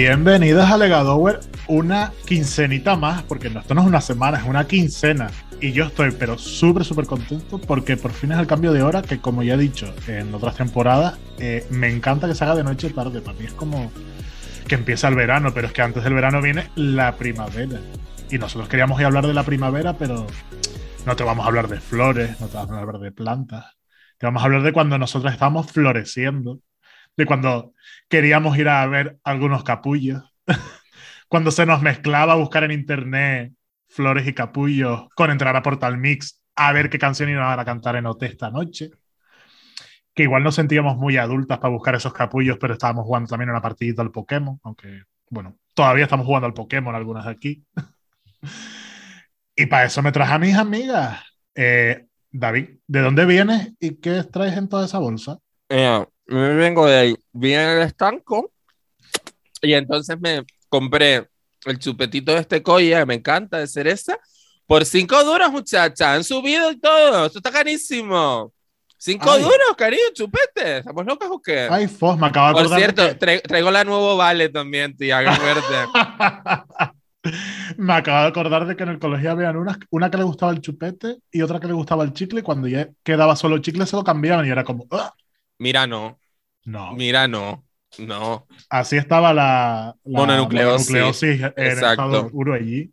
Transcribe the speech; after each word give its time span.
Bienvenidos 0.00 0.70
a 0.70 0.76
Legadower, 0.76 1.40
una 1.66 2.12
quincenita 2.24 2.94
más, 2.94 3.24
porque 3.24 3.48
esto 3.48 3.74
no 3.74 3.80
es 3.80 3.86
una 3.88 4.00
semana, 4.00 4.38
es 4.38 4.44
una 4.44 4.64
quincena. 4.64 5.28
Y 5.60 5.72
yo 5.72 5.86
estoy, 5.86 6.12
pero 6.12 6.38
súper, 6.38 6.84
súper 6.84 7.06
contento 7.06 7.60
porque 7.60 7.96
por 7.96 8.12
fin 8.12 8.30
es 8.30 8.38
el 8.38 8.46
cambio 8.46 8.72
de 8.72 8.80
hora 8.80 9.02
que, 9.02 9.18
como 9.18 9.42
ya 9.42 9.54
he 9.54 9.58
dicho 9.58 9.92
en 10.06 10.32
otras 10.32 10.54
temporadas, 10.54 11.18
eh, 11.40 11.66
me 11.70 11.90
encanta 11.90 12.28
que 12.28 12.36
se 12.36 12.44
haga 12.44 12.54
de 12.54 12.62
noche 12.62 12.90
tarde. 12.90 13.20
Para 13.20 13.36
mí 13.40 13.46
es 13.46 13.54
como 13.54 13.90
que 14.68 14.76
empieza 14.76 15.08
el 15.08 15.16
verano, 15.16 15.52
pero 15.52 15.66
es 15.66 15.72
que 15.72 15.82
antes 15.82 16.04
del 16.04 16.14
verano 16.14 16.40
viene 16.40 16.70
la 16.76 17.16
primavera. 17.16 17.80
Y 18.30 18.38
nosotros 18.38 18.68
queríamos 18.68 19.00
ir 19.00 19.04
a 19.04 19.08
hablar 19.08 19.26
de 19.26 19.34
la 19.34 19.42
primavera, 19.42 19.94
pero 19.98 20.28
no 21.06 21.16
te 21.16 21.24
vamos 21.24 21.44
a 21.44 21.48
hablar 21.48 21.66
de 21.66 21.80
flores, 21.80 22.40
no 22.40 22.46
te 22.46 22.56
vamos 22.56 22.76
a 22.76 22.78
hablar 22.78 23.00
de 23.00 23.10
plantas. 23.10 23.64
Te 24.16 24.26
vamos 24.26 24.42
a 24.42 24.44
hablar 24.44 24.62
de 24.62 24.72
cuando 24.72 24.96
nosotros 24.96 25.32
estábamos 25.32 25.72
floreciendo, 25.72 26.60
de 27.18 27.26
cuando 27.26 27.74
queríamos 28.08 28.56
ir 28.56 28.68
a 28.68 28.86
ver 28.86 29.18
algunos 29.24 29.64
capullos, 29.64 30.22
cuando 31.28 31.50
se 31.50 31.66
nos 31.66 31.82
mezclaba 31.82 32.36
buscar 32.36 32.62
en 32.62 32.70
internet 32.70 33.52
flores 33.88 34.26
y 34.26 34.32
capullos 34.32 35.08
con 35.16 35.30
entrar 35.30 35.56
a 35.56 35.62
Portal 35.62 35.98
Mix 35.98 36.40
a 36.54 36.72
ver 36.72 36.88
qué 36.88 36.98
canción 36.98 37.28
iban 37.28 37.58
a 37.58 37.64
cantar 37.64 37.96
en 37.96 38.06
OT 38.06 38.22
esta 38.22 38.50
noche. 38.50 38.90
Que 40.14 40.22
igual 40.22 40.44
nos 40.44 40.54
sentíamos 40.54 40.96
muy 40.96 41.16
adultas 41.16 41.58
para 41.58 41.72
buscar 41.72 41.96
esos 41.96 42.12
capullos, 42.12 42.56
pero 42.60 42.74
estábamos 42.74 43.04
jugando 43.04 43.28
también 43.28 43.50
una 43.50 43.60
partidita 43.60 44.02
al 44.02 44.12
Pokémon, 44.12 44.60
aunque, 44.62 45.02
bueno, 45.28 45.56
todavía 45.74 46.04
estamos 46.04 46.24
jugando 46.24 46.46
al 46.46 46.54
Pokémon 46.54 46.94
algunas 46.94 47.26
aquí. 47.26 47.64
Y 49.60 49.66
para 49.66 49.86
eso 49.86 50.00
me 50.02 50.12
traje 50.12 50.32
a 50.34 50.38
mis 50.38 50.54
amigas. 50.54 51.20
Eh, 51.52 52.06
David, 52.30 52.78
¿de 52.86 53.00
dónde 53.00 53.26
vienes 53.26 53.72
y 53.80 53.96
qué 53.96 54.22
traes 54.22 54.56
en 54.56 54.68
toda 54.68 54.84
esa 54.84 55.00
bolsa? 55.00 55.38
Mira, 55.68 56.06
me 56.28 56.54
vengo 56.54 56.86
de 56.86 56.96
ahí, 56.96 57.16
vine 57.32 57.74
el 57.76 57.82
estanco 57.82 58.52
y 59.62 59.72
entonces 59.74 60.18
me 60.20 60.44
compré 60.68 61.28
el 61.64 61.78
chupetito 61.78 62.32
de 62.32 62.40
este 62.40 62.62
colla, 62.62 63.04
me 63.06 63.14
encanta, 63.14 63.58
de 63.58 63.66
cereza, 63.66 64.16
por 64.66 64.84
cinco 64.84 65.22
duros, 65.24 65.50
muchacha, 65.50 66.12
han 66.14 66.22
subido 66.24 66.70
y 66.70 66.78
todo, 66.78 67.26
esto 67.26 67.38
está 67.38 67.50
carísimo. 67.50 68.52
Cinco 69.00 69.30
Ay. 69.30 69.42
duros, 69.42 69.76
cariño, 69.76 70.02
chupete, 70.12 70.78
¿estamos 70.78 71.06
locos 71.06 71.28
o 71.30 71.40
qué? 71.40 71.68
Ay, 71.70 71.86
Fos, 71.86 72.18
me 72.18 72.26
acabo 72.26 72.48
de 72.48 72.52
por 72.54 72.62
acordar. 72.62 72.78
cierto, 72.80 73.02
tra- 73.18 73.42
traigo 73.42 73.70
la 73.70 73.84
nuevo 73.84 74.16
Vale 74.16 74.48
también, 74.48 74.96
tía, 74.96 75.20
qué 75.24 75.30
fuerte. 75.40 75.62
que- 77.22 77.32
me 77.78 77.92
acabo 77.94 78.22
de 78.22 78.26
acordar 78.28 78.66
de 78.66 78.76
que 78.76 78.82
en 78.82 78.88
el 78.90 78.98
colegio 78.98 79.30
habían 79.30 79.56
unas, 79.56 79.78
una 79.90 80.10
que 80.10 80.16
le 80.18 80.24
gustaba 80.24 80.50
el 80.52 80.60
chupete 80.60 81.16
y 81.30 81.42
otra 81.42 81.60
que 81.60 81.66
le 81.68 81.74
gustaba 81.74 82.02
el 82.04 82.12
chicle. 82.12 82.40
y 82.40 82.42
Cuando 82.42 82.66
ya 82.68 82.88
quedaba 83.04 83.36
solo 83.36 83.56
el 83.56 83.62
chicle, 83.62 83.86
se 83.86 83.96
lo 83.96 84.02
cambiaban 84.04 84.46
y 84.46 84.50
era 84.50 84.64
como, 84.64 84.86
"Ah". 84.90 85.12
Mira, 85.58 85.86
no, 85.86 86.18
no. 86.64 86.92
mira, 86.92 87.26
no, 87.28 87.64
no. 87.98 88.46
Así 88.70 88.96
estaba 88.96 89.32
la, 89.32 89.94
la 90.04 90.18
Mononucleosis. 90.20 90.90
mononucleosis 90.90 91.40
en 91.40 91.52
Exacto. 91.56 92.26
estado 92.26 92.52
allí. 92.54 92.90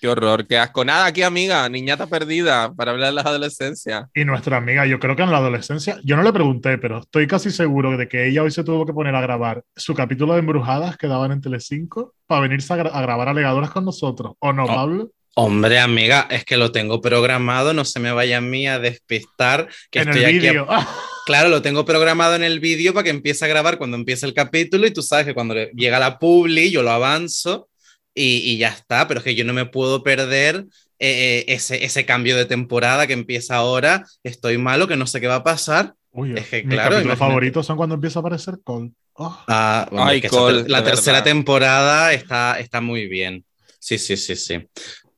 Qué 0.00 0.06
horror, 0.06 0.46
qué 0.46 0.56
asco. 0.56 0.84
Nada 0.84 1.06
aquí, 1.06 1.22
amiga, 1.22 1.68
niñata 1.68 2.06
perdida, 2.06 2.72
para 2.72 2.92
hablar 2.92 3.08
de 3.08 3.14
la 3.16 3.22
adolescencia. 3.22 4.08
Y 4.14 4.24
nuestra 4.24 4.56
amiga, 4.56 4.86
yo 4.86 5.00
creo 5.00 5.16
que 5.16 5.22
en 5.22 5.32
la 5.32 5.38
adolescencia, 5.38 5.98
yo 6.04 6.16
no 6.16 6.22
le 6.22 6.32
pregunté, 6.32 6.78
pero 6.78 6.98
estoy 7.00 7.26
casi 7.26 7.50
seguro 7.50 7.96
de 7.96 8.06
que 8.06 8.28
ella 8.28 8.44
hoy 8.44 8.52
se 8.52 8.62
tuvo 8.62 8.86
que 8.86 8.92
poner 8.92 9.16
a 9.16 9.20
grabar 9.20 9.64
su 9.74 9.94
capítulo 9.94 10.34
de 10.34 10.38
Embrujadas 10.38 10.96
que 10.96 11.08
daban 11.08 11.32
en 11.32 11.40
Telecinco 11.40 12.14
para 12.28 12.42
venirse 12.42 12.72
a, 12.74 12.76
gra- 12.76 12.90
a 12.92 13.00
grabar 13.02 13.28
alegadoras 13.28 13.70
con 13.70 13.84
nosotros. 13.84 14.34
¿O 14.38 14.52
no, 14.52 14.64
Oh. 14.64 14.66
Pablo? 14.68 15.10
Hombre, 15.34 15.80
amiga, 15.80 16.26
es 16.30 16.44
que 16.44 16.56
lo 16.56 16.70
tengo 16.70 17.00
programado, 17.00 17.72
no 17.72 17.84
se 17.84 17.98
me 18.00 18.12
vaya 18.12 18.38
a 18.38 18.40
mí 18.40 18.66
a 18.68 18.78
despistar, 18.78 19.68
que 19.90 20.00
en 20.00 20.08
estoy 20.10 20.24
el 20.24 20.48
aquí. 20.48 20.58
a-. 20.68 20.86
Claro, 21.28 21.50
lo 21.50 21.60
tengo 21.60 21.84
programado 21.84 22.34
en 22.36 22.42
el 22.42 22.58
vídeo 22.58 22.94
para 22.94 23.04
que 23.04 23.10
empiece 23.10 23.44
a 23.44 23.48
grabar 23.48 23.76
cuando 23.76 23.98
empiece 23.98 24.24
el 24.24 24.32
capítulo 24.32 24.86
y 24.86 24.90
tú 24.92 25.02
sabes 25.02 25.26
que 25.26 25.34
cuando 25.34 25.54
le- 25.54 25.70
llega 25.74 25.98
la 25.98 26.18
publi 26.18 26.70
yo 26.70 26.82
lo 26.82 26.90
avanzo 26.90 27.68
y, 28.14 28.38
y 28.38 28.56
ya 28.56 28.68
está, 28.68 29.06
pero 29.06 29.18
es 29.20 29.24
que 29.24 29.34
yo 29.34 29.44
no 29.44 29.52
me 29.52 29.66
puedo 29.66 30.02
perder 30.02 30.64
eh, 30.98 31.44
eh, 31.44 31.44
ese, 31.48 31.84
ese 31.84 32.06
cambio 32.06 32.34
de 32.34 32.46
temporada 32.46 33.06
que 33.06 33.12
empieza 33.12 33.56
ahora, 33.56 34.06
estoy 34.24 34.56
malo, 34.56 34.88
que 34.88 34.96
no 34.96 35.06
sé 35.06 35.20
qué 35.20 35.26
va 35.26 35.36
a 35.36 35.44
pasar. 35.44 35.92
Uy, 36.12 36.32
Es 36.34 36.48
que, 36.48 36.62
mis 36.62 36.72
claro, 36.74 36.90
capítulos 36.92 37.04
imagínate. 37.04 37.18
favoritos 37.18 37.66
son 37.66 37.76
cuando 37.76 37.94
empieza 37.96 38.18
a 38.18 38.22
aparecer 38.22 38.54
Cole. 38.64 38.92
Oh. 39.12 39.44
Ah, 39.48 39.86
hombre, 39.90 40.04
Ay, 40.06 40.16
es 40.16 40.20
que 40.22 40.26
esa 40.28 40.36
Cole, 40.36 40.62
ter- 40.62 40.70
la 40.70 40.82
tercera 40.82 41.18
verdad. 41.18 41.24
temporada 41.24 42.12
está, 42.14 42.58
está 42.58 42.80
muy 42.80 43.06
bien. 43.06 43.44
Sí, 43.78 43.98
sí, 43.98 44.16
sí, 44.16 44.34
sí. 44.34 44.66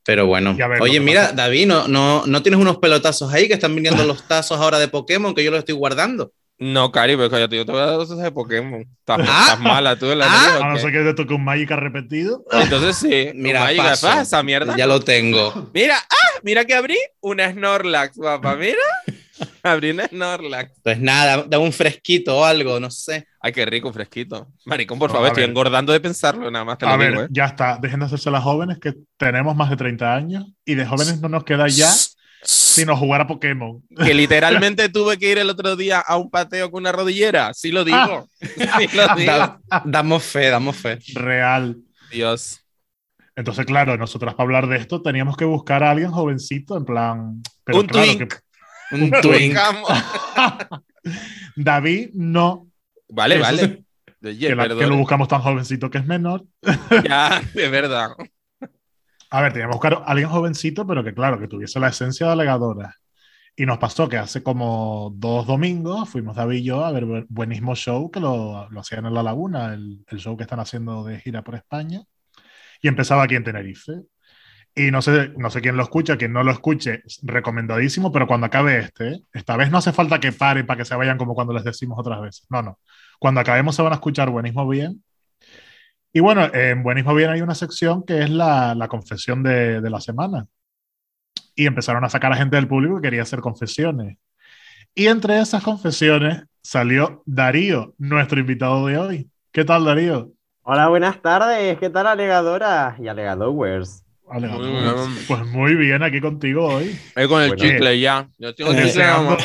Pero 0.03 0.25
bueno, 0.25 0.57
oye, 0.79 0.99
mira, 0.99 1.21
pasa- 1.23 1.33
David, 1.35 1.67
¿no, 1.67 1.87
no, 1.87 2.23
¿no 2.25 2.41
tienes 2.41 2.59
unos 2.59 2.77
pelotazos 2.77 3.31
ahí 3.33 3.47
que 3.47 3.53
están 3.53 3.75
viniendo 3.75 4.03
los 4.03 4.27
tazos 4.27 4.59
ahora 4.59 4.79
de 4.79 4.87
Pokémon 4.87 5.35
que 5.35 5.43
yo 5.43 5.51
los 5.51 5.59
estoy 5.59 5.75
guardando? 5.75 6.31
No, 6.57 6.91
Cari, 6.91 7.15
pero 7.15 7.29
cállate, 7.29 7.55
yo 7.55 7.65
te 7.65 7.71
voy 7.71 7.81
a 7.81 7.85
dar 7.87 7.95
cosas 7.97 8.19
de 8.19 8.31
Pokémon. 8.31 8.81
Estás, 8.81 9.19
Ah. 9.27 9.41
estás 9.45 9.59
mala 9.59 9.95
tú, 9.95 10.13
la 10.13 10.25
Ah. 10.25 10.29
niña, 10.29 10.59
¿o 10.59 10.63
A 10.63 10.67
no 10.69 10.75
qué? 10.75 10.81
ser 10.81 10.91
que 10.91 10.99
te 10.99 11.13
toque 11.15 11.33
un 11.33 11.43
Magic 11.43 11.71
repetido. 11.71 12.43
Entonces 12.51 12.97
sí, 12.97 13.31
Mira, 13.35 13.61
Magic, 13.61 13.77
paso. 13.81 14.09
¿qué 14.13 14.21
esa 14.21 14.43
mierda. 14.43 14.75
Ya 14.77 14.85
lo 14.87 14.99
tengo. 15.01 15.69
Mira, 15.73 15.97
ah, 15.97 16.39
mira 16.43 16.65
que 16.65 16.75
abrí 16.75 16.97
una 17.19 17.51
Snorlax, 17.51 18.17
papá, 18.17 18.55
mira. 18.55 18.77
abrí 19.63 19.91
una 19.91 20.07
Snorlax. 20.07 20.71
Pues 20.83 20.99
nada, 20.99 21.43
da 21.47 21.59
un 21.59 21.71
fresquito 21.71 22.37
o 22.39 22.43
algo, 22.45 22.79
no 22.79 22.89
sé. 22.91 23.27
Ay, 23.39 23.51
qué 23.51 23.65
rico, 23.65 23.91
fresquito. 23.91 24.47
Maricón, 24.65 24.99
por 24.99 25.09
No, 25.09 25.15
favor, 25.15 25.27
estoy 25.29 25.41
ver. 25.43 25.49
engordando 25.49 25.93
de 25.93 25.99
pensarlo, 25.99 26.49
nada 26.51 26.65
más 26.65 26.77
te 26.77 26.85
lo 26.85 26.91
A 26.91 26.97
ver, 26.97 27.11
digo, 27.11 27.23
¿eh? 27.23 27.27
ya 27.31 27.45
está. 27.45 27.77
Dejen 27.81 27.99
de 27.99 28.05
hacerse 28.07 28.29
las 28.31 28.43
jóvenes 28.43 28.77
que 28.79 28.93
tenemos 29.17 29.55
más 29.55 29.69
de 29.69 29.77
30 29.77 30.13
años 30.15 30.45
y 30.65 30.75
de 30.75 30.85
jóvenes 30.85 31.19
no 31.21 31.29
nos 31.29 31.43
queda 31.43 31.67
ya 31.67 31.91
sino 32.43 32.97
jugar 32.97 33.21
a 33.21 33.27
Pokémon. 33.27 33.83
Que 34.03 34.13
literalmente 34.15 34.89
tuve 34.89 35.17
que 35.19 35.31
ir 35.31 35.37
el 35.37 35.49
otro 35.49 35.75
día 35.75 35.99
a 35.99 36.17
un 36.17 36.29
pateo 36.31 36.71
con 36.71 36.81
una 36.81 36.91
rodillera. 36.91 37.53
Sí 37.53 37.71
lo 37.71 37.83
digo. 37.83 38.27
Sí 38.41 38.87
lo 38.95 39.15
digo. 39.15 39.31
Da- 39.31 39.59
damos 39.85 40.23
fe, 40.23 40.49
damos 40.49 40.75
fe. 40.75 40.97
Real. 41.13 41.77
Dios. 42.11 42.57
Entonces, 43.35 43.65
claro, 43.65 43.95
nosotros 43.97 44.33
para 44.33 44.43
hablar 44.43 44.67
de 44.67 44.77
esto 44.77 45.01
teníamos 45.01 45.37
que 45.37 45.45
buscar 45.45 45.83
a 45.83 45.91
alguien 45.91 46.11
jovencito, 46.11 46.75
en 46.77 46.85
plan. 46.85 47.41
Pero 47.63 47.79
Un 47.79 47.87
claro 47.87 48.07
twink. 48.17 48.33
que 48.33 48.37
Un 48.91 49.11
twink. 49.21 49.57
David 51.55 52.09
no. 52.13 52.67
Vale, 53.09 53.35
Eso 53.35 53.43
vale. 53.43 53.57
sí, 53.59 53.85
Oye, 54.23 54.47
que, 54.49 54.55
la- 54.55 54.67
que 54.67 54.87
lo 54.87 54.97
buscamos 54.97 55.27
tan 55.27 55.41
jovencito 55.41 55.89
que 55.89 55.97
es 55.99 56.05
menor. 56.05 56.45
Ya, 57.07 57.41
de 57.53 57.69
verdad. 57.69 58.09
A 59.29 59.41
ver, 59.41 59.53
teníamos 59.53 59.75
que 59.79 59.87
buscar 59.89 59.93
a 60.05 60.11
alguien 60.11 60.29
jovencito, 60.29 60.85
pero 60.85 61.03
que 61.03 61.13
claro, 61.13 61.39
que 61.39 61.47
tuviese 61.47 61.79
la 61.79 61.87
esencia 61.89 62.27
de 62.27 62.33
alegadora. 62.33 62.95
Y 63.55 63.65
nos 63.65 63.79
pasó 63.79 64.07
que 64.07 64.17
hace 64.17 64.43
como 64.43 65.11
dos 65.15 65.45
domingos 65.47 66.07
fuimos 66.09 66.35
David 66.35 66.57
y 66.59 66.63
yo 66.63 66.85
a 66.85 66.91
ver 66.91 67.05
Bu- 67.05 67.25
Buenismo 67.29 67.75
Show, 67.75 68.09
que 68.11 68.19
lo, 68.19 68.69
lo 68.69 68.79
hacían 68.79 69.05
en 69.05 69.13
La 69.13 69.23
Laguna, 69.23 69.73
el, 69.73 70.03
el 70.07 70.19
show 70.19 70.37
que 70.37 70.43
están 70.43 70.59
haciendo 70.59 71.03
de 71.03 71.19
gira 71.19 71.43
por 71.43 71.55
España. 71.55 72.01
Y 72.81 72.87
empezaba 72.87 73.23
aquí 73.23 73.35
en 73.35 73.43
Tenerife. 73.43 73.93
Y 74.73 74.89
no 74.89 75.01
sé, 75.01 75.33
no 75.37 75.49
sé 75.49 75.59
quién 75.59 75.75
lo 75.75 75.83
escucha, 75.83 76.17
quien 76.17 76.31
no 76.31 76.43
lo 76.43 76.51
escuche, 76.51 77.01
es 77.05 77.19
recomendadísimo, 77.23 78.11
pero 78.11 78.25
cuando 78.25 78.47
acabe 78.47 78.79
este, 78.79 79.21
esta 79.33 79.57
vez 79.57 79.69
no 79.69 79.77
hace 79.77 79.91
falta 79.91 80.19
que 80.19 80.31
paren 80.31 80.65
para 80.65 80.77
que 80.77 80.85
se 80.85 80.95
vayan 80.95 81.17
como 81.17 81.35
cuando 81.35 81.53
les 81.53 81.65
decimos 81.65 81.99
otras 81.99 82.21
veces. 82.21 82.47
No, 82.49 82.61
no. 82.61 82.79
Cuando 83.19 83.41
acabemos 83.41 83.75
se 83.75 83.81
van 83.81 83.91
a 83.91 83.95
escuchar 83.95 84.29
Buenismo 84.29 84.67
Bien. 84.67 85.03
Y 86.13 86.21
bueno, 86.21 86.53
en 86.53 86.83
Buenismo 86.83 87.13
Bien 87.13 87.31
hay 87.31 87.41
una 87.41 87.55
sección 87.55 88.03
que 88.03 88.21
es 88.23 88.29
la, 88.29 88.73
la 88.73 88.87
confesión 88.87 89.43
de, 89.43 89.81
de 89.81 89.89
la 89.89 89.99
semana. 89.99 90.47
Y 91.53 91.65
empezaron 91.65 92.05
a 92.05 92.09
sacar 92.09 92.31
a 92.31 92.37
gente 92.37 92.55
del 92.55 92.67
público 92.67 92.95
que 92.95 93.07
quería 93.07 93.23
hacer 93.23 93.41
confesiones. 93.41 94.17
Y 94.95 95.07
entre 95.07 95.39
esas 95.39 95.63
confesiones 95.63 96.43
salió 96.61 97.23
Darío, 97.25 97.93
nuestro 97.97 98.39
invitado 98.39 98.87
de 98.87 98.97
hoy. 98.97 99.29
¿Qué 99.51 99.65
tal, 99.65 99.83
Darío? 99.83 100.31
Hola, 100.63 100.87
buenas 100.87 101.21
tardes. 101.21 101.77
¿Qué 101.77 101.89
tal, 101.89 102.07
alegadora 102.07 102.95
y 102.99 103.07
alegadowers? 103.07 104.05
Alejandro, 104.31 104.67
Muy 104.67 104.81
bien. 104.81 105.25
Pues 105.27 105.45
muy 105.47 105.75
bien 105.75 106.03
aquí 106.03 106.21
contigo 106.21 106.65
hoy. 106.67 106.97
Eh, 107.15 107.27
con 107.27 107.41
el 107.41 107.49
Bueno. 107.49 107.55
chicle 107.63 107.99
ya. 107.99 108.27
Yo 108.37 108.55
tengo 108.55 108.71
Eh, 108.71 108.85
chicle, 108.87 109.37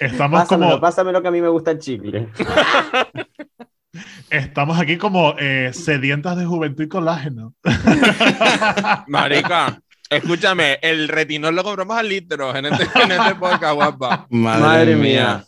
estamos 0.00 0.40
Pásamelo, 0.42 0.70
como 0.70 0.80
pásamelo 0.80 1.22
que 1.22 1.28
a 1.28 1.30
mí 1.32 1.40
me 1.40 1.48
gusta 1.48 1.72
el 1.72 1.78
chicle. 1.80 2.28
estamos 4.30 4.78
aquí 4.80 4.96
como 4.96 5.34
eh, 5.38 5.70
sedientas 5.72 6.36
de 6.36 6.44
juventud 6.46 6.84
y 6.84 6.88
colágeno. 6.88 7.54
Marica, 9.08 9.80
escúchame, 10.08 10.78
el 10.82 11.08
retinol 11.08 11.54
lo 11.54 11.64
compramos 11.64 11.96
al 11.98 12.08
litro 12.08 12.54
en 12.56 12.66
este, 12.66 12.84
en 13.02 13.12
este 13.12 13.34
podcast, 13.34 13.74
guapa. 13.74 14.26
Madre, 14.30 14.60
Madre 14.62 14.96
mía. 14.96 15.02
mía. 15.02 15.44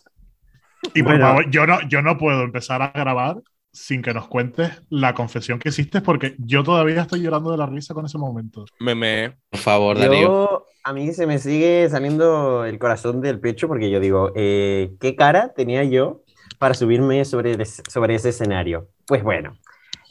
Y 0.94 1.02
por 1.02 1.12
Bueno. 1.12 1.26
favor, 1.26 1.50
yo 1.50 1.66
no, 1.66 1.80
yo 1.88 2.02
no 2.02 2.18
puedo 2.18 2.42
empezar 2.42 2.82
a 2.82 2.88
grabar 2.94 3.36
sin 3.74 4.02
que 4.02 4.14
nos 4.14 4.28
cuentes 4.28 4.70
la 4.88 5.14
confesión 5.14 5.58
que 5.58 5.68
hiciste, 5.68 6.00
porque 6.00 6.36
yo 6.38 6.62
todavía 6.62 7.02
estoy 7.02 7.20
llorando 7.20 7.50
de 7.50 7.58
la 7.58 7.66
risa 7.66 7.92
con 7.92 8.06
ese 8.06 8.16
momento. 8.16 8.64
Meme. 8.78 9.36
Por 9.50 9.60
favor, 9.60 9.98
Darío. 9.98 10.22
Yo, 10.22 10.66
a 10.84 10.92
mí 10.92 11.12
se 11.12 11.26
me 11.26 11.38
sigue 11.38 11.88
saliendo 11.90 12.64
el 12.64 12.78
corazón 12.78 13.20
del 13.20 13.40
pecho 13.40 13.66
porque 13.66 13.90
yo 13.90 14.00
digo, 14.00 14.32
eh, 14.36 14.94
¿qué 15.00 15.16
cara 15.16 15.52
tenía 15.54 15.82
yo 15.84 16.22
para 16.58 16.74
subirme 16.74 17.24
sobre, 17.24 17.62
sobre 17.64 18.14
ese 18.14 18.28
escenario? 18.28 18.88
Pues 19.06 19.22
bueno, 19.22 19.58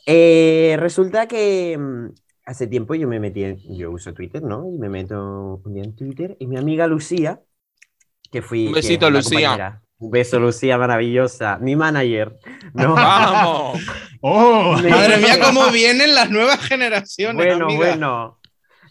eh, 0.05 0.75
resulta 0.77 1.27
que 1.27 1.77
mm, 1.77 2.07
hace 2.45 2.67
tiempo 2.67 2.95
yo 2.95 3.07
me 3.07 3.21
metí 3.21 3.43
en, 3.45 3.57
yo 3.77 3.91
uso 3.91 4.13
Twitter, 4.13 4.43
¿no? 4.43 4.69
Y 4.69 4.77
me 4.77 4.89
meto 4.89 5.61
un 5.63 5.73
día 5.73 5.83
en 5.83 5.95
Twitter 5.95 6.35
y 6.37 6.47
mi 6.47 6.57
amiga 6.57 6.85
Lucía, 6.85 7.41
que 8.29 8.41
fui... 8.41 8.67
Un 8.67 8.73
besito, 8.73 9.09
Lucía. 9.09 9.81
Un 10.03 10.11
beso, 10.11 10.37
Lucía, 10.37 10.77
maravillosa. 10.77 11.57
Mi 11.59 11.77
manager. 11.77 12.37
No. 12.73 12.93
¡Vamos! 12.95 13.79
¡Oh! 14.19 14.73
Madre 14.73 15.17
mía, 15.17 15.39
cómo 15.41 15.71
vienen 15.71 16.13
las 16.13 16.29
nuevas 16.29 16.59
generaciones. 16.59 17.37
Bueno, 17.37 17.65
amiga. 17.65 17.77
bueno. 17.77 18.39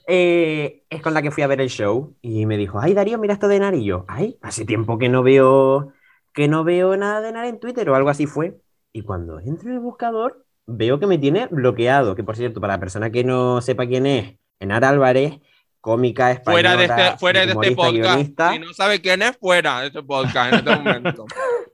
Eh, 0.08 0.84
es 0.88 1.02
con 1.02 1.12
la 1.12 1.20
que 1.20 1.30
fui 1.30 1.42
a 1.42 1.46
ver 1.48 1.60
el 1.60 1.68
show 1.68 2.16
y 2.22 2.46
me 2.46 2.56
dijo, 2.56 2.80
ay 2.80 2.94
Darío, 2.94 3.18
mira 3.18 3.34
esto 3.34 3.46
de 3.46 3.60
Nar 3.60 3.74
y 3.74 3.84
yo, 3.84 4.04
ay, 4.08 4.36
hace 4.42 4.64
tiempo 4.64 4.98
que 4.98 5.08
no 5.08 5.22
veo 5.22 5.92
que 6.32 6.48
no 6.48 6.64
veo 6.64 6.96
nada 6.96 7.20
de 7.20 7.30
Nar 7.30 7.44
en 7.44 7.60
Twitter 7.60 7.88
o 7.90 7.94
algo 7.94 8.08
así 8.08 8.26
fue. 8.26 8.58
Y 8.92 9.02
cuando 9.02 9.38
entro 9.38 9.68
en 9.68 9.74
el 9.74 9.80
buscador, 9.80 10.46
veo 10.66 10.98
que 10.98 11.06
me 11.06 11.18
tiene 11.18 11.46
bloqueado, 11.50 12.14
que 12.14 12.24
por 12.24 12.36
cierto, 12.36 12.58
para 12.58 12.74
la 12.74 12.80
persona 12.80 13.10
que 13.10 13.22
no 13.22 13.60
sepa 13.60 13.86
quién 13.86 14.06
es, 14.06 14.38
Enar 14.60 14.82
Álvarez, 14.84 15.40
cómica 15.82 16.30
española, 16.30 16.70
Fuera 16.70 16.76
de 16.76 16.84
este, 16.84 17.18
fuera 17.18 17.40
de 17.40 17.46
este 17.46 17.56
humorista, 17.56 17.82
podcast. 17.82 18.14
guionista. 18.14 18.52
Si 18.52 18.58
no 18.60 18.72
sabe 18.72 19.00
quién 19.02 19.20
es, 19.20 19.36
fuera 19.36 19.80
de 19.80 19.88
este 19.88 20.02
podcast 20.02 20.52
en 20.52 20.58
este 20.60 20.76
momento. 20.76 21.26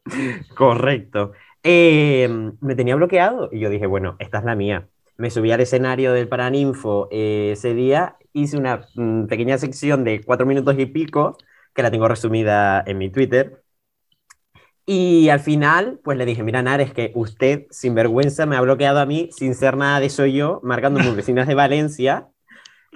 Correcto. 0.57 1.33
Eh, 1.63 2.29
me 2.61 2.75
tenía 2.75 2.97
bloqueado 2.97 3.51
y 3.53 3.61
yo 3.61 3.69
dije, 3.69 3.87
bueno, 3.87 4.17
esta 4.19 4.39
es 4.39 4.45
la 4.45 4.57
mía. 4.57 4.89
Me 5.19 5.31
subí 5.31 5.53
al 5.53 5.61
escenario 5.61 6.13
del 6.15 6.27
Paraninfo 6.27 7.09
eh, 7.11 7.51
ese 7.53 7.75
día, 7.75 8.17
hice 8.33 8.57
una 8.57 8.87
mm, 8.95 9.27
pequeña 9.27 9.59
sección 9.59 10.05
de 10.05 10.23
cuatro 10.23 10.47
minutos 10.47 10.75
y 10.79 10.87
pico, 10.87 11.37
que 11.75 11.83
la 11.83 11.91
tengo 11.91 12.09
resumida 12.09 12.83
en 12.87 12.97
mi 12.97 13.11
Twitter. 13.11 13.63
Y 14.87 15.29
al 15.29 15.41
final, 15.41 16.01
pues 16.03 16.17
le 16.17 16.25
dije, 16.25 16.43
mira, 16.43 16.63
Nar, 16.63 16.81
es 16.81 16.95
que 16.95 17.13
usted, 17.15 17.67
sin 17.71 17.95
vergüenza, 17.95 18.47
me 18.47 18.57
ha 18.57 18.63
bloqueado 18.63 19.01
a 19.01 19.07
mí, 19.07 19.29
sin 19.33 19.55
ser 19.55 19.77
nada 19.77 20.01
de 20.01 20.07
eso 20.07 20.25
yo, 20.25 20.61
marcando 20.63 20.99
mis 21.05 21.15
vecinas 21.15 21.47
de 21.47 21.55
Valencia. 21.55 22.29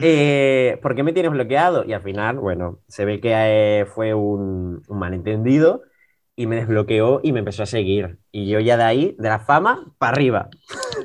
Eh, 0.01 0.79
¿Por 0.83 0.95
qué 0.95 1.03
me 1.03 1.13
tienes 1.13 1.33
bloqueado? 1.33 1.85
Y 1.85 1.93
al 1.93 2.03
final, 2.03 2.39
bueno, 2.39 2.81
se 2.89 3.05
ve 3.05 3.21
que 3.21 3.31
eh, 3.81 3.87
fue 3.87 4.15
un, 4.15 4.83
un 4.89 4.99
malentendido 4.99 5.83
y 6.37 6.47
me 6.47 6.57
desbloqueó 6.57 7.21
y 7.23 7.33
me 7.33 7.41
empezó 7.41 7.63
a 7.63 7.67
seguir. 7.67 8.19
Y 8.33 8.49
yo 8.49 8.59
ya 8.61 8.77
de 8.77 8.85
ahí, 8.85 9.17
de 9.19 9.29
la 9.29 9.41
fama, 9.41 9.93
para 9.99 10.13
arriba. 10.15 10.49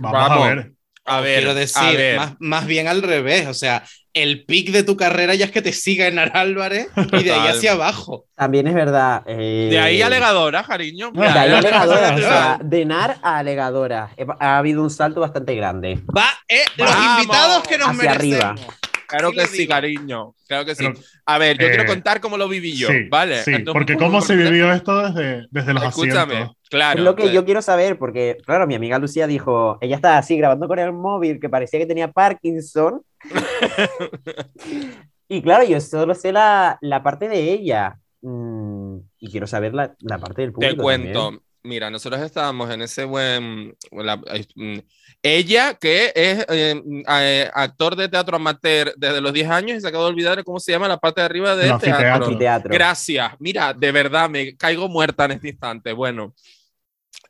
Vamos, 0.01 0.29
Vamos. 0.29 0.47
a 0.49 0.55
ver. 0.55 0.73
A 1.05 1.21
ver, 1.21 1.37
Quiero 1.37 1.53
a 1.73 1.93
decir, 1.93 1.97
ver. 1.97 2.17
más, 2.17 2.35
más 2.39 2.65
bien 2.67 2.87
al 2.87 3.01
revés. 3.01 3.47
O 3.47 3.53
sea, 3.53 3.83
el 4.23 4.45
pic 4.45 4.71
de 4.71 4.83
tu 4.83 4.95
carrera 4.97 5.35
ya 5.35 5.45
es 5.45 5.51
que 5.51 5.61
te 5.61 5.71
siga 5.73 6.07
en 6.07 6.19
Álvarez 6.19 6.87
y 7.13 7.23
de 7.23 7.31
ahí 7.31 7.47
hacia 7.47 7.73
abajo. 7.73 8.25
También 8.35 8.67
es 8.67 8.73
verdad. 8.73 9.23
eh, 9.25 9.67
De 9.71 9.79
ahí 9.79 10.01
alegadora, 10.01 10.63
cariño. 10.63 11.11
De 11.11 11.25
ahí 11.25 11.51
a 11.51 11.57
alegadora. 11.59 12.13
o 12.13 12.15
Claro. 12.15 12.19
sea, 12.19 12.59
de 12.63 12.85
NAR 12.85 13.17
a 13.21 13.37
alegadora. 13.39 14.09
Ha 14.39 14.57
habido 14.57 14.81
un 14.83 14.89
salto 14.89 15.21
bastante 15.21 15.55
grande. 15.55 15.99
Va, 16.15 16.27
eh, 16.47 16.61
los 16.77 16.89
Vamos. 16.89 17.21
invitados 17.23 17.67
que 17.67 17.77
nos 17.77 17.89
Hacia 17.89 18.11
arriba. 18.11 18.47
merecemos. 18.53 18.75
Claro 19.07 19.29
Sí 19.29 19.35
que 19.37 19.45
sí, 19.47 19.67
cariño. 19.69 20.33
Claro 20.49 20.65
que 20.65 20.75
sí. 20.75 20.83
Pero- 20.85 20.99
A 21.25 21.37
ver, 21.37 21.57
yo 21.57 21.67
eh, 21.67 21.69
quiero 21.69 21.85
contar 21.85 22.19
cómo 22.19 22.35
lo 22.37 22.49
viví 22.49 22.75
yo, 22.75 22.89
sí, 22.89 23.07
¿vale? 23.09 23.41
Sí, 23.41 23.51
Entonces, 23.51 23.71
porque 23.73 23.93
¿cómo- 23.93 24.07
cómo 24.07 24.21
se 24.21 24.35
vivió 24.35 24.69
esto 24.73 25.01
desde, 25.09 25.47
desde 25.49 25.73
los 25.73 25.83
Escúchame, 25.85 26.33
asientos. 26.33 26.57
claro. 26.69 26.99
es 26.99 27.05
lo 27.05 27.15
que 27.15 27.23
eh, 27.27 27.31
yo 27.31 27.45
quiero 27.45 27.61
saber, 27.61 27.97
porque, 27.97 28.35
claro, 28.45 28.67
mi 28.67 28.75
amiga 28.75 28.99
Lucía 28.99 29.25
dijo, 29.25 29.77
ella 29.79 29.95
estaba 29.95 30.17
así 30.17 30.35
grabando 30.37 30.67
con 30.67 30.77
el 30.79 30.91
móvil, 30.91 31.39
que 31.39 31.47
parecía 31.47 31.79
que 31.79 31.85
tenía 31.85 32.09
Parkinson. 32.11 33.01
y 35.27 35.41
claro, 35.41 35.65
yo 35.65 35.79
solo 35.81 36.13
sé 36.15 36.31
la, 36.31 36.77
la 36.81 37.03
parte 37.03 37.27
de 37.27 37.51
ella. 37.53 37.97
Mm, 38.21 38.97
y 39.19 39.31
quiero 39.31 39.47
saber 39.47 39.73
la, 39.73 39.95
la 39.99 40.17
parte 40.17 40.41
del 40.41 40.51
público. 40.53 40.75
Te 40.75 40.81
cuento. 40.81 41.19
también. 41.23 41.43
Mira, 41.63 41.89
nosotros 41.89 42.21
estábamos 42.21 42.69
en 42.71 42.81
ese 42.81 43.03
buen. 43.03 43.75
la- 43.91 44.17
mm, 44.55 44.77
ella, 45.23 45.73
que 45.73 46.13
es 46.15 46.45
eh, 46.47 46.81
eh, 47.09 47.51
actor 47.53 47.95
de 47.95 48.07
teatro 48.07 48.37
amateur 48.37 48.93
desde 48.95 49.19
los 49.19 49.33
10 49.33 49.49
años 49.49 49.77
y 49.77 49.81
se 49.81 49.87
acaba 49.87 50.05
de 50.05 50.11
olvidar 50.11 50.43
cómo 50.43 50.59
se 50.59 50.71
llama 50.71 50.87
la 50.87 50.97
parte 50.97 51.21
de 51.21 51.25
arriba 51.25 51.55
del 51.55 51.65
El 51.65 51.71
anfiteatro. 51.73 52.03
teatro. 52.05 52.25
Anfiteatro. 52.27 52.73
Gracias. 52.73 53.31
Mira, 53.39 53.73
de 53.73 53.91
verdad, 53.91 54.29
me 54.29 54.55
caigo 54.55 54.87
muerta 54.87 55.25
en 55.25 55.31
este 55.31 55.49
instante. 55.49 55.91
Bueno, 55.91 56.33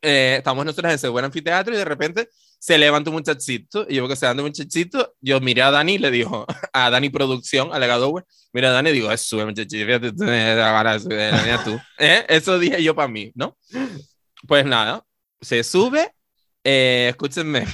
eh, 0.02 0.36
estamos 0.38 0.64
nosotros 0.66 0.92
en 0.92 0.96
ese 0.96 1.08
buen 1.08 1.26
anfiteatro 1.26 1.74
y 1.74 1.78
de 1.78 1.86
repente 1.86 2.30
se 2.60 2.78
levanta 2.78 3.10
un 3.10 3.16
muchachito 3.18 3.86
y 3.88 3.96
yo 3.96 4.08
que 4.08 4.16
se 4.16 4.26
levanta 4.26 4.44
un 4.44 4.50
muchachito, 4.50 5.16
yo 5.22 5.40
miré 5.40 5.62
a 5.62 5.72
Dani 5.72 5.94
y 5.94 5.98
le 5.98 6.12
dijo, 6.12 6.46
a 6.74 6.90
Dani 6.90 7.10
Producción, 7.10 7.70
a 7.74 7.80
Legadowe, 7.80 8.24
mira 8.54 8.70
a 8.70 8.74
Dani 8.74 8.90
y 8.90 8.94
digo, 8.94 9.12
es 9.12 9.22
sube 9.22 9.46
muchachito, 9.46 9.86
fíjate 9.86 10.62
ahora 10.62 11.00
sube, 11.00 11.32
tú. 11.64 11.80
¿Eh? 12.00 12.26
Eso 12.30 12.60
dije 12.60 12.82
yo 12.82 12.96
para 12.96 13.08
mí, 13.08 13.32
¿no? 13.36 13.58
Pues 14.48 14.66
nada, 14.66 15.04
se 15.42 15.64
sube, 15.64 16.12
eh, 16.64 17.08
escúchenme, 17.10 17.66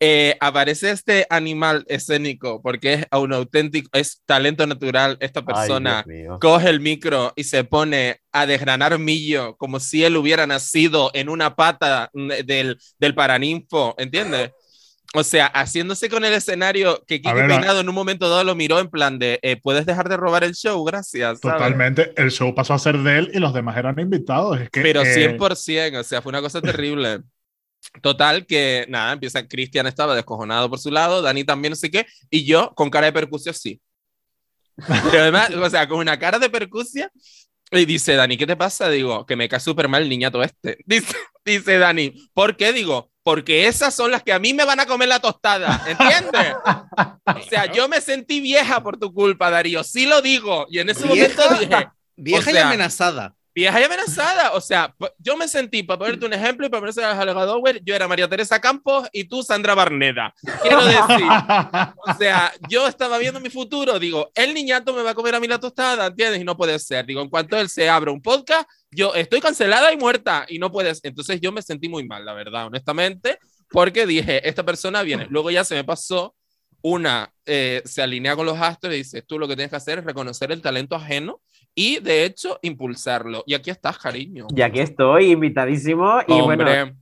eh, 0.00 0.36
aparece 0.40 0.90
este 0.90 1.26
animal 1.28 1.84
escénico 1.88 2.62
porque 2.62 2.94
es 2.94 3.06
un 3.12 3.32
auténtico, 3.32 3.88
es 3.92 4.22
talento 4.26 4.66
natural 4.66 5.16
esta 5.20 5.40
Ay, 5.40 5.46
persona 5.46 6.04
mío. 6.06 6.38
coge 6.40 6.68
el 6.68 6.80
micro 6.80 7.32
y 7.34 7.44
se 7.44 7.64
pone 7.64 8.20
a 8.32 8.46
desgranar 8.46 8.98
millo 8.98 9.56
como 9.56 9.80
si 9.80 10.04
él 10.04 10.16
hubiera 10.16 10.46
nacido 10.46 11.10
en 11.14 11.28
una 11.28 11.56
pata 11.56 12.10
del, 12.12 12.78
del 12.98 13.14
paraninfo, 13.14 13.94
¿entiendes? 13.98 14.52
O 15.14 15.24
sea, 15.24 15.46
haciéndose 15.46 16.10
con 16.10 16.24
el 16.24 16.34
escenario 16.34 17.02
que 17.06 17.22
Kiki 17.22 17.32
ver, 17.32 17.48
Peinado 17.48 17.80
en 17.80 17.88
un 17.88 17.94
momento 17.94 18.28
dado 18.28 18.44
lo 18.44 18.54
miró 18.54 18.78
en 18.78 18.90
plan 18.90 19.18
de, 19.18 19.38
eh, 19.42 19.56
¿puedes 19.56 19.86
dejar 19.86 20.08
de 20.10 20.18
robar 20.18 20.44
el 20.44 20.54
show? 20.54 20.84
Gracias. 20.84 21.40
¿sabes? 21.40 21.56
Totalmente. 21.56 22.12
El 22.16 22.30
show 22.30 22.54
pasó 22.54 22.74
a 22.74 22.78
ser 22.78 22.98
de 22.98 23.18
él 23.18 23.30
y 23.32 23.38
los 23.38 23.54
demás 23.54 23.76
eran 23.78 23.98
invitados. 23.98 24.60
Es 24.60 24.68
que, 24.68 24.82
Pero 24.82 25.00
eh, 25.02 25.38
100%, 25.38 25.98
o 25.98 26.04
sea, 26.04 26.20
fue 26.20 26.28
una 26.30 26.42
cosa 26.42 26.60
terrible. 26.60 27.20
Total, 28.02 28.46
que 28.46 28.86
nada, 28.88 29.12
empieza, 29.12 29.46
Cristian 29.46 29.86
estaba 29.86 30.14
descojonado 30.14 30.68
por 30.68 30.78
su 30.78 30.90
lado, 30.90 31.22
Dani 31.22 31.44
también, 31.44 31.70
no 31.72 31.76
sé 31.76 31.90
qué, 31.90 32.06
y 32.30 32.44
yo 32.44 32.72
con 32.74 32.90
cara 32.90 33.06
de 33.06 33.12
percusión, 33.12 33.54
sí. 33.54 33.80
Pero 35.10 35.22
además, 35.22 35.50
o 35.50 35.70
sea, 35.70 35.88
con 35.88 35.98
una 35.98 36.18
cara 36.18 36.38
de 36.38 36.50
percusión, 36.50 37.10
y 37.70 37.84
dice, 37.84 38.14
Dani, 38.14 38.36
¿qué 38.36 38.46
te 38.46 38.56
pasa? 38.56 38.88
Digo, 38.88 39.26
que 39.26 39.36
me 39.36 39.48
cae 39.48 39.60
súper 39.60 39.88
mal 39.88 40.02
el 40.02 40.08
niñato 40.08 40.42
este. 40.42 40.78
Dice, 40.86 41.14
dice 41.44 41.78
Dani, 41.78 42.14
¿por 42.32 42.56
qué? 42.56 42.72
Digo, 42.72 43.10
porque 43.22 43.66
esas 43.66 43.94
son 43.94 44.10
las 44.10 44.22
que 44.22 44.32
a 44.32 44.38
mí 44.38 44.54
me 44.54 44.64
van 44.64 44.80
a 44.80 44.86
comer 44.86 45.08
la 45.08 45.20
tostada, 45.20 45.84
¿entiendes? 45.86 46.54
O 47.26 47.42
sea, 47.48 47.70
yo 47.70 47.88
me 47.88 48.00
sentí 48.00 48.40
vieja 48.40 48.82
por 48.82 48.98
tu 48.98 49.12
culpa, 49.12 49.50
Darío, 49.50 49.84
sí 49.84 50.06
lo 50.06 50.22
digo, 50.22 50.66
y 50.70 50.78
en 50.78 50.88
ese 50.88 51.04
momento 51.04 51.42
Vieja. 51.42 51.58
dije, 51.58 51.88
Vieja 52.16 52.48
O 52.48 52.50
y 52.50 52.54
sea, 52.54 52.66
amenazada. 52.68 53.34
Vieja 53.58 53.80
y 53.80 53.82
amenazada. 53.82 54.52
O 54.52 54.60
sea, 54.60 54.94
yo 55.18 55.36
me 55.36 55.48
sentí, 55.48 55.82
para 55.82 55.98
ponerte 55.98 56.24
un 56.24 56.32
ejemplo 56.32 56.64
y 56.64 56.70
para 56.70 56.80
ponerse 56.80 57.02
a 57.02 57.20
Alegadower, 57.20 57.82
yo 57.82 57.92
era 57.92 58.06
María 58.06 58.28
Teresa 58.28 58.60
Campos 58.60 59.08
y 59.12 59.24
tú 59.24 59.42
Sandra 59.42 59.74
Barneda. 59.74 60.32
Quiero 60.62 60.84
decir, 60.84 61.26
o 62.06 62.14
sea, 62.16 62.52
yo 62.68 62.86
estaba 62.86 63.18
viendo 63.18 63.40
mi 63.40 63.50
futuro, 63.50 63.98
digo, 63.98 64.30
el 64.36 64.54
niñato 64.54 64.94
me 64.94 65.02
va 65.02 65.10
a 65.10 65.14
comer 65.14 65.34
a 65.34 65.40
mí 65.40 65.48
la 65.48 65.58
tostada, 65.58 66.06
¿entiendes? 66.06 66.40
Y 66.40 66.44
no 66.44 66.56
puede 66.56 66.78
ser. 66.78 67.04
Digo, 67.04 67.20
en 67.20 67.28
cuanto 67.28 67.58
él 67.58 67.68
se 67.68 67.88
abra 67.88 68.12
un 68.12 68.22
podcast, 68.22 68.70
yo 68.92 69.12
estoy 69.16 69.40
cancelada 69.40 69.92
y 69.92 69.96
muerta 69.96 70.46
y 70.48 70.60
no 70.60 70.70
puedes. 70.70 71.00
Entonces 71.02 71.40
yo 71.40 71.50
me 71.50 71.60
sentí 71.60 71.88
muy 71.88 72.06
mal, 72.06 72.24
la 72.24 72.34
verdad, 72.34 72.66
honestamente, 72.66 73.40
porque 73.72 74.06
dije, 74.06 74.48
esta 74.48 74.64
persona 74.64 75.02
viene. 75.02 75.26
Luego 75.30 75.50
ya 75.50 75.64
se 75.64 75.74
me 75.74 75.82
pasó 75.82 76.36
una, 76.80 77.32
eh, 77.44 77.82
se 77.84 78.02
alinea 78.02 78.36
con 78.36 78.46
los 78.46 78.56
astros 78.56 78.94
y 78.94 78.98
dice, 78.98 79.22
tú 79.22 79.36
lo 79.36 79.48
que 79.48 79.56
tienes 79.56 79.70
que 79.70 79.76
hacer 79.76 79.98
es 79.98 80.04
reconocer 80.04 80.52
el 80.52 80.62
talento 80.62 80.94
ajeno 80.94 81.40
y 81.78 82.00
de 82.00 82.24
hecho 82.24 82.58
impulsarlo. 82.62 83.44
Y 83.46 83.54
aquí 83.54 83.70
estás, 83.70 83.98
cariño. 83.98 84.46
Y 84.54 84.62
aquí 84.62 84.80
estoy, 84.80 85.30
invitadísimo. 85.30 86.18
Y 86.26 86.40
bueno, 86.40 86.64
Hombre, 86.64 86.94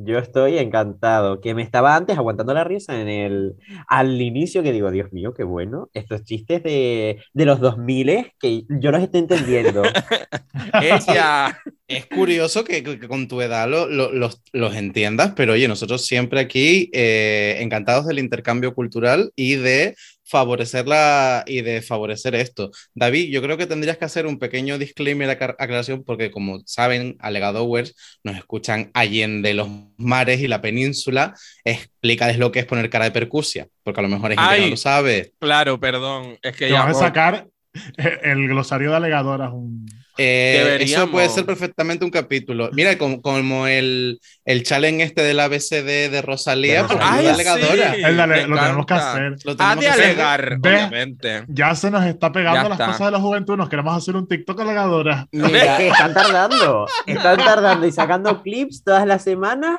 Yo 0.00 0.18
estoy 0.18 0.58
encantado, 0.58 1.40
que 1.40 1.54
me 1.54 1.62
estaba 1.62 1.96
antes 1.96 2.16
aguantando 2.18 2.54
la 2.54 2.62
risa 2.62 3.00
en 3.00 3.08
el, 3.08 3.54
al 3.88 4.20
inicio 4.20 4.62
que 4.62 4.70
digo, 4.72 4.90
Dios 4.92 5.12
mío, 5.12 5.34
qué 5.34 5.42
bueno, 5.44 5.88
estos 5.92 6.22
chistes 6.24 6.62
de, 6.62 7.20
de 7.32 7.44
los 7.44 7.58
2000 7.58 8.32
que 8.38 8.62
yo 8.68 8.90
los 8.92 9.02
estoy 9.02 9.20
entendiendo. 9.20 9.82
ella. 10.82 11.58
Es 11.88 12.06
curioso 12.06 12.64
que, 12.64 12.82
que- 12.82 13.00
que 13.00 13.08
con 13.08 13.28
tu 13.28 13.40
edad 13.40 13.68
lo- 13.68 13.88
lo- 13.88 14.12
los, 14.12 14.42
los 14.52 14.74
entiendas, 14.76 15.32
pero 15.34 15.54
oye, 15.54 15.66
nosotros 15.68 16.04
siempre 16.04 16.38
aquí 16.40 16.90
eh, 16.92 17.56
encantados 17.60 18.06
del 18.06 18.18
intercambio 18.18 18.74
cultural 18.74 19.32
y 19.34 19.54
de 19.56 19.96
favorecerla 20.28 21.44
y 21.46 21.62
de 21.62 21.82
favorecer 21.82 22.34
esto. 22.34 22.70
David, 22.94 23.30
yo 23.30 23.42
creo 23.42 23.56
que 23.56 23.66
tendrías 23.66 23.96
que 23.98 24.04
hacer 24.04 24.26
un 24.26 24.38
pequeño 24.38 24.78
disclaimer, 24.78 25.28
aclar- 25.30 25.56
aclaración, 25.58 26.04
porque 26.04 26.30
como 26.30 26.60
saben, 26.66 27.16
Alegadowers 27.20 27.94
nos 28.24 28.36
escuchan 28.36 28.90
allende 28.94 29.54
los 29.54 29.68
mares 29.96 30.40
y 30.40 30.48
la 30.48 30.60
península. 30.60 31.34
Explícales 31.64 32.38
lo 32.38 32.52
que 32.52 32.60
es 32.60 32.66
poner 32.66 32.90
cara 32.90 33.06
de 33.06 33.10
percusia, 33.12 33.68
porque 33.82 34.00
a 34.00 34.02
lo 34.02 34.08
mejor 34.08 34.30
hay 34.32 34.36
gente 34.36 34.56
que 34.56 34.60
no 34.62 34.68
lo 34.68 34.76
sabe. 34.76 35.32
Claro, 35.38 35.80
perdón. 35.80 36.38
Es 36.42 36.56
que 36.56 36.66
Te 36.66 36.72
ya. 36.72 36.84
vas 36.84 36.96
a 36.96 37.00
sacar 37.06 37.48
el 38.22 38.48
glosario 38.48 38.90
de 38.90 38.96
alegadoras. 38.96 39.50
Un... 39.52 39.86
Eh, 40.20 40.78
eso 40.80 41.08
puede 41.12 41.28
ser 41.28 41.46
perfectamente 41.46 42.04
un 42.04 42.10
capítulo. 42.10 42.70
Mira, 42.72 42.98
como, 42.98 43.22
como 43.22 43.68
el, 43.68 44.18
el 44.44 44.64
challenge 44.64 45.04
este 45.04 45.22
del 45.22 45.38
ABCD 45.38 46.10
de 46.10 46.22
Rosalía, 46.22 46.82
De 46.82 46.88
Rosalía. 46.88 47.08
Ay, 47.12 47.26
alegadora. 47.28 47.94
sí. 47.94 48.02
El 48.02 48.16
de 48.16 48.22
ale- 48.22 48.46
lo 48.48 48.58
tenemos 48.58 48.86
que 48.86 48.94
hacer. 48.94 49.36
Lo 49.44 49.56
tenemos 49.56 49.76
de 49.76 49.80
que 49.82 49.88
hacer. 49.88 50.04
alegar, 50.06 50.56
Ve. 50.58 50.70
obviamente. 50.74 51.44
Ya 51.46 51.72
se 51.76 51.90
nos 51.92 52.04
está 52.04 52.32
pegando 52.32 52.62
Ya 52.64 52.68
las 52.68 52.80
está. 52.80 52.86
cosas 52.92 53.06
de 53.06 53.10
la 53.12 53.20
juventud. 53.20 53.56
Nos 53.56 53.68
queremos 53.68 53.96
hacer 53.96 54.16
un 54.16 54.26
TikTok 54.26 54.60
alegadoras. 54.60 55.26
Mira, 55.30 55.76
que 55.76 55.86
están 55.88 56.12
tardando, 56.12 56.86
están 57.06 57.36
tardando 57.36 57.86
y 57.86 57.92
sacando 57.92 58.42
clips 58.42 58.82
todas 58.82 59.06
las 59.06 59.22
semanas. 59.22 59.78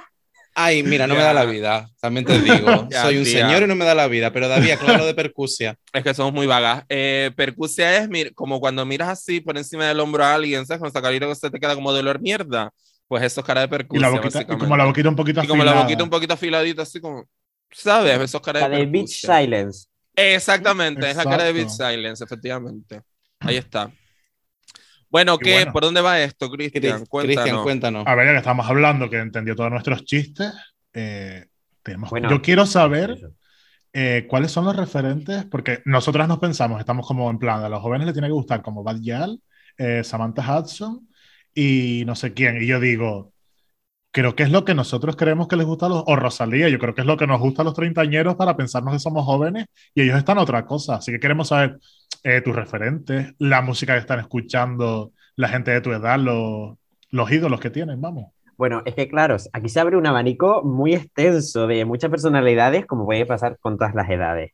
Ay, 0.55 0.83
mira, 0.83 1.07
no 1.07 1.13
me 1.13 1.21
Ya. 1.21 1.27
da 1.27 1.33
la 1.33 1.45
vida, 1.45 1.89
también 2.01 2.25
te 2.25 2.39
digo. 2.41 2.67
Ya, 2.91 3.03
Soy 3.03 3.17
un 3.17 3.23
tía. 3.23 3.45
señor 3.47 3.63
y 3.63 3.67
no 3.67 3.75
me 3.75 3.85
da 3.85 3.95
la 3.95 4.07
vida, 4.07 4.31
pero 4.33 4.47
David, 4.47 4.73
claro 4.79 5.05
de 5.05 5.13
percusia. 5.13 5.75
Es 5.93 6.03
que 6.03 6.13
somos 6.13 6.33
muy 6.33 6.47
vagas. 6.47 6.83
Eh, 6.89 7.31
percusia 7.35 7.97
es 7.97 8.09
mir- 8.09 8.33
como 8.33 8.59
cuando 8.59 8.85
miras 8.85 9.09
así 9.09 9.39
por 9.41 9.57
encima 9.57 9.87
del 9.87 9.99
hombro 9.99 10.23
a 10.25 10.33
alguien, 10.35 10.65
¿sabes? 10.65 10.79
Con 10.79 10.89
esa 10.89 11.01
carita 11.01 11.27
que 11.27 11.35
se 11.35 11.49
te 11.49 11.59
queda 11.59 11.75
como 11.75 11.91
dolor 11.93 12.19
mierda. 12.19 12.71
Pues 13.07 13.23
eso 13.23 13.41
es 13.41 13.47
cara 13.47 13.61
de 13.61 13.65
Y 13.67 13.69
percusia. 13.69 14.01
la 14.01 14.09
boquita, 14.09 14.41
y 14.41 14.45
como 14.57 14.77
la 14.77 14.85
boquita 14.85 15.09
un 15.09 15.15
poquito 15.15 15.43
Y 15.43 15.47
como 15.47 15.63
la 15.63 15.71
afilada. 15.71 15.83
boquita 15.85 16.03
un 16.03 16.09
poquito 16.09 16.33
afiladita, 16.33 16.81
así 16.83 16.99
como. 16.99 17.25
¿Sabes? 17.71 18.19
Eso 18.19 18.37
es 18.37 18.43
cara 18.43 18.59
La 18.61 18.69
de 18.69 18.77
de 18.77 18.85
Beach. 18.85 19.07
Silence. 19.25 19.87
Exactamente, 20.15 21.09
es 21.09 21.15
la 21.17 21.23
cara 21.23 21.43
de 21.45 21.61
Exacto. 21.61 21.85
Silence, 21.89 22.23
efectivamente. 22.23 23.01
Ahí 23.39 23.57
está. 23.57 23.91
Bueno, 25.09 25.37
¿qué? 25.37 25.53
bueno. 25.55 25.73
¿Por 25.73 25.83
dónde 25.83 26.01
va 26.01 26.19
esto, 26.21 26.49
Cristian? 26.49 26.81
Cristian, 26.81 27.05
Cuéntanos. 27.07 27.63
cuéntanos. 27.63 28.07
A 28.07 28.15
ver, 28.15 28.27
ya 28.27 28.31
que 28.33 28.37
estamos 28.39 28.69
hablando, 28.69 29.09
que 29.09 29.17
entendió 29.17 29.55
todos 29.55 29.71
nuestros 29.71 30.03
chistes, 30.05 30.53
eh, 30.93 31.45
tenemos, 31.81 32.09
Bueno. 32.09 32.29
yo 32.29 32.41
quiero 32.41 32.65
saber 32.65 33.17
eh, 33.93 34.25
cuáles 34.29 34.51
son 34.51 34.65
los 34.65 34.75
referentes, 34.75 35.45
porque 35.45 35.81
nosotras 35.85 36.27
nos 36.27 36.39
pensamos, 36.39 36.79
estamos 36.79 37.07
como 37.07 37.29
en 37.31 37.39
plan, 37.39 37.63
a 37.63 37.69
los 37.69 37.81
jóvenes 37.81 38.05
les 38.05 38.13
tiene 38.13 38.27
que 38.27 38.33
gustar 38.33 38.61
como 38.61 38.83
Bad 38.83 38.97
Gyal, 39.01 39.41
eh, 39.77 40.03
Samantha 40.03 40.59
Hudson 40.59 41.07
y 41.55 42.03
no 42.05 42.15
sé 42.15 42.33
quién. 42.33 42.61
Y 42.61 42.67
yo 42.67 42.79
digo, 42.79 43.33
creo 44.11 44.35
que 44.35 44.43
es 44.43 44.51
lo 44.51 44.63
que 44.65 44.75
nosotros 44.75 45.15
creemos 45.15 45.47
que 45.47 45.55
les 45.55 45.65
gusta 45.65 45.87
a 45.87 45.89
los, 45.89 46.03
o 46.05 46.15
Rosalía, 46.15 46.69
yo 46.69 46.77
creo 46.79 46.93
que 46.93 47.01
es 47.01 47.07
lo 47.07 47.17
que 47.17 47.27
nos 47.27 47.39
gusta 47.39 47.61
a 47.63 47.65
los 47.65 47.73
treintañeros 47.73 48.35
para 48.35 48.55
pensarnos 48.55 48.93
que 48.93 48.99
somos 48.99 49.25
jóvenes 49.25 49.65
y 49.95 50.01
ellos 50.03 50.17
están 50.17 50.37
otra 50.37 50.65
cosa. 50.65 50.95
Así 50.95 51.11
que 51.11 51.19
queremos 51.19 51.47
saber 51.47 51.77
eh, 52.23 52.41
tus 52.41 52.55
referentes, 52.55 53.33
la 53.39 53.61
música 53.61 53.93
que 53.93 53.99
están 53.99 54.19
escuchando, 54.19 55.11
la 55.35 55.49
gente 55.49 55.71
de 55.71 55.81
tu 55.81 55.91
edad, 55.91 56.19
los, 56.19 56.77
los 57.11 57.31
ídolos 57.31 57.59
que 57.59 57.69
tienen, 57.69 58.01
vamos. 58.01 58.31
Bueno, 58.57 58.81
es 58.85 58.93
que 58.93 59.07
claro, 59.07 59.37
aquí 59.53 59.69
se 59.69 59.79
abre 59.79 59.95
un 59.95 60.05
abanico 60.05 60.63
muy 60.63 60.93
extenso 60.93 61.65
de 61.65 61.85
muchas 61.85 62.09
personalidades, 62.09 62.85
como 62.85 63.05
puede 63.05 63.25
pasar 63.25 63.57
con 63.59 63.77
todas 63.77 63.95
las 63.95 64.09
edades. 64.09 64.51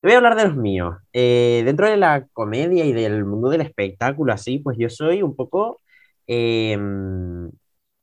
Te 0.00 0.08
voy 0.08 0.14
a 0.14 0.16
hablar 0.18 0.36
de 0.36 0.44
los 0.46 0.56
míos. 0.56 0.96
Eh, 1.12 1.62
dentro 1.64 1.88
de 1.88 1.96
la 1.96 2.26
comedia 2.32 2.84
y 2.84 2.92
del 2.92 3.24
mundo 3.24 3.50
del 3.50 3.62
espectáculo, 3.62 4.32
así, 4.32 4.58
pues 4.58 4.76
yo 4.78 4.90
soy 4.90 5.22
un 5.22 5.36
poco 5.36 5.80
eh, 6.26 6.78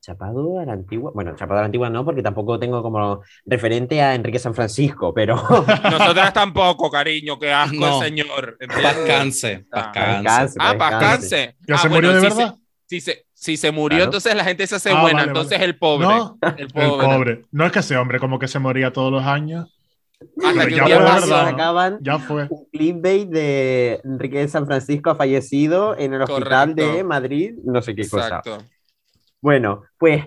chapado 0.00 0.58
a 0.60 0.64
la 0.64 0.72
antigua. 0.72 1.10
Bueno, 1.14 1.34
chapado 1.36 1.58
a 1.58 1.62
la 1.62 1.66
antigua 1.66 1.90
no, 1.90 2.04
porque 2.04 2.22
tampoco 2.22 2.58
tengo 2.58 2.82
como 2.82 3.20
referente 3.44 4.00
a 4.00 4.14
Enrique 4.14 4.38
San 4.38 4.54
Francisco, 4.54 5.12
pero 5.12 5.36
Nosotras 5.90 6.32
tampoco, 6.32 6.90
cariño, 6.90 7.38
qué 7.38 7.52
asco 7.52 7.76
No. 7.76 8.02
el 8.02 8.08
señor. 8.08 8.56
Pascanse, 8.82 9.66
Ah, 9.72 9.92
pascanse. 9.92 10.58
Ah, 10.60 10.74
pascanse. 10.78 11.56
¿Ya 11.66 11.74
Ah, 11.74 11.78
se 11.78 11.88
bueno, 11.88 12.08
murió 12.08 12.22
de 12.22 12.30
si 12.30 12.36
verdad? 12.36 12.54
Se, 12.54 12.60
si, 12.86 13.00
se, 13.00 13.26
si 13.34 13.56
se 13.56 13.70
murió, 13.72 13.96
Claro. 13.98 14.04
entonces 14.06 14.34
la 14.34 14.44
gente 14.44 14.66
se 14.66 14.76
hace 14.76 14.90
Ah, 14.90 15.00
buena. 15.02 15.18
vale, 15.18 15.28
entonces 15.28 15.58
vale. 15.58 15.64
el 15.70 15.78
pobre. 15.78 16.06
No, 16.06 16.38
El 16.42 16.54
el 16.58 16.68
pobre. 16.68 17.06
pobre. 17.06 17.44
No 17.52 17.66
es 17.66 17.72
que 17.72 17.78
ese 17.80 17.96
hombre 17.96 18.18
como 18.18 18.38
que 18.38 18.48
se 18.48 18.58
moría 18.58 18.92
todos 18.92 19.12
los 19.12 19.24
años. 19.24 19.74
Hasta 20.42 20.52
Pero 20.64 20.66
que 20.68 20.74
ya 20.74 20.82
fue 20.84 20.92
verdad, 20.94 21.20
¿no? 21.20 21.26
sacaban 21.26 21.98
Ya 22.00 22.18
fue. 22.18 22.46
un 22.50 22.66
clickbait 22.72 23.28
de 23.28 24.00
Enrique 24.04 24.38
de 24.38 24.48
San 24.48 24.66
Francisco 24.66 25.10
ha 25.10 25.14
fallecido 25.14 25.96
en 25.96 26.12
el 26.14 26.22
hospital 26.22 26.70
Correcto. 26.74 26.92
de 26.96 27.04
Madrid, 27.04 27.54
no 27.64 27.80
sé 27.82 27.94
qué 27.94 28.08
cosa. 28.08 28.42
Bueno, 29.40 29.84
pues 29.98 30.24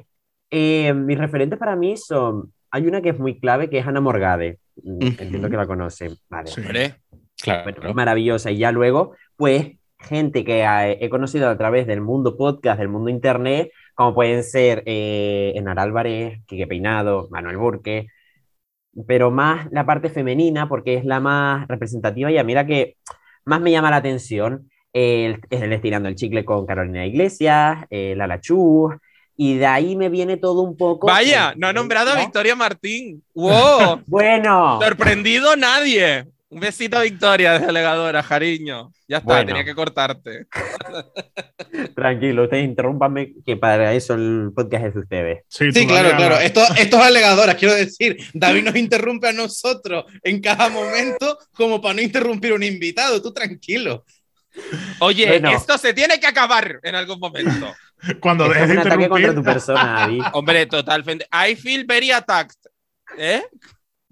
eh, 0.50 0.94
mis 0.94 1.18
referentes 1.18 1.60
para 1.60 1.75
mí 1.75 1.98
son, 1.98 2.53
hay 2.70 2.88
una 2.88 3.01
que 3.01 3.10
es 3.10 3.20
muy 3.20 3.39
clave, 3.39 3.70
que 3.70 3.80
es 3.80 3.88
Ana 3.88 4.01
Morgade. 4.01 4.60
Mm. 4.84 5.01
Entiendo 5.01 5.50
que 5.50 5.58
la 5.58 5.68
conocen. 5.68 6.15
Vale. 6.30 6.48
Sí. 6.48 6.62
Claro. 7.41 7.63
Bueno, 7.63 7.89
es 7.89 7.96
maravillosa. 7.96 8.51
Y 8.51 8.58
ya 8.58 8.72
luego, 8.72 9.15
pues, 9.36 9.77
gente 10.00 10.44
que 10.44 10.63
he 11.00 11.10
conocido 11.10 11.50
a 11.50 11.58
través 11.58 11.88
del 11.88 12.01
mundo 12.01 12.38
podcast, 12.38 12.80
del 12.80 12.89
mundo 12.89 13.10
internet, 13.10 13.72
como 13.94 14.13
pueden 14.13 14.44
ser 14.44 14.84
eh, 14.86 15.53
Enar 15.56 15.80
Álvarez, 15.80 16.39
Quique 16.46 16.68
Peinado, 16.68 17.27
Manuel 17.32 17.58
Burque, 17.58 18.08
pero 19.08 19.32
más 19.32 19.68
la 19.72 19.86
parte 19.86 20.10
femenina, 20.10 20.68
porque 20.68 20.96
es 20.96 21.06
la 21.06 21.20
más 21.20 21.68
representativa 21.68 22.32
y 22.32 22.38
a 22.38 22.44
mí 22.44 22.53
la 22.53 22.65
que 22.65 22.98
más 23.46 23.62
me 23.62 23.72
llama 23.72 23.91
la 23.91 23.98
atención 23.98 24.70
el, 24.93 25.39
el 25.50 25.74
Estirando 25.74 26.10
el 26.10 26.15
Chicle 26.15 26.43
con 26.45 26.65
Carolina 26.65 27.05
Iglesias, 27.05 27.86
eh, 27.89 28.13
Lala 28.17 28.39
Chus, 28.39 28.93
y 29.38 29.57
de 29.57 29.65
ahí 29.65 29.95
me 29.95 30.10
viene 30.10 30.38
todo 30.38 30.62
un 30.62 30.75
poco... 30.77 31.07
Vaya, 31.07 31.53
no 31.57 31.67
ha 31.67 31.74
nombrado 31.74 32.12
a 32.12 32.15
Victoria 32.19 32.55
Martín. 32.55 33.24
¡Wow! 33.33 34.01
Bueno, 34.07 34.79
Sorprendido 34.81 35.55
nadie. 35.55 36.25
Un 36.50 36.60
besito 36.60 36.98
a 36.98 37.03
Victoria, 37.03 37.57
delegadora, 37.60 38.21
cariño. 38.24 38.91
Ya 39.07 39.17
está, 39.19 39.27
Bueno. 39.36 39.45
tenía 39.48 39.63
que 39.63 39.74
cortarte. 39.74 40.48
tranquilo, 41.95 42.43
ustedes 42.43 42.65
interrúmpanme, 42.65 43.33
que 43.45 43.55
para 43.57 43.93
eso 43.93 44.13
el 44.15 44.51
podcast 44.55 44.86
es 44.88 44.93
de 44.93 45.00
ustedes. 45.00 45.43
Sí, 45.48 45.71
Sí, 45.71 45.88
claro, 45.88 46.10
claro. 46.15 46.36
la- 46.36 46.43
Esto, 46.43 46.62
esto 46.77 46.98
es 46.98 47.03
alegadoras, 47.03 47.55
quiero 47.55 47.74
decir. 47.74 48.17
David 48.33 48.63
nos 48.65 48.75
interrumpe 48.75 49.29
a 49.29 49.33
nosotros 49.33 50.05
en 50.24 50.41
cada 50.41 50.69
momento 50.69 51.38
como 51.53 51.81
para 51.81 51.95
no 51.95 52.01
interrumpir 52.01 52.51
a 52.51 52.55
un 52.55 52.63
invitado. 52.63 53.21
Tú 53.21 53.33
tranquilo. 53.33 54.03
Oye, 55.00 55.27
Bueno. 55.27 55.51
esto 55.51 55.77
se 55.77 55.93
tiene 55.93 56.20
que 56.20 56.27
acabar 56.27 56.79
en 56.84 56.96
algún 56.96 57.20
momento. 57.20 57.74
Cuando 58.20 58.48
dejes 58.48 58.63
es 58.63 58.70
de 58.70 58.75
interrumpir, 58.75 59.10
contra 59.10 59.34
tu 59.36 59.43
persona, 59.43 59.93
David. 60.00 60.24
Hombre, 60.34 60.65
totalmente. 60.65 61.25
I 61.31 61.55
feel 61.55 61.86
very 61.86 62.12
attacked. 62.12 62.58
¿Eh? 63.17 63.43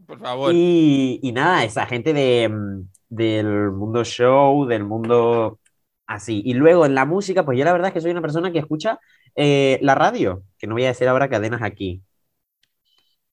Por 0.06 0.20
favor. 0.20 0.52
Y, 0.54 1.20
y 1.22 1.32
nada, 1.32 1.64
esa 1.64 1.86
gente 1.86 2.14
de, 2.14 2.50
mm, 2.50 2.90
del 3.10 3.72
mundo 3.72 4.04
show, 4.04 4.66
del 4.66 4.84
mundo 4.84 5.60
así. 6.08 6.42
Y 6.46 6.54
luego 6.54 6.86
en 6.86 6.96
la 6.96 7.06
música, 7.06 7.44
pues 7.46 7.58
yo 7.58 7.66
la 7.66 7.72
verdad 7.74 7.90
es 7.90 7.94
que 7.94 8.02
soy 8.02 8.12
una 8.12 8.22
persona 8.22 8.52
que 8.52 8.60
escucha 8.60 9.00
eh, 9.36 9.80
la 9.82 9.96
radio, 9.96 10.44
que 10.58 10.68
no 10.68 10.74
voy 10.74 10.86
a 10.86 10.90
decir 10.90 11.08
ahora 11.08 11.30
cadenas 11.30 11.62
aquí. 11.62 12.02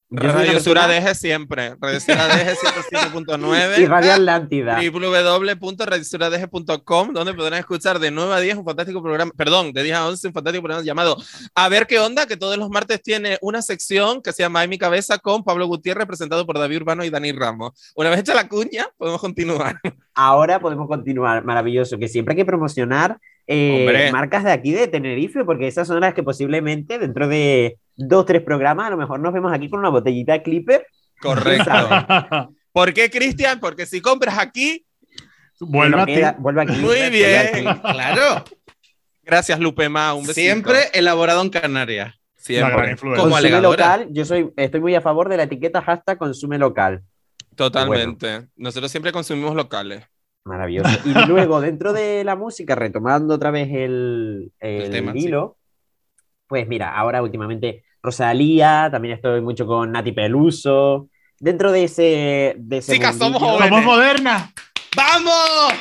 Radio 0.09 0.37
persona- 0.53 0.61
Suradeje 0.61 1.15
siempre. 1.17 1.75
Radio 1.81 1.99
Suradeje 2.01 2.53
y 2.53 2.57
107.9 2.95 3.89
Radio 3.89 4.13
Atlántida. 4.13 4.79
www.radiosuradeje.com 4.81 7.13
donde 7.13 7.35
podrán 7.35 7.59
escuchar 7.59 7.99
de 7.99 8.13
9 8.13 8.33
a 8.35 8.39
10 8.41 8.57
un 8.59 8.65
fantástico 8.65 9.03
programa, 9.03 9.33
perdón, 9.37 9.73
de 9.73 9.83
10 9.83 9.97
a 9.97 10.07
11 10.09 10.29
un 10.29 10.33
fantástico 10.35 10.63
programa 10.63 10.85
llamado 10.85 11.17
A 11.55 11.69
ver 11.69 11.87
qué 11.89 11.99
onda, 11.99 12.27
que 12.27 12.37
todos 12.37 12.57
los 12.57 12.71
martes 12.71 13.03
tiene 13.03 13.37
una 13.43 13.63
sección 13.63 14.23
que 14.23 14.33
se 14.33 14.43
llama 14.45 14.63
En 14.63 14.71
mi 14.71 14.79
cabeza 14.79 15.19
con 15.19 15.43
Pablo 15.43 15.67
Gutiérrez, 15.67 16.07
presentado 16.07 16.47
por 16.47 16.57
David 16.59 16.77
Urbano 16.79 17.05
y 17.05 17.11
Dani 17.11 17.33
Ramos. 17.33 17.93
Una 17.97 18.11
vez 18.11 18.21
hecha 18.21 18.35
la 18.35 18.49
cuña, 18.49 18.87
podemos 18.97 19.21
continuar. 19.21 19.81
Ahora 20.15 20.61
podemos 20.61 20.87
continuar, 20.89 21.45
maravilloso, 21.45 21.99
que 21.99 22.07
siempre 22.09 22.33
hay 22.33 22.37
que 22.37 22.45
promocionar 22.45 23.19
eh, 23.49 24.09
marcas 24.13 24.43
de 24.45 24.51
aquí 24.53 24.73
de 24.73 24.87
Tenerife, 24.89 25.45
porque 25.45 25.67
esas 25.69 25.87
son 25.89 26.01
las 26.01 26.15
que 26.15 26.23
posiblemente 26.23 26.99
dentro 26.99 27.29
de 27.29 27.79
dos, 27.97 28.27
tres 28.27 28.43
programas, 28.43 28.87
a 28.87 28.91
lo 28.91 28.97
mejor 28.97 29.21
nos 29.21 29.33
vemos 29.33 29.53
aquí 29.53 29.69
con 29.69 29.81
una 29.81 29.89
botellita 29.89 30.33
de 30.35 30.43
Clipper. 30.43 30.87
Correcto. 31.21 31.71
¿Por 32.73 32.93
qué, 32.93 33.11
Cristian? 33.11 33.59
Porque 33.59 33.87
si 33.87 34.01
compras 34.01 34.39
aquí, 34.39 34.87
Vuelve 35.59 36.63
aquí. 36.63 36.73
Muy 36.81 37.11
bien. 37.11 37.69
aquí. 37.69 37.81
Claro. 37.81 38.45
gracias 39.23 39.59
Lupema, 39.59 40.15
un 40.15 40.27
besito. 40.27 40.41
Siempre 40.41 40.79
elaborado 40.93 41.43
en 41.43 41.51
Canarias. 41.51 42.15
Siempre. 42.35 42.97
Como 42.97 43.41
local, 43.41 44.09
yo 44.11 44.25
soy, 44.25 44.53
estoy 44.57 44.81
muy 44.81 44.95
a 44.95 45.01
favor 45.01 45.29
de 45.29 45.37
la 45.37 45.45
etiqueta 45.45 45.83
hashtag 45.83 46.19
consume 46.19 46.59
local. 46.59 47.03
Totalmente. 47.57 48.49
Nosotros 48.55 48.91
siempre 48.91 49.13
consumimos 49.13 49.55
locales. 49.55 50.05
Maravilloso. 50.45 50.91
Y 51.05 51.13
luego, 51.27 51.61
dentro 51.61 51.93
de 51.93 52.23
la 52.23 52.37
música, 52.37 52.77
retomando 52.77 53.35
otra 53.35 53.51
vez 53.51 53.69
el, 53.73 54.53
el 54.61 54.83
El 54.83 54.91
tema, 54.91 55.13
sí. 55.13 55.21
hilo, 55.21 55.57
pues 56.47 56.69
mira, 56.69 56.95
ahora 56.95 57.23
últimamente 57.23 57.83
Rosalía, 58.07 58.89
también 58.91 59.15
estoy 59.15 59.41
mucho 59.41 59.67
con 59.67 59.91
Nati 59.91 60.13
Peluso. 60.13 61.09
Dentro 61.41 61.73
de 61.73 61.85
ese. 61.85 62.55
De 62.57 62.79
ese 62.79 62.95
Chicas, 62.95 63.17
somos 63.17 63.43
jóvenes. 63.43 63.69
¡Somos 63.69 63.85
modernas! 63.85 64.51
¡Vamos! 64.97 65.75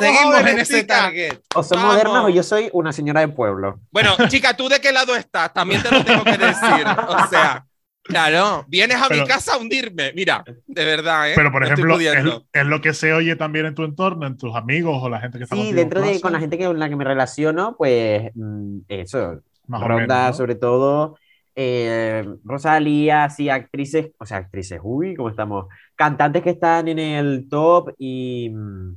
Seguimos 0.00 0.40
en 0.40 0.58
ese 0.58 0.84
target. 0.84 1.38
O 1.54 1.62
son 1.62 1.76
Vamos. 1.78 1.94
modernas 1.94 2.24
o 2.24 2.28
yo 2.30 2.42
soy 2.42 2.70
una 2.72 2.92
señora 2.92 3.20
de 3.20 3.28
pueblo. 3.28 3.78
Bueno, 3.92 4.16
chica, 4.28 4.56
¿tú 4.56 4.68
de 4.68 4.80
qué 4.80 4.90
lado 4.90 5.14
estás? 5.14 5.52
También 5.52 5.82
te 5.82 5.90
lo 5.90 6.02
tengo 6.02 6.24
que 6.24 6.38
decir. 6.38 6.86
O 7.08 7.28
sea, 7.28 7.66
claro, 8.02 8.64
vienes 8.68 8.96
a 9.00 9.08
mi 9.10 9.22
casa 9.24 9.54
a 9.54 9.58
hundirme. 9.58 10.12
Mira, 10.14 10.42
de 10.66 10.84
verdad, 10.84 11.30
¿eh? 11.30 11.34
Pero, 11.36 11.52
por 11.52 11.62
ejemplo, 11.62 11.98
es, 12.00 12.66
lo 12.66 12.80
que 12.80 12.94
se 12.94 13.12
oye 13.12 13.36
también 13.36 13.66
en 13.66 13.74
tu 13.74 13.84
entorno, 13.84 14.26
en 14.26 14.38
tus 14.38 14.56
amigos 14.56 14.98
o 15.00 15.10
la 15.10 15.20
gente 15.20 15.36
que 15.36 15.44
está 15.44 15.54
Sí, 15.54 15.60
contigo 15.60 15.78
dentro 15.78 16.00
de 16.00 16.20
con 16.22 16.32
la 16.32 16.40
gente 16.40 16.56
que, 16.56 16.64
con 16.64 16.78
la 16.78 16.88
que 16.88 16.96
me 16.96 17.04
relaciono, 17.04 17.76
pues 17.76 18.30
mm, 18.34 18.78
eso, 18.88 19.42
más 19.66 19.82
ronda 19.82 20.16
menos, 20.16 20.30
¿no? 20.30 20.34
sobre 20.34 20.54
todo 20.54 21.16
eh, 21.56 22.24
Rosalía, 22.44 23.28
sí, 23.30 23.48
actrices, 23.48 24.10
o 24.18 24.26
sea, 24.26 24.36
actrices, 24.38 24.80
uy, 24.82 25.14
¿cómo 25.16 25.30
estamos? 25.30 25.66
Cantantes 25.96 26.42
que 26.42 26.50
están 26.50 26.86
en 26.88 26.98
el 26.98 27.48
top 27.48 27.92
y, 27.98 28.50
mm, 28.50 28.94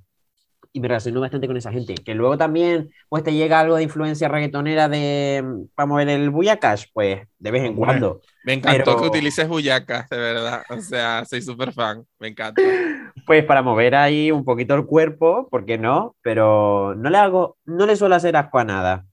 y 0.71 0.79
me 0.81 0.87
relaciono 0.87 1.19
bastante 1.21 1.47
con 1.47 1.57
esa 1.57 1.71
gente. 1.71 1.95
Que 1.95 2.13
luego 2.13 2.37
también, 2.37 2.91
pues 3.09 3.23
te 3.23 3.33
llega 3.33 3.59
algo 3.59 3.75
de 3.77 3.83
influencia 3.83 4.27
reggaetonera 4.27 4.87
de, 4.87 5.41
mm, 5.43 5.67
para 5.73 5.87
mover 5.87 6.09
el 6.09 6.29
Buyacash, 6.29 6.85
pues 6.93 7.21
de 7.39 7.51
vez 7.51 7.63
en 7.63 7.75
cuando. 7.75 8.21
Me 8.43 8.53
encantó 8.53 8.83
pero- 8.85 9.01
que 9.01 9.07
utilices 9.07 9.47
buyacas, 9.47 10.07
de 10.09 10.17
verdad. 10.17 10.61
O 10.69 10.79
sea, 10.81 11.25
soy 11.25 11.41
súper 11.41 11.73
fan. 11.73 12.05
Me 12.19 12.27
encanta. 12.27 12.61
Pues 13.25 13.43
para 13.45 13.61
mover 13.63 13.95
ahí 13.95 14.31
un 14.31 14.43
poquito 14.45 14.75
el 14.75 14.85
cuerpo, 14.85 15.47
¿por 15.49 15.65
qué 15.65 15.77
no? 15.77 16.15
Pero 16.21 16.93
no 16.95 17.09
le 17.09 17.17
hago, 17.17 17.57
no 17.65 17.85
le 17.85 17.95
suelo 17.95 18.15
hacer 18.15 18.35
asco 18.37 18.59
a 18.59 18.63
nada. 18.65 19.05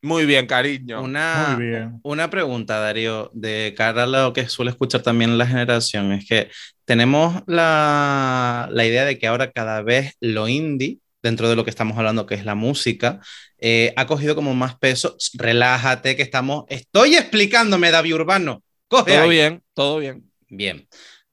Muy 0.00 0.26
bien, 0.26 0.46
cariño. 0.46 1.02
Una, 1.02 1.54
Muy 1.56 1.66
bien. 1.66 2.00
una 2.02 2.30
pregunta, 2.30 2.78
Darío, 2.78 3.30
de 3.34 3.74
cara 3.76 4.04
a 4.04 4.06
lo 4.06 4.32
que 4.32 4.48
suele 4.48 4.70
escuchar 4.70 5.02
también 5.02 5.36
la 5.36 5.46
generación, 5.46 6.12
es 6.12 6.26
que 6.28 6.50
tenemos 6.84 7.42
la, 7.46 8.68
la 8.70 8.86
idea 8.86 9.04
de 9.04 9.18
que 9.18 9.26
ahora 9.26 9.50
cada 9.50 9.82
vez 9.82 10.14
lo 10.20 10.46
indie, 10.46 11.00
dentro 11.20 11.48
de 11.48 11.56
lo 11.56 11.64
que 11.64 11.70
estamos 11.70 11.98
hablando, 11.98 12.26
que 12.26 12.36
es 12.36 12.44
la 12.44 12.54
música, 12.54 13.18
eh, 13.58 13.92
ha 13.96 14.06
cogido 14.06 14.36
como 14.36 14.54
más 14.54 14.78
peso. 14.78 15.16
Relájate, 15.34 16.14
que 16.14 16.22
estamos. 16.22 16.64
Estoy 16.68 17.16
explicándome, 17.16 17.90
David 17.90 18.14
Urbano. 18.14 18.62
Coge 18.86 19.12
Todo 19.12 19.22
ahí. 19.22 19.30
bien, 19.30 19.62
todo 19.74 19.98
bien. 19.98 20.30
Bien. 20.48 20.86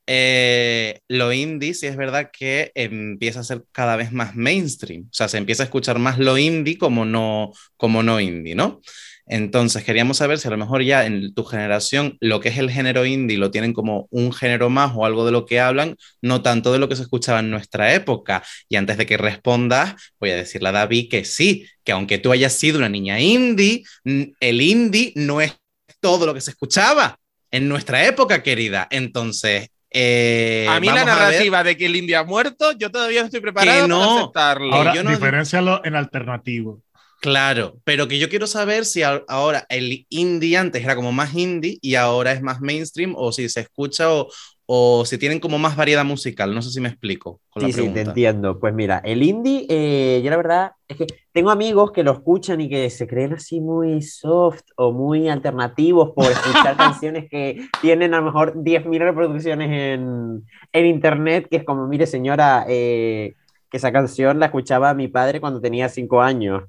Eh, 0.08 1.00
lo 1.08 1.34
indie 1.34 1.74
sí 1.74 1.88
es 1.88 1.98
verdad 1.98 2.30
que 2.32 2.72
empieza 2.76 3.40
a 3.40 3.44
ser 3.44 3.64
cada 3.72 3.96
vez 3.96 4.12
más 4.12 4.36
mainstream, 4.36 5.06
o 5.06 5.14
sea, 5.14 5.28
se 5.28 5.38
empieza 5.38 5.64
a 5.64 5.66
escuchar 5.66 5.98
más 5.98 6.20
lo 6.20 6.38
indie 6.38 6.78
como 6.78 7.06
no, 7.06 7.52
como 7.76 8.04
no 8.04 8.20
indie, 8.20 8.54
¿no? 8.54 8.82
Entonces 9.28 9.84
queríamos 9.84 10.18
saber 10.18 10.38
si 10.38 10.48
a 10.48 10.52
lo 10.52 10.58
mejor 10.58 10.84
ya 10.84 11.06
en 11.06 11.34
tu 11.34 11.44
generación 11.44 12.18
lo 12.20 12.40
que 12.40 12.50
es 12.50 12.58
el 12.60 12.70
género 12.70 13.06
indie 13.06 13.38
lo 13.38 13.50
tienen 13.50 13.74
como 13.74 14.08
un 14.12 14.32
género 14.32 14.70
más 14.70 14.92
o 14.96 15.06
algo 15.06 15.26
de 15.26 15.32
lo 15.32 15.46
que 15.46 15.60
hablan, 15.60 15.96
no 16.22 16.42
tanto 16.44 16.72
de 16.72 16.80
lo 16.80 16.88
que 16.88 16.96
se 16.96 17.02
escuchaba 17.02 17.40
en 17.40 17.50
nuestra 17.50 17.94
época. 17.96 18.44
Y 18.70 18.76
antes 18.76 18.98
de 18.98 19.06
que 19.08 19.18
respondas, 19.18 19.96
voy 20.20 20.30
a 20.32 20.36
decirle 20.36 20.70
a 20.70 20.74
David 20.74 21.10
que 21.10 21.26
sí, 21.26 21.66
que 21.84 21.92
aunque 21.92 22.20
tú 22.20 22.32
hayas 22.32 22.54
sido 22.54 22.78
una 22.78 22.90
niña 22.90 23.20
indie, 23.20 23.84
el 24.04 24.62
indie 24.62 25.12
no 25.16 25.42
es 25.42 25.56
todo 26.00 26.26
lo 26.28 26.34
que 26.36 26.42
se 26.42 26.52
escuchaba 26.52 27.18
en 27.52 27.68
nuestra 27.68 28.06
época, 28.06 28.44
querida. 28.44 28.88
Entonces, 28.92 29.70
eh, 29.98 30.66
a 30.70 30.80
mí 30.82 30.88
la 30.88 31.06
narrativa 31.06 31.64
de 31.64 31.78
que 31.78 31.86
el 31.86 31.96
indio 31.96 32.20
ha 32.20 32.24
muerto, 32.26 32.74
yo 32.74 32.92
todavía 32.92 33.22
no 33.22 33.28
estoy 33.28 33.40
preparado 33.40 33.84
Que 33.84 33.88
no. 33.88 34.00
para 34.00 34.20
aceptarlo. 34.22 34.74
Ahora- 34.76 34.94
yo 34.94 35.04
no- 35.04 35.12
diferencialo 35.12 35.82
en 35.86 35.96
alternativo. 35.96 36.82
Claro, 37.22 37.80
pero 37.86 38.08
que 38.08 38.20
yo 38.20 38.30
quiero 38.30 38.46
saber 38.46 38.86
si 38.86 39.02
ahora 39.02 39.66
el 39.70 40.06
indie 40.10 40.58
antes 40.58 40.84
era 40.84 40.96
como 40.96 41.12
más 41.12 41.34
indie 41.34 41.80
y 41.82 41.96
ahora 41.96 42.34
es 42.34 42.42
más 42.42 42.60
mainstream 42.62 43.14
o 43.18 43.32
si 43.32 43.48
se 43.50 43.62
escucha 43.62 44.12
o, 44.14 44.30
o 44.68 45.06
si 45.06 45.18
tienen 45.18 45.40
como 45.40 45.60
más 45.60 45.76
variedad 45.76 46.04
musical. 46.04 46.54
No 46.54 46.62
sé 46.62 46.72
si 46.72 46.82
me 46.82 46.90
explico 46.90 47.40
con 47.50 47.64
la 47.64 47.68
Sí, 47.68 47.74
sí, 47.74 47.90
te 47.90 48.02
entiendo. 48.02 48.60
Pues 48.60 48.74
mira, 48.74 49.00
el 49.04 49.22
indie, 49.22 49.66
eh, 49.70 50.22
yo 50.24 50.30
la 50.32 50.38
verdad 50.38 50.72
es 50.88 50.98
que 50.98 51.08
tengo 51.32 51.52
amigos 51.52 51.92
que 51.92 52.04
lo 52.04 52.12
escuchan 52.12 52.62
y 52.62 52.70
que 52.70 52.90
se 52.90 53.08
creen 53.08 53.34
así 53.34 53.62
muy 53.62 54.02
soft 54.02 54.64
o 54.76 54.92
muy 54.92 55.30
alternativos 55.30 56.12
por 56.16 56.26
escuchar 56.26 56.76
canciones 56.78 57.30
que 57.30 57.68
tienen 57.82 58.14
a 58.14 58.18
lo 58.18 58.26
mejor 58.26 58.56
10.000 58.56 59.00
reproducciones 59.00 59.70
en, 59.70 60.44
en 60.74 60.86
internet, 60.86 61.48
que 61.50 61.58
es 61.58 61.64
como, 61.64 61.88
mire 61.88 62.08
señora, 62.08 62.66
eh, 62.68 63.36
que 63.70 63.78
esa 63.78 63.92
canción 63.92 64.40
la 64.40 64.48
escuchaba 64.48 64.94
mi 64.94 65.08
padre 65.08 65.40
cuando 65.40 65.62
tenía 65.62 65.90
5 65.90 66.22
años. 66.22 66.64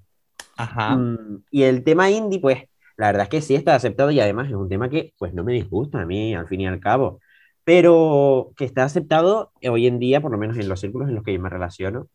Ajá. 0.59 0.97
Mm, 0.97 1.45
y 1.51 1.63
el 1.63 1.83
tema 1.83 2.11
indie, 2.11 2.41
pues 2.41 2.65
la 2.97 3.09
verdad 3.09 3.25
es 3.25 3.29
que 3.29 3.41
sí 3.43 3.55
está 3.55 3.75
aceptado 3.75 4.11
y 4.11 4.21
además 4.21 4.49
es 4.49 4.55
un 4.55 4.69
tema 4.69 4.89
que 4.89 5.13
pues 5.19 5.35
no 5.35 5.45
me 5.45 5.53
disgusta 5.53 6.01
a 6.01 6.07
mí 6.07 6.35
al 6.35 6.49
fin 6.49 6.63
y 6.63 6.67
al 6.67 6.81
cabo, 6.81 7.21
pero 7.67 8.53
que 8.57 8.65
está 8.65 8.85
aceptado 8.85 9.51
hoy 9.69 9.89
en 9.89 9.99
día, 9.99 10.21
por 10.21 10.31
lo 10.31 10.39
menos 10.39 10.57
en 10.57 10.69
los 10.69 10.79
círculos 10.79 11.09
en 11.09 11.17
los 11.17 11.25
que 11.25 11.33
yo 11.33 11.41
me 11.41 11.51
relaciono, 11.51 12.07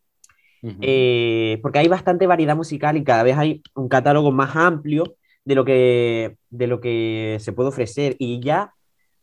eh, 0.63 1.59
porque 1.61 1.79
hay 1.79 1.89
bastante 1.89 2.25
variedad 2.25 2.55
musical 2.55 2.95
y 2.95 3.03
cada 3.03 3.23
vez 3.23 3.37
hay 3.37 3.61
un 3.75 3.89
catálogo 3.89 4.31
más 4.31 4.55
amplio 4.55 5.17
de 5.43 5.55
lo 5.55 5.65
que, 5.65 6.37
de 6.51 6.67
lo 6.67 6.79
que 6.79 7.35
se 7.41 7.51
puede 7.51 7.67
ofrecer. 7.67 8.15
Y 8.17 8.39
ya, 8.39 8.73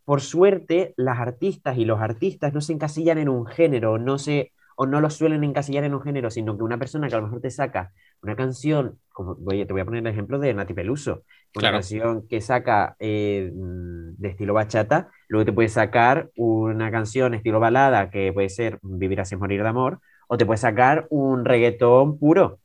por 0.05 0.21
suerte, 0.21 0.93
las 0.99 1.19
artistas 1.19 1.79
y 1.79 1.87
los 1.87 1.99
artistas 1.99 2.53
no 2.53 2.61
se 2.61 2.75
encasillan 2.75 3.17
en 3.17 3.31
un 3.31 3.47
género, 3.47 3.97
no 3.97 4.19
se, 4.19 4.53
o 4.81 4.87
no 4.87 5.01
lo 5.01 5.11
suelen 5.11 5.43
encasillar 5.43 5.83
en 5.85 5.95
un 5.95 6.01
género, 6.03 6.31
sino 6.31 6.57
que 6.57 6.63
una 6.63 6.79
persona 6.79 7.09
que 7.09 7.15
a 7.17 7.19
lo 7.19 7.25
mejor 7.25 7.41
te 7.41 7.51
saca 7.51 7.93
una 8.23 8.37
canción, 8.37 8.99
como 9.13 9.35
voy, 9.35 9.65
te 9.67 9.73
voy 9.73 9.83
a 9.83 9.85
poner 9.85 10.01
el 10.07 10.13
ejemplo 10.13 10.39
de 10.39 10.55
Nati 10.55 10.73
Peluso, 10.73 11.25
una 11.55 11.71
Claro. 11.71 11.77
canción 11.79 12.29
que 12.29 12.41
saca 12.41 12.95
eh, 13.01 13.51
de 13.53 14.29
estilo 14.29 14.55
bachata, 14.55 15.11
luego 15.29 15.45
te 15.47 15.53
puede 15.53 15.69
sacar 15.69 16.31
una 16.37 16.91
canción 16.93 17.35
estilo 17.35 17.59
balada 17.61 18.11
que 18.11 18.33
puede 18.33 18.49
ser 18.51 18.79
Vivir 18.83 19.21
así 19.21 19.35
es 19.35 19.41
morir 19.41 19.63
de 19.63 19.69
amor, 19.69 20.01
o 20.29 20.39
te 20.39 20.47
puede 20.47 20.59
sacar 20.59 21.07
un 21.11 21.45
reggaetón 21.45 22.19
puro. 22.19 22.61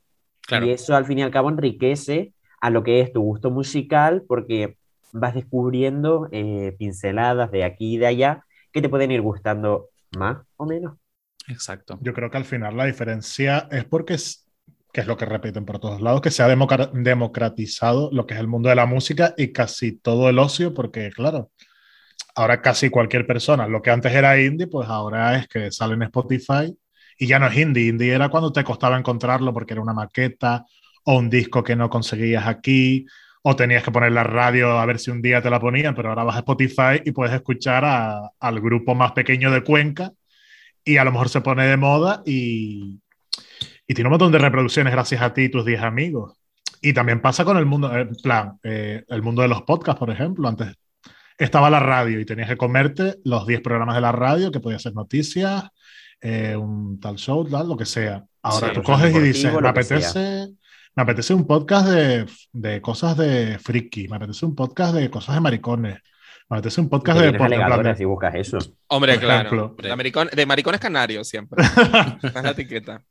Claro. 0.47 0.65
Y 0.67 0.71
eso 0.71 0.95
al 0.95 1.05
fin 1.05 1.19
y 1.19 1.23
al 1.23 1.31
cabo 1.31 1.49
enriquece 1.49 2.33
a 2.61 2.69
lo 2.69 2.83
que 2.83 3.01
es 3.01 3.11
tu 3.11 3.21
gusto 3.21 3.49
musical 3.51 4.23
porque 4.27 4.77
vas 5.13 5.33
descubriendo 5.33 6.27
eh, 6.31 6.75
pinceladas 6.77 7.51
de 7.51 7.63
aquí 7.63 7.95
y 7.95 7.97
de 7.97 8.07
allá 8.07 8.45
que 8.71 8.81
te 8.81 8.89
pueden 8.89 9.11
ir 9.11 9.21
gustando 9.21 9.89
más 10.17 10.37
o 10.57 10.65
menos. 10.65 10.97
Exacto. 11.47 11.99
Yo 12.01 12.13
creo 12.13 12.29
que 12.29 12.37
al 12.37 12.45
final 12.45 12.77
la 12.77 12.85
diferencia 12.85 13.67
es 13.71 13.85
porque 13.85 14.13
es, 14.15 14.47
que 14.93 15.01
es 15.01 15.07
lo 15.07 15.17
que 15.17 15.25
repiten 15.25 15.65
por 15.65 15.79
todos 15.79 16.01
lados, 16.01 16.21
que 16.21 16.31
se 16.31 16.41
ha 16.43 16.47
democratizado 16.47 18.09
lo 18.13 18.25
que 18.25 18.33
es 18.35 18.39
el 18.39 18.47
mundo 18.47 18.69
de 18.69 18.75
la 18.75 18.85
música 18.85 19.33
y 19.37 19.51
casi 19.51 19.97
todo 19.97 20.29
el 20.29 20.39
ocio, 20.39 20.73
porque 20.73 21.09
claro, 21.11 21.51
ahora 22.35 22.61
casi 22.61 22.89
cualquier 22.89 23.27
persona, 23.27 23.67
lo 23.67 23.81
que 23.81 23.91
antes 23.91 24.13
era 24.13 24.39
indie, 24.41 24.67
pues 24.67 24.89
ahora 24.89 25.37
es 25.37 25.47
que 25.47 25.71
sale 25.71 25.95
en 25.95 26.03
Spotify 26.03 26.75
y 27.17 27.27
ya 27.27 27.39
no 27.39 27.47
es 27.47 27.57
indie. 27.57 27.87
Indie 27.89 28.13
era 28.13 28.29
cuando 28.29 28.51
te 28.51 28.63
costaba 28.63 28.97
encontrarlo 28.97 29.53
porque 29.53 29.73
era 29.73 29.81
una 29.81 29.93
maqueta 29.93 30.65
o 31.05 31.17
un 31.17 31.29
disco 31.29 31.63
que 31.63 31.75
no 31.75 31.89
conseguías 31.89 32.47
aquí. 32.47 33.05
O 33.43 33.55
tenías 33.55 33.83
que 33.83 33.91
poner 33.91 34.11
la 34.13 34.23
radio 34.23 34.79
a 34.79 34.85
ver 34.85 34.99
si 34.99 35.11
un 35.11 35.21
día 35.21 35.41
te 35.41 35.49
la 35.49 35.59
ponían, 35.59 35.95
pero 35.95 36.09
ahora 36.09 36.23
vas 36.23 36.35
a 36.37 36.39
Spotify 36.39 37.01
y 37.05 37.11
puedes 37.11 37.33
escuchar 37.35 37.83
a- 37.85 38.29
al 38.39 38.61
grupo 38.61 38.95
más 38.95 39.11
pequeño 39.13 39.51
de 39.51 39.63
Cuenca 39.63 40.11
y 40.85 40.97
a 40.97 41.03
lo 41.03 41.11
mejor 41.11 41.29
se 41.29 41.41
pone 41.41 41.65
de 41.65 41.77
moda 41.77 42.21
y, 42.25 42.99
y 43.87 43.93
tiene 43.93 44.07
un 44.07 44.11
montón 44.11 44.31
de 44.31 44.39
reproducciones 44.39 44.93
gracias 44.93 45.21
a 45.21 45.33
ti 45.33 45.43
y 45.43 45.49
tus 45.49 45.65
10 45.65 45.81
amigos. 45.81 46.33
Y 46.81 46.93
también 46.93 47.21
pasa 47.21 47.45
con 47.45 47.57
el 47.57 47.65
mundo, 47.65 47.95
en 47.95 48.13
plan, 48.21 48.59
eh, 48.63 49.03
el 49.07 49.21
mundo 49.21 49.41
de 49.41 49.47
los 49.47 49.61
podcasts, 49.61 49.99
por 49.99 50.09
ejemplo. 50.11 50.47
Antes 50.49 50.73
estaba 51.37 51.69
la 51.69 51.79
radio 51.79 52.19
y 52.19 52.25
tenías 52.25 52.49
que 52.49 52.57
comerte 52.57 53.15
los 53.23 53.47
10 53.47 53.61
programas 53.61 53.95
de 53.95 54.01
la 54.01 54.11
radio, 54.11 54.51
que 54.51 54.59
podía 54.59 54.79
ser 54.79 54.93
noticias, 54.93 55.63
eh, 56.21 56.55
un 56.55 56.99
tal 56.99 57.15
show, 57.17 57.47
tal, 57.49 57.67
lo 57.69 57.77
que 57.77 57.85
sea. 57.85 58.23
Ahora 58.41 58.67
Sí, 58.69 58.73
tú 58.73 58.83
coges 58.83 59.15
y 59.15 59.19
dices, 59.19 59.53
me 59.53 59.73
que 59.73 59.83
sea". 59.83 59.97
apetece, 59.97 60.47
me 60.95 61.03
apetece 61.03 61.33
un 61.33 61.47
podcast 61.47 61.87
de, 61.87 62.25
de 62.51 62.81
cosas 62.81 63.17
de 63.17 63.57
friki, 63.59 64.07
me 64.09 64.17
apetece 64.17 64.45
un 64.45 64.55
podcast 64.55 64.93
de 64.95 65.09
cosas 65.09 65.35
de 65.35 65.41
maricones, 65.41 65.99
me 66.49 66.57
apetece 66.57 66.81
un 66.81 66.89
podcast 66.89 67.19
de 67.19 67.31
deporte. 67.31 67.83
de- 67.89 67.95
si 67.95 68.05
buscas 68.05 68.35
eso. 68.35 68.57
Hombre, 68.87 69.13
Por 69.13 69.23
claro. 69.23 69.47
ejemplo. 69.47 69.75
De, 69.81 69.95
maricón- 69.95 70.29
de 70.31 70.45
maricones 70.45 70.79
canarios 70.81 71.27
siempre. 71.27 71.63
Esa 71.63 72.19
es 72.21 72.43
la 72.43 72.49
etiqueta. 72.51 73.01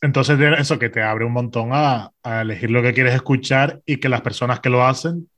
Entonces, 0.00 0.38
eso 0.58 0.78
que 0.78 0.88
te 0.90 1.02
abre 1.02 1.24
un 1.24 1.32
montón 1.32 1.70
a, 1.72 2.10
a 2.22 2.42
elegir 2.42 2.70
lo 2.70 2.80
que 2.82 2.94
quieres 2.94 3.14
escuchar 3.14 3.80
y 3.84 3.96
que 3.98 4.08
las 4.08 4.20
personas 4.20 4.60
que 4.60 4.70
lo 4.70 4.86
hacen 4.86 5.28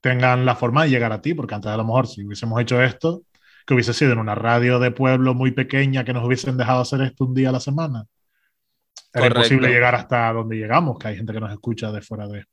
tengan 0.00 0.44
la 0.46 0.54
forma 0.56 0.84
de 0.84 0.90
llegar 0.90 1.12
a 1.12 1.20
ti, 1.20 1.34
porque 1.34 1.54
antes 1.54 1.70
a 1.70 1.76
lo 1.76 1.84
mejor 1.84 2.06
si 2.06 2.24
hubiésemos 2.24 2.60
hecho 2.60 2.82
esto, 2.82 3.22
que 3.66 3.74
hubiese 3.74 3.92
sido 3.94 4.12
en 4.12 4.18
una 4.18 4.34
radio 4.34 4.78
de 4.78 4.90
pueblo 4.90 5.34
muy 5.34 5.50
pequeña 5.52 6.04
que 6.04 6.12
nos 6.12 6.24
hubiesen 6.24 6.56
dejado 6.56 6.80
hacer 6.80 7.00
esto 7.02 7.24
un 7.24 7.34
día 7.34 7.48
a 7.50 7.52
la 7.52 7.60
semana. 7.60 8.04
Era 9.12 9.22
Correcto. 9.28 9.38
imposible 9.38 9.68
llegar 9.68 9.94
hasta 9.94 10.32
donde 10.32 10.56
llegamos, 10.56 10.98
que 10.98 11.08
hay 11.08 11.16
gente 11.16 11.32
que 11.32 11.40
nos 11.40 11.52
escucha 11.52 11.92
de 11.92 12.00
fuera 12.02 12.26
de, 12.26 12.44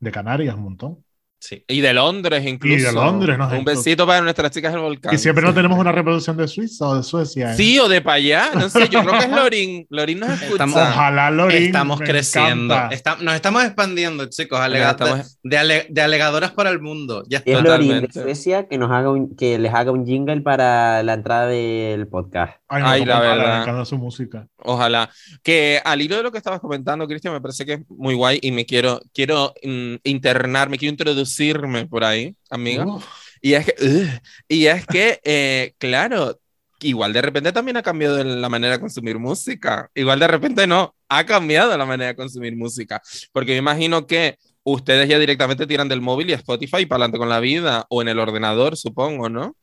de 0.00 0.10
Canarias 0.10 0.54
un 0.56 0.62
montón. 0.64 1.04
Sí. 1.40 1.64
Y 1.68 1.80
de 1.80 1.94
Londres 1.94 2.46
incluso. 2.46 2.76
Y 2.76 2.82
de 2.82 2.92
Londres, 2.92 3.38
¿no? 3.38 3.48
Un 3.48 3.64
besito 3.64 4.06
para 4.06 4.20
nuestras 4.20 4.50
chicas 4.50 4.72
del 4.72 4.82
volcán. 4.82 5.14
Y 5.14 5.18
siempre 5.18 5.42
no 5.42 5.54
tenemos 5.54 5.78
una 5.78 5.90
reproducción 5.90 6.36
de 6.36 6.46
Suiza 6.46 6.86
o 6.86 6.96
de 6.96 7.02
Suecia. 7.02 7.52
¿eh? 7.52 7.56
Sí, 7.56 7.78
o 7.78 7.88
de 7.88 8.02
para 8.02 8.16
allá. 8.16 8.50
No 8.54 8.68
sé, 8.68 8.88
yo 8.90 9.02
creo 9.02 9.18
que 9.18 9.24
es 9.24 9.30
Lorin. 9.30 9.86
Lorin 9.88 10.20
nos 10.20 10.30
escucha. 10.30 10.52
Estamos- 10.52 10.76
Ojalá 10.76 11.30
Lorin. 11.30 11.62
Estamos 11.64 11.98
creciendo. 12.00 12.74
Está- 12.90 13.16
nos 13.22 13.34
estamos 13.34 13.64
expandiendo, 13.64 14.26
chicos. 14.26 14.60
alega- 14.60 14.90
estamos- 14.90 15.38
de, 15.42 15.56
ale- 15.58 15.86
de 15.88 16.02
alegadoras 16.02 16.50
para 16.52 16.68
el 16.68 16.80
mundo. 16.80 17.24
Ya 17.26 17.42
es. 17.44 17.62
Lorin 17.62 18.02
de. 18.02 18.12
Suecia 18.12 18.68
que, 18.68 18.76
nos 18.76 18.90
haga 18.90 19.10
un- 19.10 19.34
que 19.34 19.58
les 19.58 19.72
haga 19.72 19.92
un 19.92 20.04
jingle 20.06 20.42
para 20.42 21.02
la 21.02 21.14
entrada 21.14 21.46
del 21.46 22.06
podcast. 22.06 22.59
Ay, 22.72 22.82
Ay, 22.86 23.00
me 23.00 23.06
la 23.06 23.20
verdad. 23.20 23.84
Su 23.84 23.98
música. 23.98 24.46
Ojalá. 24.58 25.10
Que 25.42 25.82
al 25.84 26.00
hilo 26.00 26.16
de 26.16 26.22
lo 26.22 26.30
que 26.30 26.38
estabas 26.38 26.60
comentando, 26.60 27.06
Cristian, 27.08 27.34
me 27.34 27.40
parece 27.40 27.66
que 27.66 27.72
es 27.74 27.80
muy 27.88 28.14
guay 28.14 28.38
y 28.40 28.52
me 28.52 28.64
quiero, 28.64 29.00
quiero 29.12 29.52
mm, 29.64 29.96
internarme, 30.04 30.78
quiero 30.78 30.92
introducirme 30.92 31.86
por 31.86 32.04
ahí, 32.04 32.36
amiga. 32.48 32.86
Uf. 32.86 33.04
Y 33.40 33.54
es 33.54 33.66
que, 33.66 33.74
ugh, 33.84 34.20
y 34.46 34.66
es 34.66 34.86
que 34.86 35.20
eh, 35.24 35.74
claro, 35.78 36.38
igual 36.80 37.12
de 37.12 37.22
repente 37.22 37.52
también 37.52 37.76
ha 37.76 37.82
cambiado 37.82 38.22
la 38.22 38.48
manera 38.48 38.74
de 38.74 38.80
consumir 38.80 39.18
música. 39.18 39.90
Igual 39.94 40.20
de 40.20 40.28
repente 40.28 40.66
no, 40.68 40.94
ha 41.08 41.26
cambiado 41.26 41.76
la 41.76 41.86
manera 41.86 42.08
de 42.08 42.16
consumir 42.16 42.56
música. 42.56 43.02
Porque 43.32 43.52
me 43.52 43.58
imagino 43.58 44.06
que 44.06 44.38
ustedes 44.62 45.08
ya 45.08 45.18
directamente 45.18 45.66
tiran 45.66 45.88
del 45.88 46.00
móvil 46.00 46.30
y 46.30 46.34
Spotify 46.34 46.86
para 46.86 47.04
adelante 47.04 47.18
con 47.18 47.28
la 47.28 47.40
vida, 47.40 47.86
o 47.88 48.02
en 48.02 48.08
el 48.08 48.20
ordenador, 48.20 48.76
supongo, 48.76 49.28
¿no? 49.28 49.56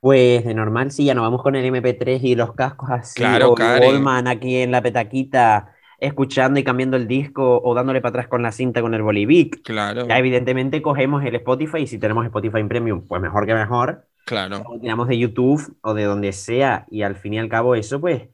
Pues 0.00 0.44
de 0.44 0.54
normal 0.54 0.90
sí, 0.92 1.04
ya 1.04 1.14
nos 1.14 1.22
vamos 1.24 1.42
con 1.42 1.56
el 1.56 1.64
MP3 1.64 2.22
y 2.22 2.34
los 2.36 2.54
cascos 2.54 2.90
así, 2.90 3.14
Claro, 3.14 3.52
o. 3.52 3.54
Wallman 3.80 4.28
aquí 4.28 4.56
en 4.56 4.70
la 4.70 4.82
petaquita, 4.82 5.74
escuchando 5.98 6.60
y 6.60 6.64
cambiando 6.64 6.96
el 6.96 7.08
disco 7.08 7.60
o 7.62 7.74
dándole 7.74 8.00
para 8.00 8.10
atrás 8.10 8.28
con 8.28 8.42
la 8.42 8.52
cinta 8.52 8.80
con 8.80 8.94
el 8.94 9.02
Bolivic. 9.02 9.62
Claro, 9.62 10.06
Ya 10.08 10.18
evidentemente 10.18 10.80
cogemos 10.82 11.24
el 11.24 11.34
Spotify 11.36 11.78
y 11.82 11.86
si 11.86 11.98
tenemos 11.98 12.24
Spotify 12.26 12.62
Premium, 12.64 13.06
pues 13.06 13.20
mejor 13.20 13.46
que 13.46 13.54
mejor. 13.54 14.06
claro. 14.24 14.62
O 14.64 14.78
tiramos 14.80 15.08
de 15.08 15.18
YouTube 15.18 15.76
o 15.82 15.94
de 15.94 16.04
donde 16.04 16.32
sea 16.32 16.86
y 16.90 17.02
al 17.02 17.16
fin 17.16 17.34
y 17.34 17.38
al 17.38 17.48
cabo 17.48 17.74
eso 17.74 18.00
pues, 18.00 18.28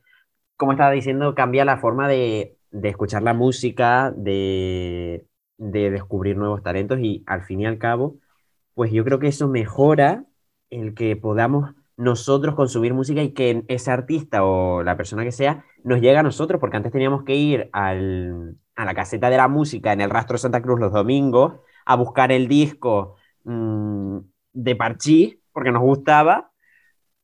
como 0.56 0.72
estaba 0.72 0.90
diciendo, 0.92 1.34
cambia 1.34 1.64
la 1.64 1.78
forma 1.78 2.08
de, 2.08 2.56
de 2.70 2.88
escuchar 2.88 3.22
la 3.22 3.34
música, 3.34 4.12
de, 4.16 5.26
de 5.58 5.90
descubrir 5.90 6.36
nuevos 6.36 6.62
talentos 6.62 6.98
y 7.00 7.24
al 7.26 7.42
fin 7.42 7.60
y 7.62 7.66
al 7.66 7.78
cabo, 7.78 8.18
pues 8.74 8.92
yo 8.92 9.04
creo 9.04 9.18
que 9.18 9.28
eso 9.28 9.48
mejora 9.48 10.24
el 10.82 10.94
que 10.94 11.16
podamos 11.16 11.74
nosotros 11.96 12.54
consumir 12.54 12.94
música 12.94 13.22
y 13.22 13.32
que 13.32 13.64
ese 13.68 13.90
artista 13.90 14.44
o 14.44 14.82
la 14.82 14.96
persona 14.96 15.24
que 15.24 15.32
sea 15.32 15.64
nos 15.84 16.00
llegue 16.00 16.16
a 16.16 16.22
nosotros, 16.22 16.60
porque 16.60 16.76
antes 16.76 16.92
teníamos 16.92 17.24
que 17.24 17.34
ir 17.34 17.70
al, 17.72 18.56
a 18.74 18.84
la 18.84 18.94
caseta 18.94 19.30
de 19.30 19.36
la 19.36 19.48
música 19.48 19.92
en 19.92 20.00
el 20.00 20.10
Rastro 20.10 20.38
Santa 20.38 20.62
Cruz 20.62 20.80
los 20.80 20.92
domingos 20.92 21.54
a 21.86 21.96
buscar 21.96 22.32
el 22.32 22.48
disco 22.48 23.16
mmm, 23.44 24.18
de 24.52 24.76
Parchí, 24.76 25.40
porque 25.52 25.72
nos 25.72 25.82
gustaba, 25.82 26.50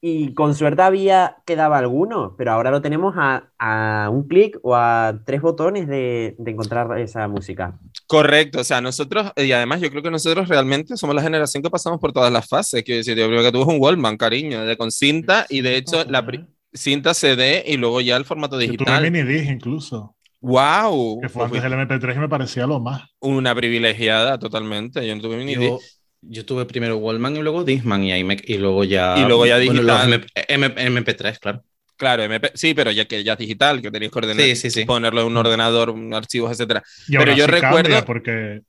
y 0.00 0.32
con 0.34 0.54
suerte 0.54 0.82
había 0.82 1.36
quedaba 1.44 1.78
alguno, 1.78 2.34
pero 2.36 2.52
ahora 2.52 2.70
lo 2.70 2.80
tenemos 2.80 3.14
a, 3.18 3.50
a 3.58 4.08
un 4.10 4.26
clic 4.28 4.58
o 4.62 4.74
a 4.74 5.20
tres 5.26 5.42
botones 5.42 5.86
de, 5.88 6.36
de, 6.38 6.50
encontrar 6.50 6.98
esa 6.98 7.28
música. 7.28 7.78
Correcto, 8.10 8.58
o 8.58 8.64
sea, 8.64 8.80
nosotros, 8.80 9.30
y 9.36 9.52
además 9.52 9.80
yo 9.80 9.88
creo 9.88 10.02
que 10.02 10.10
nosotros 10.10 10.48
realmente 10.48 10.96
somos 10.96 11.14
la 11.14 11.22
generación 11.22 11.62
que 11.62 11.70
pasamos 11.70 12.00
por 12.00 12.12
todas 12.12 12.32
las 12.32 12.48
fases, 12.48 12.82
quiero 12.82 12.96
decir, 12.98 13.16
yo 13.16 13.28
creo 13.28 13.40
que 13.40 13.52
tú 13.52 13.62
un 13.62 13.76
Wallman, 13.80 14.16
cariño, 14.16 14.66
de 14.66 14.76
con 14.76 14.90
cinta, 14.90 15.46
y 15.48 15.60
de 15.60 15.76
hecho 15.76 16.04
la 16.08 16.26
cinta 16.72 17.14
CD 17.14 17.62
y 17.64 17.76
luego 17.76 18.00
ya 18.00 18.16
el 18.16 18.24
formato 18.24 18.58
digital. 18.58 18.84
Yo 18.88 18.98
tuve 18.98 19.10
mini 19.12 19.22
disc 19.32 19.48
incluso. 19.48 20.16
¡Wow! 20.40 21.20
Que 21.20 21.28
fue 21.28 21.44
antes 21.44 21.62
del 21.62 21.72
MP3 21.72 22.16
y 22.16 22.18
me 22.18 22.28
parecía 22.28 22.66
lo 22.66 22.80
más. 22.80 23.02
Una 23.20 23.54
privilegiada 23.54 24.40
totalmente, 24.40 25.06
yo 25.06 25.14
no 25.14 25.22
tuve 25.22 25.36
mini 25.36 25.54
Yo, 25.54 25.60
disc. 25.60 26.00
yo 26.22 26.44
tuve 26.44 26.64
primero 26.64 26.96
Wallman 26.96 27.36
y 27.36 27.42
luego 27.42 27.62
Disman 27.62 28.02
y, 28.02 28.10
ahí 28.10 28.24
me- 28.24 28.42
y 28.44 28.58
luego 28.58 28.82
ya... 28.82 29.14
Y 29.18 29.24
luego 29.24 29.46
ya 29.46 29.54
bueno, 29.64 29.82
los 29.82 30.02
digital. 30.02 30.26
MP, 30.48 30.82
MP, 30.84 31.14
3 31.14 31.38
claro. 31.38 31.62
Claro, 32.00 32.22
MP 32.22 32.50
sí, 32.54 32.72
pero 32.72 32.90
ya 32.90 33.04
que 33.04 33.22
ya 33.22 33.34
es 33.34 33.38
digital, 33.38 33.82
que 33.82 33.90
tenéis 33.90 34.10
que 34.10 34.18
ordenar, 34.20 34.42
Sí, 34.42 34.56
sí, 34.56 34.70
sí. 34.70 34.86
ponerlo 34.86 35.20
en 35.20 35.26
un 35.26 35.36
ordenador, 35.36 35.90
un 35.90 36.14
archivos, 36.14 36.50
etcétera. 36.50 36.82
Y 37.06 37.18
Pero 37.18 37.34
yo 37.34 37.46
recuerdo- 37.46 38.04
porque. 38.06 38.62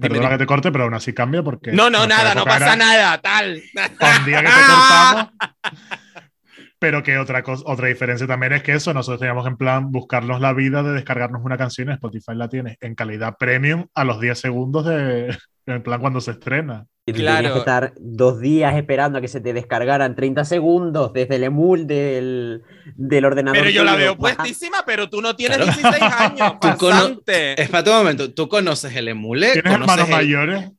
Perdona 0.00 0.20
dime. 0.22 0.30
que 0.32 0.38
te 0.38 0.46
corte, 0.46 0.72
pero 0.72 0.84
aún 0.84 0.94
así 0.94 1.12
cambia 1.12 1.42
porque. 1.42 1.72
No, 1.72 1.90
no, 1.90 2.06
nada, 2.06 2.34
no 2.34 2.44
pasa 2.44 2.74
nada, 2.76 3.20
tal. 3.20 3.56
Un 3.56 4.24
día 4.24 4.40
que 4.40 4.46
te 4.46 4.52
cortamos. 4.70 5.28
Pero 6.78 7.02
que 7.02 7.18
otra, 7.18 7.42
cosa, 7.42 7.62
otra 7.66 7.88
diferencia 7.88 8.26
también 8.26 8.54
es 8.54 8.62
que 8.62 8.72
eso, 8.72 8.94
nosotros 8.94 9.20
teníamos 9.20 9.46
en 9.46 9.58
plan 9.58 9.92
buscarnos 9.92 10.40
la 10.40 10.54
vida 10.54 10.82
de 10.82 10.92
descargarnos 10.92 11.42
una 11.44 11.58
canción, 11.58 11.90
Spotify 11.90 12.32
la 12.34 12.48
tiene 12.48 12.78
en 12.80 12.94
calidad 12.94 13.36
premium 13.38 13.86
a 13.94 14.04
los 14.04 14.18
10 14.20 14.38
segundos 14.38 14.86
de, 14.86 15.36
en 15.66 15.82
plan 15.82 16.00
cuando 16.00 16.22
se 16.22 16.30
estrena. 16.30 16.86
Y 17.10 17.20
Claro. 17.20 17.36
tenías 17.36 17.52
que 17.52 17.58
estar 17.58 17.92
dos 17.98 18.40
días 18.40 18.74
esperando 18.76 19.18
a 19.18 19.20
que 19.20 19.28
se 19.28 19.40
te 19.40 19.52
descargaran 19.52 20.14
30 20.14 20.44
segundos 20.44 21.12
desde 21.12 21.36
el 21.36 21.44
emul 21.44 21.86
del, 21.86 22.62
del 22.96 23.24
ordenador. 23.24 23.58
Pero 23.58 23.70
yo 23.70 23.84
la 23.84 23.96
veo 23.96 24.16
puestísima, 24.16 24.78
pero 24.86 25.08
tú 25.10 25.20
no 25.22 25.36
tienes 25.36 25.58
Claro. 25.58 25.72
16 25.72 26.02
años, 26.18 26.52
bastante. 26.60 27.60
Espérate 27.60 27.90
un 27.90 27.96
momento, 27.96 28.32
¿tú 28.32 28.48
conoces 28.48 28.94
el 28.96 29.08
emule? 29.08 29.52
¿Tienes 29.52 29.72
¿Conoces 29.72 29.98
hermanos 29.98 30.08
el- 30.08 30.14
mayores? 30.16 30.70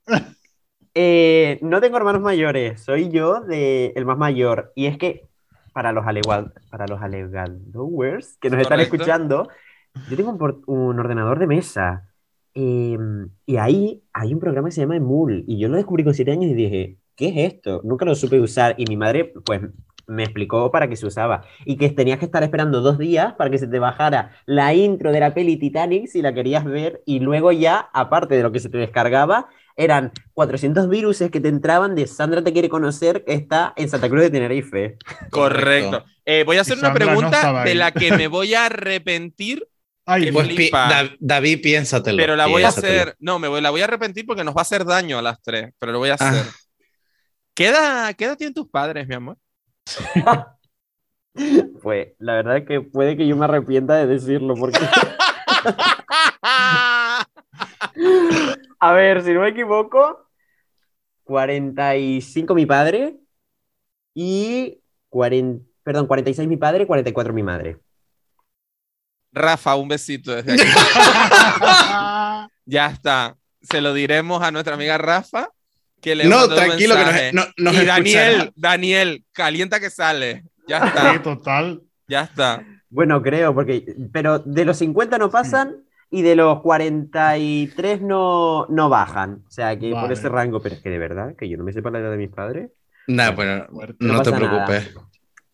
Eh, 0.94 1.58
no 1.62 1.80
tengo 1.80 1.98
hermanos 1.98 2.22
mayores, 2.22 2.82
soy 2.84 3.10
yo 3.10 3.42
de 3.42 3.94
el 3.96 4.06
más 4.06 4.18
mayor. 4.18 4.72
Y 4.76 4.88
es 4.88 4.98
que 4.98 5.28
para 5.74 5.94
los, 5.94 6.06
alegua- 6.06 6.52
para 6.70 6.86
los 6.88 7.02
alegadores 7.02 8.38
que 8.42 8.50
nos 8.50 8.60
están 8.62 8.80
escuchando, 8.82 9.48
yo 10.10 10.18
tengo 10.18 10.32
un, 10.32 10.38
por- 10.38 10.60
un 10.68 11.00
ordenador 11.00 11.40
de 11.40 11.48
mesa. 11.48 12.08
Eh, 12.54 12.98
y 13.46 13.58
ahí 13.58 14.04
hay 14.14 14.34
un 14.34 14.40
programa 14.40 14.70
que 14.70 14.74
se 14.74 14.82
llama 14.82 14.96
Emul. 14.96 15.44
Y 15.48 15.60
yo 15.60 15.68
lo 15.68 15.78
descubrí 15.78 16.04
con 16.04 16.14
7 16.14 16.32
años 16.32 16.52
y 16.52 16.54
dije, 16.54 16.98
¿qué 17.16 17.30
es 17.30 17.54
esto? 17.54 17.82
Nunca 17.84 18.06
lo 18.06 18.16
supe 18.16 18.40
usar. 18.40 18.76
Y 18.78 18.86
mi 18.86 18.98
madre, 18.98 19.34
pues, 19.46 19.62
me 20.08 20.24
explicó 20.24 20.72
para 20.72 20.88
qué 20.88 20.96
se 20.96 21.06
usaba. 21.06 21.44
Y 21.66 21.78
que 21.78 21.90
tenías 21.90 22.20
que 22.20 22.26
estar 22.26 22.44
esperando 22.44 22.82
dos 22.82 22.98
días 22.98 23.34
para 23.34 23.50
que 23.50 23.58
se 23.58 23.68
te 23.68 23.80
bajara 23.80 24.32
la 24.46 24.74
intro 24.74 25.12
de 25.12 25.20
la 25.20 25.34
peli 25.34 25.58
Titanic 25.58 26.08
si 26.08 26.22
la 26.22 26.34
querías 26.34 26.66
ver. 26.66 27.02
Y 27.06 27.20
luego 27.20 27.52
ya, 27.52 27.90
aparte 27.94 28.36
de 28.36 28.44
lo 28.44 28.52
que 28.52 28.60
se 28.60 28.70
te 28.70 28.78
descargaba, 28.78 29.48
eran 29.76 30.12
400 30.34 30.90
viruses 30.90 31.32
que 31.32 31.40
te 31.40 31.48
entraban 31.48 31.96
de 31.96 32.08
Sandra 32.08 32.44
te 32.44 32.54
quiere 32.54 32.70
conocer, 32.70 33.24
que 33.24 33.34
está 33.34 33.74
en 33.76 33.90
Santa 33.90 34.10
Cruz 34.10 34.22
de 34.22 34.30
Tenerife. 34.30 34.98
Correcto. 35.30 36.04
Eh, 36.26 36.44
voy 36.46 36.58
a 36.58 36.62
hacer 36.62 36.78
una 36.78 36.90
no 36.90 36.96
pregunta 36.96 37.38
estaba 37.38 37.64
de 37.64 37.76
la 37.76 37.92
que 37.92 38.12
me 38.16 38.28
voy 38.28 38.54
a 38.54 38.66
arrepentir, 38.68 39.68
Ay, 40.06 40.32
Pues 40.32 40.48
pi- 40.50 40.56
flipa. 40.56 40.88
Da- 40.90 41.12
David, 41.20 41.62
piénsatelo. 41.62 42.18
pero 42.18 42.36
la 42.36 42.48
voy 42.48 42.64
a 42.64 42.70
hacer. 42.70 43.16
No, 43.20 43.38
me 43.40 43.48
voy, 43.48 43.62
la 43.62 43.70
voy 43.70 43.82
a 43.82 43.86
arrepentir 43.86 44.26
porque 44.26 44.44
nos 44.44 44.56
va 44.56 44.60
a 44.62 44.64
hacer 44.64 44.84
daño 44.86 45.20
a 45.20 45.22
las 45.22 45.42
tres, 45.42 45.74
pero 45.80 45.92
lo 45.92 46.00
voy 46.00 46.10
a 46.10 46.14
Ah. 46.20 46.30
hacer. 46.30 46.46
¿Qué, 47.54 47.68
edad, 47.68 48.16
¿Qué 48.16 48.26
edad 48.26 48.38
tienen 48.38 48.54
tus 48.54 48.68
padres, 48.70 49.08
mi 49.08 49.16
amor? 49.16 49.38
Pues 51.82 52.10
la 52.20 52.34
verdad 52.36 52.58
es 52.58 52.68
que 52.68 52.82
puede 52.82 53.16
que 53.16 53.26
yo 53.26 53.38
me 53.38 53.46
arrepienta 53.46 53.96
de 53.96 54.06
decirlo, 54.06 54.54
porque, 54.56 54.78
a 58.80 58.94
ver, 58.94 59.24
si 59.24 59.34
no 59.34 59.40
me 59.42 59.50
equivoco, 59.50 60.28
45 61.24 62.54
mi 62.54 62.66
padre 62.66 63.18
y 64.14 64.80
40, 65.10 65.64
perdón, 65.84 66.08
46 66.08 66.48
mi 66.50 66.58
padre, 66.58 66.86
44 66.86 67.34
mi 67.34 67.44
madre. 67.44 67.78
Rafa, 69.34 69.76
un 69.76 69.88
besito 69.88 70.36
desde 70.36 70.54
aquí. 70.54 70.64
ya 72.66 72.88
está. 72.88 73.36
Se 73.62 73.82
lo 73.82 73.94
diremos 73.94 74.42
a 74.44 74.52
nuestra 74.52 74.74
amiga 74.76 74.98
Rafa. 74.98 75.50
Que 76.02 76.16
le 76.16 76.26
No, 76.26 76.46
un 76.46 76.56
tranquilo, 76.56 76.96
que 76.96 77.32
nos, 77.32 77.46
no, 77.58 77.72
nos 77.72 77.82
y 77.82 77.86
Daniel, 77.86 78.32
escuchará. 78.32 78.52
Daniel, 78.56 79.24
calienta 79.32 79.80
que 79.80 79.90
sale. 79.92 80.44
Ya 80.68 80.82
Sí, 80.82 80.88
está, 80.88 81.22
total. 81.22 81.82
ya 82.08 82.22
está. 82.24 82.66
Bueno, 82.90 83.22
creo, 83.22 83.54
porque, 83.54 83.86
pero 84.12 84.40
de 84.40 84.66
los 84.66 84.78
50 84.78 85.18
no 85.20 85.30
pasan 85.30 85.76
y 86.10 86.24
de 86.24 86.36
los 86.36 86.62
43 86.62 88.02
no, 88.02 88.66
no 88.68 88.90
bajan. 88.90 89.44
O 89.48 89.52
sea, 89.52 89.78
que 89.78 89.92
por 89.92 90.12
ese 90.12 90.28
rango, 90.28 90.60
pero 90.62 90.76
es 90.76 90.82
que 90.82 90.90
de 90.90 90.98
verdad, 90.98 91.36
que 91.38 91.48
yo 91.48 91.58
no 91.58 91.64
me 91.64 91.72
sepa 91.72 91.92
la 91.92 92.00
edad 92.00 92.12
de 92.12 92.18
mis 92.18 92.30
padres. 92.32 92.72
Nah, 93.08 93.32
bueno, 93.32 93.68
no, 94.00 94.14
No 94.14 94.22
te 94.24 94.32
nada. 94.32 94.66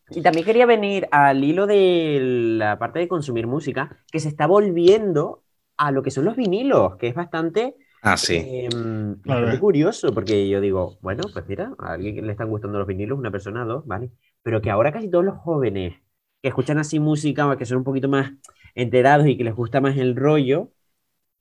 Y 0.10 0.22
también 0.22 0.46
quería 0.46 0.66
venir 0.66 1.08
al 1.12 1.44
hilo 1.44 1.68
de 1.68 2.20
la 2.22 2.80
parte 2.80 3.00
de 3.00 3.08
consumir 3.08 3.48
música, 3.48 4.04
que 4.12 4.20
se 4.20 4.30
está 4.30 4.48
volviendo 4.48 5.44
a 5.78 5.92
lo 5.92 6.02
que 6.04 6.12
son 6.12 6.26
los 6.26 6.36
vinilos, 6.36 6.96
que 6.98 7.08
es 7.08 7.16
bastante, 7.16 7.76
Ah, 8.02 8.18
sí. 8.18 8.48
eh, 8.48 8.70
bastante 8.72 9.60
curioso, 9.60 10.14
porque 10.14 10.48
yo 10.50 10.62
digo, 10.62 10.98
bueno, 11.02 11.32
pues 11.34 11.46
mira, 11.48 11.74
a 11.80 11.94
alguien 11.94 12.16
que 12.16 12.22
le 12.22 12.32
están 12.32 12.50
gustando 12.50 12.80
los 12.80 12.88
vinilos, 12.88 13.20
una 13.20 13.32
persona, 13.32 13.66
dos, 13.66 13.86
vale. 13.86 14.12
Pero 14.44 14.62
que 14.62 14.70
ahora 14.72 14.92
casi 14.94 15.10
todos 15.10 15.26
los 15.26 15.38
jóvenes 15.38 15.96
que 16.42 16.48
escuchan 16.50 16.78
así 16.78 17.00
música, 17.00 17.58
que 17.58 17.66
son 17.66 17.80
un 17.80 17.84
poquito 17.84 18.08
más 18.10 18.32
enterados 18.76 19.28
y 19.28 19.38
que 19.38 19.44
les 19.44 19.56
gusta 19.56 19.82
más 19.82 19.98
el 19.98 20.16
rollo, 20.16 20.72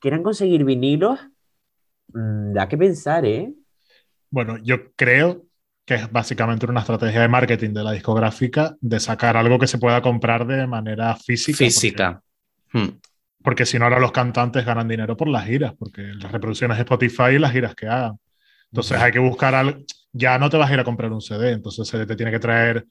quieran 0.01 0.23
conseguir 0.25 0.65
vinilos, 0.65 1.21
mm, 2.15 2.53
da 2.55 2.69
que 2.69 2.77
pensar, 2.79 3.25
¿eh? 3.25 3.55
Bueno, 4.31 4.59
yo 4.59 4.93
creo 4.95 5.46
que 5.87 5.94
es 5.94 6.12
básicamente 6.12 6.66
una 6.66 6.81
estrategia 6.81 7.20
de 7.22 7.29
marketing 7.29 7.72
de 7.72 7.85
la 7.85 7.92
discográfica 7.92 8.77
de 8.81 8.99
sacar 8.99 9.37
algo 9.37 9.57
que 9.57 9.68
se 9.68 9.79
pueda 9.79 10.03
comprar 10.03 10.44
de 10.44 10.66
manera 10.66 11.14
física. 11.14 11.59
Física. 11.59 12.22
Hmm. 12.72 12.87
Porque, 12.87 13.01
porque 13.42 13.66
si 13.66 13.79
no, 13.79 13.85
ahora 13.85 14.01
los 14.01 14.11
cantantes 14.11 14.66
ganan 14.66 14.88
dinero 14.88 15.16
por 15.16 15.29
las 15.29 15.46
giras, 15.46 15.75
porque 15.79 16.03
las 16.03 16.33
reproducciones 16.33 16.77
de 16.77 16.83
Spotify 16.83 17.35
y 17.37 17.38
las 17.38 17.53
giras 17.53 17.77
que 17.77 17.87
hagan. 17.87 18.18
Entonces 18.72 19.01
hay 19.01 19.12
que 19.12 19.20
buscar 19.20 19.55
algo. 19.55 19.79
Ya 20.12 20.38
no 20.38 20.51
te 20.51 20.57
vas 20.57 20.68
a 20.68 20.75
ir 20.75 20.81
a 20.81 20.85
comprar 20.85 21.12
un 21.12 21.20
CD, 21.20 21.53
entonces 21.53 21.87
se 21.87 22.05
te 22.05 22.16
tiene 22.16 22.33
que 22.33 22.40
traer 22.40 22.85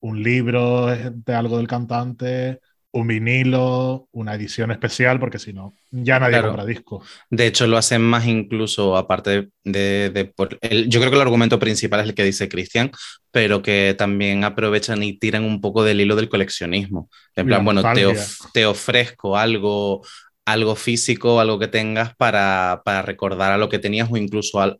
un 0.00 0.22
libro 0.22 0.86
de 0.86 1.34
algo 1.34 1.56
del 1.56 1.68
cantante, 1.68 2.60
un 2.92 3.06
vinilo, 3.06 4.08
una 4.12 4.34
edición 4.34 4.70
especial, 4.70 5.18
porque 5.18 5.38
si 5.38 5.52
no, 5.52 5.74
ya 5.90 6.18
nadie 6.20 6.32
Claro. 6.32 6.48
compra 6.48 6.66
discos. 6.66 7.08
De 7.30 7.46
hecho, 7.46 7.66
lo 7.66 7.78
hacen 7.78 8.02
más 8.02 8.26
incluso, 8.26 8.96
aparte 8.96 9.48
de... 9.64 10.10
de 10.10 10.24
por 10.26 10.58
el- 10.60 10.88
yo 10.88 11.00
creo 11.00 11.10
que 11.10 11.16
el 11.16 11.22
argumento 11.22 11.58
principal 11.58 12.00
es 12.00 12.06
el 12.08 12.14
que 12.14 12.24
dice 12.24 12.48
Cristian, 12.48 12.90
pero 13.30 13.62
que 13.62 13.94
también 13.96 14.44
aprovechan 14.44 15.02
y 15.02 15.18
tiran 15.18 15.44
un 15.44 15.60
poco 15.60 15.82
del 15.84 16.00
hilo 16.00 16.16
del 16.16 16.28
coleccionismo. 16.28 17.08
En 17.34 17.46
plan, 17.46 17.60
la 17.60 17.64
bueno, 17.64 17.82
te, 17.94 18.04
of- 18.06 18.38
te 18.52 18.66
ofrezco 18.66 19.36
algo, 19.38 20.02
algo 20.44 20.76
físico, 20.76 21.40
algo 21.40 21.58
que 21.58 21.68
tengas 21.68 22.14
para, 22.16 22.82
para 22.84 23.02
recordar 23.02 23.52
a 23.52 23.58
lo 23.58 23.68
que 23.68 23.78
tenías 23.78 24.08
o 24.10 24.16
incluso 24.16 24.60
a- 24.60 24.76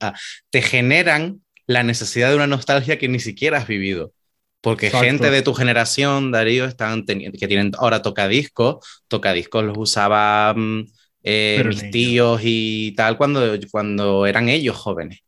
te 0.51 0.61
generan 0.62 1.40
la 1.66 1.83
necesidad 1.83 2.29
de 2.31 2.37
una 2.37 2.46
nostalgia 2.46 2.98
que 2.98 3.09
ni 3.09 3.20
siquiera 3.20 3.59
has 3.59 3.66
vivido. 3.66 4.12
Porque 4.62 4.87
Exacto. 4.87 5.07
gente 5.07 5.31
de 5.31 5.42
tu 5.42 5.55
generación, 5.55 6.31
Darío, 6.31 6.64
están 6.64 7.05
que 7.05 7.48
tienen 7.48 7.72
ahora 7.79 8.01
tocadiscos, 8.01 9.03
tocadiscos 9.09 9.64
los 9.64 9.77
usaba 9.77 10.55
mm, 10.55 10.87
eh, 11.25 11.62
mis 11.66 11.90
tíos 11.90 12.40
y 12.44 12.94
tal 12.96 13.16
cuando, 13.18 13.59
cuando 13.70 14.25
eran 14.25 14.48
ellos 14.48 14.77
jóvenes. 14.77 15.20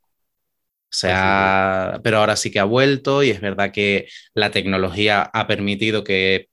O 0.94 0.96
sea, 0.96 2.00
pero 2.04 2.18
ahora 2.18 2.36
sí 2.36 2.52
que 2.52 2.60
ha 2.60 2.64
vuelto 2.64 3.24
y 3.24 3.30
es 3.30 3.40
verdad 3.40 3.72
que 3.72 4.06
la 4.32 4.52
tecnología 4.52 5.22
ha 5.22 5.46
permitido 5.48 6.04
que, 6.04 6.48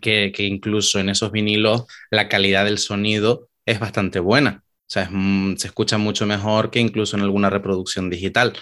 que, 0.00 0.32
que 0.32 0.44
incluso 0.44 1.00
en 1.00 1.08
esos 1.08 1.32
vinilos 1.32 1.84
la 2.10 2.28
calidad 2.28 2.64
del 2.64 2.78
sonido 2.78 3.48
es 3.66 3.80
bastante 3.80 4.20
buena. 4.20 4.62
O 4.64 4.90
sea, 4.90 5.02
es, 5.04 5.10
mm, 5.12 5.56
se 5.56 5.66
escucha 5.66 5.98
mucho 5.98 6.26
mejor 6.26 6.70
que 6.70 6.80
incluso 6.80 7.16
en 7.16 7.22
alguna 7.22 7.50
reproducción 7.50 8.08
digital. 8.10 8.54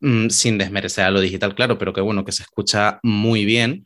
Mm, 0.00 0.28
sin 0.30 0.56
desmerecer 0.58 1.04
a 1.04 1.10
lo 1.10 1.20
digital, 1.20 1.54
claro, 1.54 1.76
pero 1.78 1.92
que 1.92 2.00
bueno, 2.00 2.24
que 2.24 2.32
se 2.32 2.42
escucha 2.42 3.00
muy 3.02 3.44
bien 3.44 3.84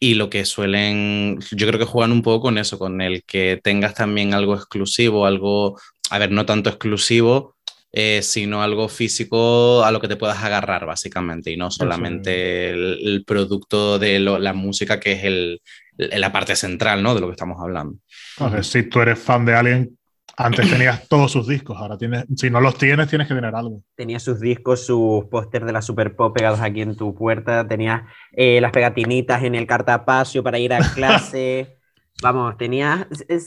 y 0.00 0.14
lo 0.14 0.28
que 0.30 0.44
suelen, 0.44 1.38
yo 1.52 1.66
creo 1.68 1.78
que 1.78 1.84
juegan 1.86 2.10
un 2.12 2.22
poco 2.22 2.42
con 2.42 2.58
eso, 2.58 2.78
con 2.78 3.00
el 3.00 3.22
que 3.24 3.60
tengas 3.62 3.94
también 3.94 4.34
algo 4.34 4.54
exclusivo, 4.56 5.24
algo, 5.26 5.78
a 6.10 6.18
ver, 6.18 6.32
no 6.32 6.44
tanto 6.46 6.68
exclusivo, 6.70 7.56
eh, 7.92 8.20
sino 8.22 8.62
algo 8.62 8.88
físico 8.88 9.84
a 9.84 9.92
lo 9.92 10.00
que 10.00 10.08
te 10.08 10.16
puedas 10.16 10.42
agarrar, 10.42 10.86
básicamente, 10.86 11.52
y 11.52 11.56
no 11.56 11.70
solamente 11.70 12.70
el, 12.70 12.98
el 13.04 13.24
producto 13.24 13.98
de 14.00 14.18
lo- 14.18 14.38
la 14.40 14.52
música, 14.54 14.98
que 14.98 15.12
es 15.12 15.24
el, 15.24 15.60
la 15.96 16.32
parte 16.32 16.56
central, 16.56 17.02
¿no? 17.02 17.14
De 17.14 17.20
lo 17.20 17.28
que 17.28 17.32
estamos 17.34 17.58
hablando. 17.60 17.98
Entonces, 18.36 18.66
si 18.72 18.82
tú 18.88 19.00
eres 19.00 19.18
fan 19.20 19.44
de 19.44 19.54
alguien, 19.54 19.98
antes 20.36 20.70
tenías 20.70 21.08
todos 21.08 21.30
sus 21.32 21.46
discos, 21.46 21.76
ahora 21.78 21.98
tienes, 21.98 22.24
si 22.36 22.50
no 22.50 22.60
los 22.60 22.76
tienes, 22.76 23.08
tienes 23.08 23.28
que 23.28 23.34
tener 23.34 23.54
algo. 23.54 23.82
Tenías 23.94 24.22
sus 24.22 24.40
discos, 24.40 24.86
sus 24.86 25.24
pósters 25.26 25.66
de 25.66 25.72
la 25.72 25.82
Super 25.82 26.16
Pop 26.16 26.34
pegados 26.34 26.60
aquí 26.60 26.80
en 26.80 26.96
tu 26.96 27.14
puerta, 27.14 27.66
tenías 27.66 28.02
eh, 28.32 28.60
las 28.60 28.72
pegatinitas 28.72 29.42
en 29.42 29.54
el 29.54 29.66
cartapacio 29.66 30.42
para 30.42 30.58
ir 30.58 30.72
a 30.72 30.78
clase. 30.94 31.78
Vamos, 32.22 32.56
tenías. 32.56 33.06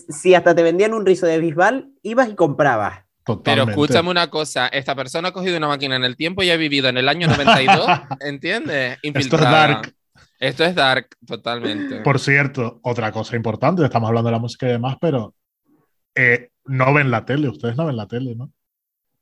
Si 0.10 0.34
hasta 0.34 0.54
te 0.54 0.64
vendían 0.64 0.94
un 0.94 1.06
rizo 1.06 1.26
de 1.26 1.40
Bisbal, 1.40 1.90
ibas 2.04 2.30
y 2.30 2.36
comprabas. 2.36 3.06
Pero 3.26 3.38
Totalmente. 3.38 3.72
escúchame 3.72 4.10
una 4.12 4.30
cosa, 4.30 4.68
esta 4.68 4.96
persona 4.96 5.30
ha 5.30 5.32
cogido 5.32 5.58
una 5.58 5.68
máquina 5.68 5.96
en 5.96 6.04
el 6.04 6.16
tiempo 6.16 6.44
y 6.44 6.52
ha 6.52 6.58
vivido 6.58 6.90
en 6.90 6.98
el 6.98 7.10
año 7.10 7.28
92, 7.28 7.88
¿entiendes? 8.20 9.00
Esto 9.02 9.38
es 9.38 9.42
dark. 9.42 9.96
Esto 10.40 10.64
es 10.64 10.76
dark, 10.76 11.08
totalmente. 11.26 12.02
Por 12.02 12.20
cierto, 12.20 12.80
otra 12.84 13.12
cosa 13.12 13.36
importante, 13.36 13.84
estamos 13.84 14.10
hablando 14.10 14.28
de 14.28 14.34
la 14.34 14.40
música 14.40 14.68
y 14.68 14.74
demás, 14.74 14.98
pero 15.02 15.34
eh, 16.14 16.50
no 16.66 16.94
ven 16.94 17.10
la 17.12 17.26
tele, 17.26 17.50
ustedes 17.50 17.76
no 17.78 17.86
ven 17.88 17.98
la 17.98 18.08
tele, 18.08 18.36
¿no? 18.36 18.52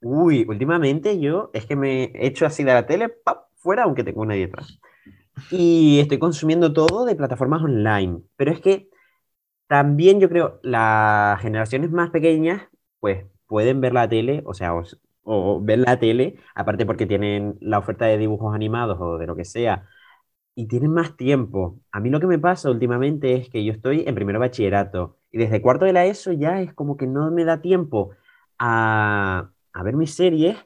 Uy, 0.01 0.45
últimamente 0.49 1.19
yo 1.19 1.49
es 1.53 1.65
que 1.65 1.75
me 1.75 2.05
he 2.05 2.27
hecho 2.27 2.45
así 2.45 2.63
de 2.63 2.73
la 2.73 2.85
tele, 2.85 3.09
¡pap! 3.09 3.47
fuera, 3.55 3.83
aunque 3.83 4.03
tengo 4.03 4.21
una 4.21 4.35
detrás. 4.35 4.79
Y 5.49 5.99
estoy 6.01 6.19
consumiendo 6.19 6.73
todo 6.73 7.05
de 7.05 7.15
plataformas 7.15 7.63
online. 7.63 8.23
Pero 8.37 8.51
es 8.51 8.61
que 8.61 8.89
también 9.67 10.19
yo 10.21 10.29
creo 10.29 10.59
las 10.63 11.41
generaciones 11.41 11.91
más 11.91 12.11
pequeñas, 12.11 12.63
pues 12.99 13.25
pueden 13.47 13.81
ver 13.81 13.93
la 13.93 14.09
tele, 14.09 14.43
o 14.45 14.53
sea, 14.55 14.75
os- 14.75 14.99
o, 15.23 15.61
ver 15.63 15.79
la 15.79 15.99
tele, 15.99 16.37
aparte 16.55 16.85
porque 16.85 17.05
tienen 17.07 17.57
la 17.61 17.79
oferta 17.79 18.05
de 18.05 18.17
dibujos 18.19 18.55
animados 18.55 18.97
o 19.01 19.17
de 19.19 19.27
lo 19.27 19.35
que 19.35 19.45
sea, 19.45 19.87
y 20.55 20.67
tienen 20.67 20.91
más 20.93 21.17
tiempo. 21.17 21.79
A 21.91 21.99
mí 21.99 22.09
lo 22.09 22.19
que 22.19 22.27
me 22.27 22.39
pasa 22.39 22.69
últimamente 22.71 23.35
es 23.35 23.49
que 23.49 23.63
yo 23.65 23.73
estoy 23.73 24.03
en 24.07 24.15
primero 24.15 24.39
bachillerato 24.39 25.17
y 25.33 25.39
desde 25.39 25.61
cuarto 25.61 25.85
de 25.85 25.93
la 25.93 26.05
ESO 26.05 26.31
ya 26.33 26.61
es 26.61 26.73
como 26.73 26.97
que 26.97 27.07
no 27.07 27.31
me 27.31 27.43
da 27.45 27.61
tiempo 27.61 28.11
a, 28.59 29.49
a 29.73 29.83
ver 29.83 29.95
mis 29.97 30.15
series 30.15 30.57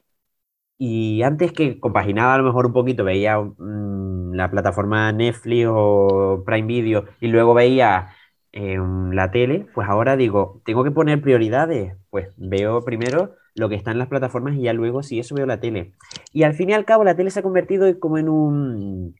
y 0.78 1.22
antes 1.22 1.52
que 1.52 1.80
compaginaba 1.80 2.34
a 2.34 2.38
lo 2.38 2.44
mejor 2.44 2.66
un 2.66 2.72
poquito, 2.72 3.04
veía 3.04 3.38
mm, 3.40 4.34
la 4.34 4.50
plataforma 4.50 5.12
Netflix 5.12 5.66
o 5.70 6.42
Prime 6.46 6.68
Video 6.68 7.04
y 7.20 7.28
luego 7.28 7.54
veía 7.54 8.10
em, 8.52 9.10
la 9.12 9.30
tele, 9.30 9.66
pues 9.74 9.88
ahora 9.88 10.16
digo, 10.16 10.62
tengo 10.64 10.84
que 10.84 10.90
poner 10.92 11.20
prioridades. 11.20 11.96
Pues 12.10 12.28
veo 12.36 12.84
primero 12.84 13.34
lo 13.54 13.68
que 13.68 13.74
está 13.74 13.90
en 13.90 13.98
las 13.98 14.08
plataformas 14.08 14.54
y 14.56 14.62
ya 14.62 14.72
luego 14.72 15.02
si 15.02 15.18
eso 15.18 15.34
veo 15.34 15.46
la 15.46 15.60
tele. 15.60 15.94
Y 16.32 16.44
al 16.44 16.54
fin 16.54 16.70
y 16.70 16.74
al 16.74 16.84
cabo 16.84 17.04
la 17.04 17.16
tele 17.16 17.30
se 17.30 17.40
ha 17.40 17.42
convertido 17.42 17.98
como 17.98 18.18
en 18.18 18.28
un, 18.28 19.16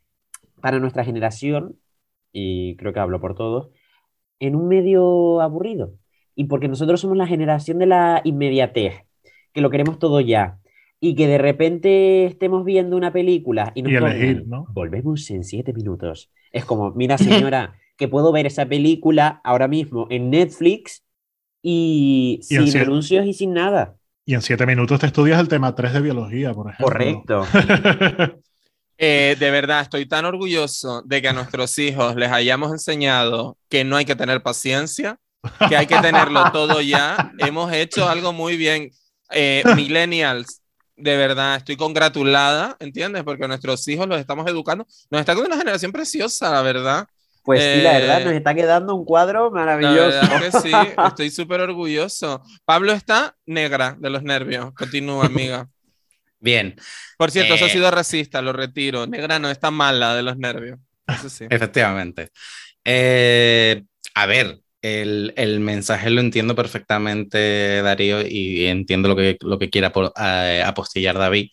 para 0.61 0.79
nuestra 0.79 1.05
generación, 1.05 1.79
y 2.33 2.77
creo 2.77 2.93
que 2.93 3.01
hablo 3.01 3.21
por 3.21 3.35
todos, 3.35 3.71
en 4.41 4.55
un 4.55 4.69
medio 4.69 5.41
aburrido. 5.41 5.93
Y 6.35 6.45
porque 6.45 6.69
nosotros 6.69 7.01
somos 7.01 7.17
la 7.17 7.27
generación 7.27 7.79
de 7.79 7.87
la 7.87 8.21
inmediatez, 8.25 8.95
que 9.53 9.61
lo 9.61 9.71
queremos 9.71 9.99
todo 9.99 10.21
ya. 10.21 10.59
Y 11.01 11.15
que 11.15 11.27
de 11.29 11.39
repente 11.39 12.25
estemos 12.27 12.65
viendo 12.65 12.97
una 12.97 13.13
película 13.13 13.73
y 13.75 13.83
nos 13.83 13.93
Y 13.93 13.97
elegir, 13.97 14.45
¿no? 14.49 14.67
volvemos 14.73 15.31
en 15.31 15.45
siete 15.45 15.73
minutos. 15.73 16.31
Es 16.53 16.65
como, 16.65 16.91
mira 16.93 17.19
señora, 17.19 17.75
que 17.97 18.09
puedo 18.09 18.33
ver 18.33 18.47
esa 18.47 18.67
película 18.67 19.41
ahora 19.45 19.69
mismo 19.69 20.07
en 20.11 20.31
Netflix 20.31 21.05
y, 21.63 22.39
Y 22.41 22.45
sin 22.45 22.63
siete- 22.69 22.87
anuncios 22.87 23.27
y 23.27 23.33
sin 23.33 23.53
nada. 23.53 23.95
Y 24.25 24.35
en 24.35 24.43
siete 24.43 24.67
minutos 24.67 25.01
te 25.01 25.07
estudias 25.07 25.41
el 25.41 25.49
tema 25.49 25.75
3 25.75 25.93
de 25.95 26.01
biología, 26.03 26.53
por 26.53 26.69
ejemplo. 26.71 26.85
Correcto. 26.87 27.45
Eh, 28.99 29.37
de 29.39 29.51
verdad, 29.53 29.81
estoy 29.83 30.07
tan 30.07 30.25
orgulloso 30.25 31.03
de 31.05 31.23
que 31.23 31.29
a 31.29 31.33
nuestros 31.33 31.79
hijos 31.79 32.17
les 32.17 32.31
hayamos 32.33 32.73
enseñado 32.73 33.57
que 33.69 33.85
no 33.85 33.97
hay 33.97 34.05
que 34.05 34.17
tener 34.17 34.43
paciencia, 34.43 35.19
que 35.69 35.77
hay 35.77 35.87
que 35.87 35.99
tenerlo 35.99 36.51
todo 36.53 36.81
ya. 36.81 37.31
Hemos 37.39 37.73
hecho 37.73 38.09
algo 38.09 38.33
muy 38.33 38.57
bien. 38.57 38.91
Eh, 39.31 39.63
millennials, 39.77 40.63
de 40.97 41.17
verdad, 41.17 41.57
estoy 41.57 41.77
congratulada, 41.77 42.77
¿entiendes? 42.81 43.23
Porque 43.23 43.45
a 43.45 43.49
nuestros 43.49 43.87
hijos 43.89 44.09
los 44.09 44.19
estamos 44.19 44.49
educando. 44.49 44.87
Nos 45.11 45.21
está 45.21 45.33
quedando 45.35 45.55
una 45.55 45.59
generación 45.59 45.93
preciosa, 45.93 46.51
la 46.51 46.63
verdad. 46.63 47.07
Pues 47.45 47.63
sí, 47.63 47.81
la 47.83 47.93
verdad, 47.93 48.21
Eh, 48.23 48.25
nos 48.25 48.35
está 48.35 48.55
quedando 48.55 48.95
un 48.95 49.05
cuadro 49.05 49.45
La 49.45 49.51
maravilloso. 49.51 50.19
verdad 50.21 50.41
que 50.41 50.51
sí, 50.61 50.73
estoy 51.07 51.31
súper 51.31 51.61
orgulloso. 51.61 52.43
Pablo 52.65 52.93
está 52.93 53.37
negra 53.47 53.97
de 53.99 54.11
los 54.11 54.23
nervios. 54.23 54.73
Continúa, 54.75 55.27
amiga. 55.27 55.69
Bien, 56.41 56.77
Por 57.17 57.31
cierto, 57.31 57.55
eso 57.55 57.65
ha 57.65 57.69
Eh. 57.69 57.73
sido 57.73 57.91
racista, 57.91 58.41
lo 58.43 58.53
retiro. 58.53 59.07
Negra 59.07 59.39
no 59.39 59.51
está 59.51 59.71
mala 59.71 60.15
de 60.15 60.23
los 60.23 60.37
nervios. 60.37 60.79
Eso 61.07 61.29
sí. 61.29 61.47
efectivamente. 61.51 62.29
Eh, 62.85 63.83
a 64.15 64.27
ver, 64.27 64.61
el, 64.83 65.33
el 65.37 65.61
mensaje 65.61 66.11
lo 66.11 66.21
entiendo 66.21 66.55
perfectamente, 66.55 67.83
Darío, 67.83 68.21
y 68.27 68.67
entiendo 68.67 69.09
lo 69.09 69.17
que, 69.17 69.37
lo 69.41 69.59
que 69.59 69.71
quiera 69.71 69.93
eh, 70.21 70.63
apostillar 70.65 71.19
David, 71.19 71.51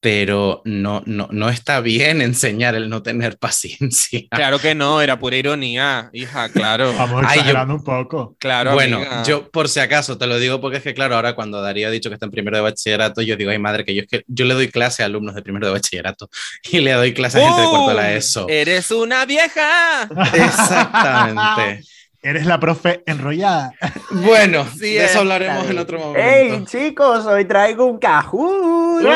pero 0.00 0.62
no, 0.64 1.02
no, 1.06 1.28
no 1.32 1.48
está 1.48 1.80
bien 1.80 2.22
enseñar 2.22 2.74
el 2.76 2.88
no 2.88 3.02
tener 3.02 3.36
paciencia. 3.38 4.20
Claro 4.30 4.58
que 4.60 4.74
no, 4.74 5.00
era 5.00 5.18
pura 5.18 5.36
ironía, 5.36 6.08
hija, 6.12 6.48
claro. 6.50 6.92
Vamos 6.96 7.22
Ay, 7.26 7.36
yo- 7.36 7.40
exagerando 7.40 7.74
un 7.74 7.82
poco. 7.84 8.36
Claro, 8.38 8.74
Bueno, 8.74 8.98
amiga. 8.98 9.22
yo 9.24 9.50
por 9.50 9.68
si 9.68 9.80
acaso 9.80 10.16
te 10.16 10.26
lo 10.26 10.38
digo 10.38 10.60
porque 10.60 10.76
es 10.78 10.82
que 10.84 10.94
claro, 10.94 11.16
ahora 11.16 11.34
cuando 11.34 11.60
Darío 11.60 11.88
ha 11.88 11.90
dicho 11.90 12.10
que 12.10 12.14
está 12.14 12.26
en 12.26 12.32
primero 12.32 12.56
de 12.56 12.62
bachillerato, 12.62 13.22
yo 13.22 13.36
digo, 13.36 13.50
ay 13.50 13.58
madre, 13.58 13.84
que 13.84 13.94
yo 13.94 14.02
es 14.02 14.08
que 14.08 14.22
yo 14.28 14.44
le 14.44 14.54
doy 14.54 14.68
clase 14.68 15.02
a 15.02 15.06
alumnos 15.06 15.34
de 15.34 15.42
primero 15.42 15.66
de 15.66 15.72
bachillerato 15.72 16.30
y 16.70 16.78
le 16.80 16.92
doy 16.92 17.12
clase 17.12 17.42
a 17.42 17.46
gente 17.46 17.60
de 17.62 17.68
cuarto 17.68 17.88
de 17.88 17.94
la. 17.94 18.12
ESO. 18.12 18.46
¡Eres 18.48 18.90
una 18.92 19.24
vieja! 19.26 20.08
Exactamente. 20.34 21.82
Eres 22.20 22.46
la 22.46 22.58
profe 22.58 23.02
enrollada. 23.06 23.72
Bueno, 24.10 24.66
Sí, 24.72 24.94
de 24.94 25.04
eso 25.04 25.12
es. 25.12 25.16
hablaremos 25.16 25.70
en 25.70 25.78
otro 25.78 25.98
momento. 25.98 26.20
¡Hey, 26.22 26.64
chicos! 26.66 27.24
Hoy 27.26 27.44
traigo 27.44 27.84
un 27.86 27.98
Kahoot. 27.98 29.02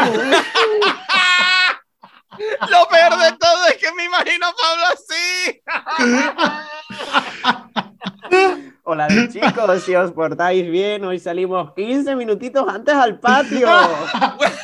Lo 2.71 2.89
peor 2.89 3.19
de 3.21 3.33
todo 3.39 3.67
es 3.69 3.77
que 3.77 3.93
me 3.95 4.05
imagino 4.05 4.47
a 4.47 4.55
Pablo 4.55 4.85
así. 4.93 5.63
Hola 8.85 9.07
chicos, 9.31 9.83
si 9.85 9.95
os 9.95 10.11
portáis 10.13 10.69
bien, 10.69 11.05
hoy 11.05 11.19
salimos 11.21 11.73
15 11.75 12.17
minutitos 12.17 12.67
antes 12.69 12.95
al 12.95 13.21
patio. 13.21 13.69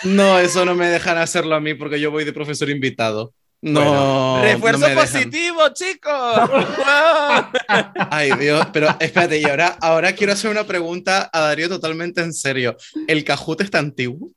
No, 0.05 0.39
eso 0.39 0.65
no 0.65 0.75
me 0.77 0.87
dejan 0.87 1.19
hacerlo 1.19 1.57
a 1.57 1.61
mí 1.61 1.75
porque 1.75 1.99
yo 2.01 2.13
voy 2.13 2.25
de 2.25 2.33
profesor 2.33 2.71
invitado. 2.71 3.33
No. 3.61 4.41
Refuerzo 4.43 4.81
no 4.81 4.87
me 4.89 4.95
dejan. 4.95 5.07
positivo, 5.13 5.61
chicos. 5.75 6.13
Ay, 8.11 8.31
Dios, 8.39 8.67
pero 8.73 8.89
espérate, 9.01 9.39
y 9.41 9.45
ahora, 9.45 9.77
ahora 9.81 10.13
quiero 10.13 10.33
hacer 10.33 10.51
una 10.51 10.65
pregunta 10.65 11.29
a 11.33 11.41
Darío 11.41 11.69
totalmente 11.69 12.21
en 12.21 12.33
serio. 12.33 12.77
¿El 13.07 13.25
Cajut 13.25 13.61
está 13.61 13.79
antiguo? 13.79 14.31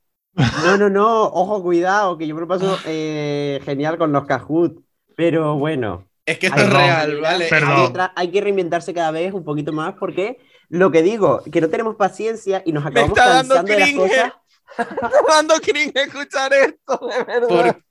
No, 0.64 0.76
no, 0.76 0.88
no, 0.88 1.22
ojo, 1.24 1.62
cuidado, 1.62 2.16
que 2.18 2.26
yo 2.26 2.34
me 2.34 2.40
lo 2.40 2.48
paso 2.48 2.78
eh, 2.86 3.60
genial 3.64 3.98
con 3.98 4.12
los 4.12 4.24
Kahoot. 4.26 4.78
Pero 5.14 5.56
bueno, 5.56 6.08
Es 6.24 6.38
que 6.38 6.46
esto 6.46 6.60
es 6.62 6.70
real, 6.72 7.20
¿vale? 7.20 7.48
Hay, 7.52 7.80
otra- 7.84 8.12
hay 8.16 8.28
que 8.30 8.40
reinventarse 8.40 8.94
cada 8.94 9.10
vez 9.10 9.32
un 9.34 9.44
poquito 9.44 9.72
más 9.72 9.94
porque 10.00 10.38
lo 10.70 10.90
que 10.90 11.02
digo, 11.02 11.42
que 11.52 11.60
no 11.60 11.68
tenemos 11.68 11.96
paciencia 11.96 12.62
y 12.64 12.72
nos 12.72 12.86
acabamos 12.86 13.18
está 13.18 13.28
dando 13.34 13.54
cansando 13.56 13.72
de 13.74 13.78
las 13.80 13.88
cringe. 13.90 14.08
cosas. 14.10 14.32
Está 14.78 15.10
dando 15.28 15.54
cringe 15.60 15.92
escuchar 15.96 16.52
esto, 16.54 16.98
de 17.06 17.24
verdad. 17.24 17.48
Por- 17.48 17.82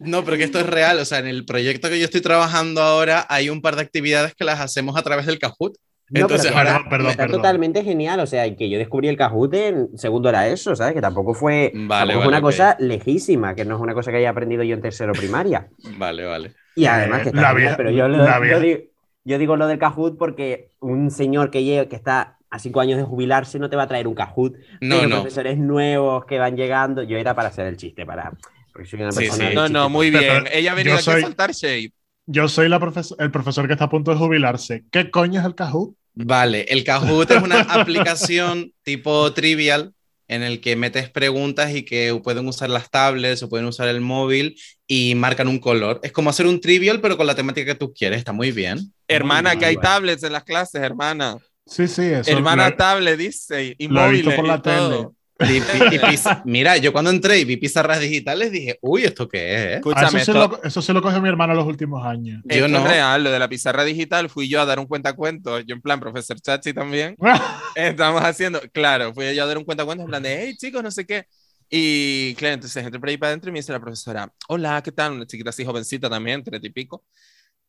No, 0.00 0.24
porque 0.24 0.44
esto 0.44 0.58
es 0.58 0.66
real. 0.66 0.98
O 0.98 1.04
sea, 1.04 1.18
en 1.18 1.26
el 1.28 1.44
proyecto 1.44 1.88
que 1.88 1.98
yo 1.98 2.04
estoy 2.06 2.20
trabajando 2.20 2.80
ahora 2.82 3.26
hay 3.28 3.50
un 3.50 3.60
par 3.62 3.76
de 3.76 3.82
actividades 3.82 4.34
que 4.34 4.44
las 4.44 4.58
hacemos 4.60 4.96
a 4.96 5.02
través 5.02 5.26
del 5.26 5.38
Kahoot. 5.38 5.74
No, 6.12 6.14
pero 6.14 6.24
Entonces 6.26 6.50
que 6.50 6.58
ahora... 6.58 6.72
Perdón, 6.72 6.88
perdón, 6.90 7.10
Está 7.12 7.22
perdón. 7.22 7.36
totalmente 7.42 7.84
genial, 7.84 8.18
o 8.18 8.26
sea, 8.26 8.56
que 8.56 8.68
yo 8.68 8.78
descubrí 8.78 9.06
el 9.06 9.16
Kahoot 9.16 9.54
en 9.54 9.96
segundo 9.96 10.28
era 10.28 10.48
eso, 10.48 10.74
¿sabes? 10.74 10.94
Que 10.94 11.00
tampoco 11.00 11.34
fue, 11.34 11.70
Vale, 11.72 12.14
tampoco 12.14 12.18
vale, 12.18 12.28
una 12.28 12.38
ok. 12.38 12.42
cosa 12.42 12.76
lejísima, 12.80 13.54
que 13.54 13.64
no 13.64 13.76
es 13.76 13.80
una 13.80 13.94
cosa 13.94 14.10
que 14.10 14.16
haya 14.16 14.30
aprendido 14.30 14.64
yo 14.64 14.74
en 14.74 14.82
tercero 14.82 15.12
primaria. 15.12 15.68
Vale, 15.98 16.24
vale. 16.24 16.52
Y 16.74 16.86
además 16.86 17.22
que 17.22 17.28
está 17.28 17.40
La 17.40 17.48
genial, 17.50 17.56
vieja- 17.62 17.76
pero 17.76 17.90
yo, 17.92 18.08
lo- 18.08 18.24
la 18.24 18.44
yo 18.44 18.58
digo, 18.58 18.80
yo 19.24 19.38
digo 19.38 19.56
lo 19.56 19.68
del 19.68 19.78
Kahoot 19.78 20.18
porque 20.18 20.70
un 20.80 21.12
señor 21.12 21.50
que, 21.52 21.60
lle- 21.60 21.86
que 21.88 21.94
está 21.94 22.38
a 22.50 22.58
cinco 22.58 22.80
años 22.80 22.98
de 22.98 23.04
jubilarse 23.04 23.60
no 23.60 23.70
te 23.70 23.76
va 23.76 23.84
a 23.84 23.86
traer 23.86 24.08
un 24.08 24.14
Kahoot. 24.16 24.54
No, 24.80 24.96
pero 24.96 25.08
no. 25.08 25.14
profesores 25.16 25.58
nuevos 25.58 26.24
que 26.24 26.40
van 26.40 26.56
llegando, 26.56 27.04
yo 27.04 27.18
era 27.18 27.34
para 27.36 27.50
hacer 27.50 27.66
el 27.68 27.76
chiste, 27.76 28.04
para... 28.04 28.32
Porque 28.80 28.90
soy 28.92 29.00
una 29.02 29.12
Sí, 29.12 29.18
persona 29.18 29.36
sí. 29.36 29.44
del 29.44 29.54
No, 29.54 29.68
no, 29.68 29.88
muy 29.90 30.10
Pero 30.10 30.42
bien. 30.42 30.48
Ella 30.52 30.72
ha 30.72 30.74
venido 30.74 30.94
yo 30.94 31.00
aquí 31.00 31.04
soy- 31.04 31.20
a 31.22 31.26
saltar 31.26 31.52
shape. 31.52 31.92
Yo 32.26 32.48
soy 32.48 32.68
la 32.70 32.80
profes- 32.80 33.14
el 33.18 33.30
profesor 33.30 33.66
que 33.66 33.74
está 33.74 33.84
a 33.84 33.90
punto 33.90 34.10
de 34.10 34.16
jubilarse. 34.16 34.84
¿Qué 34.90 35.10
coño 35.10 35.40
es 35.40 35.46
el 35.46 35.54
Kahoot? 35.54 35.94
Vale, 36.14 36.62
el 36.68 36.82
Kahoot 36.84 37.30
es 37.30 37.42
una 37.42 37.60
aplicación 37.60 38.72
tipo 38.82 39.32
trivial 39.34 39.92
en 40.28 40.42
el 40.42 40.60
que 40.62 40.76
metes 40.76 41.10
preguntas 41.10 41.74
y 41.74 41.82
que 41.84 42.18
pueden 42.24 42.48
usar 42.48 42.70
las 42.70 42.88
tablets 42.90 43.42
o 43.42 43.50
pueden 43.50 43.66
usar 43.66 43.88
el 43.88 44.00
móvil 44.00 44.56
y 44.86 45.14
marcan 45.14 45.46
un 45.48 45.58
color. 45.58 46.00
Es 46.02 46.12
como 46.12 46.30
hacer 46.30 46.46
un 46.46 46.58
trivial, 46.60 47.02
pero 47.02 47.18
con 47.18 47.26
la 47.26 47.34
temática 47.34 47.72
que 47.72 47.78
tú 47.78 47.92
quieres. 47.92 48.18
Está 48.18 48.32
muy 48.32 48.50
bien. 48.50 48.78
Hermana, 49.08 49.50
Muy 49.50 49.58
que 49.58 49.66
hay 49.66 49.74
bueno. 49.74 49.90
tablets 49.90 50.22
en 50.22 50.32
las 50.32 50.44
clases, 50.44 50.80
hermana. 50.80 51.36
Sí, 51.66 51.86
sí, 51.86 52.02
eso. 52.02 52.30
hermana 52.30 52.70
lo- 52.70 52.76
tablet, 52.76 53.18
dice. 53.18 53.74
Y 53.76 53.88
lo 53.88 54.06
he 54.06 54.10
visto 54.12 54.30
móviles 54.30 54.34
por 54.36 54.46
la 54.46 54.54
y 54.54 54.62
todo. 54.62 55.14
Y- 55.40 55.56
y- 55.56 56.14
y 56.14 56.18
Mira, 56.44 56.76
yo 56.76 56.92
cuando 56.92 57.10
entré 57.10 57.38
y 57.38 57.44
vi 57.44 57.56
pizarras 57.56 57.98
digitales 58.00 58.50
dije, 58.52 58.78
uy, 58.82 59.04
¿esto 59.04 59.26
qué 59.28 59.54
es? 59.54 59.68
Ah, 59.72 59.74
Escúchame, 59.76 60.20
eso, 60.20 60.32
esto, 60.32 60.34
lo, 60.34 60.62
eso 60.62 60.82
sí 60.82 60.92
lo 60.92 61.00
coge 61.00 61.20
mi 61.20 61.28
hermano 61.28 61.54
los 61.54 61.66
últimos 61.66 62.04
años. 62.04 62.42
Yo 62.44 62.66
esto 62.66 62.68
no. 62.68 62.78
es 62.78 62.84
real. 62.84 63.24
Lo 63.24 63.30
de 63.30 63.38
la 63.38 63.48
pizarra 63.48 63.84
digital 63.84 64.28
fui 64.28 64.48
yo 64.48 64.60
a 64.60 64.66
dar 64.66 64.78
un 64.78 64.86
cuentacuentos. 64.86 65.64
Yo 65.66 65.74
en 65.74 65.80
plan, 65.80 65.98
profesor 66.00 66.40
Chachi 66.40 66.72
también. 66.74 67.16
Estamos 67.74 68.22
haciendo, 68.22 68.60
claro, 68.72 69.14
fui 69.14 69.34
yo 69.34 69.44
a 69.44 69.46
dar 69.46 69.58
un 69.58 69.64
cuentacuentos 69.64 70.04
en 70.04 70.08
plan 70.10 70.22
de, 70.22 70.42
hey 70.44 70.56
chicos, 70.56 70.82
no 70.82 70.90
sé 70.90 71.06
qué. 71.06 71.26
Y 71.70 72.34
claro, 72.34 72.54
entonces 72.54 72.84
entré 72.84 72.98
por 72.98 73.08
ahí 73.08 73.16
para 73.16 73.28
adentro 73.30 73.48
y 73.48 73.52
me 73.52 73.60
dice 73.60 73.72
la 73.72 73.78
profesora, 73.80 74.30
hola, 74.48 74.82
¿qué 74.82 74.90
tal? 74.90 75.12
Una 75.12 75.26
chiquita 75.26 75.50
así 75.50 75.64
jovencita 75.64 76.10
también, 76.10 76.42
treinta 76.42 76.66
y 76.66 76.70
pico. 76.70 77.04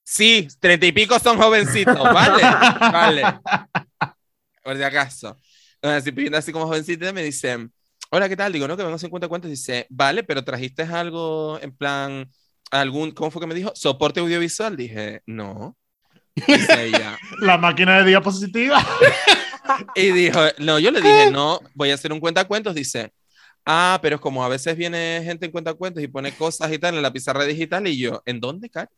Sí, 0.04 0.48
treinta 0.60 0.88
y 0.88 0.92
pico 0.92 1.20
son 1.20 1.38
jovencitos, 1.38 1.96
¿vale? 2.02 2.42
Vale. 2.80 3.24
Por 4.64 4.76
si 4.76 4.84
acaso. 4.84 5.38
Así, 5.82 6.12
pidiendo 6.12 6.38
así 6.38 6.52
como 6.52 6.68
jovencita, 6.68 7.12
me 7.12 7.24
dice, 7.24 7.70
hola, 8.12 8.30
¿qué 8.30 8.38
tal? 8.38 8.54
Digo, 8.54 8.68
no, 8.68 8.78
que 8.78 8.84
vengo 8.84 8.96
a 8.96 9.00
50 9.00 9.28
cuentos. 9.28 9.50
Dice, 9.50 9.88
vale, 9.90 10.24
pero 10.24 10.44
trajiste 10.44 10.84
algo 10.84 11.60
en 11.62 11.76
plan, 11.76 12.30
algún, 12.70 13.12
¿cómo 13.12 13.32
fue 13.32 13.42
que 13.42 13.48
me 13.48 13.56
dijo? 13.56 13.72
¿Soporte 13.76 14.20
audiovisual? 14.20 14.76
Dije, 14.78 15.22
no. 15.26 15.76
Dice 16.36 16.86
ella. 16.86 17.18
La 17.40 17.58
máquina 17.58 18.00
de 18.00 18.06
diapositiva. 18.06 18.86
Y 19.96 20.12
dijo, 20.12 20.40
no, 20.58 20.80
yo 20.80 20.92
le 20.92 21.00
dije, 21.00 21.32
no, 21.32 21.60
voy 21.76 21.92
a 21.92 21.94
hacer 21.94 22.12
un 22.12 22.20
cuentacuentos. 22.20 22.76
Dice, 22.76 23.14
ah, 23.66 24.00
pero 24.02 24.16
es 24.16 24.22
como 24.22 24.44
a 24.44 24.50
veces 24.50 24.76
viene 24.76 25.22
gente 25.24 25.46
en 25.46 25.52
cuentacuentos 25.52 26.04
y 26.04 26.08
pone 26.08 26.34
cosas 26.34 26.72
y 26.74 26.80
tal 26.80 26.96
en 26.96 27.02
la 27.02 27.14
pizarra 27.14 27.46
digital. 27.46 27.88
Y 27.88 27.98
yo, 27.98 28.22
¿en 28.26 28.40
dónde, 28.40 28.70
Cari? 28.70 28.90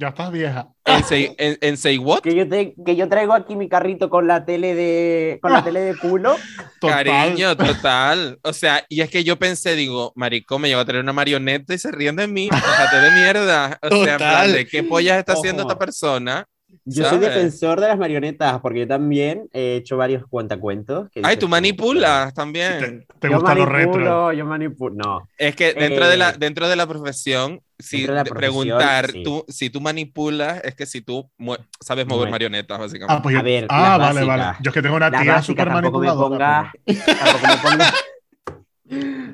Ya 0.00 0.08
estás 0.08 0.32
vieja. 0.32 0.66
¿En 0.86 1.04
Say, 1.04 1.34
en, 1.36 1.58
en 1.60 1.76
Say 1.76 1.98
What? 1.98 2.20
Que 2.20 2.34
yo, 2.34 2.48
te- 2.48 2.74
que 2.86 2.96
yo 2.96 3.06
traigo 3.06 3.34
aquí 3.34 3.54
mi 3.54 3.68
carrito 3.68 4.08
con 4.08 4.26
la 4.26 4.46
tele 4.46 4.74
de, 4.74 5.38
con 5.42 5.52
la 5.52 5.62
tele 5.62 5.80
de 5.80 5.94
culo. 5.94 6.36
Total. 6.80 7.04
Cariño, 7.04 7.54
total. 7.54 8.38
O 8.42 8.54
sea, 8.54 8.82
y 8.88 9.02
es 9.02 9.10
que 9.10 9.22
yo 9.24 9.38
pensé, 9.38 9.76
digo, 9.76 10.14
marico, 10.16 10.58
me 10.58 10.68
llevo 10.68 10.80
a 10.80 10.86
traer 10.86 11.02
una 11.02 11.12
marioneta 11.12 11.74
y 11.74 11.78
se 11.78 11.90
ríen 11.92 12.16
de 12.16 12.26
mí. 12.26 12.48
Déjate 12.50 12.96
de 12.96 13.10
mierda. 13.10 13.78
O 13.82 13.88
sea, 14.04 14.16
plan 14.16 14.30
Total. 14.46 14.52
de 14.54 14.66
qué 14.66 14.82
pollas 14.82 15.18
está 15.18 15.34
haciendo 15.34 15.64
Ojo. 15.64 15.72
esta 15.72 15.78
persona. 15.78 16.46
Yo 16.84 17.04
soy 17.04 17.18
¿Sabes? 17.18 17.34
defensor 17.34 17.80
de 17.80 17.88
las 17.88 17.98
marionetas, 17.98 18.60
porque 18.60 18.80
yo 18.80 18.88
también 18.88 19.48
he 19.52 19.76
hecho 19.76 19.96
varios 19.96 20.26
cuentacuentos. 20.26 21.08
que 21.10 21.20
Ay, 21.22 21.36
tú 21.36 21.46
manipulas 21.48 22.32
también. 22.34 22.78
Te, 22.78 23.06
te 23.20 23.28
gustan 23.28 23.58
los 23.58 23.68
retro. 23.68 23.92
manipulo, 23.92 24.32
yo 24.32 24.44
manipulo. 24.46 24.94
No, 24.96 25.28
Es 25.38 25.54
que 25.54 25.74
dentro, 25.74 26.08
de, 26.08 26.16
la, 26.16 26.30
Eh, 26.30 26.34
dentro 26.38 26.68
de 26.68 26.76
la 26.76 26.86
profesión, 26.86 27.60
si 27.78 28.06
la 28.06 28.24
profesión, 28.24 28.34
preguntar, 28.36 29.10
sí. 29.10 29.22
tú, 29.22 29.44
si 29.48 29.70
tú 29.70 29.80
manipulas, 29.80 30.60
es 30.64 30.74
que 30.74 30.86
si 30.86 31.00
tú 31.00 31.30
mue- 31.38 31.58
sabes 31.80 32.06
mover 32.06 32.18
Bueno. 32.20 32.30
marionetas, 32.32 32.78
básicamente. 32.78 33.14
Ah, 33.14 33.22
pues 33.22 33.34
yo- 33.34 33.40
A 33.40 33.42
ver, 33.42 33.66
ah, 33.68 33.96
vale, 33.98 34.20
básicas. 34.20 34.26
vale. 34.26 34.56
Yo 34.62 34.68
es 34.70 34.74
que 34.74 34.82
tengo 34.82 34.96
una 34.96 35.10
tía 35.10 35.42
súper 35.42 35.70
manipuladora. 35.70 36.72
tampoco 36.84 37.46
me 37.46 37.56
pongas, 37.58 37.92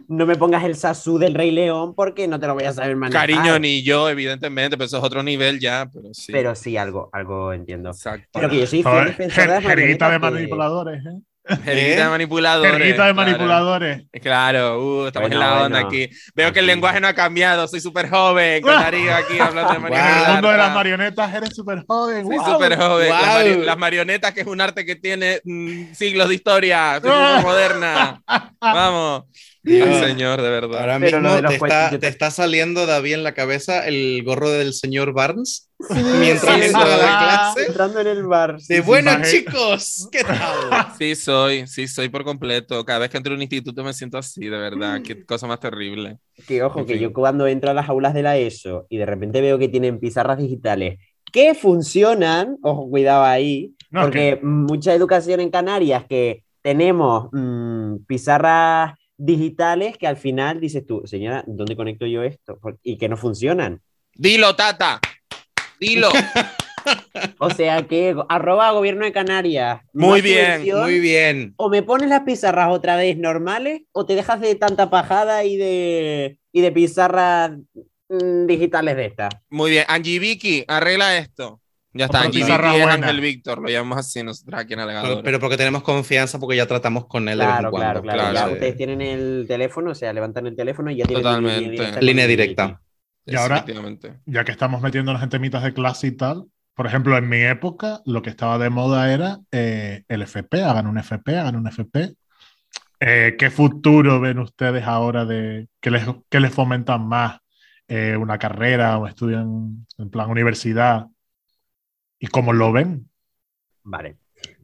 no 0.09 0.27
me 0.27 0.37
pongas 0.37 0.65
el 0.65 0.77
sasú 0.77 1.19
del 1.19 1.35
Rey 1.35 1.51
León 1.51 1.95
porque 1.95 2.29
no 2.29 2.39
te 2.39 2.47
lo 2.47 2.55
voy 2.55 2.65
a 2.65 2.73
saber 2.73 2.97
manejar. 2.97 3.29
Cariño, 3.29 3.59
ni 3.59 3.83
yo, 3.83 4.09
evidentemente, 4.09 4.77
pero 4.77 4.87
eso 4.87 4.99
es 4.99 5.05
otro 5.05 5.23
nivel 5.23 5.59
ya, 5.61 5.89
pero 5.93 6.13
sí. 6.13 6.33
Pero 6.33 6.55
sí, 6.55 6.77
algo, 6.77 7.09
algo 7.13 7.53
entiendo. 7.53 7.91
Exacto. 7.91 8.29
Pero 8.33 8.51
que 8.51 8.61
yo 8.61 8.67
soy 8.67 8.83
fiel 8.83 9.17
de 9.17 9.97
de 9.97 10.19
manipuladores, 10.19 11.05
¿eh? 11.05 11.21
Jerguita 11.49 11.73
de 11.75 12.01
¿Eh? 12.03 12.09
manipuladores. 12.09 12.73
Jerguita 12.73 13.07
de 13.07 13.13
claro. 13.13 13.15
manipuladores. 13.15 14.03
Claro, 14.21 14.83
uh, 14.83 15.07
estamos 15.07 15.31
en 15.31 15.39
Bueno, 15.39 15.47
la 15.57 15.63
onda 15.65 15.81
bueno. 15.83 15.89
aquí. 15.89 16.11
Veo 16.35 16.53
que 16.53 16.59
el 16.61 16.67
lenguaje 16.67 17.01
no 17.01 17.07
ha 17.09 17.13
cambiado, 17.15 17.69
soy 17.69 17.81
súper 17.81 18.09
joven, 18.11 18.63
con 18.63 18.75
Darío 18.81 19.15
aquí 19.15 19.39
hablando 19.39 19.71
de 19.73 19.77
En 19.79 19.85
el 19.85 19.91
marionetas. 19.91 20.33
mundo 20.33 20.51
de 20.51 20.57
las 20.57 20.75
marionetas 20.75 21.35
eres 21.35 21.51
súper 21.55 21.85
joven. 21.87 22.27
Soy 22.27 22.37
¡guau! 22.37 22.53
súper 22.53 22.77
joven. 22.77 23.09
Las, 23.11 23.21
Guau. 23.25 23.35
mari- 23.39 23.65
las 23.65 23.79
marionetas, 23.79 24.33
que 24.33 24.41
es 24.41 24.47
un 24.47 24.61
arte 24.61 24.85
que 24.85 24.97
tiene 24.97 25.41
mm, 25.45 25.93
siglos 25.95 26.29
de 26.29 26.35
historia. 26.35 27.01
Soy 27.01 27.11
súper 27.11 27.43
moderna. 27.45 28.23
Vamos. 28.61 29.25
Dios. 29.67 29.89
Ay, 29.89 30.09
señor, 30.11 30.41
de 30.41 30.49
verdad. 30.49 30.81
Ahora 30.81 30.99
Pero 31.01 31.21
mismo 31.21 31.49
te 31.49 31.55
está, 31.57 31.91
te 31.91 31.99
te- 31.99 32.09
está 32.09 32.31
saliendo, 32.31 32.87
David, 32.87 33.15
en 33.15 33.23
la 33.25 33.35
cabeza 33.35 33.87
el 33.87 34.23
gorro 34.25 34.49
del 34.51 34.73
señor 34.73 35.13
Barnes 35.13 35.71
mientras 36.21 36.55
sí, 36.57 36.63
entra 36.67 36.83
a 36.83 36.97
la 36.97 37.53
clase. 37.55 37.67
Entrando 37.67 38.01
en 38.01 38.07
el 38.07 38.23
bar. 38.25 38.57
De 38.57 38.61
sí, 38.77 38.81
bueno, 38.81 39.11
chicos, 39.23 40.09
¿qué 40.11 40.23
tal? 40.25 40.87
Sí, 40.99 41.15
soy, 41.15 41.67
sí, 41.67 41.87
soy 41.89 42.09
por 42.09 42.25
completo. 42.25 42.85
Cada 42.85 43.01
vez 43.01 43.11
que 43.11 43.17
entro 43.19 43.33
a 43.33 43.37
un 43.37 43.43
instituto 43.43 43.85
me 43.85 43.93
siento 43.93 44.17
así, 44.19 44.45
de 44.45 44.57
verdad. 44.57 45.03
Qué 45.03 45.25
cosa 45.27 45.47
más 45.47 45.61
terrible. 45.61 46.19
Que 46.47 46.63
ojo, 46.63 46.81
En 46.81 46.87
que 46.87 46.95
fin. 46.95 47.03
yo 47.03 47.13
cuando 47.13 47.47
entro 47.47 47.71
a 47.71 47.75
las 47.75 47.89
aulas 47.89 48.15
de 48.15 48.23
la 48.23 48.37
ESO 48.39 48.87
y 48.89 48.97
de 48.99 49.07
repente 49.07 49.41
veo 49.41 49.59
que 49.59 49.69
tienen 49.69 49.99
pizarras 49.99 50.39
digitales 50.39 50.99
que 51.33 51.55
funcionan, 51.55 52.57
ojo, 52.63 52.89
cuidado 52.89 53.25
ahí, 53.25 53.75
No, 53.91 54.03
porque 54.03 54.39
mucha 54.43 54.95
educación 54.95 55.41
en 55.41 55.51
Canarias 55.51 56.05
que 56.09 56.45
tenemos 56.63 57.29
mm, 57.33 57.97
pizarras 58.07 58.95
digitales 59.17 59.97
que 59.99 60.07
al 60.07 60.17
final 60.17 60.61
dices 60.61 60.87
tú, 60.87 61.03
señora, 61.05 61.45
¿dónde 61.47 61.77
conecto 61.77 62.07
yo 62.07 62.23
esto? 62.23 62.59
Y 62.83 62.99
que 62.99 63.09
no 63.09 63.17
funcionan. 63.17 63.81
Dilo, 64.15 64.55
Tata. 64.57 65.01
Dilo. 65.81 66.11
O 67.39 67.51
sea 67.51 67.83
que 67.83 68.15
arroba 68.29 68.71
gobierno 68.71 69.05
de 69.05 69.13
Canarias. 69.13 69.81
Muy 69.93 70.21
bien, 70.21 70.65
Muy 70.83 71.01
bien. 71.01 71.55
O 71.57 71.69
me 71.69 71.83
pones 71.83 72.09
las 72.09 72.21
pizarras 72.21 72.71
otra 72.71 72.97
vez 72.97 73.19
normales 73.19 73.83
o 73.93 74.07
te 74.07 74.15
dejas 74.15 74.41
de 74.41 74.55
tanta 74.55 74.89
pajada 74.89 75.45
y 75.45 75.57
de, 75.57 76.39
y 76.53 76.61
de 76.61 76.73
pizarras 76.73 77.53
mm, 78.09 78.47
digitales 78.47 78.97
de 78.97 79.07
estas. 79.07 79.35
Muy 79.51 79.73
bien. 79.73 79.85
Angie 79.89 80.19
Vicky, 80.19 80.65
arregla 80.69 81.19
esto. 81.19 81.61
Ya 81.97 82.05
está. 82.07 82.23
Vicky 82.23 82.43
es. 82.43 82.51
Ángel 82.51 83.21
Víctor. 83.21 83.61
Lo 83.63 83.69
llamamos 83.69 83.99
así 83.99 84.23
nosotros 84.23 84.61
aquí 84.61 84.75
en 84.75 84.79
Pero, 84.81 84.91
Alegador. 84.91 85.23
pero 85.25 85.41
porque 85.41 85.57
tenemos 85.57 85.83
confianza, 85.83 86.39
porque 86.39 86.57
ya 86.57 86.67
tratamos 86.67 87.07
con 87.07 87.29
él 87.29 87.39
de 87.39 87.45
Claro, 87.45 87.71
vez 87.71 87.75
en 87.75 87.81
claro, 87.81 88.03
cuando. 88.03 88.03
claro. 88.03 88.31
claro. 88.33 88.49
Ya 88.49 88.53
ustedes 88.55 88.77
tienen 88.77 89.01
el 89.01 89.45
teléfono, 89.49 89.91
o 89.91 89.95
sea, 89.95 90.13
levantan 90.13 90.47
el 90.47 90.57
teléfono 90.57 90.91
y 90.91 90.97
ya 90.97 91.05
tienen 91.07 91.23
Totalmente. 91.23 92.03
Línea 92.03 92.27
directa. 92.27 92.81
Y 93.25 93.35
ahora- 93.35 93.65
ya 94.27 94.45
que 94.45 94.53
estamos 94.53 94.81
metiéndonos 94.83 95.23
en 95.23 95.29
temitas 95.29 95.63
de 95.65 95.73
clase 95.75 96.07
y 96.09 96.13
tal, 96.13 96.45
por 96.75 96.87
ejemplo, 96.87 97.17
en 97.17 97.29
mi 97.29 97.39
época 97.43 98.01
lo 98.05 98.23
que 98.23 98.31
estaba 98.31 98.59
de 98.59 98.71
moda 98.71 99.13
era 99.13 99.39
eh, 99.51 100.05
el 100.09 100.23
FP, 100.23 100.63
hagan 100.63 100.87
un 100.87 100.99
FP, 100.99 101.37
hagan 101.39 101.57
un 101.57 101.67
FP. 101.67 102.15
Eh, 103.01 103.35
¿Qué 103.39 103.51
futuro 103.51 104.21
ven 104.21 104.39
ustedes 104.39 104.85
ahora 104.85 105.25
de 105.25 105.69
que 105.81 105.91
les, 105.91 106.05
que 106.31 106.41
les 106.41 106.53
fomentan 106.55 107.07
más 107.07 107.39
eh, 107.89 108.17
una 108.17 108.39
carrera 108.39 108.97
o 108.99 109.07
estudio 109.07 109.41
en, 109.41 109.87
en 109.99 110.11
plan 110.11 110.31
universidad? 110.31 111.07
¿Y 112.19 112.27
cómo 112.29 112.53
lo 112.53 112.73
ven? 112.73 113.11
Vale. 113.83 114.19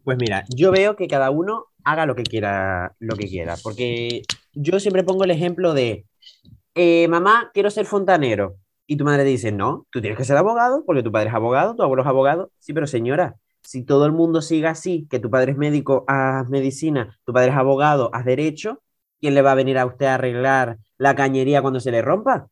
Pues 0.05 0.19
mira, 0.19 0.45
yo 0.55 0.73
veo 0.73 0.97
que 0.97 1.07
cada 1.07 1.31
uno 1.31 1.67
haga 1.85 2.07
lo 2.07 2.15
que 2.15 2.25
quiera, 2.25 2.95
lo 2.99 3.17
que 3.17 3.29
quiera, 3.29 3.57
porque 3.63 4.23
yo 4.53 4.81
siempre 4.81 5.05
pongo 5.05 5.25
el 5.25 5.31
ejemplo 5.31 5.75
de, 5.75 6.07
eh, 6.75 7.09
mamá, 7.09 7.51
quiero 7.55 7.71
ser 7.71 7.87
fontanero. 7.87 8.57
Y 8.87 8.97
tu 8.97 9.05
madre 9.05 9.25
dice, 9.25 9.53
no, 9.53 9.87
tú 9.91 10.01
tienes 10.01 10.19
que 10.19 10.25
ser 10.25 10.37
abogado, 10.37 10.85
porque 10.85 11.03
tu 11.03 11.13
padre 11.13 11.29
es 11.29 11.35
abogado, 11.35 11.77
tu 11.77 11.83
abuelo 11.83 12.03
es 12.03 12.09
abogado. 12.09 12.51
Sí, 12.59 12.73
pero 12.73 12.87
señora, 12.87 13.37
si 13.63 13.85
todo 13.85 14.07
el 14.07 14.13
mundo 14.13 14.43
sigue 14.43 14.67
así, 14.67 15.07
que 15.09 15.21
tu 15.21 15.31
padre 15.31 15.53
es 15.53 15.59
médico, 15.59 16.05
haz 16.09 16.49
medicina, 16.49 17.19
tu 17.25 17.33
padre 17.33 17.51
es 17.51 17.57
abogado, 17.57 18.11
haz 18.13 18.25
derecho, 18.25 18.83
¿quién 19.21 19.35
le 19.35 19.43
va 19.43 19.53
a 19.53 19.55
venir 19.55 19.79
a 19.79 19.87
usted 19.87 20.07
a 20.07 20.15
arreglar 20.15 20.79
la 20.99 21.15
cañería 21.15 21.63
cuando 21.63 21.81
se 21.81 21.91
le 21.93 22.03
rompa? 22.03 22.49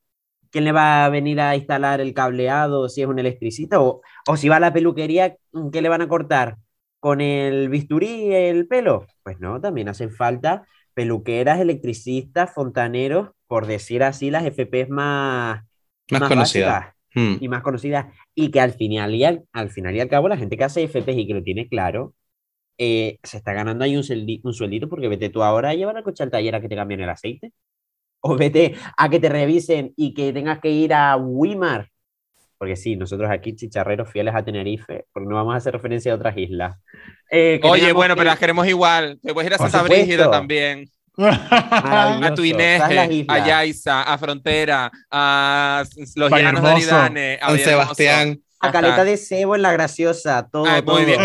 ¿Quién 0.51 0.65
le 0.65 0.73
va 0.73 1.05
a 1.05 1.09
venir 1.11 1.41
a 1.41 1.57
instalar 1.57 2.01
el 2.01 2.15
cableado 2.15 2.89
si 2.89 3.03
es 3.03 3.09
un 3.09 3.19
electricista? 3.19 3.81
O, 3.81 4.03
o 4.29 4.37
si 4.37 4.49
va 4.49 4.57
a 4.57 4.61
la 4.61 4.73
peluquería, 4.73 5.37
¿qué 5.73 5.83
le 5.83 5.89
van 5.89 6.03
a 6.03 6.09
cortar? 6.09 6.57
¿Con 6.99 7.21
el 7.21 7.69
bisturí 7.69 8.35
el 8.35 8.67
pelo? 8.67 9.07
Pues 9.23 9.39
no, 9.41 9.61
también 9.61 9.89
hacen 9.89 10.11
falta 10.11 10.67
peluqueras, 10.95 11.61
electricistas, 11.61 12.53
fontaneros, 12.53 13.31
por 13.47 13.67
decir 13.67 14.03
así, 14.03 14.31
las 14.31 14.45
FPs 14.45 14.91
más, 14.91 15.63
Más 16.11 16.23
más 16.23 16.33
conocida. 16.33 16.75
básicas 16.75 16.95
Hmm. 17.15 17.37
y 17.39 17.49
más 17.49 17.63
conocidas. 17.63 18.07
Y 18.35 18.51
que 18.51 18.61
al 18.61 18.73
final 18.73 19.15
y 19.15 19.25
al, 19.25 19.45
al 19.53 19.71
final 19.71 19.95
y 19.97 20.01
al 20.01 20.09
cabo, 20.09 20.29
la 20.29 20.37
gente 20.37 20.57
que 20.57 20.65
hace 20.65 20.83
FPs 20.85 21.17
y 21.19 21.27
que 21.27 21.35
lo 21.35 21.43
tiene 21.43 21.69
claro, 21.69 22.15
eh, 22.79 23.19
se 23.23 23.39
está 23.39 23.53
ganando 23.55 23.85
ahí 23.85 23.97
un, 23.97 24.03
sueldi- 24.05 24.41
un 24.45 24.55
sueldito 24.55 24.89
porque 24.89 25.09
vete 25.09 25.31
tú 25.31 25.43
ahora 25.43 25.71
a 25.71 25.75
llevar 25.75 25.97
al 25.97 26.05
coche 26.05 26.23
al 26.25 26.31
taller 26.31 26.55
a 26.57 26.61
que 26.61 26.69
te 26.69 26.77
cambien 26.77 27.01
el 27.01 27.11
aceite. 27.11 27.53
O 28.21 28.37
vete 28.37 28.75
a 28.97 29.09
que 29.09 29.19
te 29.21 29.29
revisen 29.29 29.93
y 29.97 30.13
que 30.15 30.33
tengas 30.33 30.61
que 30.61 30.71
ir 30.71 30.93
a 30.93 31.17
Wimar. 31.17 31.89
Porque 32.59 32.77
sí, 32.77 32.95
nosotros 32.97 33.31
aquí, 33.31 33.57
chicharreros 33.57 34.11
fieles 34.11 34.35
a 34.35 34.45
Tenerife, 34.45 35.07
porque 35.15 35.27
no 35.29 35.37
vamos 35.37 35.55
a 35.55 35.57
hacer 35.57 35.73
referencia 35.73 36.13
a 36.13 36.17
otras 36.17 36.37
islas. 36.37 36.77
Eh, 37.31 37.59
Oye, 37.63 37.93
bueno, 37.93 38.15
que- 38.15 38.19
pero 38.19 38.31
las 38.31 38.39
queremos 38.39 38.67
igual. 38.67 39.19
Te 39.23 39.33
puedes 39.33 39.51
ir 39.51 39.55
a 39.55 39.59
Santa. 39.59 39.83
Brígida 39.85 40.31
también. 40.31 40.85
A 41.17 42.33
tu 42.35 42.45
islas. 42.45 42.83
a 43.29 43.47
Yaiza, 43.47 44.03
a 44.03 44.19
Frontera, 44.19 44.91
a 45.11 45.85
los 46.17 46.31
llanos 46.31 46.63
de. 46.63 46.69
Aridane, 46.71 47.39
a. 47.41 47.57
Sebastián. 47.59 48.41
A. 48.61 48.71
Caleta 48.71 49.05
de 49.05 49.17
Cebo 49.17 49.55
en 49.57 49.63
La 49.63 49.73
Graciosa, 49.73 50.47
todo, 50.51 50.67
Ay, 50.67 50.83
todo. 50.83 50.97
muy 50.97 51.07
bien. 51.07 51.21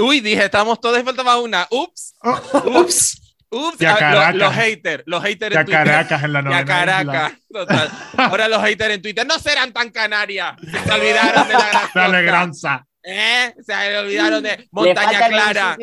Uy, 0.00 0.20
dije, 0.20 0.44
estamos 0.44 0.80
todos 0.80 1.00
y 1.00 1.02
faltaba 1.02 1.40
una. 1.40 1.66
Ups. 1.70 2.14
Ups. 2.76 3.27
Ups, 3.50 3.82
a 3.82 3.94
ah, 3.94 3.98
Caracas. 3.98 4.34
los 4.34 4.54
haters, 4.54 5.02
los 5.06 5.22
haters 5.22 5.56
en 5.56 5.64
Twitter. 5.64 5.84
Caracas 5.84 6.22
en 6.22 6.32
la 6.32 6.42
novena 6.42 6.64
Caracas, 6.64 7.32
total. 7.50 7.90
Ahora 8.16 8.48
los 8.48 8.62
haters 8.62 8.94
en 8.94 9.02
Twitter 9.02 9.26
no 9.26 9.38
serán 9.38 9.72
tan 9.72 9.90
canarias. 9.90 10.54
Se 10.60 10.92
olvidaron 10.92 11.48
de 11.48 11.54
la 11.54 11.68
graciosa. 11.70 12.04
Alegranza. 12.04 12.86
¿Eh? 13.02 13.54
Se 13.60 13.98
olvidaron 13.98 14.42
de 14.42 14.56
Le 14.56 14.68
Montaña 14.70 15.18
falta 15.18 15.26
el 15.26 15.32
Clara. 15.32 15.76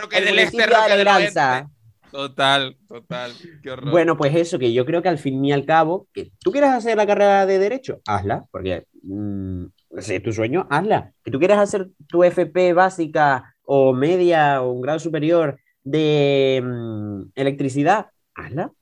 Roque 0.00 0.16
el 0.16 0.24
del 0.24 0.38
Este, 0.38 0.66
Roque 0.66 0.96
del. 0.96 1.08
Oeste. 1.08 1.66
Total, 2.10 2.76
total. 2.88 3.32
Qué 3.62 3.70
horror. 3.70 3.90
Bueno, 3.90 4.16
pues 4.16 4.34
eso, 4.34 4.58
que 4.58 4.72
yo 4.72 4.84
creo 4.84 5.02
que 5.02 5.08
al 5.08 5.18
fin 5.18 5.44
y 5.44 5.52
al 5.52 5.64
cabo, 5.64 6.08
que 6.12 6.32
tú 6.40 6.50
quieres 6.50 6.70
hacer 6.70 6.96
la 6.96 7.06
carrera 7.06 7.46
de 7.46 7.58
Derecho, 7.58 8.00
hazla, 8.06 8.46
porque 8.50 8.86
mm, 9.02 9.66
si 9.98 10.14
es 10.14 10.22
tu 10.22 10.32
sueño, 10.32 10.66
hazla. 10.70 11.12
Que 11.22 11.30
tú 11.30 11.38
quieres 11.38 11.58
hacer 11.58 11.88
tu 12.08 12.24
FP 12.24 12.72
básica 12.72 13.54
o 13.62 13.92
media 13.92 14.62
o 14.62 14.72
un 14.72 14.80
grado 14.80 14.98
superior 14.98 15.60
de 15.90 16.62
mm, 16.62 17.32
electricidad, 17.34 18.10
hazla. 18.34 18.72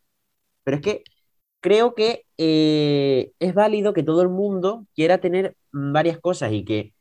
Pero 0.65 0.77
es 0.77 0.83
que 0.83 1.03
creo 1.61 1.95
que 1.95 2.25
eh, 2.37 3.33
es 3.39 3.55
válido 3.55 3.93
que 3.93 4.03
todo 4.03 4.23
el 4.23 4.29
mundo 4.29 4.87
quiera 4.95 5.19
tener 5.19 5.57
mm, 5.73 5.93
varias 5.93 6.19
cosas 6.19 6.53
y 6.53 6.65
que 6.65 6.93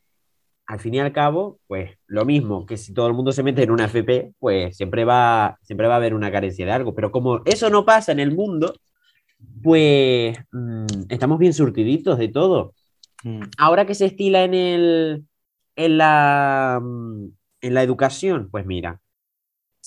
al 0.65 0.79
fin 0.79 0.95
y 0.95 0.99
al 0.99 1.13
cabo, 1.13 1.59
pues 1.67 1.97
lo 2.07 2.25
mismo 2.25 2.65
que 2.65 2.75
si 2.75 2.93
todo 2.93 3.07
el 3.07 3.13
mundo 3.13 3.31
se 3.31 3.41
mete 3.41 3.63
en 3.63 3.71
una 3.71 3.85
FP, 3.85 4.33
pues 4.37 4.75
siempre 4.75 5.05
va, 5.05 5.57
siempre 5.61 5.87
va 5.87 5.93
a 5.93 5.97
haber 5.97 6.13
una 6.13 6.31
carencia 6.31 6.65
de 6.65 6.71
algo. 6.73 6.93
Pero 6.93 7.11
como 7.11 7.41
eso 7.45 7.69
no 7.69 7.85
pasa 7.85 8.11
en 8.11 8.19
el 8.19 8.35
mundo, 8.35 8.73
pues 9.63 10.37
mm, 10.51 10.85
estamos 11.09 11.39
bien 11.39 11.53
surtiditos 11.53 12.17
de 12.17 12.27
todo. 12.27 12.73
Mm. 13.23 13.43
Ahora 13.57 13.85
que 13.85 13.95
se 13.95 14.05
estila 14.05 14.43
en 14.43 14.53
el, 14.53 15.25
en 15.77 15.97
la, 15.97 16.81
en 16.81 17.73
la 17.73 17.83
educación, 17.83 18.49
pues 18.51 18.65
mira, 18.65 18.99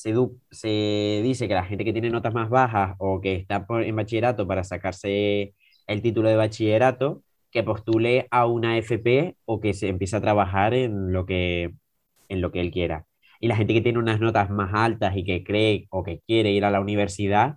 se, 0.03 1.21
dice 1.23 1.49
que 1.49 1.55
la 1.55 1.65
gente 1.65 1.85
que 1.85 1.93
tiene 1.93 2.11
notas 2.11 2.35
más 2.35 2.49
bajas 2.51 2.97
o 2.99 3.21
que 3.21 3.35
está 3.35 3.67
por- 3.67 3.83
en 3.85 3.97
bachillerato 3.97 4.47
para 4.47 4.65
sacarse 4.65 5.55
el 5.87 6.03
título 6.03 6.29
de 6.29 6.37
bachillerato, 6.37 7.23
que 7.51 7.63
postule 7.65 8.29
a 8.31 8.47
una 8.47 8.79
FP 8.79 9.37
o 9.45 9.61
que 9.61 9.75
se 9.75 9.89
empiece 9.89 10.17
a 10.17 10.21
trabajar 10.21 10.75
en 10.75 11.13
lo 11.13 11.27
que, 11.27 11.75
en 12.29 12.41
lo 12.41 12.53
que 12.53 12.61
él 12.61 12.71
quiera. 12.71 13.07
Y 13.41 13.49
la 13.49 13.57
gente 13.57 13.75
que 13.75 13.81
tiene 13.81 13.99
unas 13.99 14.21
notas 14.21 14.51
más 14.51 14.71
altas 14.75 15.17
y 15.17 15.25
que 15.25 15.43
cree 15.45 15.87
o 15.91 16.03
que 16.05 16.21
quiere 16.27 16.53
ir 16.53 16.65
a 16.65 16.71
la 16.71 16.81
universidad, 16.81 17.57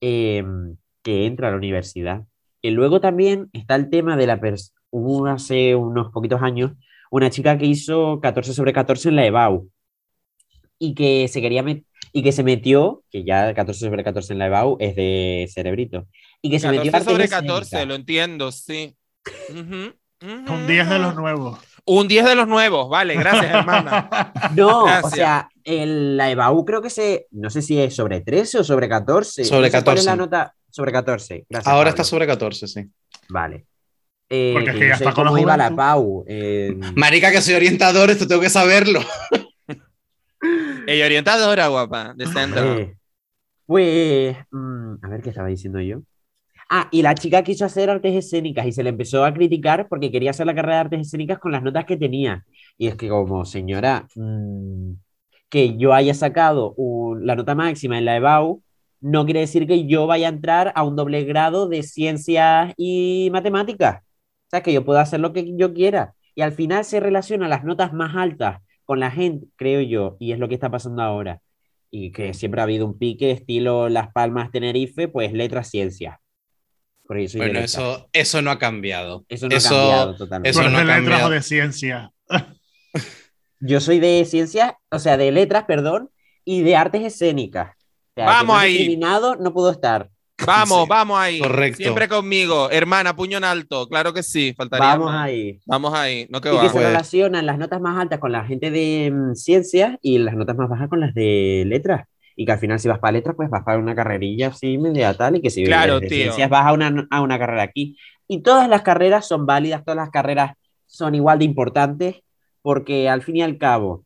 em, 0.00 0.76
que 1.02 1.26
entra 1.26 1.48
a 1.48 1.50
la 1.52 1.56
universidad. 1.56 2.24
Y 2.60 2.70
luego 2.70 3.00
también 3.00 3.48
está 3.52 3.74
el 3.76 3.90
tema 3.90 4.16
de 4.16 4.26
la 4.26 4.40
pers- 4.40 4.72
hubo 4.90 5.26
hace 5.26 5.74
unos 5.76 6.12
poquitos 6.12 6.42
años 6.42 6.72
una 7.10 7.30
chica 7.30 7.58
que 7.58 7.66
hizo 7.66 8.20
14 8.20 8.54
sobre 8.54 8.72
14 8.72 9.08
en 9.10 9.16
la 9.16 9.26
EBAU 9.26 9.68
y 10.84 10.94
que 10.94 11.28
se 11.28 11.40
quería 11.40 11.64
y 12.12 12.22
que 12.24 12.32
se 12.32 12.42
metió, 12.42 13.04
que 13.10 13.22
ya 13.24 13.54
14 13.54 13.78
sobre 13.86 14.02
14 14.02 14.32
en 14.32 14.38
la 14.40 14.46
EBAU 14.46 14.76
es 14.80 14.96
de 14.96 15.48
cerebrito, 15.52 16.08
y 16.42 16.50
que 16.50 16.58
se 16.58 16.68
metió 16.68 16.90
14 16.90 16.96
artes 16.96 17.12
sobre 17.12 17.24
escénicas. 17.24 17.70
14, 17.70 17.86
lo 17.86 17.94
entiendo, 17.94 18.50
sí. 18.50 18.96
Ujú, 19.50 19.92
ujú. 20.22 20.52
Un 20.52 20.66
10 20.66 20.88
de 20.90 20.98
los 20.98 21.14
nuevos. 21.14 21.58
Un 21.84 22.08
10 22.08 22.24
de 22.24 22.34
los 22.34 22.48
nuevos, 22.48 22.88
vale, 22.90 23.14
gracias, 23.14 23.54
hermana. 23.54 24.32
No, 24.56 24.84
Gracias. 24.84 25.04
o 25.12 25.16
sea, 25.16 25.48
el, 25.64 26.16
la 26.16 26.30
EBAU 26.32 26.64
creo 26.64 26.82
que 26.82 26.90
se, 26.90 27.26
no 27.30 27.48
sé 27.48 27.62
si 27.62 27.78
es 27.80 27.94
sobre 27.94 28.20
13 28.20 28.58
o 28.58 28.64
sobre 28.64 28.88
14. 28.88 29.44
Sobre 29.44 29.68
No 29.70 29.78
sé 29.78 29.84
¿Cuál 29.84 29.98
es 29.98 30.04
la 30.04 30.12
14. 30.12 30.16
nota? 30.16 30.54
Sobre 30.68 30.90
14. 30.92 31.46
Gracias, 31.48 31.66
Ahora 31.68 31.78
Pablo. 31.78 31.90
está 31.90 32.04
sobre 32.04 32.26
14, 32.26 32.66
sí. 32.66 32.80
Vale. 33.28 33.66
Eh, 34.28 34.50
Porque 34.54 34.70
es 34.70 34.76
que 34.76 34.88
ya 34.88 34.96
sé 34.96 35.04
está 35.04 35.14
con 35.14 35.24
la 35.26 35.30
cómo 35.30 35.42
iba 35.42 35.56
la. 35.56 35.70
PAU. 35.74 36.24
eh, 36.26 36.74
Marica, 36.96 37.30
que 37.30 37.40
soy 37.42 37.54
orientador, 37.54 38.10
esto 38.10 38.26
tengo 38.26 38.40
que 38.40 38.50
saberlo. 38.50 39.00
Ella 40.86 41.06
orientadora, 41.06 41.68
guapa, 41.68 42.14
de 42.14 42.26
centro. 42.26 42.62
eh, 42.78 42.96
pues, 43.66 44.36
mm, 44.50 44.94
a 45.02 45.08
ver 45.08 45.22
qué 45.22 45.30
estaba 45.30 45.48
diciendo 45.48 45.80
yo. 45.80 46.02
Ah, 46.70 46.88
y 46.90 47.02
la 47.02 47.14
chica 47.14 47.42
quiso 47.42 47.64
hacer 47.66 47.90
artes 47.90 48.14
escénicas 48.14 48.66
y 48.66 48.72
se 48.72 48.82
le 48.82 48.90
empezó 48.90 49.24
a 49.24 49.34
criticar 49.34 49.88
porque 49.88 50.10
quería 50.10 50.30
hacer 50.30 50.46
la 50.46 50.54
carrera 50.54 50.76
de 50.76 50.80
artes 50.82 51.00
escénicas 51.02 51.38
con 51.38 51.52
las 51.52 51.62
notas 51.62 51.84
que 51.84 51.96
tenía. 51.98 52.44
Y 52.78 52.88
es 52.88 52.96
que 52.96 53.08
como 53.08 53.44
señora, 53.44 54.08
mm, 54.16 54.92
que 55.50 55.76
yo 55.76 55.92
haya 55.94 56.14
sacado 56.14 56.72
un- 56.76 57.26
la 57.26 57.36
nota 57.36 57.54
máxima 57.54 57.98
en 57.98 58.06
la 58.06 58.16
EBAU, 58.16 58.62
no 59.00 59.24
quiere 59.26 59.40
decir 59.40 59.66
que 59.66 59.86
yo 59.86 60.06
vaya 60.06 60.28
a 60.28 60.30
entrar 60.30 60.72
a 60.74 60.84
un 60.84 60.96
doble 60.96 61.24
grado 61.24 61.68
de 61.68 61.82
ciencias 61.82 62.72
y 62.76 63.28
matemáticas. 63.32 64.02
O 64.02 64.50
sea, 64.50 64.62
que 64.62 64.72
yo 64.72 64.84
puedo 64.84 64.98
hacer 65.00 65.20
lo 65.20 65.32
que 65.32 65.54
yo 65.56 65.74
quiera. 65.74 66.14
Y 66.34 66.42
al 66.42 66.52
final 66.52 66.84
se 66.84 67.00
relaciona 67.00 67.48
las 67.48 67.64
notas 67.64 67.92
más 67.92 68.16
altas 68.16 68.60
con 68.84 69.00
la 69.00 69.10
gente, 69.10 69.46
creo 69.56 69.80
yo, 69.80 70.16
y 70.20 70.32
es 70.32 70.38
lo 70.38 70.48
que 70.48 70.54
está 70.54 70.70
pasando 70.70 71.02
ahora. 71.02 71.40
Y 71.90 72.10
que 72.12 72.32
siempre 72.34 72.60
ha 72.60 72.64
habido 72.64 72.86
un 72.86 72.98
pique 72.98 73.30
estilo 73.30 73.88
Las 73.88 74.12
Palmas, 74.12 74.50
Tenerife, 74.50 75.08
pues 75.08 75.32
letras, 75.32 75.68
ciencias. 75.70 76.16
Porque 77.06 77.24
yo 77.24 77.28
soy 77.28 77.40
Bueno, 77.40 77.58
eso, 77.60 78.08
eso 78.12 78.40
no 78.42 78.50
ha 78.50 78.58
cambiado. 78.58 79.26
Eso 79.28 79.48
no 79.48 79.56
eso- 79.56 79.68
ha 79.74 79.78
cambiado 79.78 80.16
totalmente. 80.16 80.50
eso 80.50 80.60
¿Tú 80.60 80.66
eres 80.66 80.72
no 80.72 80.78
de 80.78 80.82
ha 80.82 80.86
letras 80.98 81.08
cambiado. 81.10 81.28
o 81.28 81.32
de 81.34 81.42
ciencia? 81.42 82.10
Yo 83.60 83.80
soy 83.80 84.00
de 84.00 84.24
ciencias, 84.24 84.72
o 84.90 84.98
sea, 84.98 85.16
de 85.16 85.30
letras, 85.30 85.64
perdón, 85.64 86.10
y 86.44 86.62
de 86.62 86.74
artes 86.76 87.02
escénicas. 87.02 87.70
O 87.76 88.12
sea, 88.16 88.26
Vamos 88.26 88.56
ahí. 88.58 88.96
no 88.98 89.52
puedo 89.52 89.70
estar. 89.70 90.10
Vamos, 90.46 90.82
Sí, 90.82 90.86
vamos 90.88 91.18
ahí. 91.18 91.38
correcto. 91.40 91.76
Siempre 91.78 92.08
conmigo. 92.08 92.70
Hermana, 92.70 93.14
puño 93.14 93.38
en 93.38 93.44
alto. 93.44 93.88
Claro 93.88 94.12
que 94.12 94.22
sí, 94.22 94.54
faltaría. 94.56 94.86
Vamos 94.88 95.12
más. 95.12 95.26
ahí. 95.26 95.60
Vamos 95.66 95.94
ahí. 95.94 96.26
No 96.30 96.40
que 96.40 96.50
Y 96.50 96.54
va. 96.56 96.60
que 96.62 96.68
se 96.68 96.72
Pues- 96.74 96.86
relacionan 96.86 97.46
las 97.46 97.58
notas 97.58 97.80
más 97.80 97.98
altas 98.00 98.18
con 98.18 98.32
la 98.32 98.44
gente 98.44 98.70
de 98.70 99.10
mm, 99.12 99.34
ciencias 99.34 99.96
y 100.02 100.18
las 100.18 100.34
notas 100.34 100.56
más 100.56 100.68
bajas 100.68 100.88
con 100.88 101.00
las 101.00 101.14
de 101.14 101.64
letras. 101.66 102.06
Y 102.34 102.46
que 102.46 102.52
al 102.52 102.58
final 102.58 102.80
si 102.80 102.88
vas 102.88 102.98
para 102.98 103.12
letras, 103.12 103.36
pues 103.36 103.50
vas 103.50 103.62
para 103.62 103.78
una 103.78 103.94
carrerilla 103.94 104.48
así 104.48 104.78
media 104.78 105.12
tal, 105.14 105.36
y 105.36 105.42
que 105.42 105.50
si 105.50 105.64
Claro, 105.64 106.00
de 106.00 106.08
ciencias 106.08 106.48
vas 106.48 106.66
a 106.66 106.72
una, 106.72 107.06
a 107.10 107.20
una 107.20 107.38
carrera 107.38 107.62
aquí. 107.62 107.96
Y 108.26 108.42
todas 108.42 108.68
las 108.70 108.80
carreras 108.82 109.26
son 109.28 109.44
válidas, 109.44 109.84
todas 109.84 109.96
las 109.96 110.10
carreras 110.10 110.52
son 110.86 111.14
igual 111.14 111.38
de 111.38 111.44
importantes, 111.44 112.16
porque 112.62 113.08
al 113.10 113.20
fin 113.22 113.36
y 113.36 113.42
al 113.42 113.58
cabo, 113.58 114.04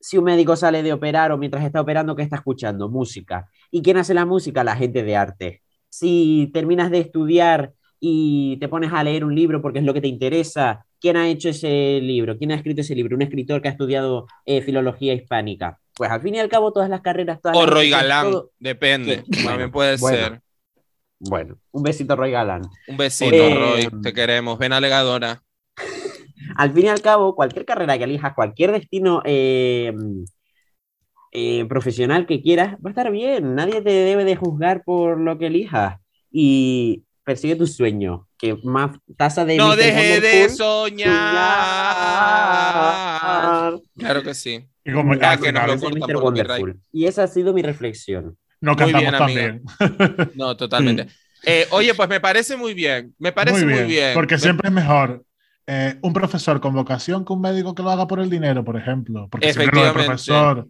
si 0.00 0.18
un 0.18 0.24
médico 0.24 0.56
sale 0.56 0.82
de 0.82 0.92
operar 0.92 1.30
o 1.30 1.38
mientras 1.38 1.64
está 1.64 1.80
operando, 1.80 2.16
¿qué 2.16 2.22
está 2.22 2.36
escuchando? 2.36 2.88
Música. 2.88 3.48
¿Y 3.70 3.82
quién 3.82 3.96
hace 3.96 4.14
la 4.14 4.24
música? 4.26 4.64
La 4.64 4.76
gente 4.76 5.02
de 5.02 5.16
arte. 5.16 5.62
Si 5.88 6.50
terminas 6.52 6.90
de 6.90 6.98
estudiar 7.00 7.72
y 8.00 8.56
te 8.58 8.68
pones 8.68 8.92
a 8.92 9.02
leer 9.02 9.24
un 9.24 9.34
libro 9.34 9.62
porque 9.62 9.78
es 9.78 9.84
lo 9.84 9.94
que 9.94 10.00
te 10.00 10.08
interesa, 10.08 10.84
¿quién 11.00 11.16
ha 11.16 11.28
hecho 11.28 11.48
ese 11.48 12.00
libro? 12.02 12.36
¿Quién 12.38 12.52
ha 12.52 12.56
escrito 12.56 12.80
ese 12.82 12.94
libro? 12.94 13.16
Un 13.16 13.22
escritor 13.22 13.62
que 13.62 13.68
ha 13.68 13.72
estudiado 13.72 14.26
eh, 14.44 14.60
filología 14.62 15.14
hispánica. 15.14 15.78
Pues 15.94 16.10
al 16.10 16.20
fin 16.20 16.34
y 16.34 16.38
al 16.38 16.48
cabo, 16.50 16.72
todas 16.72 16.90
las 16.90 17.00
carreras, 17.00 17.40
todas 17.40 17.56
O 17.56 17.62
las 17.62 17.70
Roy 17.70 17.90
carreras, 17.90 18.08
Galán. 18.18 18.30
todo- 18.32 18.50
Depende. 18.58 19.16
Sí, 19.16 19.22
bueno, 19.36 19.48
También 19.48 19.70
puede 19.70 19.96
bueno. 19.96 20.16
ser. 20.18 20.40
Bueno, 21.18 21.56
un 21.72 21.82
besito, 21.82 22.14
Roy 22.14 22.30
Galán. 22.30 22.62
Un 22.88 22.96
besito, 22.98 23.34
Eh, 23.34 23.54
Roy. 23.54 24.02
Te 24.02 24.12
queremos. 24.12 24.58
Ven 24.58 24.74
alegadora. 24.74 25.42
Al 26.56 26.72
fin 26.72 26.84
y 26.84 26.88
al 26.88 27.00
cabo, 27.00 27.34
cualquier 27.34 27.64
carrera 27.64 27.96
que 27.98 28.04
elijas, 28.04 28.34
cualquier 28.34 28.72
destino 28.72 29.22
eh, 29.24 29.92
eh, 31.38 31.66
profesional 31.68 32.26
que 32.26 32.40
quieras, 32.40 32.76
va 32.76 32.88
a 32.88 32.92
estar 32.92 33.10
bien. 33.10 33.54
Nadie 33.54 33.82
te 33.82 33.90
debe 33.90 34.24
de 34.24 34.36
juzgar 34.36 34.82
por 34.84 35.20
lo 35.20 35.36
que 35.38 35.48
elijas. 35.48 36.00
Y 36.30 37.02
persigue 37.24 37.56
tu 37.56 37.66
sueño. 37.66 38.26
Que 38.38 38.56
más 38.64 38.96
tasa 39.18 39.44
de... 39.44 39.56
No 39.56 39.76
deje 39.76 40.20
de 40.22 40.48
soñar. 40.48 41.08
soñar. 43.72 43.80
Claro 43.98 44.22
que 44.22 44.34
sí. 44.34 44.66
Y 44.84 44.92
como 44.92 45.12
al 45.12 45.18
que 45.40 45.46
final 45.48 45.66
lo 45.70 45.78
cortan 45.80 46.00
por 46.00 46.22
Wonderful. 46.22 46.80
Y 46.92 47.04
esa 47.06 47.24
ha 47.24 47.26
sido 47.26 47.52
mi 47.52 47.62
reflexión. 47.62 48.36
no 48.60 48.72
Muy 48.74 48.92
cantamos 48.92 49.02
bien, 49.02 49.14
amiga. 49.14 49.40
bien. 49.42 50.30
No, 50.34 50.56
totalmente. 50.56 51.08
Eh, 51.44 51.66
oye, 51.70 51.92
pues 51.94 52.08
me 52.08 52.20
parece 52.20 52.56
muy 52.56 52.72
bien. 52.74 53.14
Me 53.18 53.32
parece 53.32 53.64
muy 53.64 53.84
bien. 53.84 54.14
Porque 54.14 54.34
Me- 54.36 54.40
siempre 54.40 54.68
es 54.68 54.74
mejor 54.74 55.22
eh, 55.66 55.96
un 56.02 56.12
profesor 56.12 56.60
con 56.60 56.74
vocación 56.74 57.24
que 57.24 57.32
un 57.32 57.40
médico 57.40 57.74
que 57.74 57.82
lo 57.82 57.90
haga 57.90 58.06
por 58.06 58.20
el 58.20 58.30
dinero, 58.30 58.64
por 58.64 58.76
ejemplo. 58.76 59.28
Porque 59.30 59.52
siempre 59.52 59.80
lo 59.80 59.86
de 59.86 59.92
profesor, 59.92 60.68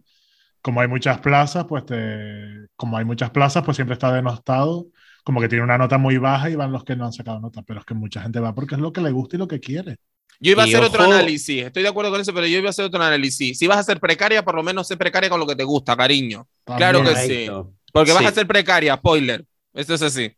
como 0.61 0.81
hay 0.81 0.87
muchas 0.87 1.19
plazas, 1.19 1.65
pues 1.65 1.85
te, 1.85 2.67
como 2.75 2.97
hay 2.97 3.05
muchas 3.05 3.29
plazas, 3.31 3.63
pues 3.63 3.75
siempre 3.75 3.93
está 3.93 4.11
denostado, 4.13 4.87
como 5.23 5.39
que 5.41 5.47
tiene 5.49 5.63
una 5.63 5.77
nota 5.77 5.97
muy 5.97 6.17
baja 6.17 6.49
y 6.49 6.55
van 6.55 6.71
los 6.71 6.83
que 6.83 6.95
no 6.95 7.05
han 7.05 7.13
sacado 7.13 7.39
nota. 7.39 7.61
Pero 7.63 7.79
es 7.79 7.85
que 7.85 7.93
mucha 7.93 8.21
gente 8.21 8.39
va 8.39 8.53
porque 8.55 8.75
es 8.75 8.81
lo 8.81 8.91
que 8.93 9.01
le 9.01 9.11
gusta 9.11 9.35
y 9.35 9.39
lo 9.39 9.47
que 9.47 9.59
quiere. 9.59 9.97
Yo 10.39 10.51
iba 10.51 10.63
a 10.63 10.67
Y 10.67 10.73
hacer 10.73 10.83
otro 10.85 11.03
ojo- 11.03 11.11
análisis. 11.13 11.63
Estoy 11.63 11.81
de 11.83 11.89
acuerdo 11.89 12.11
con 12.11 12.21
eso, 12.21 12.33
pero 12.33 12.45
yo 12.47 12.57
iba 12.59 12.67
a 12.67 12.69
hacer 12.69 12.85
otro 12.85 13.01
análisis. 13.01 13.57
Si 13.57 13.65
vas 13.67 13.77
a 13.79 13.83
ser 13.83 13.99
precaria, 13.99 14.43
por 14.45 14.55
lo 14.55 14.61
menos 14.63 14.87
sé 14.87 14.95
precaria 14.95 15.29
con 15.29 15.39
lo 15.39 15.47
que 15.47 15.55
te 15.55 15.63
gusta, 15.63 15.95
cariño. 15.97 16.47
Claro 16.63 17.01
que 17.03 17.11
También. 17.13 17.45
sí. 17.47 17.51
Porque 17.91 18.11
vas 18.11 18.21
Sí. 18.21 18.27
a 18.27 18.31
ser 18.31 18.45
precaria, 18.47 18.95
spoiler. 18.95 19.43
Esto 19.73 19.95
es 19.95 20.01
así. 20.03 20.31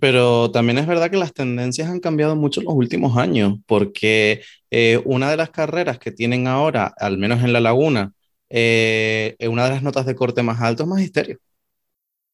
Pero 0.00 0.50
también 0.50 0.78
es 0.78 0.86
verdad 0.86 1.10
que 1.10 1.16
las 1.16 1.32
tendencias 1.32 1.88
han 1.88 2.00
cambiado 2.00 2.36
mucho 2.36 2.60
en 2.60 2.66
los 2.66 2.74
últimos 2.74 3.16
años, 3.16 3.54
porque 3.66 4.42
eh, 4.70 5.00
una 5.04 5.30
de 5.30 5.36
las 5.38 5.50
carreras 5.50 5.98
que 5.98 6.12
tienen 6.12 6.46
ahora, 6.46 6.92
al 6.98 7.16
menos 7.18 7.42
en 7.42 7.52
La 7.52 7.60
Laguna, 7.60 8.12
eh, 8.50 9.36
una 9.48 9.64
de 9.64 9.70
las 9.70 9.82
notas 9.82 10.06
de 10.06 10.14
corte 10.14 10.42
más 10.42 10.60
alto 10.60 10.82
es 10.84 10.88
magisterio. 10.88 11.38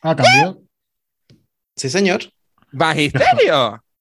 Ah, 0.02 0.14
cambió. 0.16 0.62
Sí, 1.76 1.88
señor. 1.88 2.20
Magisterio. 2.72 3.82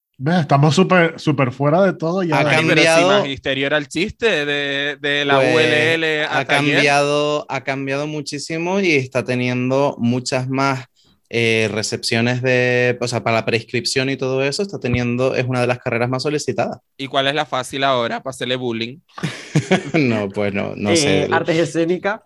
Estamos 0.41 0.75
súper 0.75 1.17
súper 1.17 1.49
fuera 1.53 1.81
de 1.81 1.93
todo 1.93 2.23
ya. 2.23 2.39
Ha 2.39 2.49
si 2.49 2.55
cambiado- 2.67 3.19
Magisterio 3.21 3.67
era 3.67 3.77
el 3.77 3.87
chiste 3.87 4.45
de, 4.45 4.97
de 4.99 5.23
la 5.23 5.35
Pues, 5.39 5.55
ULL 5.55 6.03
ha 6.23 6.39
hasta 6.39 6.57
ayer. 6.59 6.73
cambiado, 6.75 7.45
ha 7.47 7.61
cambiado 7.63 8.05
muchísimo 8.05 8.81
y 8.81 8.91
está 8.91 9.23
teniendo 9.23 9.95
muchas 9.97 10.49
más 10.49 10.85
eh, 11.29 11.69
recepciones 11.71 12.41
de, 12.41 12.97
o 12.99 13.07
sea, 13.07 13.23
para 13.23 13.37
la 13.37 13.45
prescripción 13.45 14.09
y 14.09 14.17
todo 14.17 14.43
eso, 14.43 14.63
está 14.63 14.79
teniendo, 14.79 15.35
es 15.35 15.45
una 15.45 15.61
de 15.61 15.67
las 15.67 15.79
carreras 15.79 16.09
más 16.09 16.23
solicitadas. 16.23 16.79
¿Y 16.97 17.07
cuál 17.07 17.27
es 17.27 17.35
la 17.35 17.45
fácil 17.45 17.83
ahora 17.83 18.21
para 18.21 18.31
hacerle 18.31 18.55
bullying? 18.55 18.97
no, 19.93 20.29
pues 20.29 20.53
no, 20.53 20.73
no 20.75 20.91
Eh, 20.91 20.97
sé. 20.97 21.27
Artes 21.31 21.57
escénicas. 21.57 22.21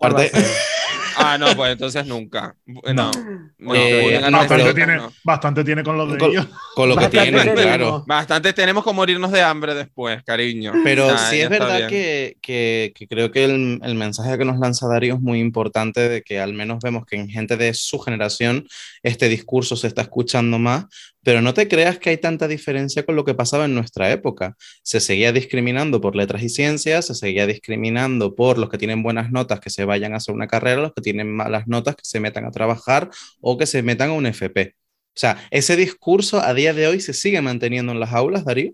Ah, 1.16 1.38
no, 1.38 1.54
pues 1.56 1.72
entonces 1.72 2.06
nunca. 2.06 2.54
No. 2.66 3.10
no, 3.58 3.74
Eh, 3.74 4.20
no, 4.30 4.38
bastante, 4.38 4.74
tiene, 4.74 4.96
no. 4.96 5.12
bastante 5.24 5.64
tiene 5.64 5.82
con 5.82 5.96
lo 5.96 6.06
de 6.06 6.18
Con- 6.18 6.30
ellos. 6.30 6.46
Con 6.74 6.88
lo 6.88 6.96
que 6.96 7.04
Bastante 7.04 7.30
tienen, 7.30 7.54
tenemos. 7.54 7.62
claro. 7.76 8.04
Bastante 8.06 8.52
tenemos 8.52 8.84
que 8.84 8.92
morirnos 8.92 9.30
de 9.32 9.42
hambre 9.42 9.74
después, 9.74 10.22
cariño. 10.24 10.72
Pero 10.82 11.08
Ah, 11.10 11.18
sí 11.30 11.40
es 11.40 11.48
verdad 11.48 11.88
que, 11.88 12.36
que- 12.42 12.92
que 12.94 13.06
creo 13.08 13.30
que 13.30 13.44
el, 13.44 13.80
el 13.82 13.94
mensaje 13.94 14.36
que 14.38 14.44
nos 14.44 14.58
lanza 14.58 14.88
Darío 14.88 15.14
es 15.14 15.20
muy 15.20 15.40
importante 15.40 16.08
de 16.08 16.22
que 16.22 16.40
al 16.40 16.52
menos 16.52 16.78
vemos 16.82 17.04
que 17.06 17.16
en 17.16 17.28
gente 17.28 17.56
de 17.56 17.74
su 17.74 17.98
generación 17.98 18.66
este 19.02 19.28
discurso 19.28 19.76
se 19.76 19.86
está 19.86 20.02
escuchando 20.02 20.58
más, 20.58 20.86
pero 21.24 21.40
no 21.40 21.54
te 21.54 21.66
creas 21.66 21.98
que 21.98 22.10
hay 22.10 22.18
tanta 22.18 22.46
diferencia 22.46 23.04
con 23.04 23.16
lo 23.16 23.24
que 23.24 23.34
pasaba 23.34 23.64
en 23.64 23.74
nuestra 23.74 24.12
época. 24.12 24.56
Se 24.82 25.00
seguía 25.00 25.32
discriminando 25.32 26.00
por 26.00 26.14
letras 26.14 26.42
y 26.42 26.50
ciencias, 26.50 27.06
se 27.06 27.14
seguía 27.14 27.46
discriminando 27.46 28.34
por 28.34 28.58
los 28.58 28.68
que 28.68 28.78
tienen 28.78 29.02
buenas 29.02 29.32
notas 29.32 29.58
que 29.60 29.70
se 29.70 29.84
vayan 29.84 30.12
a 30.12 30.18
hacer 30.18 30.34
una 30.34 30.46
carrera, 30.46 30.82
los 30.82 30.92
que 30.92 31.02
tienen 31.02 31.32
malas 31.32 31.66
notas 31.66 31.96
que 31.96 32.04
se 32.04 32.20
metan 32.20 32.44
a 32.44 32.50
trabajar 32.50 33.10
o 33.40 33.56
que 33.56 33.66
se 33.66 33.82
metan 33.82 34.10
a 34.10 34.12
un 34.12 34.26
FP. 34.26 34.74
O 34.76 35.16
sea, 35.16 35.38
ese 35.50 35.76
discurso 35.76 36.40
a 36.40 36.52
día 36.54 36.74
de 36.74 36.86
hoy 36.86 37.00
se 37.00 37.14
sigue 37.14 37.40
manteniendo 37.40 37.92
en 37.92 38.00
las 38.00 38.12
aulas, 38.12 38.44
Darío. 38.44 38.72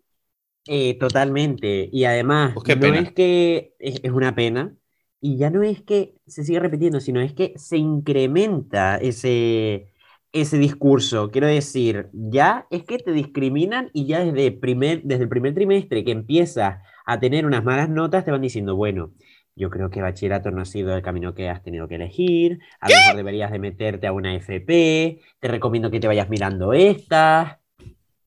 Eh, 0.66 0.98
totalmente. 0.98 1.88
Y 1.92 2.04
además, 2.04 2.54
Pues 2.54 2.76
no 2.76 2.94
es 2.94 3.12
que 3.12 3.74
es, 3.78 4.00
es 4.02 4.10
una 4.10 4.34
pena. 4.34 4.74
Y 5.20 5.36
ya 5.36 5.50
no 5.50 5.62
es 5.62 5.82
que 5.82 6.14
se 6.26 6.44
siga 6.44 6.60
repitiendo, 6.60 6.98
sino 6.98 7.20
es 7.20 7.34
que 7.34 7.52
se 7.56 7.76
incrementa 7.76 8.96
ese, 8.96 9.92
ese 10.32 10.58
discurso. 10.58 11.30
Quiero 11.30 11.46
decir, 11.46 12.08
ya 12.12 12.66
es 12.70 12.84
que 12.84 12.98
te 12.98 13.12
discriminan 13.12 13.90
y 13.92 14.06
ya 14.06 14.24
desde, 14.24 14.52
primer, 14.52 15.02
desde 15.02 15.24
el 15.24 15.28
primer 15.28 15.54
trimestre 15.54 16.04
que 16.04 16.12
empiezas 16.12 16.82
a 17.06 17.20
tener 17.20 17.46
unas 17.46 17.64
malas 17.64 17.88
notas, 17.88 18.24
te 18.24 18.30
van 18.30 18.40
diciendo, 18.40 18.76
bueno, 18.76 19.12
yo 19.56 19.68
creo 19.70 19.90
que 19.90 20.00
bachillerato 20.00 20.50
no 20.50 20.62
ha 20.62 20.64
sido 20.64 20.94
el 20.96 21.02
camino 21.02 21.34
que 21.34 21.48
has 21.48 21.62
tenido 21.62 21.88
que 21.88 21.96
elegir, 21.96 22.60
a 22.80 22.88
lo 22.88 22.94
mejor 22.94 23.16
deberías 23.16 23.50
de 23.50 23.58
meterte 23.58 24.06
a 24.06 24.12
una 24.12 24.34
FP, 24.34 25.20
te 25.38 25.48
recomiendo 25.48 25.90
que 25.90 26.00
te 26.00 26.06
vayas 26.06 26.28
mirando 26.28 26.72
estas. 26.72 27.56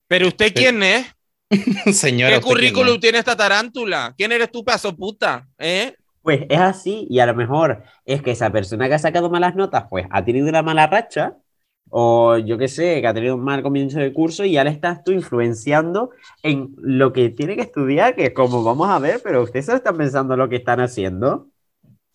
Pero 0.07 0.27
usted 0.27 0.53
quién 0.53 0.83
es? 0.83 1.15
Señora, 1.93 2.33
¿Qué 2.33 2.37
¿usted 2.37 2.49
quién 2.49 2.73
currículum 2.73 2.99
tiene 2.99 3.19
esta 3.19 3.35
tarántula? 3.35 4.13
¿Quién 4.17 4.31
eres 4.31 4.51
tú, 4.51 4.63
paso 4.63 4.95
puta? 4.95 5.47
¿Eh? 5.57 5.95
Pues 6.21 6.41
es 6.49 6.59
así, 6.59 7.07
y 7.09 7.19
a 7.19 7.25
lo 7.25 7.35
mejor 7.35 7.83
es 8.05 8.21
que 8.21 8.31
esa 8.31 8.51
persona 8.51 8.87
que 8.87 8.93
ha 8.95 8.99
sacado 8.99 9.29
malas 9.29 9.55
notas, 9.55 9.85
pues 9.89 10.05
ha 10.09 10.23
tenido 10.23 10.47
una 10.49 10.61
mala 10.61 10.87
racha, 10.87 11.35
o 11.95 12.37
yo 12.39 12.57
qué 12.57 12.67
sé, 12.67 13.01
que 13.01 13.07
ha 13.07 13.13
tenido 13.13 13.35
un 13.35 13.43
mal 13.43 13.61
comienzo 13.61 13.99
de 13.99 14.11
curso 14.11 14.43
y 14.43 14.53
ya 14.53 14.63
le 14.63 14.71
estás 14.71 15.03
tú 15.03 15.11
influenciando 15.11 16.09
en 16.41 16.73
lo 16.77 17.13
que 17.13 17.29
tiene 17.29 17.55
que 17.55 17.61
estudiar, 17.61 18.15
que 18.15 18.33
como 18.33 18.63
vamos 18.63 18.89
a 18.89 18.97
ver, 18.97 19.21
pero 19.23 19.43
ustedes 19.43 19.69
están 19.69 19.95
pensando 19.97 20.35
lo 20.35 20.49
que 20.49 20.55
están 20.55 20.79
haciendo. 20.79 21.47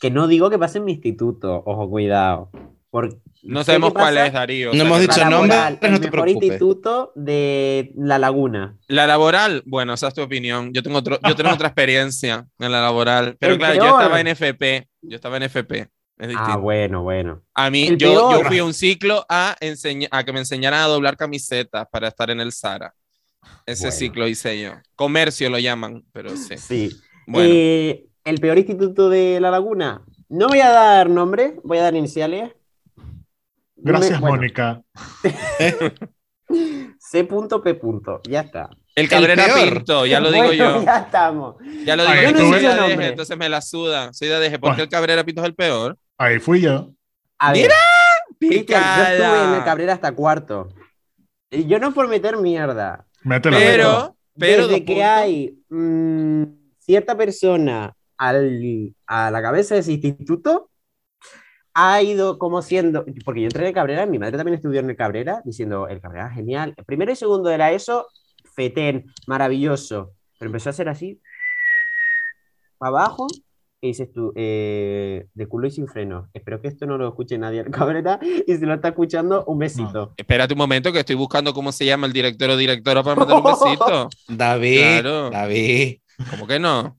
Que 0.00 0.10
no 0.10 0.26
digo 0.26 0.50
que 0.50 0.58
pase 0.58 0.78
en 0.78 0.84
mi 0.84 0.92
instituto, 0.92 1.62
ojo, 1.64 1.88
cuidado. 1.88 2.50
Porque 2.90 3.16
No 3.44 3.62
sabemos 3.62 3.92
cuál 3.92 4.16
es, 4.18 4.32
Darío. 4.32 4.70
o 4.70 4.72
No 4.72 4.78
sea, 4.78 4.86
hemos 4.86 5.00
dicho 5.00 5.30
nombre, 5.30 5.56
pero 5.80 5.90
no 5.92 5.96
el 5.96 6.00
te 6.02 6.10
mejor 6.10 6.10
preocupes. 6.24 6.48
instituto 6.50 7.12
de 7.14 7.92
La 7.96 8.18
Laguna. 8.18 8.76
La 8.88 9.06
laboral, 9.06 9.62
bueno, 9.66 9.94
esa 9.94 10.08
es 10.08 10.14
tu 10.14 10.22
opinión. 10.22 10.72
Yo 10.72 10.82
tengo, 10.82 10.98
otro, 10.98 11.18
yo 11.24 11.36
tengo 11.36 11.50
otra 11.50 11.68
experiencia 11.68 12.46
en 12.58 12.72
la 12.72 12.80
laboral. 12.80 13.36
Pero 13.38 13.52
El 13.52 13.58
claro, 13.58 13.74
yo 13.74 13.80
peor. 13.82 14.00
estaba 14.00 14.20
en 14.20 14.26
FP. 14.28 14.88
Yo 15.02 15.14
estaba 15.16 15.36
en 15.36 15.42
FP. 15.44 15.88
Es 16.18 16.28
distinto. 16.28 16.52
Ah, 16.52 16.56
bueno, 16.56 17.02
bueno. 17.02 17.42
A 17.54 17.70
mí, 17.70 17.96
yo, 17.96 18.32
yo 18.32 18.44
fui 18.44 18.58
a 18.58 18.64
un 18.64 18.74
ciclo 18.74 19.24
a, 19.28 19.56
a 20.10 20.24
que 20.24 20.32
me 20.32 20.40
enseñaran 20.40 20.80
a 20.80 20.86
doblar 20.86 21.16
camisetas 21.16 21.86
para 21.90 22.08
estar 22.08 22.28
en 22.30 22.40
el 22.40 22.52
Zara. 22.52 22.92
Ese 23.66 23.84
Bueno. 23.84 23.96
ciclo 23.98 24.28
hice 24.28 24.60
yo. 24.60 24.72
Comercio 24.96 25.48
lo 25.48 25.58
llaman, 25.58 26.04
pero 26.12 26.36
sí. 26.36 26.56
Sí. 26.58 27.00
Bueno, 27.26 27.48
Eh, 27.52 28.06
el 28.24 28.40
peor 28.40 28.58
instituto 28.58 29.08
de 29.08 29.38
La 29.40 29.50
Laguna. 29.50 30.02
No 30.28 30.48
voy 30.48 30.60
a 30.60 30.70
dar 30.70 31.08
nombre, 31.08 31.60
voy 31.62 31.78
a 31.78 31.82
dar 31.84 31.94
iniciales. 31.94 32.52
Gracias, 33.76 34.20
Bueno, 34.20 34.36
Mónica. 34.36 34.82
C.P. 36.98 37.80
Ya 38.28 38.40
está. 38.40 38.70
el 38.94 39.08
Cabrera. 39.08 39.44
Pinto, 39.54 40.04
ya 40.06 40.20
lo 40.20 40.30
digo 40.32 40.46
Bueno, 40.46 40.78
yo. 40.78 40.84
Ya 40.84 40.98
estamos. 40.98 41.56
Ya 41.84 41.96
lo 41.96 42.02
Ay, 42.06 42.26
digo 42.26 42.30
yo. 42.32 42.38
yo 42.38 42.50
no 42.50 42.58
de 42.58 42.66
ADG, 42.66 42.88
nombre. 42.88 43.06
entonces 43.08 43.36
me 43.38 43.48
la 43.48 43.60
suda. 43.62 44.12
Soy 44.12 44.28
de 44.28 44.34
ADG. 44.34 44.50
¿Por 44.52 44.58
qué 44.58 44.58
Bueno. 44.68 44.82
el 44.82 44.88
Cabrera 44.88 45.24
Pinto 45.24 45.40
es 45.42 45.46
el 45.46 45.54
peor? 45.54 45.96
Ahí 46.18 46.38
fui 46.40 46.60
yo. 46.60 46.92
A 47.38 47.52
ver, 47.52 47.62
Mira, 47.62 47.74
Cristian, 48.40 48.82
yo 48.96 49.02
estuve 49.02 49.26
en 49.26 49.32
el 49.32 49.48
Picada. 49.50 49.64
Cabrera 49.64 49.92
hasta 49.94 50.12
cuarto. 50.14 50.68
Y 51.50 51.66
yo 51.66 51.78
no 51.78 51.94
por 51.94 52.08
meter 52.08 52.36
mierda. 52.36 53.06
Mételo. 53.22 53.56
Pero, 53.56 54.16
pero. 54.38 54.66
Desde 54.68 54.84
que 54.84 54.94
puntos. 54.94 55.08
hay 55.08 55.58
mm, 55.68 56.42
cierta 56.80 57.16
persona 57.16 57.94
al- 58.16 58.94
a 59.06 59.30
la 59.30 59.42
cabeza 59.42 59.74
de 59.74 59.80
ese 59.80 59.92
instituto, 59.92 60.70
ha 61.74 62.02
ido 62.02 62.38
como 62.38 62.60
siendo, 62.62 63.04
porque 63.24 63.42
yo 63.42 63.46
entré 63.46 63.62
en 63.62 63.68
el 63.68 63.74
Cabrera, 63.74 64.04
mi 64.06 64.18
madre 64.18 64.36
también 64.36 64.56
estudió 64.56 64.80
en 64.80 64.90
el 64.90 64.96
Cabrera, 64.96 65.40
diciendo, 65.44 65.86
el 65.86 66.00
Cabrera 66.00 66.26
es 66.28 66.34
genial. 66.34 66.74
El 66.76 66.84
primero 66.84 67.12
y 67.12 67.16
segundo 67.16 67.50
era 67.50 67.70
eso, 67.70 68.08
fetén, 68.56 69.06
maravilloso. 69.28 70.12
Pero 70.38 70.48
empezó 70.48 70.70
a 70.70 70.72
ser 70.72 70.88
así, 70.88 71.20
para 72.78 72.90
abajo, 72.90 73.26
y 73.80 73.88
dices 73.88 74.10
tú, 74.12 74.32
eh, 74.36 75.26
de 75.34 75.46
culo 75.46 75.66
y 75.68 75.70
sin 75.70 75.86
freno. 75.86 76.28
Espero 76.34 76.60
que 76.60 76.68
esto 76.68 76.86
no 76.86 76.98
lo 76.98 77.08
escuche 77.08 77.38
nadie 77.38 77.60
en 77.60 77.70
Cabrera, 77.72 78.18
y 78.22 78.54
si 78.56 78.60
lo 78.66 78.74
está 78.74 78.88
escuchando, 78.88 79.44
un 79.46 79.58
besito. 79.58 80.14
Espérate 80.16 80.54
un 80.54 80.58
momento 80.58 80.92
que 80.92 81.00
estoy 81.00 81.14
buscando 81.16 81.54
cómo 81.54 81.70
se 81.72 81.84
llama 81.86 82.06
el 82.06 82.12
director 82.12 82.50
o 82.50 82.56
directora 82.56 83.02
para 83.02 83.16
mandar 83.16 83.36
un 83.38 83.44
besito. 83.44 84.08
David, 84.28 84.78
Claro. 85.00 85.30
David. 85.30 85.98
¿Cómo 86.30 86.46
que 86.46 86.58
no? 86.58 86.98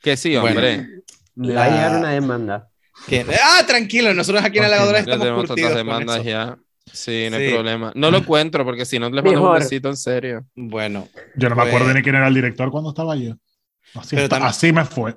Que 0.00 0.16
sí, 0.16 0.36
Bueno. 0.36 0.56
hombre. 0.56 0.86
Me 1.34 1.54
va 1.54 1.64
a 1.64 1.70
llegar 1.70 1.98
una 2.00 2.10
demanda. 2.10 2.68
que- 3.08 3.24
Ah, 3.42 3.64
tranquilo, 3.66 4.12
nosotros 4.14 4.44
aquí 4.44 4.58
en 4.58 4.64
la 4.64 4.70
lavadora 4.70 4.98
Ya 4.98 5.02
estamos 5.04 5.20
tenemos 5.24 5.46
curtidos 5.46 5.70
tantas 5.72 5.84
con 5.84 5.86
demandas 5.88 6.16
eso. 6.18 6.28
ya. 6.28 6.58
Sí, 6.92 7.28
no 7.30 7.36
hay 7.36 7.50
problema. 7.52 7.92
No 7.94 8.10
lo 8.10 8.18
encuentro 8.18 8.64
porque 8.64 8.84
si 8.84 8.98
no 8.98 9.08
les 9.08 9.24
mando 9.24 9.48
un 9.52 9.54
besito 9.58 9.88
en 9.88 9.96
serio. 9.96 10.44
Bueno, 10.56 11.08
Yo 11.36 11.48
no 11.48 11.54
me 11.54 11.62
Pues- 11.62 11.74
acuerdo 11.74 11.94
ni 11.94 12.02
quién 12.02 12.16
era 12.16 12.26
el 12.26 12.34
director 12.34 12.70
cuando 12.72 12.90
estaba 12.90 13.14
yo. 13.16 13.34
Así, 13.94 14.10
Pero 14.16 14.22
está- 14.24 14.36
también- 14.36 14.50
así 14.50 14.72
me 14.72 14.84
fue. 14.84 15.16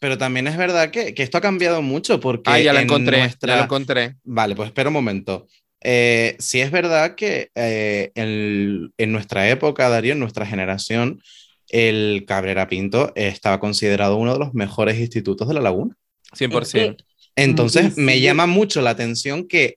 Pero 0.00 0.18
también 0.18 0.46
es 0.46 0.56
verdad 0.56 0.90
que, 0.90 1.14
que 1.14 1.22
esto 1.22 1.38
ha 1.38 1.40
cambiado 1.40 1.82
mucho 1.82 2.20
porque 2.20 2.50
Ah, 2.50 2.58
ya 2.60 2.72
en 2.72 2.82
encontré. 2.82 3.18
nuestra- 3.18 3.52
Ya 3.52 3.56
lo 3.58 3.64
encontré. 3.64 4.16
Vale, 4.24 4.54
pues 4.56 4.68
espera 4.68 4.88
un 4.88 4.94
momento. 4.94 5.46
Eh, 5.80 6.36
sí 6.38 6.60
es 6.60 6.70
verdad 6.70 7.14
que 7.14 7.50
eh, 7.54 8.10
en, 8.14 8.92
en 8.96 9.12
nuestra 9.12 9.48
época, 9.48 9.88
Darío, 9.88 10.12
en 10.12 10.18
nuestra 10.18 10.46
generación, 10.46 11.20
el 11.68 12.24
Cabrera 12.26 12.68
Pinto 12.68 13.12
estaba 13.14 13.60
considerado 13.60 14.16
uno 14.16 14.32
de 14.32 14.38
los 14.38 14.54
mejores 14.54 14.98
institutos 14.98 15.46
de 15.48 15.54
la 15.54 15.60
laguna. 15.60 15.94
100%. 16.32 16.96
Entonces, 17.36 17.94
Sí, 17.94 18.00
me 18.00 18.20
llama 18.20 18.46
mucho 18.46 18.80
la 18.82 18.90
atención 18.90 19.46
que 19.46 19.76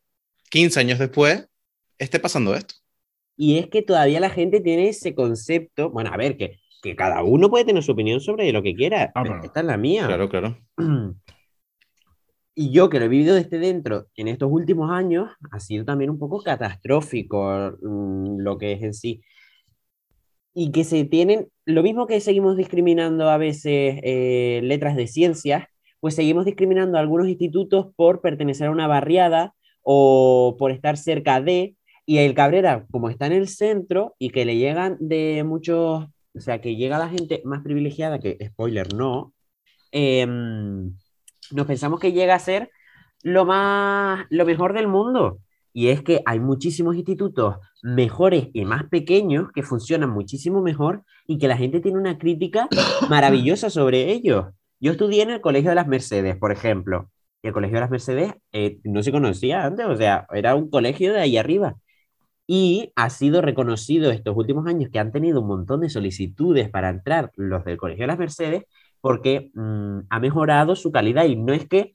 15 0.50 0.80
años 0.80 1.00
después 1.00 1.46
esté 1.98 2.20
pasando 2.20 2.56
esto. 2.56 2.76
Y 3.36 3.58
es 3.58 3.68
que 3.68 3.82
todavía 3.82 4.20
la 4.20 4.30
gente 4.30 4.60
tiene 4.62 4.90
ese 4.90 5.14
concepto, 5.16 5.90
bueno, 5.90 6.12
a 6.14 6.18
ver, 6.18 6.38
que, 6.38 6.60
que 6.82 6.96
cada 6.96 7.24
uno 7.24 7.50
puede 7.50 7.66
tener 7.66 7.84
su 7.84 7.92
opinión 7.92 8.20
sobre 8.20 8.52
lo 8.52 8.62
que 8.62 8.76
quiera, 8.76 9.12
Ah, 9.16 9.42
esta 9.44 9.60
es 9.60 9.66
la 9.66 9.78
mía. 9.78 10.08
Claro, 10.08 10.30
claro. 10.30 10.58
Y 12.56 12.72
yo 12.72 12.90
que 12.90 13.00
lo 13.00 13.06
he 13.06 13.08
vivido 13.08 13.36
desde 13.36 13.58
dentro 13.58 14.08
en 14.16 14.28
estos 14.28 14.50
últimos 14.52 14.92
años, 14.92 15.30
ha 15.50 15.62
sido 15.62 15.86
también 15.86 16.10
un 16.10 16.20
poco 16.20 16.42
catastrófico 16.42 17.78
mm, 17.82 18.40
lo 18.40 18.58
que 18.58 18.74
es 18.74 18.84
en 18.84 18.94
sí. 18.94 19.22
Y 20.54 20.72
que 20.72 20.84
se 20.84 21.06
tienen, 21.06 21.48
lo 21.64 21.84
mismo 21.84 22.06
que 22.06 22.20
seguimos 22.20 22.58
discriminando 22.58 23.30
a 23.30 23.38
veces 23.38 24.00
eh, 24.04 24.60
letras 24.64 24.98
de 24.98 25.08
ciencias, 25.08 25.68
pues 26.02 26.16
seguimos 26.16 26.44
discriminando 26.46 26.98
a 26.98 27.02
algunos 27.02 27.28
institutos 27.28 27.94
por 27.96 28.20
pertenecer 28.20 28.68
a 28.68 28.72
una 28.72 28.88
barriada 28.88 29.54
o 29.82 30.56
por 30.60 30.72
estar 30.72 30.98
cerca 30.98 31.42
de, 31.42 31.76
y 32.06 32.18
el 32.18 32.34
Cabrera, 32.34 32.86
como 32.92 33.10
está 33.10 33.28
en 33.28 33.34
el 33.34 33.48
centro 33.48 34.16
y 34.20 34.32
que 34.32 34.46
le 34.46 34.58
llegan 34.58 34.98
de 35.00 35.44
muchos, 35.46 36.08
o 36.40 36.42
sea, 36.42 36.62
que 36.62 36.78
llega 36.78 36.98
la 36.98 37.10
gente 37.10 37.42
más 37.44 37.62
privilegiada, 37.62 38.18
que 38.18 38.38
spoiler 38.48 38.94
no, 38.94 39.34
em, 39.92 40.96
nos 41.52 41.68
pensamos 41.68 42.00
que 42.00 42.14
llega 42.14 42.34
a 42.34 42.40
ser 42.40 42.72
lo 43.24 43.44
más, 43.46 44.26
lo 44.30 44.46
mejor 44.46 44.74
del 44.74 44.88
mundo. 44.88 45.40
Y 45.74 45.90
es 45.90 46.02
que 46.02 46.22
hay 46.26 46.40
muchísimos 46.40 46.96
institutos 46.96 47.58
mejores 47.84 48.48
y 48.54 48.64
más 48.64 48.86
pequeños 48.86 49.52
que 49.54 49.64
funcionan 49.64 50.10
muchísimo 50.12 50.62
mejor 50.62 51.04
y 51.28 51.38
que 51.38 51.50
la 51.50 51.58
gente 51.58 51.82
tiene 51.82 52.00
una 52.00 52.18
crítica 52.18 52.70
maravillosa 53.10 53.70
sobre 53.70 54.12
ellos. 54.12 54.46
Yo 54.80 54.94
estudié 54.94 55.24
en 55.24 55.32
el 55.32 55.42
Colegio 55.42 55.72
de 55.72 55.76
las 55.76 55.88
Mercedes, 55.88 56.38
por 56.38 56.54
ejemplo. 56.54 57.12
Y 57.44 57.48
el 57.48 57.54
Colegio 57.54 57.76
de 57.76 57.82
las 57.82 57.92
Mercedes 57.92 58.34
eh, 58.54 58.80
no 58.86 59.04
se 59.04 59.12
conocía 59.12 59.66
antes, 59.66 59.86
o 59.86 59.96
sea, 59.98 60.26
era 60.34 60.56
un 60.56 60.70
colegio 60.70 61.12
de 61.14 61.20
ahí 61.20 61.38
arriba. 61.38 61.76
Y 62.52 62.92
ha 62.96 63.12
sido 63.12 63.44
reconocido 63.44 64.10
estos 64.10 64.36
últimos 64.36 64.66
años 64.66 64.90
que 64.92 64.98
han 64.98 65.12
tenido 65.12 65.40
un 65.40 65.48
montón 65.48 65.82
de 65.82 65.90
solicitudes 65.90 66.68
para 66.68 66.90
entrar 66.90 67.32
los 67.36 67.64
del 67.64 67.78
Colegio 67.78 68.06
de 68.06 68.08
las 68.08 68.18
Mercedes 68.18 68.64
porque 69.02 69.52
mm, 69.54 70.00
ha 70.10 70.20
mejorado 70.20 70.76
su 70.76 70.92
calidad. 70.92 71.26
Y 71.26 71.36
no 71.36 71.54
es 71.54 71.68
que 71.68 71.94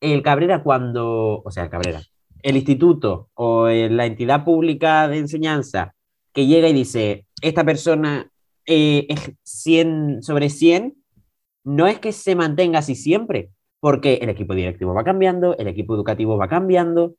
el 0.00 0.24
Cabrera 0.24 0.64
cuando, 0.64 1.40
o 1.44 1.50
sea, 1.52 1.62
el 1.62 1.70
Cabrera, 1.70 2.02
el 2.42 2.56
instituto 2.56 3.30
o 3.34 3.68
la 3.68 4.06
entidad 4.06 4.44
pública 4.44 5.06
de 5.06 5.18
enseñanza 5.18 5.94
que 6.32 6.48
llega 6.48 6.68
y 6.68 6.72
dice, 6.72 7.26
esta 7.40 7.62
persona 7.62 8.28
eh, 8.66 9.06
es 9.08 9.30
100 9.44 10.24
sobre 10.24 10.50
100, 10.50 10.96
no 11.62 11.86
es 11.86 12.00
que 12.00 12.10
se 12.10 12.34
mantenga 12.34 12.80
así 12.80 12.96
siempre, 12.96 13.50
porque 13.78 14.14
el 14.14 14.30
equipo 14.30 14.52
directivo 14.56 14.94
va 14.94 15.04
cambiando, 15.04 15.56
el 15.58 15.68
equipo 15.68 15.94
educativo 15.94 16.36
va 16.36 16.48
cambiando, 16.48 17.14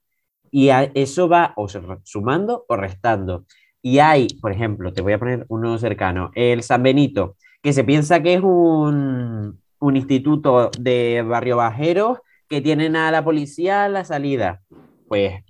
y 0.56 0.70
eso 0.94 1.28
va 1.28 1.56
sumando 2.04 2.64
o 2.68 2.78
restando. 2.78 3.46
Y 3.82 3.98
hay, 3.98 4.28
por 4.40 4.52
ejemplo, 4.52 4.94
te 4.94 5.02
voy 5.02 5.14
a 5.14 5.18
poner 5.18 5.48
uno 5.50 5.80
cercano, 5.80 6.30
el 6.36 6.62
San 6.62 6.84
Benito, 6.84 7.38
que 7.64 7.74
se 7.74 7.84
piensa 7.84 8.22
que 8.22 8.36
es 8.36 8.42
un, 8.44 9.60
un 9.80 9.98
instituto 9.98 10.70
de 10.80 11.24
barrio 11.28 11.58
bajero 11.58 12.22
que 12.48 12.62
tienen 12.62 12.96
a 12.96 13.10
la 13.10 13.24
policía 13.24 13.86
a 13.86 13.90
la 13.90 14.06
salida. 14.06 14.62
Pues 15.08 15.44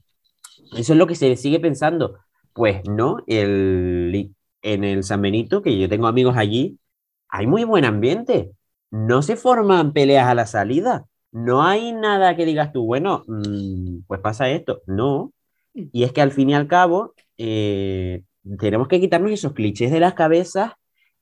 eso 0.77 0.93
es 0.93 0.97
lo 0.97 1.05
que 1.05 1.15
se 1.15 1.35
sigue 1.35 1.59
pensando. 1.59 2.17
Pues 2.53 2.87
no, 2.87 3.17
el, 3.27 4.33
en 4.61 4.83
el 4.85 5.03
San 5.03 5.21
Benito, 5.21 5.61
que 5.61 5.77
yo 5.77 5.89
tengo 5.89 6.07
amigos 6.07 6.37
allí, 6.37 6.79
hay 7.27 7.45
muy 7.45 7.65
buen 7.65 7.83
ambiente. 7.83 8.53
No 8.89 9.21
se 9.21 9.35
forman 9.35 9.91
peleas 9.91 10.29
a 10.29 10.33
la 10.33 10.45
salida. 10.45 11.07
No 11.33 11.63
hay 11.63 11.91
nada 11.91 12.35
que 12.35 12.45
digas 12.45 12.71
tú, 12.71 12.85
bueno, 12.85 13.23
mm, 13.27 14.03
pues 14.07 14.21
pasa 14.21 14.49
esto. 14.49 14.81
No. 14.85 15.33
Y 15.73 16.03
es 16.03 16.13
que 16.13 16.21
al 16.21 16.31
fin 16.31 16.51
y 16.51 16.53
al 16.53 16.67
cabo, 16.67 17.15
eh, 17.37 18.21
tenemos 18.59 18.87
que 18.87 18.99
quitarnos 18.99 19.31
esos 19.31 19.53
clichés 19.53 19.91
de 19.91 19.99
las 19.99 20.13
cabezas, 20.13 20.73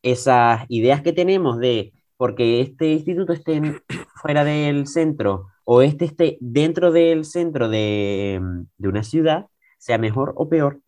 esas 0.03 0.65
ideas 0.67 1.01
que 1.01 1.13
tenemos 1.13 1.57
de 1.59 1.93
porque 2.17 2.61
este 2.61 2.91
instituto 2.91 3.33
esté 3.33 3.61
fuera 4.21 4.43
del 4.43 4.85
centro 4.85 5.47
o 5.63 5.81
este 5.81 6.05
esté 6.05 6.37
dentro 6.41 6.91
del 6.91 7.23
centro 7.23 7.69
de, 7.69 8.39
de 8.77 8.87
una 8.87 9.03
ciudad, 9.03 9.47
sea 9.79 9.97
mejor 9.97 10.33
o 10.35 10.49
peor. 10.49 10.81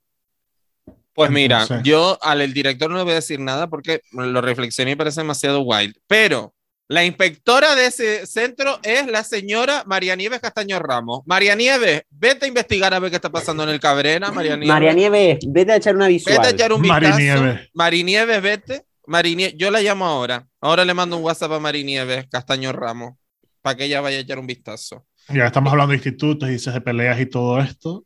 Pues 1.13 1.31
mira, 1.31 1.65
yo 1.83 2.17
al 2.21 2.53
director 2.53 2.89
no 2.89 2.97
le 2.97 3.03
voy 3.03 3.13
a 3.13 3.15
decir 3.15 3.39
nada 3.39 3.67
porque 3.67 4.01
lo 4.11 4.41
reflexioné 4.41 4.91
y 4.91 4.95
parece 4.95 5.21
demasiado 5.21 5.61
wild, 5.61 5.95
pero 6.07 6.53
la 6.87 7.05
inspectora 7.05 7.75
de 7.75 7.87
ese 7.87 8.25
centro 8.25 8.79
es 8.83 9.07
la 9.07 9.23
señora 9.23 9.83
María 9.85 10.15
Nieves 10.15 10.39
Castaño 10.39 10.79
Ramos. 10.79 11.21
María 11.25 11.55
Nieves, 11.55 12.03
vete 12.09 12.45
a 12.45 12.47
investigar 12.47 12.93
a 12.93 12.99
ver 12.99 13.09
qué 13.09 13.15
está 13.15 13.31
pasando 13.31 13.63
en 13.63 13.69
el 13.69 13.79
Cabrera. 13.79 14.31
María 14.31 14.55
Nieves, 14.55 14.67
María 14.67 14.93
Nieves 14.93 15.39
vete 15.47 15.71
a 15.71 15.75
echar 15.77 15.95
una 15.95 16.07
visual. 16.07 16.37
Vete 16.37 16.47
a 16.47 16.51
echar 16.51 16.73
un 16.73 16.81
vistazo. 16.81 17.01
María 17.01 17.17
Nieves. 17.17 17.69
María 17.73 18.03
Nieves, 18.03 18.41
vete. 18.41 18.85
María 19.05 19.49
yo 19.49 19.71
la 19.71 19.81
llamo 19.81 20.05
ahora. 20.05 20.47
Ahora 20.61 20.85
le 20.85 20.93
mando 20.93 21.17
un 21.17 21.23
WhatsApp 21.23 21.53
a 21.53 21.59
María 21.59 21.83
Nieves 21.83 22.27
Castaño 22.29 22.71
Ramos 22.71 23.15
para 23.61 23.77
que 23.77 23.85
ella 23.85 24.01
vaya 24.01 24.17
a 24.17 24.21
echar 24.21 24.39
un 24.39 24.47
vistazo. 24.47 25.05
Ya 25.29 25.45
estamos 25.45 25.71
hablando 25.71 25.91
de 25.91 25.97
institutos, 25.97 26.49
dices 26.49 26.73
de 26.73 26.81
peleas 26.81 27.19
y 27.19 27.25
todo 27.25 27.59
esto. 27.59 28.05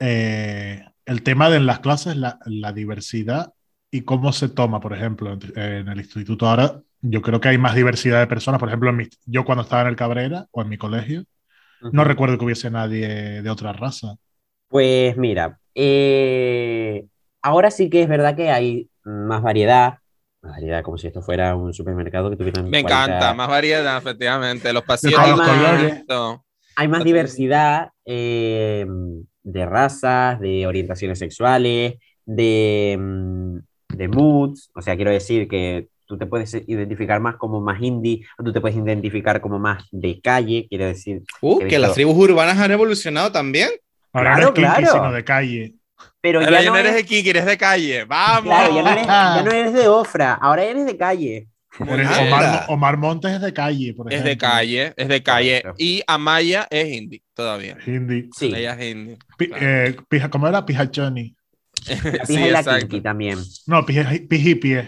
Eh, 0.00 0.82
el 1.04 1.22
tema 1.22 1.50
de 1.50 1.60
las 1.60 1.80
clases, 1.80 2.16
la, 2.16 2.38
la, 2.46 2.72
diversidad 2.72 3.52
y 3.90 4.02
cómo 4.02 4.32
se 4.32 4.48
toma, 4.48 4.80
por 4.80 4.94
ejemplo, 4.94 5.38
en, 5.56 5.88
el 5.88 5.98
instituto 5.98 6.48
ahora, 6.48 6.80
yo 7.00 7.22
creo 7.22 7.40
que 7.40 7.48
hay 7.48 7.58
más 7.58 7.74
diversidad 7.74 8.20
de 8.20 8.26
personas. 8.26 8.58
Por 8.60 8.68
ejemplo, 8.68 8.92
yo 9.26 9.44
cuando 9.44 9.62
estaba 9.62 9.82
en 9.82 9.88
el 9.88 9.96
Cabrera 9.96 10.46
o 10.50 10.62
en 10.62 10.68
mi 10.68 10.78
colegio, 10.78 11.24
no 11.92 12.04
recuerdo 12.04 12.38
que 12.38 12.44
hubiese 12.44 12.70
nadie 12.70 13.42
de 13.42 13.50
otra 13.50 13.72
raza. 13.72 14.16
Pues 14.68 15.16
mira, 15.16 15.58
eh, 15.74 17.04
ahora 17.42 17.70
sí 17.70 17.88
que 17.88 18.02
es 18.02 18.08
verdad 18.08 18.36
que 18.36 18.50
hay 18.50 18.88
más 19.04 19.42
variedad, 19.42 19.98
más 20.42 20.52
variedad, 20.52 20.82
como 20.82 20.98
si 20.98 21.06
esto 21.06 21.22
fuera 21.22 21.54
un 21.54 21.72
supermercado 21.72 22.30
que 22.30 22.36
tuvieran. 22.36 22.68
Me 22.68 22.80
encanta, 22.80 23.32
más 23.32 23.48
variedad, 23.48 23.96
efectivamente. 23.96 24.72
Los 24.72 24.82
pasillos. 24.82 25.18
Hay, 25.18 25.34
más, 25.34 26.04
hay 26.76 26.88
más 26.88 27.04
diversidad. 27.04 27.90
Eh, 28.04 28.86
de 29.48 29.66
razas, 29.66 30.38
de 30.40 30.66
orientaciones 30.66 31.18
sexuales, 31.18 31.94
de, 32.26 32.96
mm, 32.98 33.58
de 33.96 34.08
moods, 34.08 34.70
o 34.74 34.82
sea, 34.82 34.96
quiero 34.96 35.10
decir 35.10 35.48
que 35.48 35.88
tú 36.08 36.16
te 36.16 36.26
puedes 36.26 36.52
identificar 36.66 37.20
más 37.20 37.36
como 37.36 37.60
más 37.60 37.80
indie, 37.80 38.26
o 38.38 38.42
tú 38.42 38.52
te 38.52 38.60
puedes 38.60 38.76
identificar 38.76 39.40
como 39.40 39.58
más 39.58 39.84
de 39.92 40.20
calle, 40.20 40.66
quiero 40.68 40.86
decir. 40.86 41.22
Uh, 41.42 41.58
que, 41.60 41.78
las 41.78 41.92
tribus 41.92 42.16
urbanas 42.16 42.58
han 42.58 42.72
evolucionado 42.72 43.30
también. 43.30 43.68
Ahora 44.12 44.36
claro, 44.36 44.42
no 44.42 44.48
es 44.48 44.54
claro. 44.54 44.92
sino 44.92 45.12
de 45.12 45.24
calle. 45.24 45.74
Pero 46.20 46.40
ya, 46.40 46.62
no, 46.62 46.76
eres 46.76 46.94
de 46.94 47.04
Kiki, 47.04 47.28
eres 47.28 47.44
de 47.44 47.58
calle. 47.58 48.04
Vamos. 48.04 48.44
Claro, 48.44 48.74
ya 48.74 48.82
no, 48.82 48.90
eres, 48.90 49.06
ya 49.06 49.42
no 49.42 49.50
eres 49.50 49.72
de 49.74 49.88
Ofra, 49.88 50.34
ahora 50.34 50.64
eres 50.64 50.86
de 50.86 50.96
calle. 50.96 51.48
Omar, 52.68 52.96
Montes 52.96 53.32
es 53.32 53.40
de 53.40 53.52
calle, 53.52 53.94
por 53.94 54.10
ejemplo. 54.10 54.30
Es 54.30 54.36
de 54.36 54.38
calle, 54.38 54.94
es 54.96 55.08
de 55.08 55.22
calle. 55.22 55.62
Y 55.76 56.02
Amaya 56.06 56.66
es 56.70 56.88
hindi 56.88 57.22
todavía. 57.34 57.76
Hindi. 57.86 58.30
Sí. 58.34 58.52
Ella 58.54 58.72
es 58.72 58.94
hindi. 58.94 59.18
Eh, 59.38 59.96
¿Cómo 60.30 60.48
era? 60.48 60.64
Pijachoni. 60.64 61.36
sí, 62.24 62.50
la 62.50 62.64
Kinky 62.64 63.00
también. 63.00 63.38
No, 63.66 63.84
Pijipi 63.84 64.78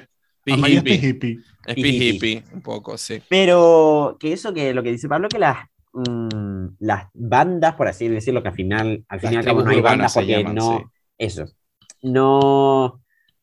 es. 0.51 0.59
Amaya 0.59 0.79
es 0.79 0.83
Pijipi. 0.83 1.41
Es 1.67 1.75
Pijipi, 1.75 2.43
un 2.53 2.63
poco, 2.63 2.97
sí. 2.99 3.23
Pero 3.29 4.17
que 4.19 4.33
eso, 4.33 4.53
que 4.53 4.75
lo 4.75 4.83
que 4.83 4.93
dice 4.93 5.09
Pablo, 5.09 5.29
que 5.29 5.39
las, 5.39 5.59
mm, 5.93 6.67
las 6.81 7.09
bandas, 7.15 7.75
por 7.75 7.89
así 7.89 8.09
decirlo, 8.09 8.43
que 8.43 8.49
al 8.49 8.55
final, 8.55 9.05
al 9.09 9.21
fin 9.21 9.33
y 9.33 9.37
al 9.37 9.45
cabo 9.45 9.63
no 9.63 9.71
hay 9.71 9.81
bandas 9.81 10.15
porque 10.15 10.45
no. 10.45 10.91
Eso. 11.19 11.45
No 12.03 13.01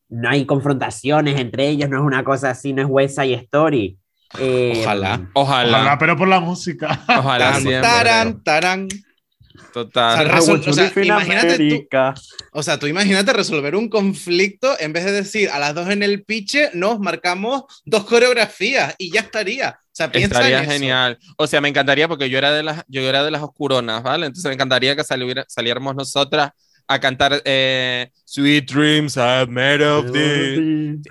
no 0.08 0.28
hay 0.28 0.46
confrontaciones 0.46 1.38
entre 1.38 1.68
ellos, 1.68 1.88
no 1.88 1.98
es 1.98 2.02
una 2.02 2.24
cosa 2.24 2.50
así, 2.50 2.72
no 2.72 2.82
es 2.82 2.88
West 2.88 3.20
Side 3.20 3.34
Story. 3.34 3.98
Eh, 4.38 4.80
ojalá, 4.82 5.30
ojalá, 5.32 5.96
pero 5.98 6.16
por 6.16 6.28
la 6.28 6.40
música. 6.40 7.00
Ojalá 7.08 7.58
Tarán, 7.80 8.42
tarán. 8.42 8.88
Total. 9.72 10.30
O 10.40 10.72
sea, 10.72 10.92
imagínate 11.02 11.58
tú, 11.58 11.88
o 12.52 12.62
sea, 12.62 12.78
tú 12.78 12.86
imagínate 12.86 13.32
resolver 13.32 13.76
un 13.76 13.88
conflicto 13.88 14.78
en 14.80 14.92
vez 14.92 15.04
de 15.04 15.12
decir 15.12 15.50
a 15.50 15.58
las 15.58 15.74
dos 15.74 15.88
en 15.90 16.02
el 16.02 16.24
piche, 16.24 16.70
nos 16.74 16.98
marcamos 16.98 17.64
dos 17.84 18.04
coreografías 18.04 18.94
y 18.98 19.12
ya 19.12 19.20
estaría. 19.20 19.78
O 19.80 19.90
sea, 19.98 20.10
piensa 20.10 20.36
estaría 20.36 20.64
genial. 20.64 21.18
O 21.36 21.46
sea, 21.46 21.60
me 21.60 21.68
encantaría 21.68 22.08
porque 22.08 22.30
yo 22.30 22.38
era 22.38 22.52
de 22.52 22.62
las, 22.62 22.84
yo 22.88 23.02
era 23.02 23.24
de 23.24 23.30
las 23.30 23.42
oscuronas, 23.42 24.02
¿vale? 24.02 24.26
Entonces 24.26 24.48
me 24.48 24.54
encantaría 24.54 24.94
que 24.96 25.04
saliera, 25.04 25.44
saliéramos 25.48 25.94
nosotras 25.94 26.50
a 26.88 26.98
cantar 26.98 27.42
eh, 27.44 28.10
Sweet 28.24 28.70
Dreams 28.70 29.18
are 29.18 29.46
made 29.46 29.84
of 29.84 30.10
this. 30.10 30.58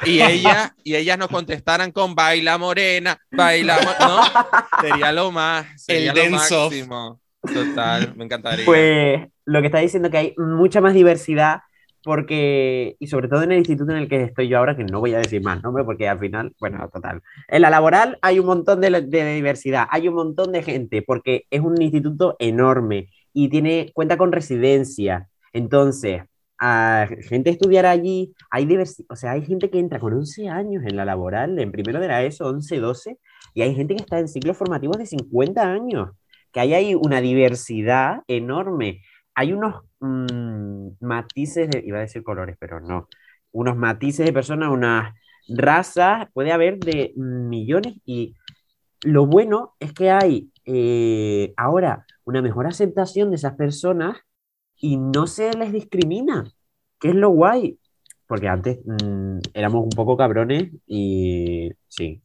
Y, 0.06 0.22
ella, 0.22 0.76
y 0.84 0.96
ellas 0.96 1.18
nos 1.20 1.28
contestaran 1.30 1.92
con 1.92 2.16
Baila 2.16 2.58
Morena, 2.58 3.18
Baila 3.30 3.80
¿no? 4.00 4.22
Sería 4.82 5.12
lo 5.12 5.32
más, 5.32 5.68
sería 5.78 6.14
lo 6.14 6.30
máximo. 6.32 7.22
Total, 7.54 8.14
me 8.16 8.26
encantaría. 8.26 8.66
Pues 8.66 9.28
lo 9.46 9.62
que 9.62 9.68
está 9.68 9.80
diciendo 9.80 10.10
que 10.10 10.18
hay 10.18 10.36
mucha 10.38 10.82
más 10.82 10.94
diversidad 10.94 11.62
porque, 12.04 12.96
y 13.00 13.08
sobre 13.08 13.28
todo 13.28 13.44
en 13.44 13.52
el 13.52 13.58
instituto 13.58 13.92
en 13.92 13.98
el 13.98 14.08
que 14.08 14.24
estoy 14.24 14.48
yo 14.48 14.58
ahora, 14.58 14.78
que 14.78 14.86
no 14.86 15.00
voy 15.00 15.14
a 15.14 15.18
decir 15.18 15.42
más 15.42 15.62
nombre 15.62 15.84
porque 15.84 16.08
al 16.08 16.20
final, 16.20 16.54
bueno, 16.60 16.90
total. 16.92 17.22
En 17.48 17.62
la 17.62 17.70
laboral 17.70 18.18
hay 18.22 18.40
un 18.40 18.46
montón 18.46 18.80
de, 18.80 18.90
de 19.02 19.34
diversidad, 19.34 19.88
hay 19.90 20.08
un 20.08 20.16
montón 20.16 20.52
de 20.52 20.64
gente, 20.64 21.02
porque 21.02 21.46
es 21.50 21.62
un 21.62 21.82
instituto 21.82 22.36
enorme 22.40 23.10
y 23.34 23.50
tiene, 23.50 23.92
cuenta 23.94 24.18
con 24.18 24.32
residencia, 24.32 25.28
entonces, 25.54 26.22
a 26.60 27.08
gente 27.28 27.50
estudiar 27.50 27.86
allí, 27.86 28.34
hay 28.50 28.68
o 29.10 29.16
sea, 29.16 29.32
hay 29.32 29.46
gente 29.46 29.70
que 29.70 29.80
entra 29.80 30.00
con 30.00 30.14
11 30.14 30.50
años 30.50 30.84
en 30.86 30.96
la 30.96 31.06
laboral, 31.06 31.60
en 31.60 31.72
primero 31.72 32.00
de 32.00 32.08
la 32.08 32.24
ESO, 32.24 32.48
11, 32.48 32.80
12, 32.80 33.18
y 33.54 33.62
hay 33.62 33.76
gente 33.76 33.96
que 33.96 34.02
está 34.02 34.20
en 34.20 34.28
ciclos 34.28 34.58
formativos 34.58 34.98
de 34.98 35.06
50 35.06 35.62
años, 35.62 36.10
que 36.58 36.62
hay 36.62 36.74
ahí 36.74 36.96
una 36.96 37.22
diversidad 37.22 38.24
enorme. 38.28 39.04
Hay 39.36 39.54
unos 39.54 39.84
mm, 40.00 40.88
matices, 41.02 41.70
de, 41.70 41.84
iba 41.86 42.00
a 42.00 42.02
decir 42.02 42.24
colores, 42.24 42.58
pero 42.60 42.80
no, 42.80 43.08
unos 43.52 43.78
matices 43.78 44.26
de 44.26 44.34
personas, 44.34 44.72
unas 44.72 45.14
razas, 45.48 46.28
puede 46.34 46.52
haber 46.52 46.80
de 46.80 47.14
millones 47.16 47.94
y 48.06 48.34
lo 49.04 49.28
bueno 49.28 49.76
es 49.80 49.94
que 49.94 50.10
hay 50.10 50.52
eh, 50.66 51.54
ahora 51.58 52.08
una 52.26 52.42
mejor 52.42 52.66
aceptación 52.66 53.30
de 53.30 53.36
esas 53.36 53.54
personas 53.54 54.18
y 54.78 54.98
no 54.98 55.28
se 55.28 55.54
les 55.54 55.72
discrimina, 55.72 56.52
que 57.00 57.10
es 57.10 57.16
lo 57.16 57.30
guay. 57.30 57.80
Porque 58.26 58.48
antes 58.48 58.80
mm, 58.84 59.42
éramos 59.54 59.84
un 59.84 59.92
poco 59.92 60.18
cabrones 60.18 60.72
y 60.88 61.70
sí. 61.88 62.24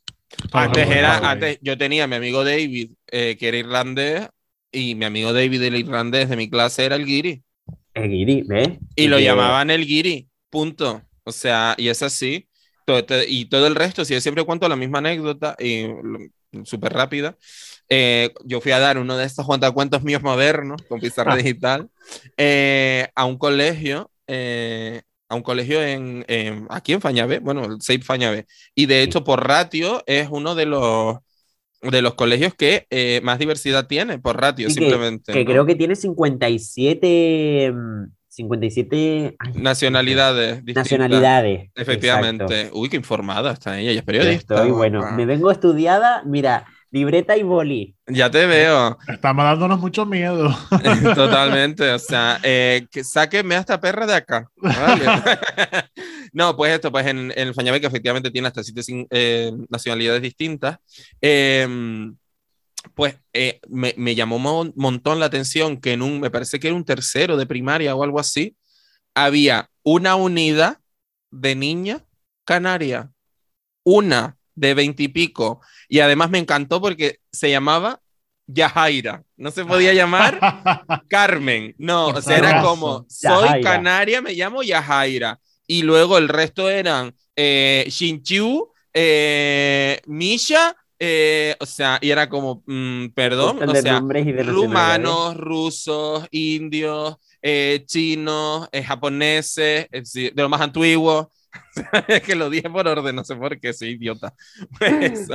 Antes 0.52 0.88
era, 0.88 1.30
antes 1.30 1.58
yo 1.62 1.76
tenía 1.78 2.04
a 2.04 2.06
mi 2.06 2.16
amigo 2.16 2.44
David, 2.44 2.92
eh, 3.10 3.36
que 3.38 3.48
era 3.48 3.56
irlandés, 3.56 4.28
y 4.70 4.94
mi 4.94 5.04
amigo 5.04 5.32
David, 5.32 5.62
el 5.62 5.76
irlandés 5.76 6.28
de 6.28 6.36
mi 6.36 6.48
clase, 6.48 6.84
era 6.84 6.96
el 6.96 7.06
Giri. 7.06 7.42
El 7.94 8.10
Giri, 8.10 8.42
¿ves? 8.42 8.70
Y, 8.96 9.08
lo 9.08 9.18
llamaban 9.18 9.70
el 9.70 9.84
Giri, 9.84 10.28
punto. 10.50 11.02
O 11.24 11.32
sea, 11.32 11.74
y 11.78 11.88
es 11.88 12.02
así. 12.02 12.48
y 13.28 13.44
todo 13.46 13.66
el 13.66 13.74
resto, 13.74 14.04
si 14.04 14.14
yo 14.14 14.20
siempre 14.20 14.44
cuento 14.44 14.68
la 14.68 14.76
misma 14.76 14.98
anécdota, 14.98 15.56
y 15.58 15.86
súper 16.64 16.92
rápida. 16.92 17.36
Eh, 17.88 18.32
yo 18.44 18.60
fui 18.60 18.72
a 18.72 18.78
dar 18.78 18.98
uno 18.98 19.16
de 19.16 19.26
estos 19.26 19.44
cuentacuentos 19.44 20.02
míos 20.02 20.22
modernos 20.22 20.80
con 20.88 21.00
pizarra 21.00 21.36
digital 21.36 21.90
eh, 22.36 23.08
a 23.14 23.24
un 23.26 23.36
colegio 23.36 24.10
eh, 24.26 25.02
a 25.32 25.36
un 25.36 25.42
colegio 25.42 25.82
en, 25.82 26.24
en- 26.28 26.66
aquí 26.70 26.92
en 26.92 27.00
Fañabe, 27.00 27.38
bueno, 27.40 27.64
el 27.64 27.80
SEIP 27.80 28.04
Fañabe. 28.04 28.46
Y 28.74 28.86
de 28.86 29.02
hecho, 29.02 29.24
por 29.24 29.46
ratio, 29.46 30.02
es 30.06 30.28
uno 30.30 30.54
de 30.54 30.66
los, 30.66 31.16
de 31.82 32.02
los 32.02 32.14
colegios 32.14 32.54
que 32.54 32.86
eh, 32.90 33.20
más 33.24 33.38
diversidad 33.38 33.86
tiene, 33.86 34.18
por 34.18 34.40
ratio, 34.40 34.68
Sí, 34.68 34.74
simplemente. 34.74 35.32
Que 35.32 35.44
¿no? 35.44 35.50
creo 35.50 35.66
que 35.66 35.74
tiene 35.74 35.96
57, 35.96 37.72
mm, 37.72 38.04
57 38.28 39.36
ay, 39.38 39.52
Nacionalidades 39.54 40.64
distintas. 40.64 40.84
nacionalidades. 40.84 41.70
Efectivamente. 41.74 42.44
Exacto. 42.60 42.78
Uy, 42.78 42.88
qué 42.88 42.96
informada 42.96 43.52
está 43.52 43.78
ella, 43.78 43.90
ella 43.90 44.00
es 44.00 44.06
periodista. 44.06 44.54
Estoy, 44.56 44.70
bueno, 44.70 45.12
me 45.12 45.26
vengo 45.26 45.50
estudiada, 45.50 46.22
mira, 46.24 46.66
libreta 46.92 47.36
y 47.36 47.42
boli. 47.42 47.96
Ya 48.06 48.30
te 48.30 48.46
veo. 48.46 48.98
Estamos 49.08 49.44
dándonos 49.44 49.80
mucho 49.80 50.06
miedo. 50.06 50.54
Totalmente, 51.14 51.90
o 51.90 51.98
sea, 51.98 52.38
eh, 52.44 52.86
que 52.90 53.02
sáquenme 53.02 53.56
a 53.56 53.60
esta 53.60 53.80
perra 53.80 54.06
de 54.06 54.14
acá. 54.14 54.46
¿vale? 54.56 55.06
no, 56.32 56.54
pues 56.54 56.74
esto, 56.74 56.92
pues 56.92 57.06
en, 57.06 57.32
en 57.32 57.48
el 57.48 57.54
Fañabe, 57.54 57.80
que 57.80 57.86
efectivamente 57.86 58.30
tiene 58.30 58.48
hasta 58.48 58.62
siete 58.62 58.82
sin- 58.82 59.06
eh, 59.10 59.50
nacionalidades 59.70 60.22
distintas, 60.22 60.78
eh, 61.20 61.66
pues 62.94 63.16
eh, 63.32 63.60
me, 63.68 63.94
me 63.96 64.14
llamó 64.14 64.60
un 64.60 64.72
montón 64.76 65.18
la 65.18 65.26
atención 65.26 65.80
que 65.80 65.92
en 65.92 66.02
un, 66.02 66.20
me 66.20 66.30
parece 66.30 66.60
que 66.60 66.68
era 66.68 66.76
un 66.76 66.84
tercero 66.84 67.36
de 67.36 67.46
primaria 67.46 67.94
o 67.94 68.02
algo 68.04 68.20
así, 68.20 68.56
había 69.14 69.70
una 69.82 70.14
unidad 70.16 70.78
de 71.30 71.54
niña 71.54 72.04
canaria, 72.44 73.10
una 73.82 74.36
de 74.54 74.74
veintipico, 74.74 75.60
y, 75.88 76.00
además 76.00 76.30
me 76.30 76.38
encantó 76.38 76.80
porque 76.80 77.18
se 77.30 77.50
llamaba 77.50 78.00
Yajaira, 78.46 79.22
no 79.36 79.50
se 79.50 79.64
podía 79.64 79.94
llamar 79.94 80.38
Carmen, 81.08 81.74
no, 81.78 82.08
o 82.08 82.22
sea, 82.22 82.38
era 82.38 82.62
como, 82.62 83.06
soy 83.08 83.62
canaria, 83.62 84.20
me 84.20 84.34
llamo 84.34 84.62
Yajaira. 84.62 85.38
Y 85.66 85.82
luego 85.82 86.18
el 86.18 86.28
resto 86.28 86.68
eran 86.68 87.14
eh, 87.36 87.86
Shinchu, 87.88 88.72
eh, 88.92 90.00
Misha, 90.06 90.76
eh, 91.04 91.56
o 91.58 91.66
sea, 91.66 91.98
y 92.00 92.10
era 92.10 92.28
como, 92.28 92.62
mm, 92.64 93.08
perdón, 93.08 93.68
o 93.68 93.74
sea, 93.74 94.00
rumanos, 94.44 95.36
rusos, 95.36 96.28
indios, 96.30 97.16
eh, 97.42 97.82
chinos, 97.86 98.68
eh, 98.70 98.84
japoneses, 98.84 99.88
de 99.90 100.32
lo 100.36 100.48
más 100.48 100.60
antiguo. 100.60 101.32
Es 102.08 102.22
que 102.22 102.34
lo 102.34 102.50
dije 102.50 102.68
por 102.70 102.86
orden, 102.86 103.16
no 103.16 103.24
sé 103.24 103.36
por 103.36 103.58
qué, 103.60 103.72
soy 103.72 103.90
idiota. 103.90 104.34
Pues. 104.78 105.28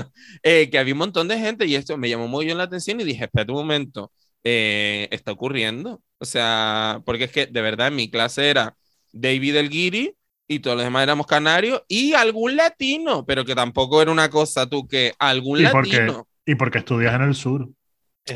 Eh, 0.43 0.69
que 0.69 0.79
había 0.79 0.93
un 0.93 0.99
montón 0.99 1.27
de 1.27 1.37
gente 1.39 1.65
y 1.65 1.75
esto 1.75 1.97
me 1.97 2.09
llamó 2.09 2.27
muy 2.27 2.45
bien 2.45 2.57
la 2.57 2.63
atención 2.65 2.99
y 2.99 3.03
dije, 3.03 3.25
espera 3.25 3.51
un 3.51 3.59
momento, 3.59 4.11
eh, 4.43 5.07
está 5.11 5.31
ocurriendo. 5.31 6.01
O 6.19 6.25
sea, 6.25 7.01
porque 7.05 7.25
es 7.25 7.31
que 7.31 7.45
de 7.45 7.61
verdad 7.61 7.87
en 7.87 7.95
mi 7.95 8.09
clase 8.09 8.49
era 8.49 8.75
David 9.11 9.55
El 9.55 9.69
Guiri 9.69 10.15
y 10.47 10.59
todos 10.59 10.77
los 10.77 10.85
demás 10.85 11.03
éramos 11.03 11.27
canarios 11.27 11.83
y 11.87 12.13
algún 12.13 12.55
latino, 12.55 13.25
pero 13.25 13.45
que 13.45 13.55
tampoco 13.55 14.01
era 14.01 14.11
una 14.11 14.29
cosa 14.29 14.67
tú 14.67 14.87
que 14.87 15.13
algún 15.19 15.59
¿Y 15.59 15.63
latino. 15.63 16.27
y 16.45 16.55
porque 16.55 16.79
estudias 16.79 17.13
en 17.15 17.21
el 17.21 17.35
sur. 17.35 17.69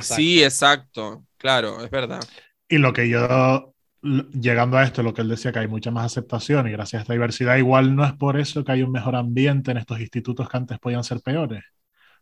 Sí, 0.01 0.43
exacto, 0.43 1.25
claro, 1.37 1.83
es 1.83 1.89
verdad. 1.89 2.21
Y 2.69 2.77
lo 2.77 2.93
que 2.93 3.09
yo, 3.09 3.70
llegando 4.01 4.77
a 4.77 4.83
esto, 4.83 5.03
lo 5.03 5.13
que 5.13 5.21
él 5.21 5.29
decía, 5.29 5.51
que 5.51 5.59
hay 5.59 5.67
mucha 5.67 5.91
más 5.91 6.05
aceptación 6.05 6.67
y 6.67 6.71
gracias 6.71 6.99
a 6.99 7.01
esta 7.03 7.13
diversidad, 7.13 7.57
igual 7.57 7.95
no 7.95 8.05
es 8.05 8.13
por 8.13 8.39
eso 8.39 8.63
que 8.63 8.71
hay 8.71 8.83
un 8.83 8.91
mejor 8.91 9.15
ambiente 9.15 9.71
en 9.71 9.77
estos 9.77 9.99
institutos 9.99 10.49
que 10.49 10.57
antes 10.57 10.79
podían 10.79 11.03
ser 11.03 11.21
peores. 11.21 11.63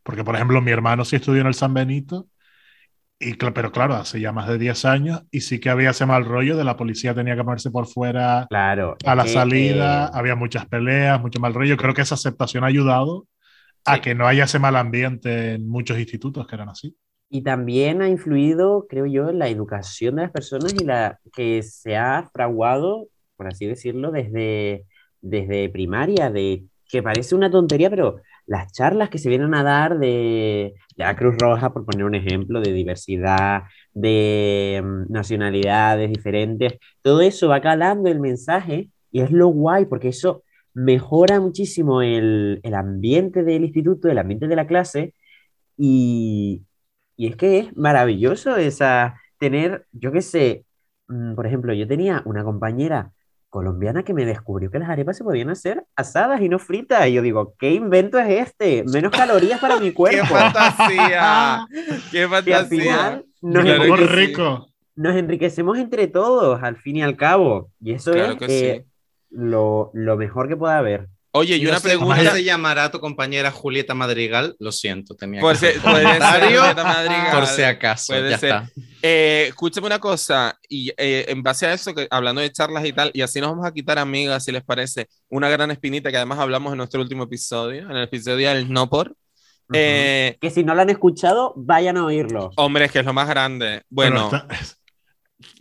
Porque, 0.04 0.24
por 0.24 0.36
ejemplo, 0.36 0.62
mi 0.62 0.72
hermano 0.72 1.06
sí 1.06 1.16
estudió 1.18 1.42
en 1.42 1.48
el 1.48 1.54
San 1.54 1.74
Benito, 1.74 2.28
y, 3.20 3.36
pero 3.36 3.72
claro, 3.72 3.96
hace 3.96 4.20
ya 4.20 4.32
más 4.32 4.48
de 4.48 4.58
10 4.58 4.86
años, 4.86 5.24
y 5.32 5.42
sí 5.42 5.60
que 5.60 5.70
había 5.70 5.90
ese 5.90 6.06
mal 6.06 6.26
rollo 6.26 6.56
de 6.56 6.64
la 6.64 6.78
policía 6.78 7.14
tenía 7.14 7.36
que 7.36 7.44
ponerse 7.44 7.70
por 7.70 7.88
fuera 7.88 8.48
Claro. 8.48 8.98
a 9.06 9.16
la 9.16 9.28
salida, 9.28 10.08
eh, 10.08 10.12
había 10.14 10.36
muchas 10.36 10.66
peleas, 10.68 11.20
mucho 11.22 11.40
mal 11.40 11.54
rollo. 11.54 11.78
Creo 11.78 11.94
que 11.94 12.02
esa 12.02 12.16
aceptación 12.16 12.64
ha 12.64 12.68
ayudado 12.68 13.28
a 13.86 14.02
que 14.02 14.16
no 14.16 14.28
haya 14.28 14.46
ese 14.46 14.60
mal 14.60 14.76
ambiente 14.76 15.54
en 15.56 15.68
muchos 15.68 16.00
institutos 16.00 16.48
que 16.48 16.56
eran 16.56 16.70
así. 16.70 16.96
Y 17.30 17.44
también 17.44 18.02
ha 18.02 18.10
influido, 18.10 18.88
creo 18.90 19.06
yo, 19.06 19.30
en 19.30 19.40
la 19.40 19.50
educación 19.50 20.16
de 20.16 20.24
las 20.24 20.32
personas 20.32 20.74
y 20.74 20.84
la 20.84 21.20
que 21.34 21.62
se 21.64 21.96
ha 21.96 22.30
fraguado, 22.34 23.08
por 23.38 23.48
así 23.48 23.68
decirlo, 23.68 24.12
desde, 24.12 24.86
desde 25.22 25.70
primaria, 25.70 26.32
de 26.32 26.66
que 26.90 27.04
parece 27.04 27.36
una 27.36 27.52
tontería, 27.52 27.90
pero 27.90 28.18
las 28.48 28.72
charlas 28.74 29.10
que 29.10 29.20
se 29.20 29.30
vienen 29.30 29.54
a 29.54 29.64
dar 29.64 30.00
de, 30.00 30.74
de 30.98 31.04
la 31.04 31.16
Cruz 31.16 31.36
Roja, 31.38 31.72
por 31.72 31.86
poner 31.86 32.04
un 32.06 32.16
ejemplo, 32.16 32.62
de 32.62 32.74
diversidad, 32.74 33.64
de 33.94 34.82
mm, 34.84 35.12
nacionalidades 35.12 36.10
diferentes, 36.12 36.74
todo 37.04 37.22
eso 37.22 37.48
va 37.50 37.62
calando 37.62 38.10
el 38.10 38.20
mensaje 38.20 38.90
y 39.12 39.22
es 39.22 39.32
lo 39.32 39.50
guay, 39.50 39.86
porque 39.86 40.10
eso 40.10 40.44
mejora 40.74 41.40
muchísimo 41.40 42.02
el, 42.02 42.60
el 42.64 42.74
ambiente 42.74 43.44
del 43.44 43.66
instituto, 43.66 44.10
el 44.10 44.18
ambiente 44.18 44.48
de 44.48 44.56
la 44.56 44.68
clase 44.68 45.14
y, 45.78 46.64
y 47.20 47.28
es 47.28 47.36
que 47.36 47.60
es 47.60 47.76
maravilloso 47.78 48.56
esa, 48.58 49.20
tener, 49.40 49.86
yo 49.92 50.12
qué 50.14 50.22
sé, 50.24 50.66
mm, 51.10 51.36
por 51.36 51.46
ejemplo, 51.48 51.74
yo 51.74 51.88
tenía 51.88 52.24
una 52.26 52.44
compañera 52.46 53.12
colombiana 53.50 54.04
que 54.04 54.14
me 54.14 54.26
descubrió 54.26 54.72
que 54.72 54.80
las 54.80 54.90
arepas 54.90 55.18
se 55.18 55.24
podían 55.26 55.50
hacer 55.50 55.84
asadas 55.96 56.42
y 56.42 56.50
no 56.50 56.60
fritas. 56.60 57.08
Y 57.08 57.14
yo 57.14 57.22
digo, 57.24 57.56
¿qué 57.60 57.74
invento 57.74 58.20
es 58.20 58.30
este? 58.48 58.84
Menos 58.86 59.12
calorías 59.14 59.60
para 59.60 59.78
mi 59.78 59.92
¡Qué 60.08 60.24
cuerpo. 60.24 60.26
fantasía! 60.26 61.68
¡Qué 62.12 62.28
Y 62.46 62.52
al 62.54 62.68
fantasía! 62.68 62.70
final 62.70 63.26
nos, 63.42 63.66
Claro 63.66 63.98
rico. 64.08 64.74
nos 64.96 65.16
enriquecemos 65.16 65.78
entre 65.80 66.08
todos, 66.08 66.62
al 66.64 66.78
fin 66.78 66.98
y 66.98 67.04
al 67.04 67.18
cabo. 67.18 67.72
Y 67.80 67.94
eso 67.94 68.12
Claro 68.12 68.34
es 68.34 68.38
que 68.38 68.46
eh, 68.46 68.84
sí. 68.84 68.86
lo, 69.32 69.92
lo 69.94 70.18
mejor 70.18 70.48
que 70.50 70.58
puede 70.58 70.76
haber. 70.76 71.10
Oye, 71.32 71.58
y 71.58 71.64
una 71.66 71.74
no 71.76 71.80
sé 71.80 71.94
cómo 71.96 72.10
pregunta. 72.10 72.34
se 72.36 72.44
llamará 72.44 72.90
tu 72.90 73.00
compañera 73.00 73.52
Julieta 73.52 73.94
Madrigal. 73.94 74.56
Lo 74.60 74.72
siento, 74.72 75.16
tenía 75.16 75.42
Por 75.42 75.58
que 75.60 75.74
si, 75.74 75.80
puede 75.80 76.04
ser 76.04 76.44
Julieta 76.44 76.84
Madrigal. 76.84 77.32
por 77.32 77.46
si 77.48 77.62
acaso. 77.64 78.14
Puede 78.14 78.30
ya 78.32 78.38
ser. 78.40 78.50
está. 78.50 78.70
Eh, 79.04 79.46
escúchame 79.50 79.88
una 79.88 80.00
cosa, 80.00 80.58
y 80.68 80.90
eh, 80.98 81.26
en 81.28 81.44
base 81.44 81.68
a 81.68 81.74
eso, 81.74 81.94
que, 81.94 82.08
hablando 82.10 82.42
de 82.42 82.52
charlas 82.52 82.84
y 82.86 82.94
tal, 82.94 83.12
y 83.14 83.22
así 83.22 83.40
nos 83.40 83.52
vamos 83.52 83.66
a 83.66 83.72
quitar, 83.74 84.00
amigas, 84.00 84.44
si 84.44 84.52
les 84.52 84.64
parece, 84.64 85.08
una 85.30 85.50
gran 85.50 85.70
espinita 85.72 86.10
que 86.10 86.18
además 86.18 86.40
hablamos 86.40 86.72
en 86.74 86.78
nuestro 86.78 87.00
último 87.02 87.24
episodio, 87.24 87.84
en 87.84 87.92
el 87.96 88.04
episodio 88.04 88.50
del 88.50 88.72
No 88.72 88.90
Por. 88.90 89.14
Eh, 89.72 90.36
Que 90.42 90.50
si 90.50 90.64
no 90.64 90.74
lo 90.74 90.82
han 90.82 90.90
escuchado, 90.90 91.54
vayan 91.56 91.98
a 91.98 92.06
oírlo. 92.06 92.50
hombre, 92.56 92.86
es 92.86 92.92
que 92.92 93.00
es 93.00 93.06
lo 93.06 93.14
más 93.14 93.30
grande. 93.30 93.68
Pero 93.68 93.84
Bueno, 93.90 94.26
esta- 94.34 94.48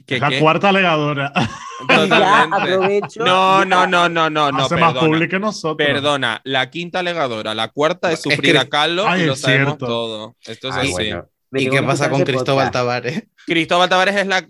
la 0.09 0.39
cuarta 0.39 0.69
alegadora. 0.71 1.33
Y 1.37 1.41
ya 1.93 1.99
totalmente. 2.09 2.57
aprovecho. 2.57 3.25
No, 3.25 3.65
no, 3.65 3.87
no, 3.87 4.09
no, 4.09 4.31
no, 4.31 4.51
no, 4.53 4.65
Hace 4.65 4.77
más 4.77 4.93
perdona. 4.95 5.07
público 5.07 5.31
que 5.31 5.39
nosotros. 5.39 5.87
Perdona, 5.87 6.41
la 6.45 6.71
quinta 6.71 7.01
alegadora, 7.01 7.55
la 7.55 7.69
cuarta 7.69 8.11
es 8.13 8.25
Es 8.27 8.41
que- 8.41 8.69
Kahlo 8.69 9.07
Ay, 9.07 9.23
y 9.23 9.27
lo 9.27 9.37
sabemos 9.37 9.67
cierto. 9.77 9.87
todo. 9.87 10.37
Esto 10.47 10.69
es 10.69 10.75
Ay, 10.75 10.81
así. 10.87 10.93
bueno, 10.93 11.29
¿Y 11.53 11.71
qué 11.71 11.83
pasa 11.83 12.11
con 12.11 12.23
ese 12.23 12.33
Cristóbal. 12.33 12.71
Tavares? 12.71 13.25
Cristóbal 13.47 13.89
Tavares 13.89 14.17
es 14.17 14.27
la, 14.27 14.47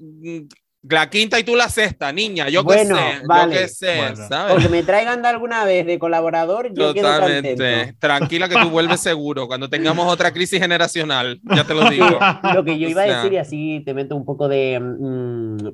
la 0.83 1.11
quinta 1.11 1.39
y 1.39 1.45
tú 1.45 1.57
la 1.57 1.69
sexta, 1.69 2.13
niña. 2.13 2.49
Yo 2.49 2.63
Bueno, 2.63 2.97
qué 2.97 3.19
sé, 3.19 3.27
vale. 3.27 3.55
yo 3.55 3.61
qué 3.61 3.69
sé, 3.69 3.97
Bueno. 3.97 4.29
¿sabes? 4.29 4.57
O 4.57 4.61
que 4.61 4.69
me 4.69 4.83
traigan 4.83 5.21
de 5.23 5.29
alguna 5.29 5.65
vez 5.65 5.85
de 5.87 5.99
colaborador, 5.99 6.73
yo 6.73 6.95
quedo 6.95 7.13
Totalmente. 7.13 7.49
contento. 7.57 7.97
Tranquila 7.99 8.49
que 8.49 8.55
tú 8.61 8.71
vuelves 8.71 9.01
seguro 9.01 9.47
cuando 9.49 9.69
tengamos 9.69 10.11
otra 10.13 10.33
crisis 10.33 10.61
generacional. 10.61 11.41
Ya 11.55 11.65
te 11.65 11.75
lo 11.75 11.91
digo. 11.91 12.19
Lo 12.55 12.65
que 12.65 12.79
yo 12.79 12.87
O 12.87 12.91
iba 12.91 13.03
a 13.03 13.07
sea. 13.07 13.17
decir, 13.19 13.33
y 13.33 13.37
así 13.39 13.83
te 13.85 13.93
meto 13.93 14.15
un 14.17 14.25
poco 14.25 14.49
de 14.49 14.79
mm, 14.81 15.69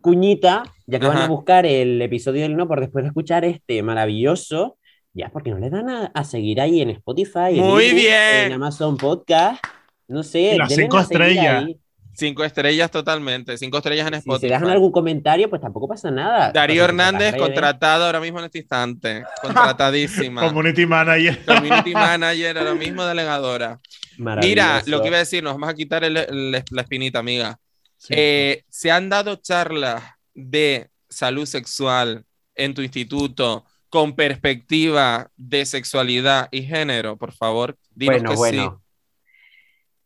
cuñita, 0.00 0.62
ya 0.86 0.98
que 1.00 1.06
van 1.06 1.18
a 1.18 1.28
buscar 1.28 1.66
el 1.66 2.00
episodio 2.00 2.42
del 2.42 2.56
No 2.56 2.66
por 2.68 2.80
después 2.80 3.02
de 3.04 3.08
escuchar 3.08 3.44
este 3.44 3.82
maravilloso, 3.82 4.78
ya 5.12 5.28
porque 5.30 5.50
no 5.50 5.58
le 5.58 5.68
dan 5.70 5.88
a, 5.90 6.06
a 6.06 6.24
seguir 6.24 6.60
ahí 6.60 6.80
en 6.80 6.90
Spotify, 6.90 7.50
en 7.50 7.60
Muy 7.60 7.84
iVoox, 7.84 7.94
bien. 7.94 8.46
en 8.46 8.52
Amazon 8.52 8.96
Podcast, 8.96 9.62
no 10.08 10.22
sé, 10.22 10.56
las 10.56 10.72
cinco 10.74 10.98
a 10.98 11.02
estrellas. 11.02 11.64
ahí. 11.64 11.76
Cinco 12.16 12.44
estrellas 12.44 12.90
totalmente. 12.90 13.58
Cinco 13.58 13.76
estrellas 13.78 14.06
en 14.06 14.14
Si 14.14 14.18
Spotify. 14.20 14.48
se 14.48 14.54
dejan 14.54 14.68
algún 14.70 14.90
comentario, 14.90 15.50
pues 15.50 15.60
tampoco 15.60 15.86
pasa 15.88 16.10
nada. 16.10 16.50
Darío 16.52 16.84
Hernández, 16.84 17.36
contratado 17.36 18.06
ahora 18.06 18.20
mismo 18.20 18.38
en 18.38 18.46
este 18.46 18.58
instante. 18.58 19.24
Contratadísima. 19.42 20.40
Community 20.40 20.86
manager. 20.86 21.44
Community 21.44 21.92
manager, 21.94 22.58
ahora 22.58 22.74
mismo 22.74 23.04
delegadora. 23.04 23.78
Mira, 24.18 24.82
lo 24.86 25.02
que 25.02 25.08
iba 25.08 25.16
a 25.16 25.20
decir, 25.20 25.42
nos 25.44 25.52
vamos 25.54 25.68
a 25.68 25.74
quitar 25.74 26.04
el- 26.04 26.16
el- 26.16 26.64
la 26.70 26.80
espinita, 26.82 27.18
amiga. 27.18 27.58
Sí. 27.98 28.14
Eh, 28.16 28.64
¿Se 28.70 28.90
han 28.90 29.08
dado 29.10 29.36
charlas 29.36 30.02
de 30.34 30.88
salud 31.10 31.44
sexual 31.46 32.24
en 32.54 32.72
tu 32.74 32.80
instituto 32.82 33.64
con 33.90 34.14
perspectiva 34.16 35.28
de 35.36 35.66
sexualidad 35.66 36.48
y 36.50 36.62
género? 36.62 37.16
Por 37.18 37.32
favor, 37.32 37.76
dinos 37.94 38.16
Bueno, 38.16 38.30
que 38.30 38.36
bueno. 38.36 38.82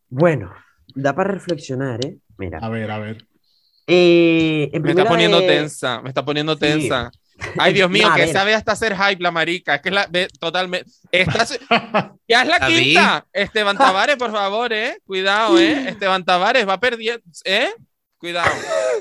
Bueno, 0.09 0.55
da 0.95 1.15
para 1.15 1.33
reflexionar, 1.33 2.05
¿eh? 2.05 2.17
Mira. 2.39 2.59
A 2.61 2.69
ver, 2.69 2.91
a 2.91 2.99
ver. 2.99 3.27
Eh, 3.87 4.71
sí. 4.73 4.81
Me 4.81 4.91
está 4.91 5.05
poniendo 5.05 5.41
de- 5.41 5.47
tensa, 5.47 6.01
me 6.03 6.09
está 6.11 6.25
poniendo 6.25 6.55
Sí. 6.55 6.61
tensa. 6.61 7.11
Ay, 7.59 7.73
Dios 7.73 7.91
mío, 7.91 8.09
que 8.15 8.23
ver. 8.23 8.33
sabe 8.33 8.55
hasta 8.55 8.73
hacer 8.73 8.95
hype 8.97 9.23
la 9.23 9.31
marica. 9.31 9.77
Es 9.77 9.81
que 9.83 9.89
es 9.89 9.95
la 9.95 10.09
totalmente. 10.39 10.91
Estás, 11.11 11.59
ya 12.29 12.43
es 12.43 12.49
la 12.49 12.61
quinta. 12.67 13.27
Esteban 13.33 13.77
Tavares, 13.79 14.17
por 14.17 14.31
favor, 14.31 14.73
eh. 14.73 14.99
Cuidado, 15.05 15.59
eh. 15.59 15.89
Esteban 15.89 16.25
Tavares 16.25 16.69
va 16.69 16.79
perdiendo, 16.79 17.23
eh. 17.45 17.71
Cuidado. 18.19 18.51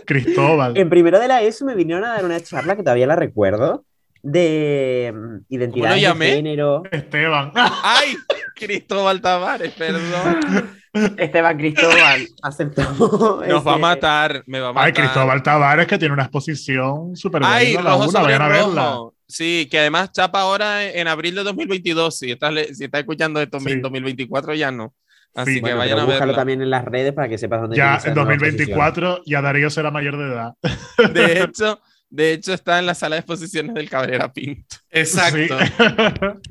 Cristóbal. 0.06 0.78
En 0.78 0.90
primero 0.90 1.20
de 1.20 1.28
la 1.28 1.42
ESO 1.42 1.66
me 1.66 1.76
vinieron 1.76 2.06
a 2.06 2.14
dar 2.14 2.24
una 2.26 2.40
charla 2.40 2.76
que 2.78 2.84
todavía 2.84 3.06
la 3.06 3.18
recuerdo 3.18 3.84
de 4.24 5.14
mm, 5.14 5.38
identidad 5.50 5.94
de 5.96 6.16
género. 6.16 6.84
Esteban. 6.90 7.52
¡Ay! 7.56 8.16
Cristóbal 8.56 9.20
Tavares, 9.22 9.74
perdón. 9.74 10.79
Esteban 10.94 11.58
Cristóbal 11.58 12.28
aceptó. 12.42 12.82
Nos 13.48 13.66
va 13.66 13.72
a 13.72 13.76
ese- 13.76 13.82
matar, 13.82 14.44
me 14.48 14.60
va 14.60 14.70
a 14.70 14.74
matar. 14.74 14.88
Ay, 14.88 14.94
Cristóbal 14.94 15.44
Tavares, 15.44 15.88
que 15.88 15.98
tiene 15.98 16.14
una 16.14 16.24
exposición 16.24 17.16
súper 17.16 17.42
Ay, 17.46 17.74
buena. 17.76 17.92
rojo 17.92 18.10
una, 18.10 18.22
vayan 18.22 18.42
a 18.42 18.48
verla. 18.48 18.98
Sí, 19.28 19.68
que 19.70 19.80
además 19.80 20.12
chapa 20.12 20.42
ahora 20.42 20.84
en 20.86 21.08
abril 21.08 21.36
de 21.36 21.44
2022. 21.44 22.18
Si 22.18 22.32
estás, 22.32 22.54
si 22.76 22.86
estás 22.86 23.02
escuchando 23.02 23.40
esto 23.42 23.60
Sí. 23.60 23.70
en 23.72 23.82
2024 23.84 24.56
ya 24.56 24.72
no. 24.72 24.94
Así 25.36 25.52
Sí. 25.52 25.56
que 25.58 25.62
Bueno, 25.62 25.78
vayan 25.78 26.00
a 26.00 26.04
búscalo 26.06 26.20
verla. 26.28 26.36
también 26.38 26.62
en 26.64 26.70
las 26.72 26.84
redes 26.84 27.14
para 27.14 27.30
que 27.30 27.38
sepas 27.38 27.62
dónde 27.62 27.78
Ya 27.78 27.98
en 28.04 28.16
nueva 28.16 28.32
2024 28.32 29.22
ya 29.28 29.42
Darío 29.44 29.70
será 29.70 29.92
mayor 29.92 30.18
de 30.18 30.26
edad. 30.34 30.54
De 31.14 31.44
hecho, 31.44 31.80
de 32.10 32.34
hecho 32.34 32.54
está 32.56 32.80
en 32.80 32.88
la 32.88 32.96
sala 32.96 33.18
de 33.18 33.20
exposiciones 33.20 33.76
del 33.76 33.88
Cabrera 33.88 34.34
Pinto. 34.34 34.78
Exacto. 34.90 35.56
posición. 35.60 36.42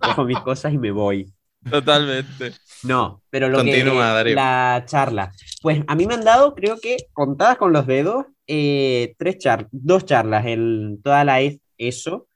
Cojo 0.00 0.24
mis 0.24 0.38
cosas 0.40 0.72
y 0.72 0.78
me 0.78 0.90
voy. 0.90 1.32
Totalmente. 1.70 2.52
No, 2.84 3.22
pero 3.30 3.48
lo 3.48 3.58
Continúa, 3.58 4.08
que 4.08 4.14
Darío. 4.14 4.34
la 4.36 4.82
charla. 4.86 5.32
Pues 5.62 5.82
a 5.86 5.94
mí 5.94 6.06
me 6.06 6.14
han 6.14 6.24
dado, 6.24 6.54
creo 6.54 6.78
que 6.80 6.96
contadas 7.12 7.56
con 7.56 7.72
los 7.72 7.86
dedos, 7.86 8.26
eh, 8.46 9.14
tres 9.18 9.38
char 9.38 9.68
dos 9.72 10.04
charlas 10.04 10.46
en 10.46 11.00
toda 11.02 11.24
la 11.24 11.40
E- 11.42 11.60
ESO 11.78 12.28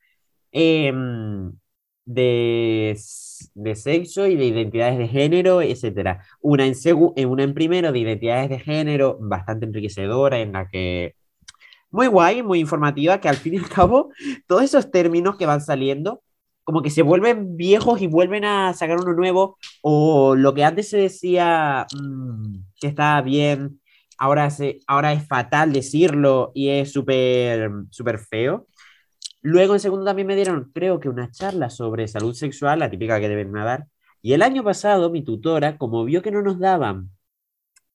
em, 0.52 1.52
de, 2.04 2.98
de 3.54 3.74
sexo 3.76 4.26
y 4.26 4.34
de 4.36 4.44
identidades 4.46 4.98
de 4.98 5.06
género, 5.08 5.62
etcétera. 5.62 6.24
Una 6.40 6.66
en, 6.66 6.74
eh, 7.16 7.26
una 7.26 7.44
en 7.44 7.54
primero 7.54 7.92
de 7.92 7.98
identidades 8.00 8.48
de 8.50 8.58
género, 8.58 9.18
bastante 9.20 9.66
enriquecedora, 9.66 10.40
en 10.40 10.52
la 10.52 10.68
que 10.68 11.14
muy 11.90 12.06
guay, 12.06 12.42
muy 12.42 12.60
informativa, 12.60 13.20
que 13.20 13.28
al 13.28 13.36
fin 13.36 13.54
y 13.54 13.58
al 13.58 13.68
cabo, 13.68 14.10
todos 14.46 14.62
esos 14.62 14.90
términos 14.90 15.36
que 15.36 15.46
van 15.46 15.60
saliendo, 15.60 16.22
como 16.70 16.82
que 16.82 16.90
se 16.90 17.02
vuelven 17.02 17.56
viejos 17.56 18.00
y 18.00 18.06
vuelven 18.06 18.44
a 18.44 18.72
sacar 18.74 18.98
uno 19.00 19.12
nuevo, 19.12 19.58
o 19.82 20.36
lo 20.36 20.54
que 20.54 20.62
antes 20.62 20.88
se 20.88 20.98
decía 20.98 21.84
mm, 22.00 22.58
que 22.80 22.86
estaba 22.86 23.20
bien, 23.22 23.80
ahora, 24.18 24.48
se, 24.50 24.78
ahora 24.86 25.12
es 25.12 25.26
fatal 25.26 25.72
decirlo 25.72 26.52
y 26.54 26.68
es 26.68 26.92
súper 26.92 27.72
súper 27.90 28.20
feo. 28.20 28.68
Luego 29.42 29.74
en 29.74 29.80
segundo 29.80 30.04
también 30.04 30.28
me 30.28 30.36
dieron, 30.36 30.70
creo 30.72 31.00
que 31.00 31.08
una 31.08 31.28
charla 31.32 31.70
sobre 31.70 32.06
salud 32.06 32.34
sexual, 32.34 32.78
la 32.78 32.90
típica 32.90 33.18
que 33.18 33.28
deben 33.28 33.52
dar. 33.52 33.86
Y 34.22 34.34
el 34.34 34.42
año 34.42 34.62
pasado 34.62 35.10
mi 35.10 35.24
tutora, 35.24 35.76
como 35.76 36.04
vio 36.04 36.22
que 36.22 36.30
no 36.30 36.42
nos 36.42 36.60
daban 36.60 37.10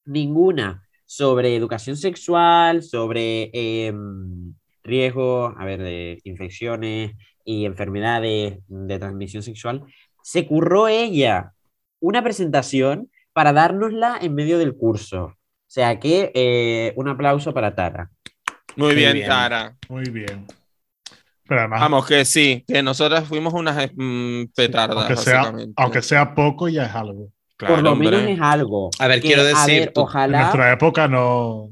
ninguna 0.06 0.84
sobre 1.06 1.56
educación 1.56 1.96
sexual, 1.96 2.84
sobre 2.84 3.52
em, 3.54 4.54
riesgo, 4.84 5.54
a 5.58 5.64
ver, 5.66 5.82
de 5.82 6.20
infecciones 6.26 7.14
y 7.46 7.66
enfermedades 7.66 8.58
de 8.68 9.00
transmisión 9.00 9.44
sexual, 9.44 9.84
se 10.24 10.46
curró 10.48 10.88
ella 10.88 11.54
una 12.02 12.24
presentación 12.24 13.10
para 13.32 13.54
dárnosla 13.54 14.18
en 14.22 14.34
medio 14.36 14.58
del 14.58 14.76
curso. 14.76 15.26
O 15.26 15.38
sea 15.68 16.00
que 16.00 16.32
eh, 16.36 16.94
un 16.96 17.08
aplauso 17.10 17.54
para 17.54 17.76
Tara. 17.76 18.10
Muy 18.76 18.88
Muy 18.88 18.96
bien, 18.96 19.14
bien. 19.14 19.28
Tara. 19.28 19.76
Muy 19.90 20.10
bien. 20.10 20.46
Pero 21.48 21.60
además, 21.62 21.80
Vamos, 21.82 22.08
que 22.08 22.26
sí, 22.26 22.64
que 22.68 22.82
nosotras 22.82 23.28
fuimos 23.28 23.54
unas 23.54 23.90
mm, 23.96 24.46
petardas, 24.56 24.98
aunque, 24.98 25.16
sea, 25.18 25.54
aunque 25.76 26.02
sea 26.02 26.34
poco, 26.34 26.68
ya 26.70 26.86
es 26.88 26.96
algo. 26.96 27.30
Claro, 27.58 27.76
Por 27.76 27.84
lo 27.84 27.92
hombre. 27.94 28.10
menos 28.12 28.30
es 28.32 28.40
algo. 28.42 28.90
A 29.00 29.08
ver, 29.08 29.22
que, 29.22 29.28
quiero 29.28 29.44
a 29.44 29.46
decir, 29.46 29.80
ver, 29.82 29.94
tú- 29.94 30.02
En 30.02 30.08
ojalá. 30.08 30.40
nuestra 30.42 30.72
época 30.74 31.08
no. 31.08 31.70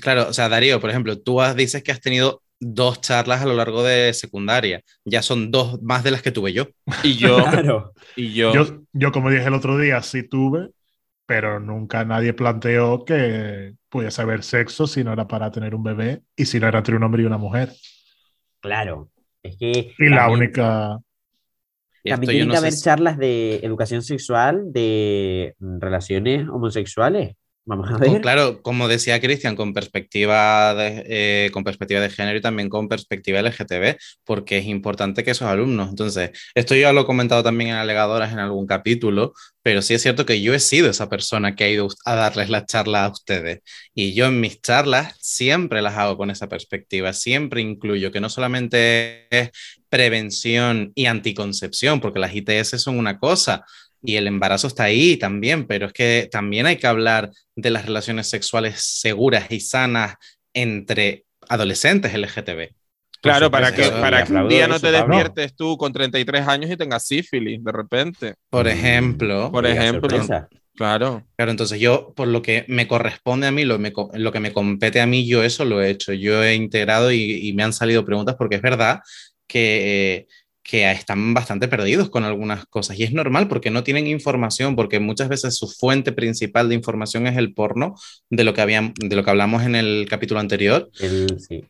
Claro, 0.00 0.28
o 0.28 0.32
sea, 0.32 0.48
Darío, 0.48 0.80
por 0.80 0.88
ejemplo, 0.90 1.18
tú 1.18 1.40
has- 1.42 1.54
dices 1.54 1.82
que 1.82 1.92
has 1.92 2.00
tenido 2.00 2.42
dos 2.60 3.00
charlas 3.00 3.40
a 3.42 3.46
lo 3.46 3.54
largo 3.54 3.82
de 3.82 4.12
secundaria. 4.12 4.82
Ya 5.04 5.22
son 5.22 5.50
dos 5.50 5.80
más 5.82 6.04
de 6.04 6.10
las 6.10 6.22
que 6.22 6.30
tuve 6.30 6.52
yo. 6.52 6.68
Y 7.02 7.14
yo, 7.16 7.36
Claro. 7.50 7.92
y 8.16 8.32
yo. 8.34 8.52
Yo, 8.52 8.82
yo, 8.92 9.12
como 9.12 9.30
dije 9.30 9.44
el 9.46 9.54
otro 9.54 9.78
día, 9.78 10.02
sí 10.02 10.28
tuve, 10.28 10.68
pero 11.26 11.58
nunca 11.58 12.04
nadie 12.04 12.32
planteó 12.34 13.04
que 13.04 13.72
pudiese 13.88 14.22
haber 14.22 14.42
sexo 14.44 14.86
si 14.86 15.02
no 15.02 15.12
era 15.12 15.26
para 15.26 15.50
tener 15.50 15.74
un 15.74 15.82
bebé 15.82 16.22
y 16.36 16.44
si 16.46 16.60
no 16.60 16.68
era 16.68 16.78
entre 16.78 16.96
un 16.96 17.02
hombre 17.02 17.22
y 17.22 17.26
una 17.26 17.38
mujer. 17.38 17.72
Claro. 18.60 19.10
Es 19.42 19.56
que 19.56 19.94
Y 19.98 20.08
la 20.10 20.26
también- 20.26 20.38
única. 20.38 20.98
Y 22.02 22.10
También 22.10 22.30
tiene 22.30 22.46
no 22.46 22.52
que 22.52 22.58
haber 22.58 22.72
si- 22.72 22.82
charlas 22.82 23.18
de 23.18 23.56
educación 23.62 24.00
sexual, 24.02 24.72
de 24.72 25.54
relaciones 25.58 26.48
homosexuales. 26.48 27.36
Vamos 27.70 27.88
a 27.88 27.98
ver. 27.98 28.20
Claro, 28.20 28.62
como 28.62 28.88
decía 28.88 29.20
Cristian, 29.20 29.54
con 29.54 29.72
perspectiva 29.72 30.74
de, 30.74 31.04
eh, 31.06 31.50
con 31.52 31.62
perspectiva 31.62 32.00
de 32.00 32.10
género 32.10 32.36
y 32.36 32.40
también 32.40 32.68
con 32.68 32.88
perspectiva 32.88 33.38
LGTB, 33.38 33.96
porque 34.24 34.58
es 34.58 34.66
importante 34.66 35.22
que 35.22 35.30
esos 35.30 35.46
alumnos. 35.46 35.88
Entonces, 35.88 36.32
esto 36.56 36.74
ya 36.74 36.92
lo 36.92 37.02
he 37.02 37.06
comentado 37.06 37.44
también 37.44 37.70
en 37.70 37.76
alegadoras 37.76 38.32
en 38.32 38.40
algún 38.40 38.66
capítulo, 38.66 39.34
pero 39.62 39.82
sí 39.82 39.94
es 39.94 40.02
cierto 40.02 40.26
que 40.26 40.42
yo 40.42 40.52
he 40.52 40.58
sido 40.58 40.90
esa 40.90 41.08
persona 41.08 41.54
que 41.54 41.62
ha 41.62 41.70
ido 41.70 41.86
a 42.04 42.16
darles 42.16 42.50
la 42.50 42.66
charla 42.66 43.04
a 43.04 43.10
ustedes. 43.10 43.60
Y 43.94 44.14
yo 44.14 44.26
en 44.26 44.40
mis 44.40 44.60
charlas 44.60 45.14
siempre 45.20 45.80
las 45.80 45.96
hago 45.96 46.16
con 46.16 46.32
esa 46.32 46.48
perspectiva, 46.48 47.12
siempre 47.12 47.60
incluyo 47.60 48.10
que 48.10 48.20
no 48.20 48.30
solamente 48.30 49.28
es 49.30 49.50
prevención 49.88 50.90
y 50.96 51.06
anticoncepción, 51.06 52.00
porque 52.00 52.18
las 52.18 52.34
ITS 52.34 52.82
son 52.82 52.98
una 52.98 53.20
cosa, 53.20 53.64
y 54.02 54.16
el 54.16 54.26
embarazo 54.26 54.66
está 54.66 54.84
ahí 54.84 55.16
también, 55.16 55.66
pero 55.66 55.86
es 55.86 55.92
que 55.92 56.28
también 56.30 56.66
hay 56.66 56.76
que 56.76 56.86
hablar 56.86 57.30
de 57.56 57.70
las 57.70 57.86
relaciones 57.86 58.28
sexuales 58.28 58.80
seguras 58.80 59.50
y 59.50 59.60
sanas 59.60 60.14
entre 60.54 61.24
adolescentes 61.48 62.14
LGTB. 62.14 62.74
Claro, 63.22 63.50
para 63.50 63.74
que, 63.74 63.82
para 63.82 64.24
que 64.24 64.32
un 64.32 64.48
día 64.48 64.66
no 64.66 64.80
te 64.80 64.90
despiertes 64.90 65.54
tú 65.54 65.76
con 65.76 65.92
33 65.92 66.48
años 66.48 66.70
y 66.70 66.76
tengas 66.76 67.06
sífilis 67.06 67.62
de 67.62 67.72
repente. 67.72 68.34
Por 68.48 68.66
ejemplo, 68.66 69.52
Por 69.52 69.66
ejemplo. 69.66 70.08
Claro. 70.76 71.26
claro, 71.36 71.50
entonces 71.50 71.78
yo, 71.78 72.14
por 72.16 72.28
lo 72.28 72.40
que 72.40 72.64
me 72.68 72.88
corresponde 72.88 73.46
a 73.46 73.50
mí, 73.50 73.66
lo, 73.66 73.78
me 73.78 73.92
lo 74.14 74.32
que 74.32 74.40
me 74.40 74.54
compete 74.54 75.02
a 75.02 75.06
mí, 75.06 75.26
yo 75.26 75.42
eso 75.42 75.66
lo 75.66 75.82
he 75.82 75.90
hecho. 75.90 76.14
Yo 76.14 76.42
he 76.42 76.54
integrado 76.54 77.12
y, 77.12 77.48
y 77.48 77.52
me 77.52 77.62
han 77.62 77.74
salido 77.74 78.06
preguntas 78.06 78.36
porque 78.38 78.56
es 78.56 78.62
verdad 78.62 79.00
que, 79.46 80.26
que 80.62 80.90
están 80.90 81.34
bastante 81.34 81.68
perdidos 81.68 82.10
con 82.10 82.24
algunas 82.24 82.66
cosas 82.66 82.98
y 82.98 83.04
es 83.04 83.12
normal 83.12 83.48
porque 83.48 83.70
no 83.70 83.82
tienen 83.82 84.06
información, 84.06 84.76
porque 84.76 85.00
muchas 85.00 85.28
veces 85.28 85.56
su 85.56 85.68
fuente 85.68 86.12
principal 86.12 86.68
de 86.68 86.74
información 86.74 87.26
es 87.26 87.36
el 87.36 87.54
porno, 87.54 87.94
de 88.28 88.44
lo 88.44 88.54
que, 88.54 88.60
habían, 88.60 88.92
de 88.94 89.16
lo 89.16 89.24
que 89.24 89.30
hablamos 89.30 89.62
en 89.64 89.74
el 89.74 90.06
capítulo 90.08 90.40
anterior. 90.40 90.90
El- 91.00 91.38
sí. 91.40 91.62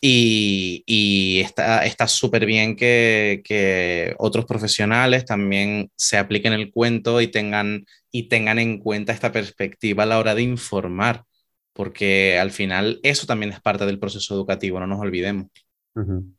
Y, 0.00 0.84
y 0.86 1.40
está 1.40 1.84
está 1.84 2.06
súper 2.06 2.46
bien 2.46 2.76
que, 2.76 3.42
que 3.44 4.14
otros 4.18 4.44
profesionales 4.44 5.24
también 5.24 5.90
se 5.96 6.18
apliquen 6.18 6.52
el 6.52 6.70
cuento 6.70 7.20
y 7.20 7.26
tengan, 7.28 7.84
y 8.12 8.28
tengan 8.28 8.60
en 8.60 8.78
cuenta 8.78 9.12
esta 9.12 9.32
perspectiva 9.32 10.04
a 10.04 10.06
la 10.06 10.20
hora 10.20 10.36
de 10.36 10.42
informar, 10.42 11.24
porque 11.72 12.38
al 12.38 12.52
final 12.52 13.00
eso 13.02 13.26
también 13.26 13.52
es 13.52 13.60
parte 13.60 13.86
del 13.86 13.98
proceso 13.98 14.34
educativo, 14.34 14.78
no 14.78 14.86
nos 14.86 15.00
olvidemos. 15.00 15.48
Ujú. 15.96 16.32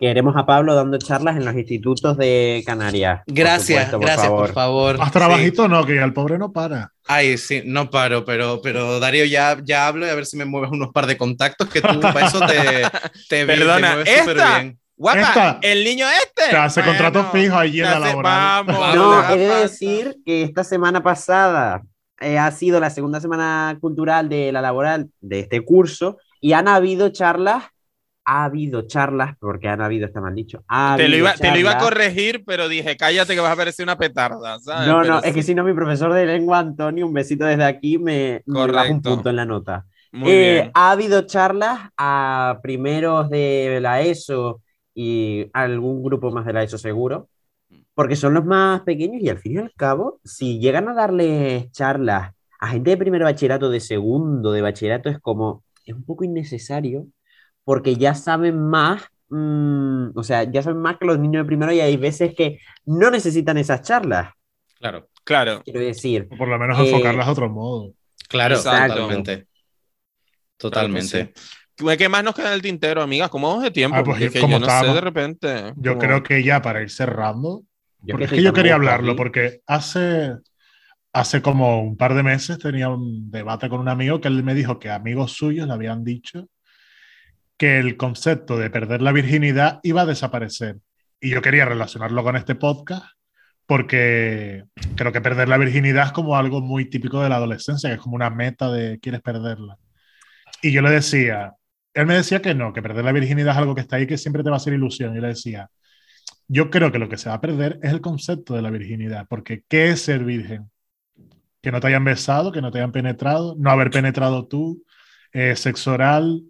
Queremos 0.00 0.34
a 0.34 0.46
Pablo 0.46 0.74
dando 0.74 0.96
charlas 0.96 1.36
en 1.36 1.44
los 1.44 1.54
institutos 1.54 2.16
de 2.16 2.62
Canarias. 2.64 3.20
por 3.26 3.34
Gracias, 3.34 3.66
supuesto, 3.90 3.98
por 3.98 4.06
gracias, 4.06 4.26
favor. 4.28 4.46
por 4.46 4.54
favor. 4.54 4.98
Más 4.98 5.08
Sí. 5.08 5.12
trabajito 5.12 5.68
no, 5.68 5.84
que 5.84 5.98
el 6.02 6.12
pobre 6.14 6.38
no 6.38 6.50
para. 6.52 6.90
Ay, 7.06 7.36
sí, 7.36 7.62
no 7.66 7.90
paro, 7.90 8.24
pero, 8.24 8.60
pero 8.62 8.98
Darío, 8.98 9.26
ya, 9.26 9.58
ya 9.62 9.86
hablo 9.86 10.06
y 10.06 10.08
a 10.08 10.14
ver 10.14 10.24
si 10.24 10.38
me 10.38 10.46
mueves 10.46 10.70
unos 10.70 10.88
par 10.92 11.06
de 11.06 11.18
contactos 11.18 11.68
que 11.68 11.82
tú 11.82 12.00
para 12.00 12.26
eso 12.26 12.40
te, 12.40 12.56
te, 13.28 13.44
vi- 13.44 13.52
te 13.52 13.58
Perdona, 13.58 13.94
mueves 13.96 14.18
súper 14.20 14.36
esta. 14.38 14.58
bien. 14.58 14.78
Guapa, 14.96 15.20
Esta. 15.20 15.58
el 15.62 15.84
niño 15.84 16.06
este. 16.08 16.50
Te 16.50 16.56
hace 16.56 16.82
contrato 16.82 17.24
fijo 17.32 17.56
allí 17.56 17.80
en 17.80 17.86
la 17.86 17.98
laboral. 17.98 18.64
Vamos, 18.66 18.94
No, 18.96 19.30
he 19.30 19.38
de 19.38 19.54
decir 19.62 20.16
que 20.26 20.42
esta 20.42 20.62
semana 20.64 21.02
pasada 21.02 21.82
eh, 22.20 22.38
ha 22.38 22.50
sido 22.50 22.80
la 22.80 22.90
segunda 22.90 23.18
semana 23.20 23.76
cultural 23.80 24.28
de 24.28 24.52
la 24.52 24.60
laboral 24.60 25.08
de 25.20 25.40
este 25.40 25.62
curso 25.64 26.18
y 26.40 26.52
han 26.52 26.68
habido 26.68 27.08
charlas, 27.10 27.64
ha 28.32 28.44
habido 28.44 28.82
charlas, 28.82 29.34
porque 29.40 29.66
han 29.66 29.80
habido, 29.80 30.06
está 30.06 30.20
mal 30.20 30.36
dicho. 30.36 30.62
ha 30.68 30.94
Te 30.96 31.08
lo, 31.08 31.16
iba, 31.16 31.34
te 31.34 31.50
lo 31.50 31.58
iba 31.58 31.72
a 31.72 31.78
corregir, 31.78 32.44
pero 32.46 32.68
dije, 32.68 32.96
cállate 32.96 33.34
que 33.34 33.40
vas 33.40 33.52
a 33.52 33.56
parecer 33.56 33.82
una 33.82 33.98
petarda. 33.98 34.56
¿sabes? 34.60 34.86
No, 34.86 35.00
Pero 35.00 35.14
no, 35.14 35.18
es 35.18 35.34
que 35.34 35.42
sí. 35.42 35.48
si 35.48 35.54
no, 35.56 35.64
mi 35.64 35.74
profesor 35.74 36.12
de 36.14 36.26
lengua, 36.26 36.60
Antonio, 36.60 37.08
un 37.08 37.12
besito 37.12 37.44
desde 37.44 37.64
aquí, 37.64 37.98
me, 37.98 38.42
me 38.46 38.66
baja 38.68 38.92
un 38.92 39.02
punto 39.02 39.30
en 39.30 39.36
la 39.36 39.44
nota. 39.44 39.84
Eh, 40.12 40.70
ha 40.74 40.92
habido 40.92 41.22
charlas 41.22 41.90
a 41.96 42.60
primeros 42.62 43.28
de 43.30 43.80
la 43.80 44.00
ESO 44.02 44.62
y 44.94 45.46
algún 45.52 46.00
grupo 46.04 46.30
más 46.30 46.46
de 46.46 46.52
la 46.52 46.62
ESO 46.62 46.78
seguro, 46.78 47.28
porque 47.94 48.14
son 48.14 48.34
los 48.34 48.44
más 48.44 48.82
pequeños 48.82 49.20
y 49.22 49.28
al 49.28 49.38
fin 49.38 49.54
y 49.54 49.58
al 49.58 49.72
cabo, 49.76 50.20
si 50.24 50.60
llegan 50.60 50.88
a 50.88 50.94
darles 50.94 51.70
charlas 51.72 52.32
a 52.60 52.68
gente 52.68 52.90
de 52.90 52.96
primer 52.96 53.22
bachillerato, 53.22 53.70
de 53.70 53.80
segundo, 53.80 54.52
de 54.52 54.60
bachillerato, 54.60 55.08
es 55.08 55.18
como, 55.18 55.64
es 55.84 55.94
un 55.94 56.04
poco 56.04 56.24
innecesario, 56.24 57.06
porque 57.64 57.96
ya 57.96 58.14
saben 58.14 58.58
más, 58.58 59.02
mm, 59.28 60.10
o 60.14 60.22
sea, 60.22 60.44
ya 60.44 60.62
saben 60.62 60.80
más 60.80 60.96
que 60.98 61.04
los 61.06 61.18
niños 61.18 61.44
de 61.44 61.46
primero 61.46 61.72
y 61.72 61.80
hay 61.80 61.96
veces 61.96 62.34
que 62.36 62.58
no 62.86 63.10
necesitan 63.10 63.58
esas 63.58 63.82
charlas. 63.82 64.32
Claro. 64.78 65.08
Claro. 65.24 65.62
Quiero 65.64 65.80
decir, 65.80 66.26
O 66.30 66.36
por 66.36 66.48
lo 66.48 66.58
menos 66.58 66.78
Eh, 66.78 66.88
enfocarlas 66.90 67.26
de 67.26 67.32
otro 67.32 67.48
modo. 67.50 67.92
Claro, 68.28 68.56
Exacto. 68.56 68.94
totalmente. 68.94 69.46
Totalmente. 70.56 71.32
¿Qué 71.76 71.96
qué 71.96 72.08
más 72.08 72.22
nos 72.22 72.34
queda 72.34 72.48
en 72.48 72.54
el 72.54 72.62
tintero, 72.62 73.02
amigas? 73.02 73.30
¿Cómo 73.30 73.48
vamos 73.48 73.62
de 73.62 73.70
tiempo? 73.70 73.96
Ah, 73.96 74.04
pues 74.04 74.14
Porque 74.16 74.26
es 74.26 74.32
que 74.32 74.40
como 74.40 74.58
yo 74.58 74.66
no 74.66 74.80
sé 74.80 74.86
de 74.94 75.00
repente. 75.00 75.72
Yo 75.76 75.92
como- 75.92 75.98
creo 76.06 76.22
que 76.22 76.42
ya 76.42 76.60
para 76.60 76.82
ir 76.82 76.90
cerrando, 76.90 77.62
yo 78.02 78.12
porque 78.12 78.24
es 78.24 78.30
que 78.30 78.42
yo 78.42 78.52
quería 78.52 78.74
hablarlo, 78.74 79.12
aquí. 79.12 79.16
porque 79.18 79.60
hace, 79.66 80.34
hace 81.12 81.40
como 81.42 81.80
un 81.82 81.96
par 81.96 82.14
de 82.14 82.22
meses 82.22 82.58
tenía 82.58 82.90
un 82.90 83.30
debate 83.30 83.68
con 83.70 83.80
un 83.80 83.88
amigo 83.88 84.20
que 84.20 84.28
él 84.28 84.42
me 84.42 84.54
dijo 84.54 84.78
que 84.78 84.90
amigos 84.90 85.32
suyos 85.32 85.66
le 85.66 85.72
habían 85.72 86.04
dicho 86.04 86.46
que 87.60 87.78
el 87.78 87.98
concepto 87.98 88.56
de 88.56 88.70
perder 88.70 89.02
la 89.02 89.12
virginidad 89.12 89.80
iba 89.82 90.00
a 90.00 90.06
desaparecer. 90.06 90.78
Y 91.20 91.28
yo 91.28 91.42
quería 91.42 91.66
relacionarlo 91.66 92.24
con 92.24 92.34
este 92.36 92.54
podcast 92.54 93.04
porque 93.66 94.64
creo 94.96 95.12
que 95.12 95.20
perder 95.20 95.50
la 95.50 95.58
virginidad 95.58 96.06
es 96.06 96.12
como 96.12 96.36
algo 96.36 96.62
muy 96.62 96.88
típico 96.88 97.22
de 97.22 97.28
la 97.28 97.36
adolescencia, 97.36 97.90
que 97.90 97.96
es 97.96 98.00
como 98.00 98.16
una 98.16 98.30
meta 98.30 98.72
de 98.72 98.98
quieres 98.98 99.20
perderla. 99.20 99.76
Y 100.62 100.72
yo 100.72 100.80
le 100.80 100.88
decía, 100.88 101.52
él 101.92 102.06
me 102.06 102.14
decía 102.14 102.40
que 102.40 102.54
no, 102.54 102.72
que 102.72 102.80
perder 102.80 103.04
la 103.04 103.12
virginidad 103.12 103.52
es 103.52 103.58
algo 103.58 103.74
que 103.74 103.82
está 103.82 103.96
ahí, 103.96 104.06
que 104.06 104.16
siempre 104.16 104.42
te 104.42 104.48
va 104.48 104.56
a 104.56 104.60
hacer 104.60 104.72
ilusión. 104.72 105.14
Y 105.14 105.20
le 105.20 105.28
decía, 105.28 105.68
yo 106.48 106.70
creo 106.70 106.90
que 106.90 106.98
lo 106.98 107.10
que 107.10 107.18
se 107.18 107.28
va 107.28 107.34
a 107.34 107.40
perder 107.42 107.78
es 107.82 107.92
el 107.92 108.00
concepto 108.00 108.54
de 108.54 108.62
la 108.62 108.70
virginidad, 108.70 109.26
porque 109.28 109.64
¿qué 109.68 109.90
es 109.90 110.00
ser 110.00 110.24
virgen? 110.24 110.70
Que 111.60 111.72
no 111.72 111.80
te 111.80 111.88
hayan 111.88 112.04
besado, 112.04 112.52
que 112.52 112.62
no 112.62 112.70
te 112.70 112.78
hayan 112.78 112.92
penetrado, 112.92 113.54
no 113.58 113.70
haber 113.70 113.90
penetrado 113.90 114.46
tú, 114.46 114.82
eh, 115.34 115.56
sexo 115.56 115.92
oral. 115.92 116.42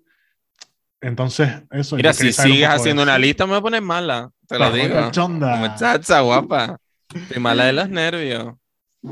Entonces, 1.01 1.48
eso. 1.70 1.96
Mira, 1.96 2.12
si 2.12 2.26
un 2.26 2.32
sigues 2.32 2.68
haciendo 2.68 3.03
una 3.03 3.18
lista, 3.18 3.46
me 3.46 3.51
voy 3.51 3.59
a 3.59 3.62
poner 3.62 3.82
mala. 3.82 4.30
Te 4.46 4.59
lo 4.59 4.70
digo. 4.70 4.94
Muchacha 5.28 6.20
guapa. 6.20 6.78
Estoy 7.14 7.40
mala 7.40 7.64
de 7.64 7.72
los 7.72 7.88
nervios. 7.88 8.55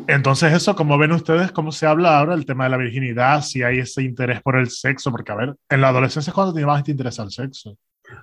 Entonces, 0.07 0.53
eso, 0.53 0.77
como 0.77 0.99
ven 0.99 1.13
ustedes, 1.13 1.51
cómo 1.51 1.73
se 1.73 1.87
habla 1.87 2.19
ahora 2.19 2.35
el 2.35 2.45
tema 2.45 2.65
de 2.65 2.71
la 2.71 2.77
virginidad, 2.77 3.43
si 3.43 3.63
hay 3.63 3.79
ese 3.79 4.03
interés 4.03 4.43
por 4.43 4.57
el 4.57 4.69
sexo, 4.69 5.11
porque 5.11 5.33
a 5.33 5.37
ver, 5.37 5.55
en 5.71 5.81
la 5.81 5.89
adolescencia 5.89 6.31
es 6.31 6.35
cuando 6.35 6.53
te 6.53 6.65
más 6.65 6.85
te 6.85 6.91
interesa 6.91 7.23
el 7.23 7.31
sexo. 7.31 7.77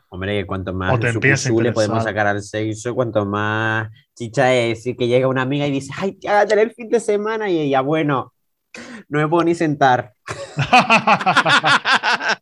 Hombre, 0.10 0.46
cuanto 0.46 0.74
más 0.74 0.94
O 0.94 1.00
te 1.00 1.10
empieza 1.10 1.36
a 1.36 1.38
sucusú 1.50 1.64
le 1.64 1.72
podemos 1.72 2.04
sacar 2.04 2.28
al 2.28 2.42
sexo, 2.42 2.94
cuanto 2.94 3.26
más 3.26 3.90
chicha 4.16 4.54
es 4.54 4.78
decir 4.78 4.96
que 4.96 5.08
llega 5.08 5.28
una 5.28 5.42
amiga 5.42 5.68
y 5.68 5.72
dice, 5.72 5.92
ay, 5.98 6.18
ya 6.20 6.34
va 6.34 6.40
a 6.42 6.46
tener 6.46 6.74
fin 6.74 6.90
de 6.90 7.00
semana 7.00 7.50
y 7.50 7.60
ella, 7.60 7.82
bueno, 7.82 8.34
no 9.10 9.20
me 9.20 9.28
puedo 9.28 9.44
ni 9.44 9.56
sentar. 9.56 10.14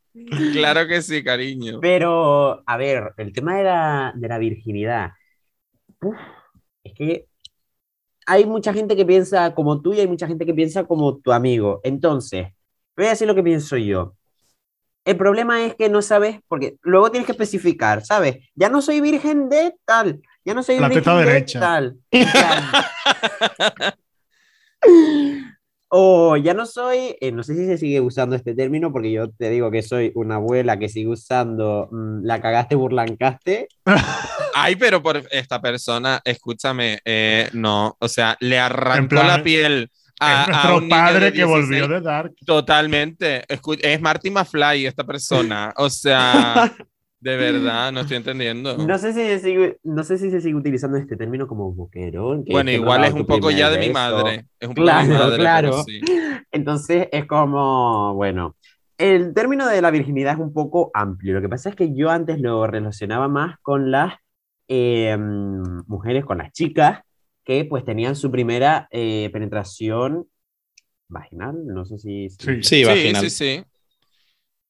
claro 0.53 0.88
que 0.88 1.01
sí, 1.01 1.23
cariño. 1.23 1.79
Pero, 1.81 2.63
a 2.65 2.77
ver, 2.77 3.13
el 3.17 3.34
tema 3.34 3.57
de 3.57 3.63
la, 3.63 4.13
de 4.15 4.27
la 4.27 4.38
virginidad, 4.38 5.11
uf, 6.01 6.17
es 6.84 6.93
que 6.93 7.27
hay 8.25 8.45
mucha 8.45 8.73
gente 8.73 8.95
que 8.95 9.05
piensa 9.05 9.53
como 9.53 9.81
tú 9.81 9.93
y 9.93 9.99
hay 9.99 10.07
mucha 10.07 10.27
gente 10.27 10.45
que 10.45 10.53
piensa 10.53 10.86
como 10.86 11.17
tu 11.17 11.31
amigo. 11.31 11.81
Entonces, 11.84 12.47
voy 12.95 13.07
a 13.07 13.09
decir 13.09 13.27
lo 13.27 13.36
que 13.36 13.43
pienso 13.43 13.77
yo. 13.77 14.15
El 15.05 15.17
problema 15.17 15.65
es 15.65 15.75
que 15.75 15.89
no 15.89 16.01
sabes, 16.01 16.39
porque 16.47 16.77
luego 16.81 17.11
tienes 17.11 17.25
que 17.25 17.34
especificar, 17.34 18.05
¿sabes? 18.05 18.38
Ya 18.55 18.69
no 18.69 18.81
soy 18.81 19.01
virgen 19.01 19.49
de 19.49 19.75
tal, 19.84 20.21
ya 20.45 20.53
no 20.53 20.63
soy 20.63 20.79
La 20.79 20.88
virgen 20.88 21.03
teta 21.03 21.17
de 21.17 21.25
derecha. 21.25 21.59
tal. 21.59 21.97
En 24.86 25.43
O 25.96 26.38
ya 26.38 26.56
no 26.56 26.66
soy, 26.66 27.16
eh, 27.22 27.32
no 27.32 27.44
sé 27.44 27.56
si 27.56 27.68
se 27.68 27.78
sigue 27.78 28.02
usando 28.02 28.36
este 28.36 28.56
término, 28.56 28.91
porque 28.91 29.12
yo 29.12 29.30
te 29.30 29.52
digo 29.52 29.70
que 29.70 29.84
soy 29.84 30.12
una 30.16 30.36
abuela 30.36 30.80
que 30.80 30.89
sigue 30.89 31.10
usando 31.10 31.88
mm, 31.91 32.24
la 32.26 32.41
cagaste, 32.41 32.74
burlancaste. 32.74 33.68
Ay, 34.56 34.76
pero 34.76 35.04
por 35.04 35.22
esta 35.30 35.62
persona, 35.62 36.20
escúchame, 36.26 36.98
eh, 37.06 37.48
no, 37.54 37.96
o 38.00 38.08
sea, 38.08 38.36
le 38.39 38.58
arrancó 38.58 39.10
plan, 39.10 39.28
la 39.28 39.44
piel 39.44 39.91
a, 40.20 40.64
es 40.64 40.72
un 40.72 40.84
niño 40.84 40.89
padre 40.89 41.26
de 41.26 41.34
que 41.34 41.44
volvió 41.44 41.88
16. 41.88 41.89
de 41.89 42.02
Dark. 42.02 42.34
Totalmente. 42.44 43.46
Escu- 43.48 43.80
es 43.80 44.02
Marty 44.02 44.32
McFly 44.32 44.88
esta 44.88 45.04
persona. 45.04 45.74
O 45.78 45.91
sea, 45.91 46.74
de 47.24 47.38
verdad, 47.38 47.91
no 47.93 48.01
estoy 48.01 48.17
entendiendo. 48.17 48.78
No 48.78 48.97
sé 48.97 49.13
si 49.13 49.21
se 49.21 49.39
sigue, 49.39 49.78
no 49.84 50.03
sé 50.03 50.17
si 50.17 50.30
se 50.30 50.41
sigue 50.41 50.55
utilizando 50.55 50.97
este 50.97 51.15
término 51.15 51.47
como 51.47 51.71
boquerón. 51.71 52.43
que 52.43 52.51
bueno, 52.51 52.69
igual 52.71 53.05
es 53.05 53.13
un 53.13 53.26
poco 53.26 53.49
ya 53.49 53.69
de 53.69 53.80
mi 53.80 53.93
madre. 53.93 54.45
Es 54.59 54.67
un 54.67 54.76
poco 54.76 54.88
de 54.88 54.93
mi 55.03 55.07
Claro, 55.07 55.19
madre, 55.24 55.38
claro. 55.38 55.84
sí. 55.84 56.01
Entonces 56.51 57.07
es 57.11 57.26
como, 57.26 58.13
bueno, 58.15 58.57
el 58.97 59.34
término 59.34 59.67
de 59.67 59.82
la 59.82 59.89
virginidad 59.89 60.34
es 60.34 60.39
un 60.39 60.53
poco 60.53 60.91
amplio. 60.93 61.34
Lo 61.34 61.41
que 61.41 61.47
pasa 61.49 61.69
es 61.69 61.76
que 61.76 61.95
yo 61.95 62.09
antes 62.09 62.39
lo 62.41 62.67
relacionaba 62.67 63.28
más 63.30 63.57
con 63.61 63.89
las 63.89 64.15
eh, 64.67 65.17
mujeres, 65.17 66.26
con 66.26 66.39
las 66.39 66.51
chicas, 66.51 66.99
que 67.45 67.63
pues 67.65 67.86
tenían 67.86 68.15
su 68.17 68.32
primera 68.32 68.88
eh, 68.91 69.30
penetración 69.32 70.28
vaginal, 71.07 71.65
no 71.67 71.86
sé 71.86 71.97
si... 71.99 72.30
si- 72.30 72.38
Sí. 72.38 72.55
Sí, 72.55 72.61
Sí, 72.63 72.84
vaginal. 72.84 73.21
sí, 73.21 73.30
sí. 73.30 73.63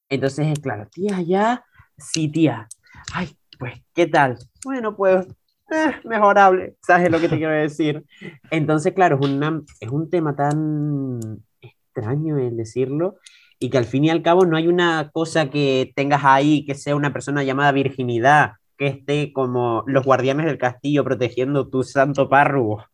Entonces 0.08 0.46
es 0.48 0.60
claro, 0.60 0.86
tía, 0.92 1.20
ya, 1.22 1.64
sí, 1.96 2.28
tía. 2.28 2.68
Ay, 3.14 3.28
pues, 3.58 3.74
¿qué 3.94 4.06
tal? 4.06 4.38
Bueno, 4.64 4.96
pues, 4.96 5.26
eh, 5.70 5.92
mejorable, 6.04 6.76
¿sabes 6.82 7.10
lo 7.10 7.20
que 7.20 7.28
te 7.28 7.36
quiero 7.38 7.52
decir? 7.52 8.04
Entonces, 8.50 8.92
claro, 8.94 9.16
es, 9.16 9.22
una- 9.22 9.62
es 9.80 9.88
un 9.90 10.10
tema 10.10 10.34
tan 10.36 11.20
extraño 11.60 12.38
el 12.38 12.56
decirlo 12.56 13.16
y 13.58 13.70
que 13.70 13.78
al 13.78 13.84
fin 13.86 14.04
y 14.04 14.10
al 14.10 14.22
cabo 14.22 14.44
no 14.46 14.56
hay 14.56 14.66
una 14.68 15.10
cosa 15.12 15.50
que 15.50 15.92
tengas 15.96 16.22
ahí 16.24 16.64
que 16.66 16.74
sea 16.74 16.96
una 16.96 17.12
persona 17.12 17.44
llamada 17.44 17.72
virginidad, 17.72 18.52
que 18.76 18.88
esté 18.88 19.32
como 19.32 19.84
los 19.86 20.04
guardianes 20.04 20.46
del 20.46 20.58
castillo 20.58 21.04
protegiendo 21.04 21.68
tu 21.68 21.82
santo 21.84 22.28
párrugo. 22.28 22.84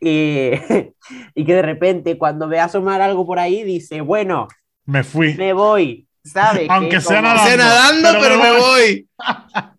Y, 0.00 0.50
y 1.34 1.44
que 1.44 1.54
de 1.54 1.62
repente 1.62 2.18
cuando 2.18 2.48
ve 2.48 2.60
asomar 2.60 3.00
algo 3.00 3.26
por 3.26 3.38
ahí 3.38 3.62
dice, 3.62 4.00
bueno, 4.02 4.48
Me 4.86 5.02
fui. 5.02 5.34
me 5.36 5.52
voy, 5.52 6.06
¿sabes? 6.24 6.62
Que 6.68 6.72
Aunque 6.72 6.96
es 6.96 7.04
sea 7.04 7.16
como- 7.20 7.28
nadando. 7.34 7.48
Sea 7.48 7.56
nadando, 7.56 8.08
pero 8.12 8.22
pero 8.22 8.38
me 8.42 8.58
voy. 8.58 9.08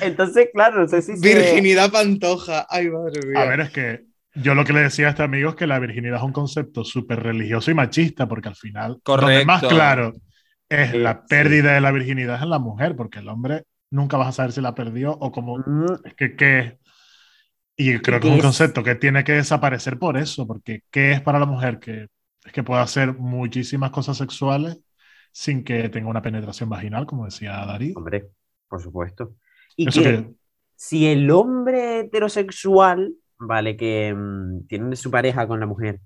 Entonces, 0.00 0.48
claro, 0.52 0.80
no 0.82 0.88
sé 0.88 1.02
si 1.02 1.16
se- 1.16 1.34
Virginidad 1.34 1.90
pantoja. 1.90 2.66
Ay, 2.68 2.88
madre 2.90 3.20
mía. 3.26 3.40
A 3.40 3.44
ver, 3.46 3.60
es 3.60 3.70
que 3.70 4.04
yo 4.34 4.54
lo 4.54 4.64
que 4.64 4.72
le 4.72 4.80
decía 4.80 5.08
a 5.08 5.10
este 5.10 5.22
amigo 5.22 5.50
es 5.50 5.56
que 5.56 5.66
la 5.66 5.78
virginidad 5.78 6.16
es 6.18 6.22
un 6.22 6.32
concepto 6.32 6.84
súper 6.84 7.20
religioso 7.22 7.70
y 7.70 7.74
machista, 7.74 8.28
porque 8.28 8.48
al 8.48 8.56
final, 8.56 8.88
donde 8.92 9.02
Correcto. 9.04 9.46
más 9.46 9.62
claro 9.64 10.12
es 10.68 10.90
Sí, 10.92 10.98
la 10.98 11.14
sí. 11.14 11.18
pérdida 11.28 11.72
de 11.74 11.80
la 11.80 11.90
virginidad 11.90 12.42
en 12.42 12.50
la 12.50 12.58
mujer, 12.58 12.94
porque 12.96 13.18
el 13.18 13.28
hombre 13.28 13.64
nunca 13.90 14.16
vas 14.16 14.28
a 14.28 14.32
saber 14.32 14.52
si 14.52 14.60
la 14.60 14.74
perdió 14.74 15.12
o 15.12 15.30
como 15.32 15.58
Mm, 15.58 15.86
es 16.04 16.14
que 16.14 16.34
qué. 16.36 16.78
Y 17.76 17.98
creo 17.98 18.20
que 18.20 18.28
¿Qué 18.28 18.28
es 18.28 18.34
un 18.36 18.40
concepto 18.40 18.82
que 18.82 18.94
tiene 18.94 19.24
que 19.24 19.32
desaparecer 19.32 19.98
por 19.98 20.16
eso, 20.16 20.46
porque 20.46 20.82
¿qué 20.90 21.12
es 21.12 21.20
para 21.20 21.38
la 21.38 21.46
mujer? 21.46 21.78
Que 21.78 22.06
es 22.44 22.52
que 22.52 22.62
puede 22.62 22.80
hacer 22.80 23.14
muchísimas 23.14 23.90
cosas 23.90 24.16
sexuales 24.16 24.80
sin 25.32 25.64
que 25.64 25.88
tenga 25.88 26.08
una 26.10 26.22
penetración 26.22 26.68
vaginal, 26.68 27.06
como 27.06 27.24
decía 27.24 27.64
Darí. 27.64 27.92
Hombre, 27.96 28.30
por 28.68 28.82
supuesto. 28.82 29.36
Y 29.76 29.88
Eso 29.88 30.02
que 30.02 30.08
que, 30.08 30.34
si 30.76 31.06
el 31.06 31.30
hombre 31.30 32.00
heterosexual, 32.00 33.14
vale, 33.38 33.76
que 33.76 34.14
mm, 34.14 34.66
tiene 34.66 34.96
su 34.96 35.10
pareja 35.10 35.46
con 35.46 35.60
la 35.60 35.66
mujer, 35.66 36.00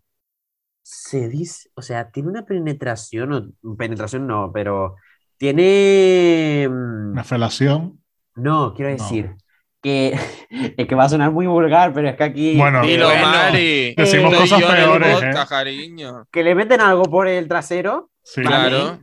se 0.82 1.28
dice, 1.28 1.70
o 1.74 1.82
sea, 1.82 2.10
tiene 2.10 2.28
una 2.28 2.44
penetración, 2.44 3.56
o 3.62 3.76
penetración 3.76 4.26
no, 4.26 4.52
pero 4.52 4.96
tiene, 5.36 6.68
mm, 6.68 7.12
una 7.12 7.24
felación. 7.24 8.00
no, 8.36 8.74
quiero 8.74 8.96
No. 8.96 9.36
Que 9.82 10.16
es 10.76 10.86
que 10.86 10.94
va 10.94 11.04
a 11.04 11.08
sonar 11.08 11.30
muy 11.32 11.46
vulgar, 11.46 11.92
pero 11.92 12.08
es 12.08 12.16
que 12.16 12.24
aquí, 12.24 12.56
Bueno, 12.56 12.82
Dilo, 12.82 13.06
bueno, 13.06 13.22
Mari. 13.26 13.94
decimos 13.94 14.32
Estoy 14.32 14.48
cosas 14.60 14.62
peores, 14.74 15.14
podcast, 15.14 15.52
¿eh? 15.52 15.54
cariño. 15.54 16.26
que 16.32 16.42
le 16.42 16.54
meten 16.54 16.80
algo 16.80 17.04
por 17.04 17.28
el 17.28 17.48
trasero, 17.48 18.10
Sí. 18.22 18.42
Vale. 18.42 18.68
Claro. 18.70 18.98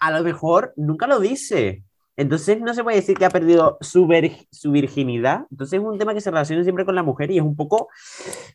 a 0.00 0.10
lo 0.10 0.24
mejor 0.24 0.72
nunca 0.76 1.06
lo 1.06 1.20
dice. 1.20 1.82
Entonces 2.18 2.60
no 2.60 2.72
se 2.74 2.82
puede 2.82 2.96
decir 2.96 3.16
que 3.16 3.26
ha 3.26 3.30
perdido 3.30 3.76
su, 3.82 4.06
vir- 4.06 4.48
su 4.50 4.72
virginidad. 4.72 5.42
Entonces 5.50 5.78
es 5.78 5.84
un 5.86 5.98
tema 5.98 6.14
que 6.14 6.20
se 6.22 6.30
relaciona 6.30 6.62
siempre 6.64 6.84
con 6.86 6.94
la 6.94 7.02
mujer 7.02 7.30
y 7.30 7.36
es 7.36 7.44
un 7.44 7.54
poco, 7.54 7.88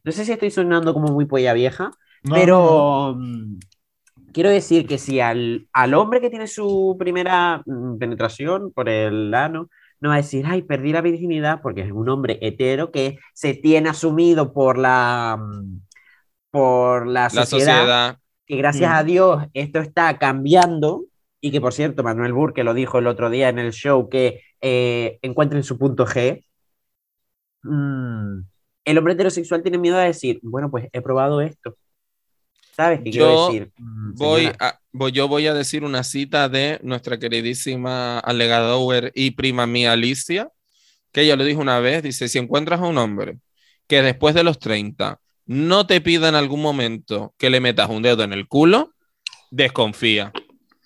no 0.04 0.12
sé 0.12 0.26
si 0.26 0.32
estoy 0.32 0.50
sonando 0.52 0.94
como 0.94 1.10
muy 1.14 1.26
polla 1.26 1.54
vieja, 1.54 1.92
No, 2.24 2.30
no, 2.32 2.36
pero 2.36 3.16
mm, 3.18 3.60
quiero 4.34 4.50
decir 4.50 4.88
que 4.88 4.98
si 4.98 5.20
al, 5.20 5.68
al 5.74 5.94
hombre 5.94 6.20
que 6.22 6.30
tiene 6.32 6.48
su 6.48 6.96
primera 7.00 7.62
mm, 7.66 7.98
penetración 8.00 8.72
por 8.74 8.90
el 8.90 9.32
ano, 9.34 9.70
no 10.02 10.10
va 10.10 10.16
a 10.16 10.18
decir, 10.18 10.46
ay, 10.48 10.64
perdí 10.64 10.92
la 10.92 11.02
virginidad, 11.02 11.62
porque 11.62 11.82
es 11.82 11.92
un 11.92 12.10
hombre 12.10 12.40
hetero 12.42 12.92
que 12.92 13.20
se 13.34 13.54
tiene 13.54 13.90
asumido 13.90 14.52
por 14.54 14.78
la, 14.78 15.38
mm, 15.40 15.80
por 16.52 17.08
la 17.08 17.24
La 17.24 17.30
sociedad, 17.30 17.78
sociedad. 17.78 18.18
que 18.46 18.58
gracias 18.58 18.92
Mm. 18.92 18.96
a 18.96 19.04
Dios 19.04 19.44
esto 19.54 19.80
está 19.80 20.18
cambiando 20.18 21.06
y 21.40 21.52
que 21.52 21.62
por 21.62 21.74
cierto 21.74 22.04
Manuel 22.04 22.34
Burke 22.34 22.64
lo 22.64 22.74
dijo 22.74 23.00
el 23.00 23.08
otro 23.08 23.30
día 23.30 23.50
en 23.50 23.60
el 23.60 23.72
show 23.74 24.10
que 24.10 24.42
eh, 24.62 25.18
encuentren 25.22 25.64
su 25.64 25.78
punto 25.78 26.06
G. 26.06 26.44
Mm, 27.64 28.42
el 28.86 28.98
hombre 28.98 29.14
heterosexual 29.14 29.62
tiene 29.62 29.78
miedo 29.78 29.98
a 29.98 30.02
decir, 30.04 30.40
bueno, 30.44 30.70
pues 30.72 30.88
he 30.92 31.02
probado 31.02 31.42
esto. 31.42 31.76
¿Sabes 32.76 33.02
qué 33.04 33.12
quiero 33.12 33.28
Yo 33.28 33.46
decir? 33.48 33.72
Mm, 33.78 34.14
Voy 34.16 34.46
a, 34.60 34.80
yo 34.94 35.28
voy 35.28 35.48
a 35.48 35.54
decir 35.54 35.84
una 35.84 36.04
cita 36.04 36.50
de 36.50 36.80
nuestra 36.84 37.18
queridísima 37.18 38.20
Alega 38.20 38.60
Dower 38.60 39.12
y 39.16 39.32
prima 39.32 39.66
mía 39.68 39.94
Alicia, 39.94 40.50
que 41.12 41.22
ella 41.22 41.36
lo 41.36 41.44
dijo 41.44 41.62
una 41.62 41.80
vez, 41.80 42.04
dice, 42.04 42.28
si 42.28 42.38
encuentras 42.38 42.80
a 42.80 42.86
un 42.86 42.98
hombre 42.98 43.38
que 43.88 44.02
después 44.02 44.36
de 44.36 44.44
los 44.44 44.60
30 44.60 45.20
no 45.46 45.86
te 45.88 46.00
pida 46.02 46.30
en 46.30 46.36
algún 46.36 46.62
momento 46.62 47.34
que 47.38 47.50
le 47.50 47.60
metas 47.60 47.90
un 47.90 48.02
dedo 48.02 48.24
en 48.24 48.34
el 48.34 48.48
culo, 48.48 48.94
desconfía. 49.50 50.32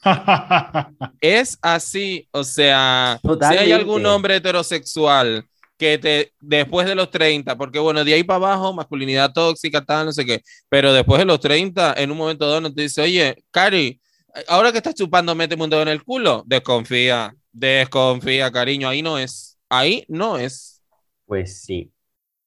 Es 1.19 1.57
así, 1.61 2.27
o 2.31 2.43
sea, 2.43 3.19
si 3.23 3.57
hay 3.57 3.71
algún 3.71 4.05
hombre 4.05 4.35
heterosexual 4.35 5.47
que 5.77 5.97
te, 5.97 6.33
después 6.39 6.87
de 6.87 6.95
los 6.95 7.11
30, 7.11 7.57
porque 7.57 7.79
bueno, 7.79 8.03
de 8.03 8.13
ahí 8.13 8.23
para 8.23 8.37
abajo, 8.37 8.73
masculinidad 8.73 9.33
tóxica, 9.33 9.83
tal, 9.83 10.05
no 10.05 10.11
sé 10.11 10.25
qué, 10.25 10.41
pero 10.69 10.93
después 10.93 11.19
de 11.19 11.25
los 11.25 11.39
30, 11.39 11.93
en 11.97 12.11
un 12.11 12.17
momento 12.17 12.47
dado, 12.47 12.61
no 12.61 12.73
te 12.73 12.83
dice, 12.83 13.01
oye, 13.01 13.43
Cari, 13.51 13.99
ahora 14.47 14.71
que 14.71 14.77
estás 14.77 14.95
chupando, 14.95 15.35
méteme 15.35 15.63
un 15.63 15.69
dedo 15.69 15.81
en 15.81 15.89
el 15.89 16.03
culo, 16.03 16.43
desconfía, 16.45 17.35
desconfía, 17.51 18.51
cariño, 18.51 18.87
ahí 18.87 19.01
no 19.01 19.17
es, 19.17 19.57
ahí 19.69 20.05
no 20.07 20.37
es. 20.37 20.83
Pues 21.25 21.61
sí. 21.61 21.91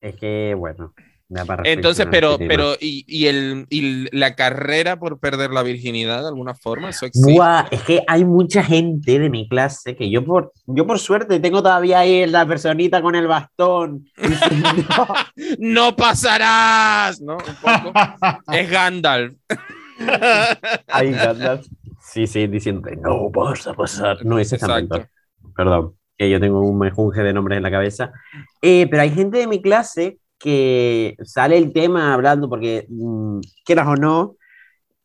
Es 0.01 0.15
que, 0.17 0.55
bueno, 0.57 0.95
Entonces, 1.65 2.07
pero, 2.11 2.39
pero, 2.39 2.75
y, 2.81 3.05
y 3.07 3.27
el, 3.27 3.67
y 3.69 4.17
la 4.17 4.35
carrera 4.35 4.99
por 4.99 5.21
perder 5.21 5.51
la 5.51 5.63
virginidad 5.63 6.23
de 6.23 6.29
alguna 6.29 6.55
forma, 6.55 6.89
eso 6.89 7.05
existe. 7.05 7.33
Buah, 7.33 7.67
es 7.71 7.83
que 7.83 8.03
hay 8.07 8.25
mucha 8.25 8.63
gente 8.63 9.19
de 9.19 9.29
mi 9.29 9.47
clase 9.47 9.95
que 9.95 10.09
yo 10.09 10.25
por, 10.25 10.53
yo 10.67 10.87
por 10.87 10.99
suerte 10.99 11.39
tengo 11.39 11.63
todavía 11.63 11.99
ahí 11.99 12.27
la 12.27 12.47
personita 12.47 13.03
con 13.03 13.15
el 13.15 13.27
bastón. 13.27 14.07
diciendo, 14.17 15.07
No 15.59 15.95
pasarás, 15.95 17.21
¿no? 17.21 17.37
Un 17.37 17.55
poco. 17.61 17.93
es 18.51 18.71
Gandalf. 18.71 19.35
Ahí, 20.89 21.13
Gandalf. 21.13 21.67
Sí, 22.01 22.27
sí, 22.27 22.47
diciendo, 22.47 22.89
no 23.03 23.29
vas 23.29 23.67
a 23.67 23.75
pasar. 23.75 24.25
No, 24.25 24.39
ese 24.39 24.57
es. 24.57 24.63
Perdón, 25.55 25.95
que 26.17 26.31
yo 26.31 26.41
tengo 26.41 26.63
un 26.63 26.79
mejunje 26.79 27.21
de 27.21 27.35
nombres 27.35 27.59
en 27.59 27.65
la 27.65 27.71
cabeza. 27.71 28.13
Eh, 28.63 28.87
pero 28.91 29.03
hay 29.03 29.11
gente 29.11 29.37
de 29.37 29.47
mi 29.47 29.61
clase 29.61 30.19
que 30.39 31.17
sale 31.25 31.59
el 31.59 31.73
tema 31.73 32.15
hablando, 32.15 32.49
porque 32.49 32.87
mm, 32.89 33.41
quieras 33.65 33.89
o 33.89 33.97
no, 33.97 34.37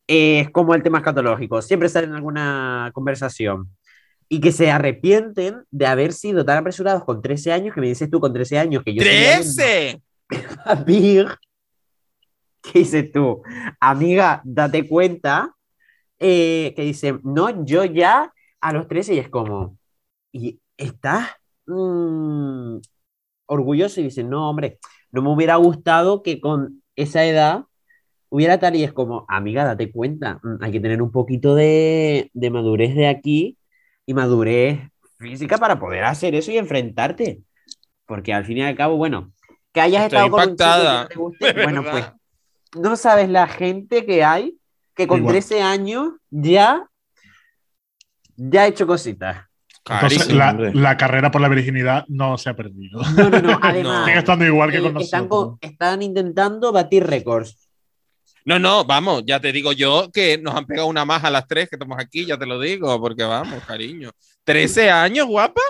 es 0.07 0.49
como 0.51 0.75
el 0.75 0.83
tema 0.83 0.99
escatológico, 0.99 1.61
siempre 1.61 1.89
sale 1.89 2.07
en 2.07 2.13
alguna 2.13 2.91
conversación. 2.93 3.69
Y 4.29 4.39
que 4.39 4.51
se 4.51 4.71
arrepienten 4.71 5.63
de 5.69 5.85
haber 5.85 6.13
sido 6.13 6.45
tan 6.45 6.57
apresurados 6.57 7.03
con 7.03 7.21
13 7.21 7.51
años, 7.51 7.75
que 7.75 7.81
me 7.81 7.87
dices 7.87 8.09
tú 8.09 8.19
con 8.19 8.33
13 8.33 8.57
años, 8.57 8.83
que 8.83 8.93
yo 8.93 9.03
seguía 9.03 9.37
viendo 9.37 9.53
¡Trece! 9.53 10.01
a 10.65 10.75
Big. 10.75 11.27
¿Qué 12.61 12.79
dices 12.79 13.11
tú? 13.11 13.43
Amiga, 13.79 14.41
date 14.45 14.87
cuenta 14.87 15.53
eh, 16.19 16.73
que 16.75 16.83
dice, 16.83 17.19
no, 17.23 17.65
yo 17.65 17.83
ya 17.83 18.31
a 18.61 18.73
los 18.73 18.87
13 18.87 19.15
y 19.15 19.19
es 19.19 19.29
como, 19.29 19.77
y 20.31 20.59
estás 20.77 21.29
mm, 21.65 22.77
orgulloso 23.47 23.99
y 23.99 24.05
dice, 24.05 24.23
no, 24.23 24.49
hombre, 24.49 24.79
no 25.13 25.21
me 25.21 25.29
hubiera 25.29 25.55
gustado 25.55 26.23
que 26.23 26.41
con 26.41 26.81
esa 26.95 27.23
edad 27.23 27.65
hubiera 28.29 28.59
tal 28.59 28.75
y 28.75 28.83
es 28.83 28.91
como, 28.91 29.25
amiga, 29.29 29.63
date 29.63 29.91
cuenta, 29.91 30.39
mm, 30.43 30.55
hay 30.61 30.71
que 30.71 30.79
tener 30.79 31.01
un 31.01 31.11
poquito 31.11 31.53
de, 31.53 32.31
de 32.33 32.49
madurez 32.49 32.95
de 32.95 33.07
aquí 33.07 33.57
y 34.07 34.13
madurez 34.15 34.79
física 35.19 35.59
para 35.59 35.79
poder 35.79 36.03
hacer 36.03 36.33
eso 36.33 36.51
y 36.51 36.57
enfrentarte. 36.57 37.41
Porque 38.07 38.33
al 38.33 38.43
fin 38.43 38.57
y 38.57 38.63
al 38.63 38.75
cabo, 38.75 38.97
bueno, 38.97 39.31
que 39.71 39.81
hayas 39.81 40.05
Estoy 40.05 40.17
estado 40.17 40.31
con 40.31 40.41
un 40.41 40.45
chico 40.45 40.57
que 40.57 40.63
impactada, 40.63 41.03
no 41.03 41.07
te 41.07 41.15
guste, 41.15 41.53
de 41.53 41.63
bueno, 41.63 41.83
pues 41.83 42.05
no 42.75 42.95
sabes 42.95 43.29
la 43.29 43.47
gente 43.47 44.05
que 44.05 44.23
hay 44.23 44.57
que 44.95 45.05
con 45.07 45.19
Igual. 45.19 45.33
13 45.33 45.61
años 45.61 46.13
ya, 46.31 46.89
ya 48.35 48.63
ha 48.63 48.67
hecho 48.67 48.87
cositas. 48.87 49.45
Entonces, 49.89 50.29
la, 50.73 50.95
carrera 50.97 51.29
por 51.29 51.41
la 51.41 51.49
virginidad 51.49 52.05
no 52.07 52.37
se 52.37 52.49
ha 52.49 52.55
perdido. 52.55 53.01
No, 53.17 53.29
no, 53.29 53.39
no, 53.41 53.59
además, 53.61 54.05
Sigue 54.05 54.17
estando 54.19 54.45
igual 54.45 54.71
que 54.71 54.77
eh, 54.77 54.81
con 54.81 54.97
están, 55.01 55.27
nosotros. 55.27 55.59
con- 55.59 55.69
están 55.69 56.01
intentando 56.01 56.71
batir 56.71 57.05
récords. 57.05 57.57
No, 58.45 58.59
no, 58.59 58.83
vamos, 58.85 59.23
ya 59.25 59.39
te 59.39 59.51
digo 59.51 59.71
yo 59.73 60.09
que 60.11 60.37
nos 60.37 60.55
han 60.55 60.65
pegado 60.65 60.87
una 60.87 61.05
más 61.05 61.23
a 61.23 61.29
las 61.29 61.47
tres 61.47 61.69
que 61.69 61.75
estamos 61.75 61.97
aquí, 61.99 62.25
ya 62.25 62.37
te 62.37 62.45
lo 62.45 62.59
digo, 62.59 62.99
porque 62.99 63.23
vamos, 63.23 63.61
cariño. 63.65 64.11
¿13 64.45 64.89
años, 64.89 65.27
guapa? 65.27 65.61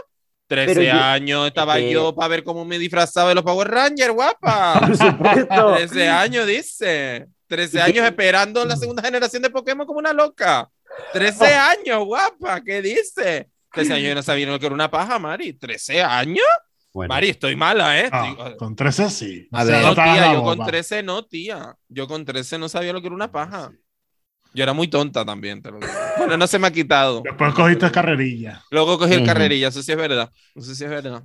13 0.47 0.73
Pero 0.75 0.81
yo- 0.93 1.01
años 1.03 1.47
estaba 1.47 1.75
que- 1.77 1.91
yo 1.91 2.13
para 2.15 2.27
ver 2.27 2.43
cómo 2.43 2.65
me 2.65 2.77
disfrazaba 2.79 3.29
de 3.29 3.35
los 3.35 3.43
Power 3.43 3.67
Rangers, 3.69 4.13
guapa. 4.13 4.79
Por 4.79 4.97
supuesto. 4.97 5.73
13 5.75 6.09
años, 6.09 6.45
dice. 6.47 7.27
13 7.47 7.77
¿Y 7.77 7.81
años 7.81 8.05
esperando 8.05 8.63
la 8.65 8.75
segunda 8.75 9.01
generación 9.03 9.41
de 9.43 9.49
Pokémon 9.49 9.85
como 9.87 9.99
una 9.99 10.13
loca. 10.13 10.69
13 11.13 11.45
años, 11.55 12.05
guapa, 12.05 12.61
¿qué 12.61 12.81
dice? 12.81 13.49
13 13.73 13.93
años 13.93 14.07
yo 14.09 14.15
no 14.15 14.23
sabía 14.23 14.47
lo 14.47 14.59
que 14.59 14.65
era 14.67 14.75
una 14.75 14.89
paja, 14.91 15.19
Mari. 15.19 15.53
¿13 15.53 16.01
años? 16.03 16.45
Bueno, 16.93 17.13
Mari, 17.13 17.29
estoy 17.29 17.55
mala, 17.55 17.99
¿eh? 17.99 18.09
Ah, 18.11 18.29
Estoy- 18.37 18.57
con 18.57 18.75
13 18.75 19.09
sí. 19.09 19.47
A 19.51 19.63
ver. 19.63 19.81
No, 19.83 19.95
tía, 19.95 20.33
yo 20.33 20.43
con 20.43 20.57
boba. 20.59 20.65
13 20.67 21.01
no, 21.03 21.25
tía. 21.25 21.75
Yo 21.89 22.07
con 22.07 22.23
13 22.23 22.57
no 22.59 22.69
sabía 22.69 22.93
lo 22.93 23.01
que 23.01 23.07
era 23.07 23.15
una 23.15 23.31
paja. 23.31 23.71
Yo 24.53 24.61
era 24.63 24.73
muy 24.73 24.87
tonta 24.87 25.25
también, 25.25 25.63
te 25.63 25.71
lo 25.71 25.79
digo. 25.79 25.91
Bueno, 26.19 26.37
no 26.37 26.45
se 26.45 26.59
me 26.59 26.67
ha 26.67 26.71
quitado. 26.71 27.21
Después 27.23 27.53
cogiste 27.55 27.89
carrerilla. 27.89 28.61
Luego 28.69 28.99
cogí 28.99 29.13
el 29.13 29.21
Ujú. 29.21 29.27
carrerilla, 29.27 29.69
eso 29.69 29.81
sí 29.81 29.91
es 29.91 29.97
verdad. 29.97 30.29
Eso 30.55 30.75
sí 30.75 30.83
es 30.83 30.89
verdad. 30.91 31.23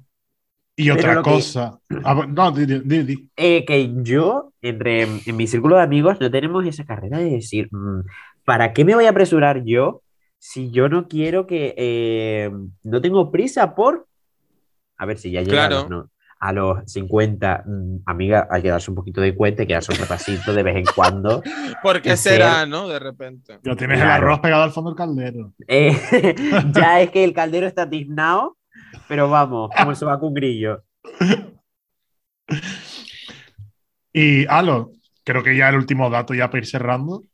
Y 0.74 0.88
otra 0.90 1.12
lo 1.14 1.22
que- 1.22 1.30
cosa. 1.32 1.78
Ah, 2.05 2.14
no, 2.26 2.51
di, 2.53 2.64
di, 2.64 2.80
di, 2.84 3.03
di. 3.03 3.30
eh, 3.36 3.64
que 3.66 3.90
yo, 4.03 4.53
entre, 4.62 5.03
en 5.03 5.36
mi 5.36 5.46
círculo 5.46 5.76
de 5.76 5.82
amigos, 5.82 6.16
no 6.20 6.30
tenemos 6.30 6.64
esa 6.66 6.84
carrera 6.86 7.18
de 7.18 7.30
decir, 7.30 7.68
mm, 7.70 8.05
¿para 8.44 8.72
qué 8.72 8.86
me 8.86 8.94
voy 8.94 9.05
a 9.05 9.11
apresurar 9.11 9.62
yo 9.64 10.01
si 10.39 10.70
yo 10.70 10.89
no 10.89 11.09
quiero 11.09 11.47
que, 11.47 11.74
eh, 11.76 12.51
no 12.84 13.01
tengo 13.01 13.30
prisa 13.30 13.74
por, 13.74 14.07
a 14.97 15.07
ver 15.07 15.18
si 15.18 15.30
ya 15.30 15.43
llega 15.43 15.64
a, 15.64 15.68
Claro. 15.68 15.82
los, 15.82 15.91
no, 15.91 16.11
a 16.41 16.53
los 16.53 16.91
50, 16.93 17.64
mm, 17.66 17.97
amiga, 18.07 18.47
hay 18.51 18.62
que 18.62 18.68
darse 18.68 18.91
un 18.91 18.95
poquito 18.95 19.20
de 19.20 19.34
cuenta 19.34 19.62
y 19.62 19.66
que 19.66 19.74
darse 19.74 19.93
un 19.93 19.99
repasito 19.99 20.53
de 20.53 20.62
vez 20.62 20.76
en 20.76 20.84
cuando. 20.95 21.43
¿Por 21.82 22.01
qué 22.01 22.11
Que 22.11 22.16
será, 22.16 22.64
no? 22.66 22.89
De 22.89 22.99
repente. 22.99 23.59
Ya 23.62 23.74
tienes 23.76 24.01
el 24.01 24.09
arroz 24.09 24.41
pegado 24.41 24.62
al 24.62 24.70
fondo 24.70 24.91
del 24.91 24.97
caldero. 24.97 25.53
Eh, 25.66 25.93
ya 26.72 27.01
es 27.01 27.11
que 27.11 27.24
el 27.24 27.32
caldero 27.32 27.66
está 27.66 27.89
tiznado, 27.89 28.57
pero 29.09 29.28
vamos, 29.28 29.70
como 29.76 29.95
se 29.95 30.05
va 30.05 30.18
con 30.18 30.28
un 30.28 30.34
grillo. 30.34 30.84
Y, 34.11 34.47
Alo, 34.47 34.95
creo 35.22 35.45
que 35.45 35.57
ya 35.57 35.68
el 35.68 35.76
último 35.76 36.11
dato, 36.11 36.34
ya 36.34 36.49
para 36.49 36.59
ir 36.59 36.66
cerrando. 36.66 37.24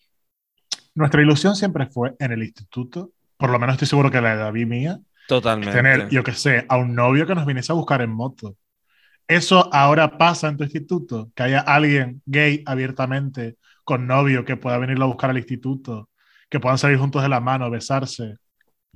Nuestra 0.95 1.23
ilusión 1.23 1.57
siempre 1.57 1.87
fue 1.87 2.15
en 2.19 2.33
el 2.33 2.43
instituto, 2.43 3.11
por 3.37 3.51
lo 3.51 3.59
menos 3.59 3.75
estoy 3.75 3.89
seguro 3.89 4.11
que 4.11 4.21
la 4.21 4.37
de 4.37 4.43
David 4.43 4.67
mía, 4.67 5.01
Totalmente. 5.27 5.73
tener, 5.73 6.09
yo 6.11 6.23
que 6.23 6.33
sé, 6.33 6.67
a 6.69 6.77
un 6.77 6.95
novio 6.95 7.27
que 7.27 7.35
nos 7.35 7.47
viniese 7.47 7.73
a 7.73 7.75
buscar 7.77 8.03
en 8.03 8.11
moto. 8.11 8.57
Eso 9.29 9.71
ahora 9.75 10.19
pasa 10.19 10.49
en 10.49 10.57
tu 10.57 10.65
instituto, 10.65 11.31
que 11.35 11.45
haya 11.45 11.61
alguien 11.61 12.23
gay 12.27 12.63
abiertamente 12.67 13.57
con 13.85 14.07
novio 14.07 14.45
que 14.45 14.57
pueda 14.57 14.79
venirlo 14.79 15.05
a 15.07 15.09
buscar 15.09 15.31
al 15.31 15.39
instituto, 15.39 16.11
que 16.51 16.61
puedan 16.61 16.79
salir 16.79 16.99
juntos 16.99 17.23
de 17.23 17.29
la 17.29 17.41
mano, 17.41 17.71
besarse, 17.71 18.37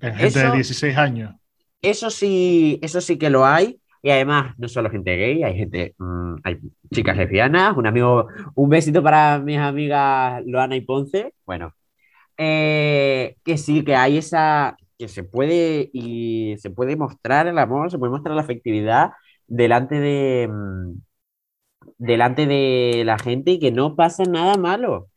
en 0.01 0.15
gente 0.17 0.41
de 0.41 0.45
Eso- 0.47 0.55
16 0.55 0.97
años. 0.99 1.35
Eso 1.83 2.11
sí, 2.11 2.79
eso 2.83 3.01
sí 3.01 3.19
que 3.19 3.31
lo 3.31 3.47
hay. 3.47 3.81
Y 4.03 4.11
además, 4.11 4.55
no 4.59 4.69
solo 4.69 4.91
gente 4.91 5.17
gay, 5.17 5.43
hay 5.43 5.57
gente, 5.57 5.95
mm, 5.99 6.37
hay 6.45 6.59
chicas 6.93 7.17
lesbianas, 7.17 7.77
un 7.77 7.87
amigo, 7.87 8.29
un 8.55 8.69
besito 8.69 9.03
para 9.03 9.39
mis 9.41 9.59
amigas 9.59 10.43
Loana 10.47 10.77
y 10.77 10.83
Ponce. 10.83 11.35
Bueno, 11.47 11.75
eh, 12.39 13.37
que 13.45 13.59
sí, 13.59 13.85
que 13.85 13.97
hay 13.97 14.19
esa, 14.19 14.77
que 14.99 15.09
se 15.09 15.25
puede 15.25 15.91
y 15.93 16.57
se 16.59 16.71
puede 16.71 16.97
mostrar 16.97 17.47
el 17.49 17.59
amor, 17.59 17.91
se 17.91 17.99
puede 17.99 18.13
mostrar 18.13 18.37
la 18.37 18.43
afectividad 18.43 19.13
delante 19.47 20.01
de, 20.01 20.49
mm, 20.49 20.95
delante 21.99 22.47
de 22.47 23.03
la 23.05 23.19
gente 23.19 23.53
y 23.53 23.59
que 23.59 23.73
no 23.73 23.97
pasa 23.97 24.25
nada 24.25 24.57
malo. 24.57 25.09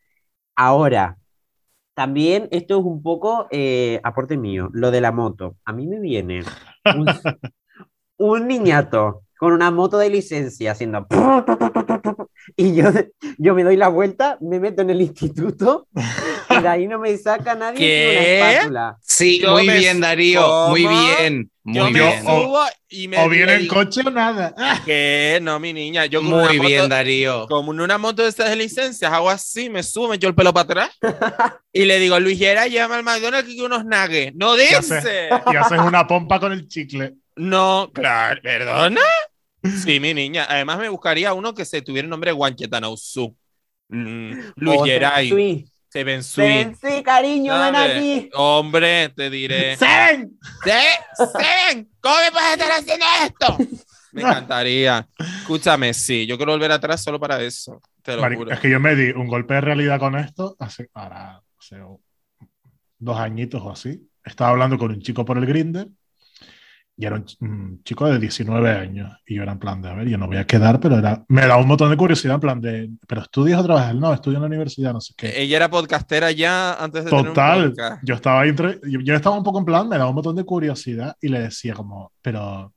Ahora, 0.56 1.18
también 1.94 2.48
esto 2.52 2.78
es 2.80 2.84
un 2.84 3.02
poco 3.02 3.48
eh, 3.50 4.00
aporte 4.04 4.36
mío, 4.38 4.70
lo 4.72 4.90
de 4.90 5.00
la 5.00 5.12
moto. 5.12 5.56
A 5.64 5.72
mí 5.72 5.86
me 5.86 6.00
viene 6.00 6.42
un, 6.96 7.06
un 8.18 8.48
niñato 8.48 9.22
con 9.38 9.52
una 9.52 9.72
moto 9.72 9.98
de 9.98 10.08
licencia 10.10 10.72
haciendo 10.72 11.06
y 12.56 12.74
yo, 12.76 12.90
yo 13.38 13.54
me 13.54 13.64
doy 13.64 13.76
la 13.76 13.88
vuelta, 13.88 14.38
me 14.40 14.60
meto 14.60 14.82
en 14.82 14.90
el 14.90 15.02
instituto 15.02 15.88
y 16.58 16.62
de 16.62 16.68
ahí 16.68 16.86
no 16.86 16.98
me 16.98 17.16
saca 17.16 17.54
nadie 17.54 17.78
¿Qué? 17.78 18.38
una 18.40 18.50
espátula. 18.52 18.96
Sí, 19.02 19.40
Yo 19.40 19.52
muy 19.52 19.66
me- 19.66 19.78
bien, 19.78 20.00
Darío. 20.00 20.42
¿Cómo? 20.42 20.68
Muy 20.70 20.86
bien. 20.86 21.50
Yo 21.64 21.84
Muy 21.84 21.92
me 21.92 22.00
bien. 22.00 22.26
o- 22.26 22.42
subo 22.42 22.60
y 22.88 23.06
me 23.08 23.18
O 23.24 23.28
viene 23.28 23.56
digo, 23.58 23.74
coche 23.76 24.00
o 24.04 24.10
nada. 24.10 24.52
que 24.84 25.38
no, 25.42 25.60
mi 25.60 25.72
niña. 25.72 26.06
Yo 26.06 26.20
Muy 26.22 26.58
bien, 26.58 26.78
moto- 26.82 26.88
Darío. 26.88 27.46
Como 27.48 27.72
en 27.72 27.80
una 27.80 27.98
moto 27.98 28.22
de 28.22 28.28
estas 28.30 28.50
de 28.50 28.56
licencias, 28.56 29.12
hago 29.12 29.30
así, 29.30 29.70
me 29.70 29.82
subo, 29.82 30.08
me 30.08 30.16
echo 30.16 30.26
el 30.28 30.34
pelo 30.34 30.52
para 30.52 30.64
atrás 30.64 30.90
y 31.72 31.84
le 31.84 31.98
digo, 32.00 32.18
Luis 32.18 32.38
Gera, 32.38 32.66
llama 32.66 32.96
al 32.96 33.04
McDonald's 33.04 33.54
que 33.54 33.62
unos 33.62 33.84
nuggets. 33.84 34.34
¡No 34.34 34.56
Ya 34.56 34.80
dice! 34.80 35.28
Y 35.52 35.56
haces 35.56 35.78
una 35.78 36.06
pompa 36.06 36.40
con 36.40 36.52
el 36.52 36.66
chicle. 36.68 37.14
No, 37.36 37.90
claro, 37.94 38.40
¿perdona? 38.42 39.00
Sí, 39.84 40.00
mi 40.00 40.12
niña. 40.12 40.44
Además 40.48 40.78
me 40.78 40.88
buscaría 40.88 41.32
uno 41.32 41.54
que 41.54 41.64
se 41.64 41.80
tuviera 41.82 42.04
el 42.06 42.10
nombre 42.10 42.32
Guanchetanausu. 42.32 43.36
Mm, 43.88 44.32
Luis 44.56 44.80
Geray, 44.84 45.64
Sweet. 45.92 46.76
Sensui, 46.76 47.02
cariño, 47.02 47.52
ven 47.58 47.76
aquí. 47.76 48.30
Hombre, 48.34 49.10
te 49.10 49.28
diré. 49.28 49.76
¡Seven! 49.78 50.38
¡Sí! 50.64 50.70
¡Seven! 51.16 51.90
¿Cómo 52.00 52.14
me 52.16 52.30
puedes 52.32 52.52
estar 52.52 52.70
haciendo 52.72 53.06
esto? 53.24 53.58
Me 54.12 54.22
encantaría. 54.22 55.06
Escúchame, 55.18 55.92
sí, 55.94 56.26
yo 56.26 56.36
quiero 56.36 56.52
volver 56.52 56.72
atrás 56.72 57.02
solo 57.02 57.18
para 57.20 57.40
eso. 57.42 57.80
Te 58.02 58.16
lo 58.16 58.22
Mari- 58.22 58.36
juro. 58.36 58.50
es 58.52 58.60
que 58.60 58.70
yo 58.70 58.80
me 58.80 58.94
di 58.96 59.10
un 59.10 59.26
golpe 59.26 59.54
de 59.54 59.60
realidad 59.60 59.98
con 60.00 60.16
esto 60.18 60.56
hace, 60.58 60.88
ahora, 60.94 61.40
hace 61.58 61.76
dos 62.98 63.18
añitos 63.18 63.60
o 63.62 63.70
así. 63.70 64.08
Estaba 64.24 64.50
hablando 64.50 64.78
con 64.78 64.90
un 64.92 65.00
chico 65.00 65.24
por 65.24 65.36
el 65.38 65.46
Grindr 65.46 65.88
y 66.96 67.06
era 67.06 67.16
un, 67.16 67.24
ch- 67.24 67.36
un 67.40 67.82
chico 67.84 68.06
de 68.08 68.18
19 68.18 68.70
años. 68.70 69.10
Y 69.26 69.36
yo 69.36 69.42
era 69.42 69.52
en 69.52 69.58
plan 69.58 69.80
de, 69.82 69.88
a 69.88 69.94
ver, 69.94 70.08
yo 70.08 70.18
no 70.18 70.26
voy 70.26 70.36
a 70.36 70.46
quedar, 70.46 70.78
pero 70.78 70.98
era, 70.98 71.24
me 71.28 71.46
da 71.46 71.56
un 71.56 71.66
montón 71.66 71.90
de 71.90 71.96
curiosidad 71.96 72.34
en 72.34 72.40
plan 72.40 72.60
de, 72.60 72.90
¿pero 73.08 73.22
estudias 73.22 73.60
o 73.60 73.64
trabajas? 73.64 73.94
No, 73.94 74.12
estudio 74.12 74.36
en 74.36 74.42
la 74.42 74.48
universidad, 74.48 74.92
no 74.92 75.00
sé 75.00 75.14
qué. 75.16 75.40
Ella 75.42 75.56
era 75.56 75.70
podcastera 75.70 76.30
ya 76.32 76.74
antes 76.74 77.04
de 77.04 77.10
tener 77.10 77.24
un 77.28 77.34
Total, 77.34 77.68
podcast. 77.70 78.02
yo 78.04 78.14
estaba 78.14 78.46
entre- 78.46 78.78
yo, 78.88 79.00
yo 79.00 79.14
estaba 79.14 79.36
un 79.36 79.42
poco 79.44 79.58
en 79.58 79.64
plan, 79.64 79.88
me 79.88 79.96
daba 79.98 80.10
un 80.10 80.14
montón 80.16 80.36
de 80.36 80.44
curiosidad 80.44 81.16
y 81.20 81.28
le 81.28 81.40
decía 81.40 81.74
como, 81.74 82.12
pero 82.20 82.74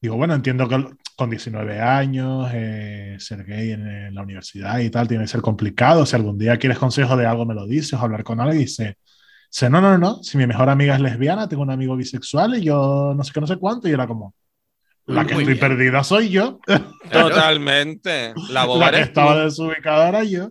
digo, 0.00 0.16
bueno, 0.16 0.34
entiendo 0.34 0.68
que 0.68 0.86
con 1.16 1.28
19 1.28 1.80
años 1.80 2.48
eh, 2.54 3.16
ser 3.18 3.44
gay 3.44 3.72
en, 3.72 3.86
en 3.86 4.14
la 4.14 4.22
universidad 4.22 4.78
y 4.78 4.88
tal 4.88 5.06
tiene 5.06 5.24
que 5.24 5.28
ser 5.28 5.42
complicado, 5.42 6.06
si 6.06 6.16
algún 6.16 6.38
día 6.38 6.56
quieres 6.56 6.78
consejo 6.78 7.14
de 7.16 7.26
algo 7.26 7.44
me 7.44 7.54
lo 7.54 7.66
dices 7.66 7.92
o 7.94 7.98
hablar 7.98 8.24
con 8.24 8.40
alguien 8.40 8.60
y 8.62 8.64
dice, 8.64 8.96
dice, 9.50 9.70
no, 9.70 9.80
no, 9.80 9.98
no, 9.98 10.22
si 10.22 10.38
mi 10.38 10.46
mejor 10.46 10.68
amiga 10.70 10.94
es 10.94 11.00
lesbiana, 11.00 11.48
tengo 11.48 11.62
un 11.62 11.70
amigo 11.70 11.96
bisexual 11.96 12.56
y 12.58 12.62
yo 12.64 13.14
no 13.16 13.24
sé 13.24 13.32
qué, 13.32 13.40
no 13.40 13.46
sé 13.46 13.56
cuánto 13.56 13.88
y 13.88 13.92
era 13.92 14.06
como, 14.06 14.34
la 15.06 15.26
que 15.26 15.34
Muy 15.34 15.42
estoy 15.44 15.54
bien. 15.54 15.70
perdida 15.70 16.04
soy 16.04 16.30
yo, 16.30 16.60
Totalmente. 17.12 18.34
La 18.46 18.64
boba 18.66 18.86
la 18.86 18.90
que 18.92 18.96
eres 18.98 19.08
estaba 19.08 19.34
tú. 19.34 19.40
desubicada 19.44 20.08
era 20.08 20.24
yo. 20.24 20.50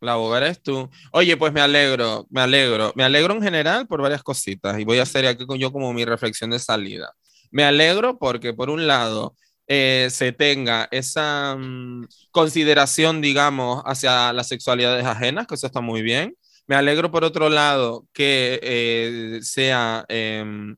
La 0.00 0.16
boba 0.16 0.38
eres 0.38 0.62
tú. 0.62 0.88
Oye, 1.12 1.36
pues 1.36 1.52
me 1.52 1.60
alegro, 1.60 2.26
me 2.30 2.40
alegro. 2.42 2.92
Me 2.96 3.04
alegro 3.04 3.34
en 3.34 3.42
general 3.42 3.86
por 3.86 4.02
varias 4.02 4.22
cositas 4.22 4.78
y 4.78 4.84
voy 4.84 4.98
a 4.98 5.02
hacer 5.02 5.26
aquí 5.26 5.46
con- 5.46 5.58
yo 5.58 5.72
como 5.72 5.92
mi 5.92 6.04
reflexión 6.04 6.50
de 6.50 6.58
salida. 6.58 7.12
Me 7.50 7.64
alegro 7.64 8.18
porque, 8.18 8.52
por 8.52 8.70
un 8.70 8.86
lado, 8.86 9.34
eh, 9.66 10.08
se 10.10 10.32
tenga 10.32 10.88
esa 10.90 11.56
mm, 11.58 12.06
consideración, 12.30 13.20
digamos, 13.22 13.82
hacia 13.86 14.32
las 14.32 14.48
sexualidades 14.48 15.06
ajenas, 15.06 15.46
que 15.46 15.54
eso 15.54 15.66
está 15.66 15.80
muy 15.80 16.02
bien. 16.02 16.34
Me 16.66 16.76
alegro, 16.76 17.10
por 17.10 17.24
otro 17.24 17.48
lado, 17.48 18.06
que 18.12 18.58
eh, 18.62 19.38
sea, 19.42 20.04
em, 20.08 20.76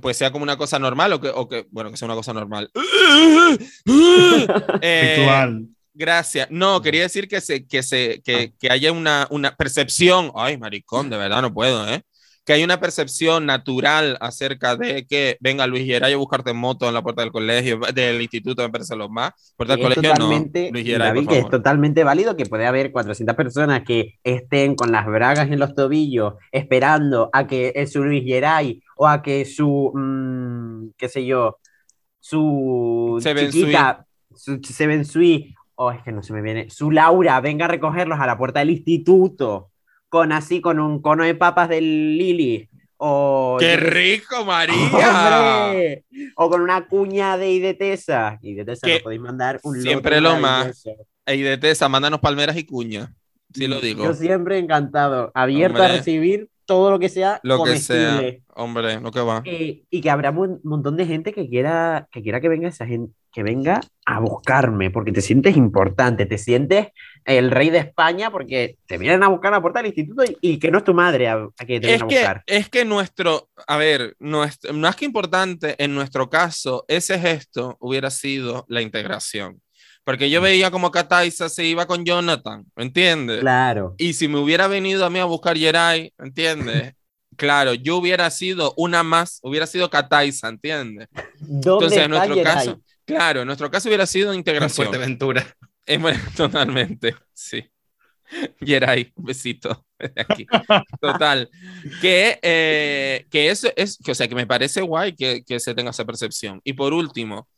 pues 0.00 0.16
sea 0.16 0.32
como 0.32 0.42
una 0.42 0.56
cosa 0.56 0.78
normal 0.78 1.12
o 1.12 1.20
que, 1.20 1.28
o 1.28 1.48
que, 1.48 1.66
bueno, 1.70 1.90
que 1.90 1.96
sea 1.96 2.06
una 2.06 2.16
cosa 2.16 2.32
normal. 2.32 2.70
Eh, 4.80 5.16
Ritual. 5.18 5.68
Gracias. 5.94 6.48
No, 6.50 6.82
quería 6.82 7.02
decir 7.02 7.28
que, 7.28 7.40
se, 7.40 7.66
que, 7.66 7.82
se, 7.82 8.20
que, 8.24 8.52
que 8.58 8.70
haya 8.70 8.90
una, 8.90 9.28
una 9.30 9.54
percepción, 9.54 10.32
ay, 10.34 10.58
maricón, 10.58 11.08
de 11.08 11.16
verdad 11.16 11.40
no 11.40 11.54
puedo, 11.54 11.88
¿eh? 11.88 12.02
Que 12.44 12.52
hay 12.52 12.64
una 12.64 12.78
percepción 12.78 13.46
natural 13.46 14.18
acerca 14.20 14.76
de 14.76 15.06
que 15.06 15.38
venga 15.40 15.66
Luis 15.66 15.86
Geray 15.86 16.12
a 16.12 16.16
buscarte 16.16 16.50
en 16.50 16.58
moto 16.58 16.86
en 16.86 16.94
la 16.94 17.02
puerta 17.02 17.22
del 17.22 17.32
colegio, 17.32 17.80
del 17.94 18.20
instituto, 18.20 18.62
me 18.62 18.68
parece 18.68 18.94
lo 18.96 19.08
más. 19.08 19.54
Puerta 19.56 19.76
del 19.76 19.82
colegio 19.82 20.02
totalmente, 20.02 20.66
no. 20.66 20.72
Luis 20.72 20.84
Geray, 20.84 21.08
David, 21.08 21.24
por 21.24 21.32
que 21.32 21.38
es 21.40 21.48
totalmente 21.48 22.04
válido 22.04 22.36
que 22.36 22.46
puede 22.46 22.66
haber 22.66 22.92
400 22.92 23.34
personas 23.34 23.82
que 23.82 24.18
estén 24.22 24.74
con 24.74 24.92
las 24.92 25.06
bragas 25.06 25.50
en 25.50 25.58
los 25.58 25.74
tobillos 25.74 26.34
esperando 26.52 27.30
a 27.32 27.46
que 27.46 27.86
su 27.86 28.04
Luis 28.04 28.24
Geray 28.24 28.82
o 28.96 29.08
a 29.08 29.22
que 29.22 29.44
su, 29.44 29.90
mm, 29.94 30.90
qué 30.96 31.08
sé 31.08 31.24
yo, 31.24 31.58
su 32.20 33.18
Seven 33.22 33.50
chiquita, 33.50 34.06
su 34.34 34.58
Seven 34.62 35.04
Sui, 35.04 35.54
o 35.74 35.90
es 35.90 36.02
que 36.02 36.12
no 36.12 36.22
se 36.22 36.32
me 36.32 36.40
viene, 36.40 36.70
su 36.70 36.90
Laura 36.90 37.40
venga 37.40 37.66
a 37.66 37.68
recogerlos 37.68 38.18
a 38.20 38.26
la 38.26 38.38
puerta 38.38 38.60
del 38.60 38.70
instituto 38.70 39.70
con 40.14 40.30
así, 40.30 40.60
con 40.60 40.78
un 40.78 41.02
cono 41.02 41.24
de 41.24 41.34
papas 41.34 41.68
del 41.68 42.16
Lili. 42.16 42.68
O, 42.98 43.56
¡Qué 43.58 43.76
rico, 43.76 44.44
María! 44.44 44.76
¡Hombre! 45.72 46.04
O 46.36 46.48
con 46.48 46.60
una 46.60 46.86
cuña 46.86 47.36
de 47.36 47.50
Idetesa. 47.50 48.38
Idetesa, 48.40 48.86
nos 48.86 49.00
podéis 49.00 49.20
mandar 49.20 49.58
un 49.64 49.82
siempre 49.82 50.20
lo 50.20 50.34
más. 50.34 50.40
maravilloso. 50.40 50.90
Y 51.26 51.42
de 51.42 51.58
Tesa, 51.58 51.88
mándanos 51.88 52.20
palmeras 52.20 52.56
y 52.56 52.64
cuña. 52.64 53.12
Sí 53.52 53.66
lo 53.66 53.80
digo. 53.80 54.04
Yo 54.04 54.14
siempre 54.14 54.56
encantado, 54.58 55.32
abierto 55.34 55.82
a 55.82 55.88
recibir 55.88 56.48
todo 56.66 56.90
lo 56.90 56.98
que 56.98 57.08
sea 57.08 57.40
Lo 57.42 57.62
que 57.64 57.76
sea. 57.78 58.10
comestible. 58.16 58.42
Hombre, 58.56 59.00
lo 59.00 59.10
que 59.10 59.20
va. 59.20 59.42
Eh, 59.44 59.82
y 59.90 60.00
que 60.00 60.10
habrá 60.10 60.30
un 60.30 60.60
montón 60.64 60.96
de 60.96 61.06
gente 61.06 61.32
que 61.32 61.48
quiera 61.48 62.08
que 62.12 62.22
quiera 62.22 62.40
que 62.40 62.48
venga 62.48 62.68
esa 62.68 62.86
gente, 62.86 63.12
que 63.32 63.42
venga 63.42 63.80
a 64.06 64.20
buscarme, 64.20 64.90
porque 64.90 65.10
te 65.12 65.20
sientes 65.20 65.56
importante, 65.56 66.24
te 66.26 66.38
sientes 66.38 66.88
el 67.24 67.50
rey 67.50 67.70
de 67.70 67.78
España, 67.78 68.30
porque 68.30 68.76
te 68.86 68.96
vienen 68.98 69.22
a 69.24 69.28
buscar 69.28 69.52
a 69.52 69.56
la 69.56 69.62
puerta 69.62 69.80
del 69.80 69.88
instituto 69.88 70.24
y, 70.24 70.36
y 70.40 70.58
que 70.58 70.70
no 70.70 70.78
es 70.78 70.84
tu 70.84 70.94
madre 70.94 71.26
a, 71.28 71.34
a 71.58 71.64
que 71.66 71.80
te 71.80 71.92
Es 71.94 72.00
viene 72.00 72.02
a 72.02 72.04
buscar. 72.04 72.42
es 72.46 72.68
que 72.68 72.84
nuestro, 72.84 73.48
a 73.66 73.76
ver, 73.76 74.14
nuestro, 74.20 74.72
más 74.74 74.94
que 74.96 75.04
importante 75.06 75.74
en 75.82 75.94
nuestro 75.94 76.30
caso, 76.30 76.84
ese 76.86 77.18
gesto 77.18 77.76
hubiera 77.80 78.10
sido 78.10 78.64
la 78.68 78.82
integración. 78.82 79.60
Porque 80.04 80.28
yo 80.28 80.42
veía 80.42 80.70
como 80.70 80.90
Kataisa 80.90 81.48
se 81.48 81.64
iba 81.64 81.86
con 81.86 82.04
Jonathan, 82.04 82.66
¿me 82.76 82.84
entiendes? 82.84 83.40
Claro. 83.40 83.94
Y 83.96 84.12
si 84.12 84.28
me 84.28 84.38
hubiera 84.38 84.68
venido 84.68 85.04
a 85.06 85.10
mí 85.10 85.18
a 85.18 85.24
buscar 85.24 85.56
Jerai, 85.56 86.12
¿entiendes? 86.18 86.94
claro, 87.36 87.72
yo 87.74 87.96
hubiera 87.96 88.30
sido 88.30 88.74
una 88.76 89.02
más, 89.02 89.40
hubiera 89.42 89.66
sido 89.66 89.88
Kataisa, 89.88 90.48
¿entiendes? 90.48 91.08
¿Dónde 91.40 91.86
Entonces, 91.86 91.98
en 91.98 92.10
nuestro 92.10 92.42
caso, 92.42 92.80
claro, 93.06 93.40
en 93.40 93.46
nuestro 93.46 93.70
caso 93.70 93.88
hubiera 93.88 94.06
sido 94.06 94.34
integración. 94.34 94.88
Fuerteventura. 94.88 95.44
Eh, 95.86 95.98
bueno, 95.98 96.18
totalmente, 96.34 97.14
sí. 97.34 97.62
Yeray, 98.60 99.12
un 99.16 99.24
besito 99.26 99.84
desde 99.98 100.22
aquí. 100.22 100.46
Total. 100.98 101.50
Que, 102.00 102.38
eh, 102.40 103.26
que 103.30 103.50
eso 103.50 103.68
es, 103.76 103.98
que, 104.02 104.12
o 104.12 104.14
sea, 104.14 104.26
que 104.26 104.34
me 104.34 104.46
parece 104.46 104.80
guay 104.80 105.14
que, 105.14 105.44
que 105.44 105.60
se 105.60 105.74
tenga 105.74 105.90
esa 105.90 106.06
percepción. 106.06 106.58
Y 106.64 106.72
por 106.72 106.94
último, 106.94 107.48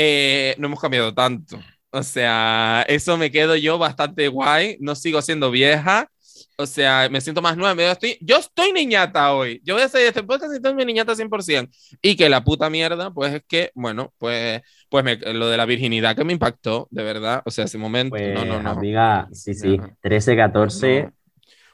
eh, 0.00 0.54
no 0.58 0.66
hemos 0.68 0.80
cambiado 0.80 1.12
tanto. 1.12 1.58
O 1.90 2.02
sea, 2.04 2.84
eso 2.86 3.16
me 3.18 3.32
quedo 3.32 3.56
yo 3.56 3.78
bastante 3.78 4.28
guay. 4.28 4.76
No 4.78 4.94
sigo 4.94 5.20
siendo 5.22 5.50
vieja. 5.50 6.08
O 6.56 6.66
sea, 6.66 7.08
me 7.10 7.20
siento 7.20 7.42
más 7.42 7.56
nueva. 7.56 7.74
Yo 7.82 7.90
estoy, 7.90 8.18
yo 8.20 8.36
estoy 8.36 8.72
niñata 8.72 9.32
hoy. 9.32 9.60
Yo 9.64 9.74
voy 9.74 9.82
a 9.82 9.86
hacer 9.86 10.02
este 10.06 10.22
podcast 10.22 10.52
y 10.64 10.74
mi 10.74 10.84
niñata 10.84 11.14
100%. 11.16 11.68
Y 12.00 12.14
que 12.14 12.28
la 12.28 12.44
puta 12.44 12.70
mierda, 12.70 13.10
pues 13.12 13.34
es 13.34 13.42
que, 13.48 13.72
bueno, 13.74 14.12
pues, 14.18 14.60
pues 14.88 15.04
me- 15.04 15.16
lo 15.16 15.48
de 15.48 15.56
la 15.56 15.64
virginidad 15.66 16.14
que 16.14 16.24
me 16.24 16.32
impactó, 16.32 16.86
de 16.92 17.02
verdad. 17.02 17.42
O 17.44 17.50
sea, 17.50 17.64
ese 17.64 17.78
momento. 17.78 18.10
Pues, 18.16 18.34
no, 18.34 18.44
no, 18.44 18.62
no. 18.62 18.70
amiga, 18.70 19.28
sí, 19.32 19.54
sí, 19.54 19.78
No. 19.78 19.96
13, 20.00 20.36
14. 20.36 21.02
No. 21.04 21.12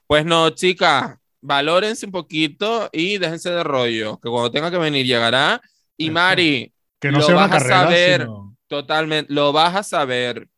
Pues 0.06 0.24
no, 0.24 0.50
chicas, 0.50 1.16
valórense 1.40 2.06
un 2.06 2.12
poquito 2.12 2.88
y 2.92 3.18
déjense 3.18 3.50
de 3.50 3.64
rollo, 3.64 4.18
que 4.20 4.28
cuando 4.30 4.50
tenga 4.50 4.70
que 4.70 4.78
venir 4.78 5.04
llegará. 5.06 5.60
Y. 5.96 6.10
Mari, 6.10 6.73
Que 7.04 7.10
no 7.12 7.18
Lo 7.18 7.26
sea 7.26 7.34
una 7.36 7.46
vas 7.48 7.62
a 7.62 7.68
saber. 7.68 8.20
sino- 8.22 8.56
totalmente, 8.66 9.30
lo 9.30 9.52
vas 9.52 9.76
a 9.76 9.82
saber, 9.82 10.48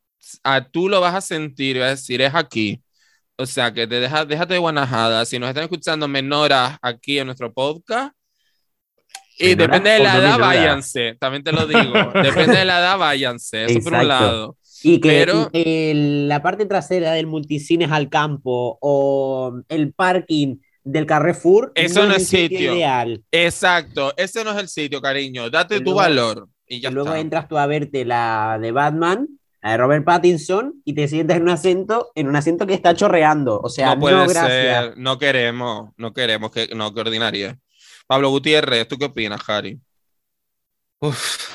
a 0.45 0.65
tú 0.65 0.89
lo 0.89 1.01
vas 1.01 1.13
a 1.17 1.21
sentir, 1.21 1.81
vas 1.81 1.87
a 1.87 1.91
decir, 1.91 2.23
es 2.23 2.33
aquí. 2.37 2.81
O 3.37 3.47
sea, 3.47 3.75
que 3.75 3.85
te 3.89 3.99
deja, 3.99 4.25
déjate 4.25 4.55
de 4.55 4.61
guanajada. 4.61 5.25
Si 5.25 5.41
nos 5.41 5.49
están 5.49 5.65
escuchando 5.65 6.07
menoras 6.07 6.79
aquí 6.83 7.19
en 7.19 7.27
nuestro 7.27 7.53
podcast, 7.53 8.15
y 9.39 9.57
¿Menoras 9.57 9.67
depende 9.67 9.91
de 9.91 9.99
la 9.99 10.17
edad, 10.19 10.39
váyanse. 10.39 11.17
También 11.19 11.43
te 11.43 11.51
lo 11.51 11.67
digo. 11.67 11.93
Depende 12.23 12.59
de 12.59 12.65
la 12.65 12.79
edad, 12.79 12.97
váyanse. 12.97 13.65
Eso 13.65 13.81
por 13.81 13.95
un 13.95 14.01
Exacto. 14.03 14.07
lado. 14.07 14.57
Y 14.85 15.01
que 15.01 15.09
Pero- 15.09 15.51
eh, 15.53 15.93
la 16.29 16.43
parte 16.43 16.65
trasera 16.65 17.11
del 17.11 17.27
multicines 17.27 17.91
al 17.91 18.09
campo 18.09 18.79
o 18.81 19.61
el 19.69 19.93
parking 19.93 20.59
del 20.87 21.05
Carrefour 21.05 21.73
Eso 21.75 22.05
no 22.07 22.15
el 22.15 22.21
es 22.21 22.29
sitio. 22.29 22.75
ideal. 22.75 23.23
Exacto. 23.33 24.15
Ese 24.17 24.45
no 24.45 24.53
es 24.53 24.59
el 24.59 24.69
sitio, 24.69 25.01
cariño. 25.03 25.51
Date 25.51 25.81
tu 25.81 25.95
valor. 25.95 26.49
Y 26.67 26.81
ya 26.81 26.91
luego 26.91 27.09
está. 27.11 27.21
entras 27.21 27.49
tú 27.49 27.59
a 27.59 27.67
verte 27.67 28.05
la 28.05 28.59
de 28.61 28.71
Batman, 28.73 29.29
la 29.63 29.73
de 29.73 29.77
Robert 29.79 30.05
Pattinson, 30.05 30.81
y 30.85 30.95
te 30.95 31.09
sientas 31.09 31.37
en 31.37 31.43
un 31.45 31.49
asiento, 31.51 32.11
en 32.15 32.29
un 32.29 32.37
asiento 32.37 32.67
que 32.67 32.75
está 32.75 32.95
chorreando. 32.95 33.61
O 33.61 33.69
sea, 33.69 33.89
no 33.89 33.95
no, 33.97 34.01
puede 34.01 34.17
gracias. 34.29 34.47
ser, 34.49 34.95
no 34.97 35.19
queremos, 35.19 35.91
no 35.97 36.13
queremos, 36.13 36.51
que, 36.53 36.69
no, 36.75 36.95
que 36.95 37.01
ordinaria. 37.01 37.59
Pablo 38.07 38.31
Gutiérrez, 38.31 38.87
¿tú 38.89 38.97
qué 38.97 39.07
opinas, 39.07 39.41
Harry? 39.49 39.81
Uf, 41.01 41.51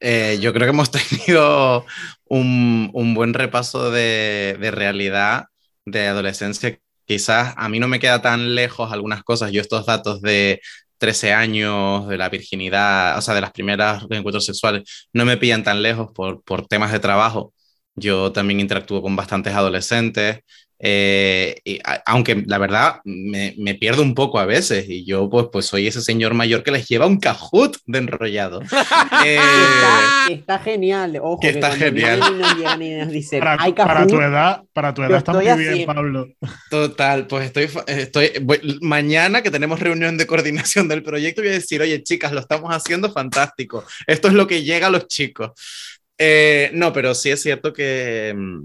eh, 0.00 0.38
yo 0.40 0.52
creo 0.52 0.66
que 0.66 0.70
hemos 0.70 0.90
tenido 1.26 1.84
un, 2.26 2.90
un 2.94 3.14
buen 3.14 3.34
repaso 3.34 3.90
de, 3.90 4.56
de 4.58 4.70
realidad 4.70 5.46
de 5.84 6.06
adolescencia. 6.06 6.78
Quizás 7.10 7.54
a 7.56 7.68
mí 7.68 7.80
no 7.80 7.88
me 7.88 7.98
queda 7.98 8.22
tan 8.22 8.54
lejos 8.54 8.92
algunas 8.92 9.24
cosas. 9.24 9.50
Yo 9.50 9.60
estos 9.60 9.84
datos 9.84 10.22
de 10.22 10.60
13 10.98 11.32
años, 11.32 12.06
de 12.06 12.16
la 12.16 12.28
virginidad, 12.28 13.18
o 13.18 13.20
sea, 13.20 13.34
de 13.34 13.40
las 13.40 13.50
primeras 13.50 14.04
encuentros 14.10 14.44
sexuales, 14.46 15.08
no 15.12 15.24
me 15.24 15.36
pillan 15.36 15.64
tan 15.64 15.82
lejos 15.82 16.10
por, 16.14 16.40
por 16.44 16.68
temas 16.68 16.92
de 16.92 17.00
trabajo. 17.00 17.52
Yo 17.96 18.30
también 18.30 18.60
interactúo 18.60 19.02
con 19.02 19.16
bastantes 19.16 19.54
adolescentes 19.54 20.38
Eh, 20.82 21.56
y 21.62 21.78
a- 21.84 22.02
aunque 22.06 22.42
la 22.46 22.56
verdad 22.56 23.00
me, 23.04 23.54
me 23.58 23.74
pierdo 23.74 24.02
un 24.02 24.14
poco 24.14 24.38
a 24.38 24.46
veces 24.46 24.86
y 24.88 25.04
yo 25.04 25.28
pues, 25.28 25.46
pues 25.52 25.66
soy 25.66 25.86
ese 25.86 26.00
señor 26.00 26.32
mayor 26.32 26.62
que 26.62 26.70
les 26.70 26.88
lleva 26.88 27.06
un 27.06 27.20
cajut 27.20 27.76
de 27.86 27.98
enrollado. 27.98 28.60
Eh, 29.24 29.36
Está, 29.36 30.26
está 30.32 30.58
genial, 30.60 31.18
ojo. 31.20 31.40
Que 31.40 31.50
está 31.50 31.72
genial. 31.72 32.20
nos 32.20 33.30
Para, 33.38 33.56
hay 33.62 33.72
para 33.74 34.06
tu 34.06 34.14
Kahoot", 34.16 34.22
edad, 34.32 34.62
para 34.72 34.94
tu 34.94 35.02
edad 35.02 35.18
está 35.18 35.32
muy 35.32 35.46
estoy 35.46 35.62
bien, 35.64 35.74
así. 35.74 35.84
Pablo. 35.86 36.28
Total, 36.70 37.26
pues 37.26 37.44
estoy, 37.46 37.68
estoy 37.86 38.30
voy- 38.42 38.78
mañana 38.80 39.42
que 39.42 39.50
tenemos 39.50 39.80
reunión 39.80 40.16
de 40.16 40.26
coordinación 40.26 40.88
del 40.88 41.02
proyecto 41.02 41.42
voy 41.42 41.50
a 41.50 41.54
decir, 41.54 41.82
oye 41.82 42.02
chicas, 42.02 42.32
lo 42.32 42.40
estamos 42.40 42.74
haciendo 42.74 43.12
fantástico. 43.12 43.84
Esto 44.06 44.28
es 44.28 44.34
lo 44.34 44.46
que 44.46 44.62
llega 44.62 44.86
a 44.86 44.90
los 44.90 45.06
chicos. 45.08 45.50
Eh, 46.16 46.70
no, 46.72 46.92
pero 46.92 47.14
sí 47.14 47.30
es 47.30 47.42
cierto 47.42 47.72
que 47.72 48.34
mm, 48.36 48.64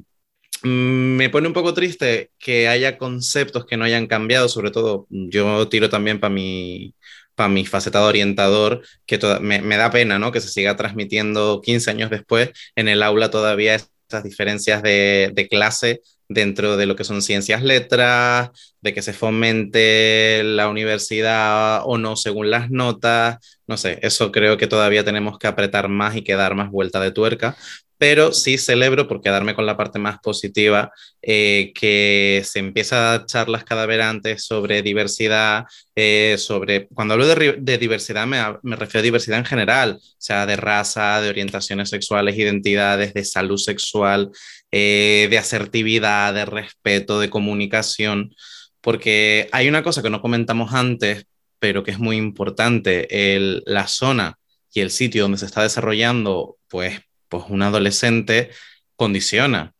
me 0.65 1.29
pone 1.29 1.47
un 1.47 1.53
poco 1.53 1.73
triste 1.73 2.31
que 2.39 2.67
haya 2.67 2.97
conceptos 2.97 3.65
que 3.65 3.77
no 3.77 3.85
hayan 3.85 4.07
cambiado, 4.07 4.49
sobre 4.49 4.71
todo 4.71 5.07
yo 5.09 5.67
tiro 5.69 5.89
también 5.89 6.19
para 6.19 6.33
mi, 6.33 6.95
para 7.35 7.49
mi 7.49 7.65
faceta 7.65 7.99
de 7.99 8.05
orientador, 8.05 8.81
que 9.05 9.19
me, 9.41 9.61
me 9.61 9.77
da 9.77 9.91
pena, 9.91 10.19
¿no? 10.19 10.31
Que 10.31 10.41
se 10.41 10.49
siga 10.49 10.75
transmitiendo 10.75 11.61
15 11.61 11.91
años 11.91 12.09
después 12.09 12.51
en 12.75 12.87
el 12.87 13.03
aula 13.03 13.29
todavía 13.29 13.75
estas 13.75 14.23
diferencias 14.23 14.81
de, 14.83 15.31
de 15.33 15.47
clase 15.47 16.01
dentro 16.27 16.77
de 16.77 16.85
lo 16.87 16.95
que 16.95 17.03
son 17.03 17.21
ciencias 17.21 17.61
letras, 17.63 18.49
de 18.81 18.93
que 18.93 19.01
se 19.01 19.13
fomente 19.13 20.41
la 20.43 20.69
universidad 20.69 21.81
o 21.85 21.97
no 21.97 22.15
según 22.15 22.49
las 22.49 22.71
notas, 22.71 23.37
no 23.67 23.77
sé, 23.77 23.99
eso 24.01 24.31
creo 24.31 24.57
que 24.57 24.67
todavía 24.67 25.03
tenemos 25.03 25.37
que 25.37 25.47
apretar 25.47 25.87
más 25.89 26.15
y 26.15 26.23
que 26.23 26.35
dar 26.35 26.55
más 26.55 26.71
vuelta 26.71 26.99
de 26.99 27.11
tuerca, 27.11 27.55
pero 27.97 28.33
sí 28.33 28.57
celebro, 28.57 29.07
por 29.07 29.21
quedarme 29.21 29.55
con 29.55 29.65
la 29.65 29.77
parte 29.77 29.99
más 29.99 30.19
positiva, 30.19 30.91
eh, 31.21 31.71
que 31.73 32.41
se 32.43 32.59
empieza 32.59 32.97
a 32.97 33.17
dar 33.17 33.25
charlas 33.25 33.63
cada 33.63 33.85
antes 34.09 34.43
sobre 34.43 34.81
diversidad, 34.81 35.65
eh, 35.95 36.35
sobre, 36.37 36.87
cuando 36.87 37.13
hablo 37.13 37.27
de, 37.27 37.77
diversidad 37.77 38.27
me, 38.27 38.39
me 38.63 38.75
refiero 38.75 38.99
a 38.99 39.03
diversidad 39.03 39.39
en 39.39 39.45
general, 39.45 39.99
o 40.01 40.15
sea, 40.17 40.45
de 40.45 40.57
raza, 40.57 41.21
de 41.21 41.29
orientaciones 41.29 41.89
sexuales, 41.89 42.37
identidades, 42.37 43.13
de 43.13 43.23
salud 43.23 43.57
sexual, 43.57 44.31
eh, 44.71 45.27
de 45.29 45.37
asertividad, 45.37 46.33
de 46.33 46.45
respeto, 46.45 47.19
de 47.19 47.29
comunicación, 47.29 48.35
porque 48.81 49.47
hay 49.51 49.69
una 49.69 49.83
cosa 49.83 50.01
que 50.01 50.09
no 50.09 50.21
comentamos 50.21 50.73
antes, 50.73 51.25
pero 51.59 51.83
que 51.83 51.91
es 51.91 51.99
muy 51.99 52.17
importante, 52.17 53.35
el, 53.35 53.63
la 53.65 53.87
zona 53.87 54.37
y 54.73 54.81
el 54.81 54.91
sitio 54.91 55.23
donde 55.23 55.37
se 55.37 55.45
está 55.45 55.63
desarrollando, 55.63 56.57
pues, 56.67 56.99
pues 57.29 57.43
un 57.49 57.61
adolescente 57.61 58.51
condiciona 58.95 59.75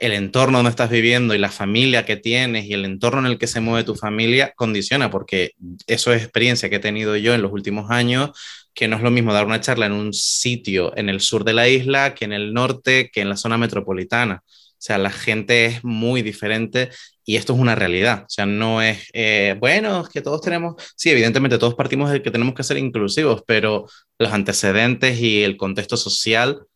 el 0.00 0.12
entorno 0.12 0.58
donde 0.58 0.70
estás 0.70 0.90
viviendo 0.90 1.34
y 1.34 1.38
la 1.38 1.50
familia 1.50 2.06
que 2.06 2.16
tienes 2.16 2.64
y 2.64 2.72
el 2.72 2.86
entorno 2.86 3.20
en 3.20 3.26
el 3.26 3.38
que 3.38 3.46
se 3.46 3.60
mueve 3.60 3.84
tu 3.84 3.94
familia 3.94 4.54
condiciona, 4.56 5.10
porque 5.10 5.52
eso 5.86 6.12
es 6.14 6.22
experiencia 6.22 6.70
que 6.70 6.76
he 6.76 6.80
tenido 6.80 7.16
yo 7.16 7.34
en 7.34 7.42
los 7.42 7.52
últimos 7.52 7.90
años, 7.90 8.30
que 8.72 8.88
no 8.88 8.96
es 8.96 9.02
lo 9.02 9.10
mismo 9.10 9.34
dar 9.34 9.44
una 9.44 9.60
charla 9.60 9.86
en 9.86 9.92
un 9.92 10.14
sitio 10.14 10.96
en 10.96 11.10
el 11.10 11.20
sur 11.20 11.44
de 11.44 11.52
la 11.52 11.68
isla 11.68 12.14
que 12.14 12.24
en 12.24 12.32
el 12.32 12.54
norte, 12.54 13.10
que 13.12 13.20
en 13.20 13.28
la 13.28 13.36
zona 13.36 13.58
metropolitana. 13.58 14.42
O 14.46 14.82
sea, 14.82 14.96
la 14.96 15.10
gente 15.10 15.66
es 15.66 15.84
muy 15.84 16.22
diferente 16.22 16.88
y 17.26 17.36
esto 17.36 17.52
es 17.52 17.58
una 17.58 17.74
realidad. 17.74 18.22
O 18.22 18.30
sea, 18.30 18.46
no 18.46 18.80
es, 18.80 19.10
eh, 19.12 19.54
bueno, 19.60 20.00
es 20.00 20.08
que 20.08 20.22
todos 20.22 20.40
tenemos, 20.40 20.76
sí, 20.96 21.10
evidentemente 21.10 21.58
todos 21.58 21.74
partimos 21.74 22.10
de 22.10 22.22
que 22.22 22.30
tenemos 22.30 22.54
que 22.54 22.62
ser 22.62 22.78
inclusivos, 22.78 23.42
pero 23.46 23.86
los 24.18 24.32
antecedentes 24.32 25.20
y 25.20 25.42
el 25.42 25.58
contexto 25.58 25.98
social 25.98 26.66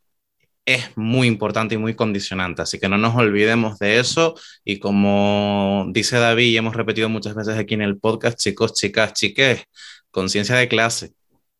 es 0.66 0.96
muy 0.96 1.26
importante 1.28 1.74
y 1.74 1.78
muy 1.78 1.94
condicionante. 1.94 2.62
Así 2.62 2.78
que 2.78 2.88
no 2.88 2.98
nos 2.98 3.14
olvidemos 3.16 3.78
de 3.78 3.98
eso. 3.98 4.34
Y 4.64 4.78
como 4.78 5.86
dice 5.90 6.18
David 6.18 6.46
y 6.46 6.56
hemos 6.56 6.74
repetido 6.74 7.08
muchas 7.08 7.34
veces 7.34 7.56
aquí 7.56 7.74
en 7.74 7.82
el 7.82 7.98
podcast, 7.98 8.38
chicos, 8.38 8.74
chicas, 8.74 9.12
chiques, 9.12 9.64
conciencia 10.10 10.56
de 10.56 10.68
clase. 10.68 11.12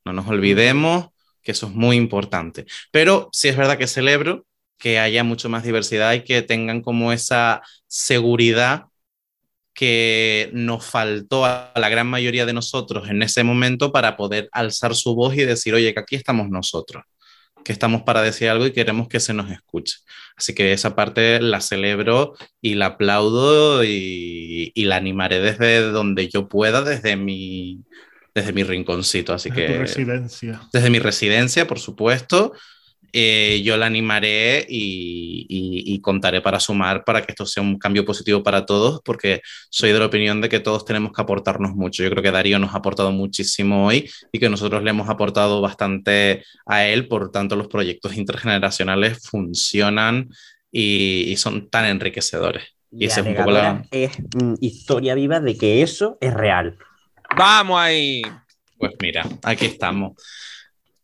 No 0.04 0.12
nos 0.12 0.28
olvidemos 0.28 1.08
que 1.42 1.52
eso 1.52 1.66
es 1.66 1.72
muy 1.72 1.96
importante. 1.96 2.66
Pero 2.90 3.28
sí 3.32 3.48
es 3.48 3.56
verdad 3.56 3.78
que 3.78 3.86
celebro 3.86 4.46
que 4.78 4.98
haya 4.98 5.24
mucho 5.24 5.48
más 5.48 5.64
diversidad 5.64 6.14
y 6.14 6.24
que 6.24 6.42
tengan 6.42 6.80
como 6.82 7.12
esa 7.12 7.62
seguridad 7.86 8.86
que 9.74 10.50
nos 10.52 10.86
faltó 10.86 11.44
a 11.44 11.72
la 11.74 11.88
gran 11.88 12.06
mayoría 12.06 12.46
de 12.46 12.52
nosotros 12.52 13.08
en 13.08 13.22
ese 13.22 13.42
momento 13.42 13.92
para 13.92 14.16
poder 14.16 14.48
alzar 14.52 14.94
su 14.94 15.14
voz 15.14 15.34
y 15.36 15.44
decir, 15.44 15.74
oye, 15.74 15.92
que 15.92 16.00
aquí 16.00 16.16
estamos 16.16 16.48
nosotros, 16.48 17.02
que 17.64 17.72
estamos 17.72 18.02
para 18.02 18.22
decir 18.22 18.48
algo 18.48 18.66
y 18.66 18.72
queremos 18.72 19.08
que 19.08 19.20
se 19.20 19.34
nos 19.34 19.50
escuche. 19.50 19.98
Así 20.36 20.54
que 20.54 20.72
esa 20.72 20.94
parte 20.96 21.40
la 21.40 21.60
celebro 21.60 22.34
y 22.60 22.74
la 22.74 22.86
aplaudo 22.86 23.84
y, 23.84 24.72
y 24.74 24.84
la 24.84 24.96
animaré 24.96 25.40
desde 25.40 25.80
donde 25.82 26.28
yo 26.28 26.48
pueda, 26.48 26.82
desde 26.82 27.16
mi, 27.16 27.84
desde 28.34 28.52
mi 28.52 28.64
rinconcito. 28.64 29.32
Así 29.32 29.50
Desde 29.50 29.66
que 29.66 29.66
tu 29.66 29.74
residencia. 29.74 30.60
desde 30.72 30.90
mi 30.90 30.98
residencia, 30.98 31.66
por 31.66 31.78
supuesto. 31.78 32.52
Eh, 33.16 33.62
yo 33.64 33.76
la 33.76 33.86
animaré 33.86 34.66
y, 34.68 35.46
y- 35.48 35.94
y 35.94 36.00
contaré 36.00 36.40
para 36.40 36.58
sumar 36.58 37.04
para 37.04 37.22
que 37.22 37.30
esto 37.32 37.46
sea 37.46 37.62
un 37.62 37.78
cambio 37.78 38.04
positivo 38.04 38.42
para 38.42 38.66
todos, 38.66 39.00
porque 39.04 39.40
soy 39.70 39.92
de 39.92 40.00
la 40.00 40.06
opinión 40.06 40.40
de 40.40 40.48
que 40.48 40.58
todos 40.60 40.84
tenemos 40.84 41.12
que 41.12 41.22
aportarnos 41.22 41.74
mucho. 41.74 42.02
Yo 42.02 42.10
creo 42.10 42.22
que 42.24 42.30
Darío 42.32 42.58
nos 42.58 42.74
ha 42.74 42.78
aportado 42.78 43.12
muchísimo 43.12 43.86
hoy 43.86 44.10
y 44.32 44.38
que 44.40 44.48
nosotros 44.50 44.82
le 44.82 44.90
hemos 44.90 45.08
aportado 45.08 45.60
bastante 45.60 46.44
a 46.66 46.84
él, 46.86 47.06
por 47.06 47.30
tanto 47.30 47.54
los 47.56 47.68
proyectos 47.68 48.16
intergeneracionales 48.16 49.20
funcionan 49.28 50.28
y, 50.72 51.24
y 51.28 51.36
son 51.36 51.70
tan 51.70 51.84
enriquecedores. 51.84 52.64
Y 52.90 53.04
Y 53.04 53.06
esa 53.06 53.20
es 53.20 53.26
un 53.28 53.34
poco 53.36 53.50
la... 53.52 53.84
Es 53.92 54.18
mm, 54.18 54.54
historia 54.60 55.14
viva 55.14 55.38
de 55.38 55.56
que 55.56 55.82
eso 55.82 56.18
es 56.20 56.34
real. 56.34 56.76
Vamos 57.36 57.78
ahí. 57.80 58.22
Pues 58.78 58.92
mira, 59.00 59.24
aquí 59.44 59.66
estamos. 59.66 60.12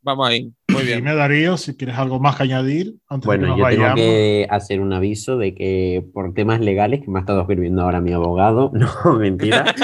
Vamos 0.02 0.28
ahí. 0.28 0.50
Muy 0.80 0.86
bien. 0.86 0.98
Dime, 1.00 1.14
Darío, 1.14 1.56
si 1.56 1.76
quieres 1.76 1.96
algo 1.98 2.20
más 2.20 2.36
que 2.36 2.42
añadir 2.44 2.94
antes 3.08 3.30
de 3.30 3.38
que 3.38 3.46
Bueno, 3.46 3.48
nos 3.48 3.58
yo 3.58 3.64
tengo 3.66 3.82
vayamos. 3.82 4.00
que 4.00 4.46
hacer 4.50 4.80
un 4.80 4.92
aviso 4.92 5.36
de 5.38 5.54
que 5.54 6.04
por 6.12 6.32
temas 6.34 6.60
legales, 6.60 7.00
que 7.04 7.10
me 7.10 7.18
ha 7.18 7.20
estado 7.20 7.40
escribiendo 7.42 7.82
ahora 7.82 8.00
mi 8.00 8.12
abogado, 8.12 8.70
no, 8.74 9.18
mentira. 9.18 9.64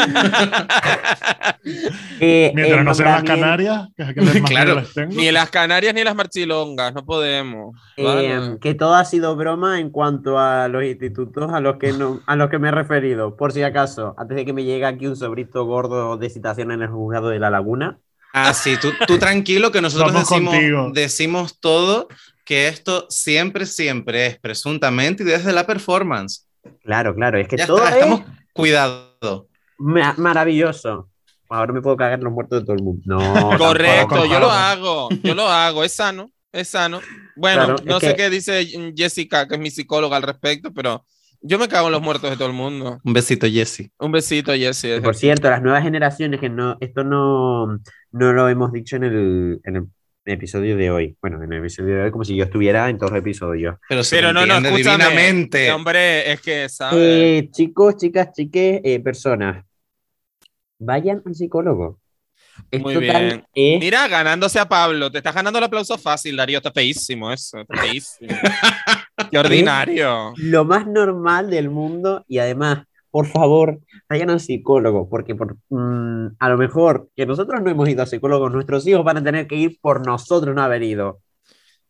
que 2.18 2.52
Mientras 2.54 2.84
no 2.84 2.94
sean 2.94 3.10
las 3.12 3.22
Canarias, 3.24 3.88
que 3.96 4.02
es 4.02 4.16
más 4.40 4.40
Claro. 4.50 4.74
les 4.76 4.94
tengo. 4.94 5.14
Ni 5.14 5.30
las 5.32 5.50
Canarias 5.50 5.94
ni 5.94 6.04
las 6.04 6.14
Marchilongas, 6.14 6.94
no 6.94 7.04
podemos. 7.04 7.74
Eh, 7.96 8.04
Vale. 8.04 8.58
que 8.60 8.74
todo 8.74 8.94
ha 8.94 9.04
sido 9.04 9.36
broma 9.36 9.80
en 9.80 9.90
cuanto 9.90 10.38
a 10.38 10.68
los 10.68 10.84
institutos 10.84 11.52
a 11.52 11.60
los 11.60 11.76
que 11.76 11.92
no, 11.92 12.20
a 12.26 12.36
los 12.36 12.48
que 12.50 12.58
me 12.58 12.68
he 12.68 12.72
referido, 12.72 13.36
por 13.36 13.52
si 13.52 13.62
acaso, 13.62 14.14
antes 14.18 14.36
de 14.36 14.44
que 14.44 14.52
me 14.52 14.64
llegue 14.64 14.84
aquí 14.86 15.06
un 15.06 15.16
sobrito 15.16 15.64
gordo 15.64 16.16
de 16.16 16.30
citación 16.30 16.70
en 16.72 16.82
el 16.82 16.88
juzgado 16.88 17.28
de 17.28 17.38
la 17.38 17.50
laguna. 17.50 17.98
Ah, 18.38 18.52
sí, 18.52 18.76
tú, 18.80 18.92
tú 19.06 19.18
tranquilo 19.18 19.72
que 19.72 19.80
nosotros 19.80 20.12
decimos, 20.92 21.58
todo, 21.58 22.06
que 22.44 22.68
esto 22.68 23.06
siempre, 23.08 23.64
siempre 23.66 24.26
es 24.26 24.38
presuntamente 24.38 25.22
y 25.22 25.26
desde 25.26 25.52
la 25.52 25.66
performance. 25.66 26.46
Claro, 26.84 27.14
claro, 27.14 27.38
es 27.40 27.48
que 27.48 27.56
Ya 27.56 27.66
todo 27.66 27.78
está, 27.78 27.90
es 27.90 27.94
estamos 27.96 28.20
cuidado. 28.52 29.48
ma- 29.78 30.14
maravilloso. 30.18 31.08
Ahora 31.48 31.72
me 31.72 31.80
puedo 31.80 31.96
cagar 31.96 32.18
en 32.18 32.24
los 32.24 32.32
muertos 32.32 32.60
de 32.60 32.66
todo 32.66 32.76
el 32.76 32.82
mundo. 32.82 33.02
No, 33.06 33.50
Correcto, 33.58 34.26
yo 34.26 34.38
lo 34.40 34.50
hago, 34.50 35.08
yo 35.22 35.34
lo 35.34 35.48
hago, 35.48 35.82
es 35.84 35.92
sano, 35.94 36.30
es 36.52 36.68
sano. 36.68 37.00
Bueno, 37.36 37.64
Claro, 37.66 37.76
no 37.84 38.00
sé 38.00 38.08
que- 38.10 38.16
qué 38.16 38.30
dice 38.30 38.92
Jessica, 38.96 39.46
que 39.48 39.54
es 39.54 39.60
mi 39.60 39.70
psicóloga 39.70 40.16
al 40.16 40.22
respecto, 40.24 40.72
pero 40.74 41.06
yo 41.40 41.58
me 41.58 41.68
cago 41.68 41.86
en 41.86 41.92
los 41.92 42.02
muertos 42.02 42.30
de 42.30 42.36
todo 42.36 42.48
el 42.48 42.54
mundo. 42.54 43.00
Un 43.04 43.12
besito, 43.12 43.46
Jesse. 43.46 43.90
Un 43.98 44.12
besito, 44.12 44.52
Jessie. 44.52 45.00
Por 45.00 45.14
cierto, 45.14 45.50
las 45.50 45.62
nuevas 45.62 45.82
generaciones, 45.82 46.40
que 46.40 46.48
no, 46.48 46.76
esto 46.80 47.04
no, 47.04 47.78
no 48.12 48.32
lo 48.32 48.48
hemos 48.48 48.72
dicho 48.72 48.96
en 48.96 49.04
el, 49.04 49.60
en 49.64 49.76
el 49.76 49.86
episodio 50.24 50.76
de 50.76 50.90
hoy. 50.90 51.16
Bueno, 51.20 51.42
en 51.42 51.52
el 51.52 51.60
episodio 51.60 51.96
de 51.96 52.02
hoy, 52.02 52.10
como 52.10 52.24
si 52.24 52.36
yo 52.36 52.44
estuviera 52.44 52.88
en 52.88 52.98
todos 52.98 53.12
los 53.12 53.20
episodios. 53.20 53.76
Pero, 53.88 54.04
se 54.04 54.16
Pero 54.16 54.32
no, 54.32 54.46
no, 54.46 54.60
divinamente. 54.60 55.70
Hombre, 55.72 56.32
es 56.32 56.40
que, 56.40 56.68
¿sabes? 56.68 56.98
Eh, 56.98 57.48
chicos, 57.52 57.96
chicas, 57.96 58.32
chiques, 58.32 58.80
eh, 58.84 59.00
personas, 59.00 59.64
vayan 60.78 61.22
al 61.24 61.34
psicólogo. 61.34 62.00
Es 62.70 62.80
Muy 62.80 62.94
total- 62.94 63.24
bien. 63.26 63.44
es- 63.54 63.80
Mira, 63.80 64.08
ganándose 64.08 64.58
a 64.58 64.68
Pablo, 64.68 65.10
te 65.10 65.18
estás 65.18 65.34
ganando 65.34 65.58
el 65.58 65.64
aplauso 65.64 65.96
fácil, 65.98 66.36
Darío, 66.36 66.58
está 66.58 66.72
feísimo 66.72 67.30
eso, 67.32 67.58
está 67.60 67.76
feísimo. 67.82 68.30
Qué 69.30 69.38
ordinario. 69.38 70.32
lo 70.36 70.64
más 70.64 70.86
normal 70.86 71.50
del 71.50 71.70
mundo 71.70 72.24
y 72.28 72.38
además, 72.38 72.84
por 73.10 73.26
favor, 73.26 73.80
vayan 74.10 74.30
al 74.30 74.40
psicólogo, 74.40 75.08
porque 75.08 75.34
por, 75.34 75.56
mm, 75.70 76.36
a 76.38 76.48
lo 76.48 76.56
mejor 76.58 77.08
que 77.16 77.24
nosotros 77.26 77.62
no 77.62 77.70
hemos 77.70 77.88
ido 77.88 78.02
al 78.02 78.08
psicólogo, 78.08 78.48
nuestros 78.50 78.86
hijos 78.86 79.04
van 79.04 79.16
a 79.18 79.22
tener 79.24 79.46
que 79.46 79.56
ir 79.56 79.78
por 79.80 80.06
nosotros 80.06 80.54
no 80.54 80.62
haber 80.62 80.82
ido. 80.82 81.20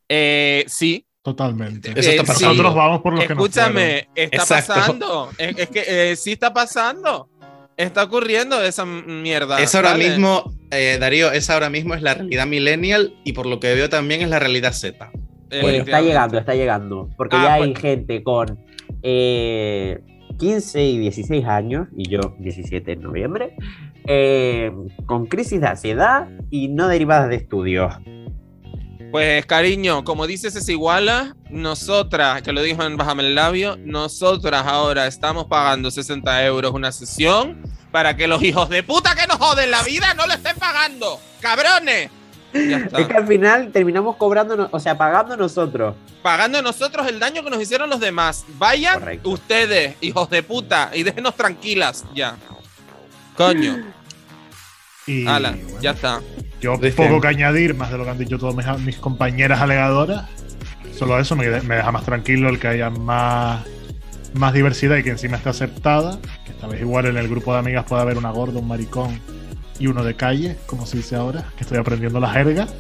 Eh, 0.08 0.64
sí, 0.68 1.04
Totalmente. 1.22 1.90
Eso 1.90 2.08
está 2.10 2.22
Eh, 2.22 2.24
pasando. 2.24 2.48
Nosotros 2.50 2.74
vamos 2.76 3.02
por 3.02 3.12
los 3.14 3.24
que 3.26 3.34
nos 3.34 3.44
escúchame, 3.44 4.08
está 4.14 4.36
Exacto. 4.36 4.74
pasando. 4.74 5.30
Es, 5.36 5.58
es 5.58 5.68
que 5.70 5.84
eh, 6.12 6.14
sí 6.14 6.30
está 6.30 6.54
pasando. 6.54 7.28
Está 7.76 8.04
ocurriendo 8.04 8.62
esa 8.62 8.86
mierda. 8.86 9.60
Es 9.60 9.74
ahora 9.74 9.90
¿vale? 9.92 10.08
mismo, 10.08 10.50
eh, 10.70 10.96
Darío, 10.98 11.30
esa 11.30 11.54
ahora 11.54 11.68
mismo 11.68 11.94
es 11.94 12.00
la 12.00 12.14
realidad 12.14 12.46
millennial 12.46 13.14
y 13.22 13.34
por 13.34 13.46
lo 13.46 13.60
que 13.60 13.74
veo 13.74 13.90
también 13.90 14.22
es 14.22 14.30
la 14.30 14.38
realidad 14.38 14.72
Z. 14.72 15.10
Eh, 15.50 15.76
está 15.78 16.00
llegando, 16.00 16.38
está 16.38 16.54
llegando, 16.54 17.10
porque 17.16 17.36
Ah, 17.36 17.42
ya 17.44 17.54
hay 17.54 17.72
pues- 17.72 17.80
gente 17.82 18.22
con 18.22 18.58
eh, 19.02 20.00
15 20.38 20.84
y 20.84 20.98
16 20.98 21.44
años, 21.44 21.88
y 21.96 22.08
yo 22.08 22.20
17 22.38 22.92
en 22.92 23.02
noviembre, 23.02 23.54
eh, 24.06 24.72
con 25.04 25.26
crisis 25.26 25.60
de 25.60 25.66
ansiedad 25.66 26.28
y 26.50 26.68
no 26.68 26.88
derivadas 26.88 27.28
de 27.28 27.36
estudios. 27.36 27.94
Pues 29.10 29.46
cariño, 29.46 30.04
como 30.04 30.26
dices 30.26 30.56
es 30.56 30.68
iguala, 30.68 31.36
nosotras, 31.48 32.42
que 32.42 32.52
lo 32.52 32.62
dijo 32.62 32.82
en 32.82 32.96
Bájame 32.96 33.22
el 33.22 33.34
labio, 33.34 33.76
nosotras 33.78 34.66
ahora 34.66 35.06
estamos 35.06 35.46
pagando 35.46 35.90
60 35.90 36.44
euros 36.44 36.72
una 36.72 36.92
sesión 36.92 37.62
para 37.92 38.16
que 38.16 38.26
los 38.26 38.42
hijos 38.42 38.68
de 38.68 38.82
puta 38.82 39.14
que 39.14 39.26
nos 39.26 39.38
joden 39.38 39.70
la 39.70 39.82
vida 39.82 40.12
no 40.14 40.26
lo 40.26 40.34
estén 40.34 40.56
pagando. 40.56 41.20
¡Cabrones! 41.40 42.10
Ya 42.52 42.78
está. 42.78 43.00
Es 43.00 43.06
que 43.06 43.14
al 43.14 43.26
final 43.26 43.70
terminamos 43.72 44.16
cobrando, 44.16 44.68
o 44.70 44.80
sea, 44.80 44.96
pagando 44.96 45.36
nosotros. 45.36 45.94
Pagando 46.22 46.60
nosotros 46.62 47.06
el 47.06 47.18
daño 47.18 47.44
que 47.44 47.50
nos 47.50 47.60
hicieron 47.60 47.88
los 47.88 48.00
demás. 48.00 48.44
Vayan 48.58 48.98
Correcto. 48.98 49.30
ustedes, 49.30 49.96
hijos 50.00 50.30
de 50.30 50.42
puta, 50.42 50.90
y 50.94 51.02
déjenos 51.02 51.36
tranquilas. 51.36 52.04
Ya. 52.14 52.36
Coño. 53.36 53.92
Y 55.06 55.26
Ala, 55.26 55.50
bueno, 55.52 55.80
ya 55.80 55.90
está. 55.92 56.20
Yo 56.60 56.76
Dejen. 56.76 57.06
poco 57.08 57.20
que 57.20 57.28
añadir, 57.28 57.74
más 57.74 57.90
de 57.90 57.98
lo 57.98 58.04
que 58.04 58.10
han 58.10 58.18
dicho 58.18 58.38
todas 58.38 58.54
mis, 58.54 58.84
mis 58.84 58.96
compañeras 58.96 59.60
alegadoras. 59.60 60.24
Solo 60.96 61.18
eso 61.20 61.36
me, 61.36 61.48
me 61.62 61.76
deja 61.76 61.92
más 61.92 62.04
tranquilo 62.04 62.48
el 62.48 62.58
que 62.58 62.68
haya 62.68 62.88
más, 62.90 63.64
más 64.34 64.52
diversidad 64.54 64.96
y 64.96 65.02
que 65.02 65.10
encima 65.10 65.36
esté 65.36 65.50
aceptada. 65.50 66.18
Que 66.44 66.52
esta 66.52 66.66
vez 66.66 66.80
igual 66.80 67.06
en 67.06 67.16
el 67.18 67.28
grupo 67.28 67.52
de 67.52 67.58
amigas 67.58 67.84
puede 67.84 68.02
haber 68.02 68.16
una 68.16 68.30
gorda, 68.30 68.58
un 68.60 68.68
maricón 68.68 69.20
y 69.78 69.88
uno 69.88 70.02
de 70.02 70.14
calle, 70.14 70.56
como 70.64 70.86
se 70.86 70.96
dice 70.96 71.16
ahora, 71.16 71.44
que 71.54 71.64
estoy 71.64 71.76
aprendiendo 71.76 72.18
la 72.18 72.30
jerga. 72.30 72.66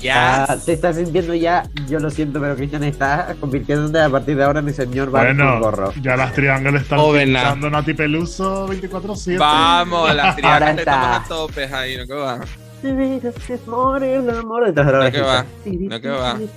Ya. 0.00 0.44
Ah, 0.44 0.56
te 0.64 0.72
estás 0.74 0.96
sintiendo 0.96 1.34
ya, 1.34 1.64
yo 1.88 1.98
lo 1.98 2.10
siento, 2.10 2.38
pero 2.40 2.54
Cristian 2.54 2.84
está 2.84 3.34
convirtiéndote 3.40 3.98
a 3.98 4.08
partir 4.10 4.36
de 4.36 4.44
ahora 4.44 4.60
en 4.60 4.68
el 4.68 4.74
señor 4.74 5.10
Bueno, 5.10 5.58
gorro. 5.58 5.92
ya 6.00 6.16
las 6.16 6.32
triángulos 6.34 6.82
están 6.82 6.98
Joven, 6.98 7.30
utilizando 7.30 7.70
Nati 7.70 7.94
Peluso 7.94 8.68
24-7. 8.68 9.38
Vamos, 9.38 10.14
las 10.14 10.26
Ahora 10.26 10.36
triángulas 10.36 10.78
está. 10.78 10.92
estamos 10.92 11.24
a 11.24 11.28
topes 11.28 11.72
ahí, 11.72 11.96
¿no? 11.96 12.06
¿Qué 12.06 12.12
va? 12.14 12.40
El 12.88 14.30
amor 14.30 14.66
detrás 14.66 14.86
de 14.86 14.92
la 14.92 15.04
No, 15.04 15.10
que 16.00 16.08
va, 16.08 16.38
que. 16.38 16.48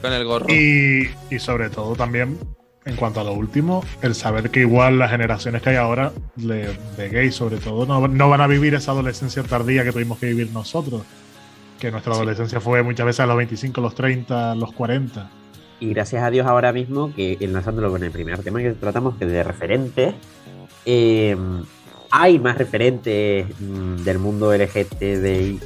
Con 0.00 0.12
el 0.12 0.24
gorro. 0.24 0.46
Y, 0.48 1.08
y 1.30 1.38
sobre 1.38 1.70
todo 1.70 1.94
también, 1.94 2.38
en 2.84 2.96
cuanto 2.96 3.20
a 3.20 3.24
lo 3.24 3.32
último, 3.34 3.84
el 4.02 4.14
saber 4.14 4.50
que 4.50 4.60
igual 4.60 4.98
las 4.98 5.10
generaciones 5.10 5.62
que 5.62 5.70
hay 5.70 5.76
ahora, 5.76 6.12
de, 6.36 6.76
de 6.96 7.08
gays 7.08 7.34
sobre 7.36 7.58
todo, 7.58 7.86
no, 7.86 8.08
no 8.08 8.28
van 8.28 8.40
a 8.40 8.46
vivir 8.46 8.74
esa 8.74 8.90
adolescencia 8.92 9.42
tardía 9.44 9.84
que 9.84 9.92
tuvimos 9.92 10.18
que 10.18 10.26
vivir 10.26 10.50
nosotros. 10.52 11.02
Que 11.78 11.90
nuestra 11.90 12.12
adolescencia 12.14 12.60
fue 12.60 12.82
muchas 12.82 13.06
veces 13.06 13.20
a 13.20 13.26
los 13.26 13.36
25, 13.36 13.80
los 13.80 13.94
30, 13.94 14.54
los 14.56 14.72
40. 14.72 15.30
Y 15.80 15.90
gracias 15.90 16.22
a 16.22 16.30
Dios 16.30 16.46
ahora 16.46 16.72
mismo, 16.72 17.12
que 17.14 17.38
enlazándolo 17.40 17.90
con 17.90 18.02
el 18.04 18.10
primer 18.10 18.42
tema 18.42 18.60
que 18.60 18.72
tratamos, 18.72 19.16
que 19.16 19.26
de 19.26 19.42
referentes, 19.42 20.14
eh, 20.84 21.36
hay 22.12 22.38
más 22.38 22.58
referentes 22.58 23.46
mm, 23.58 24.04
del 24.04 24.18
mundo 24.18 24.54
LGTBIQ+, 24.54 25.60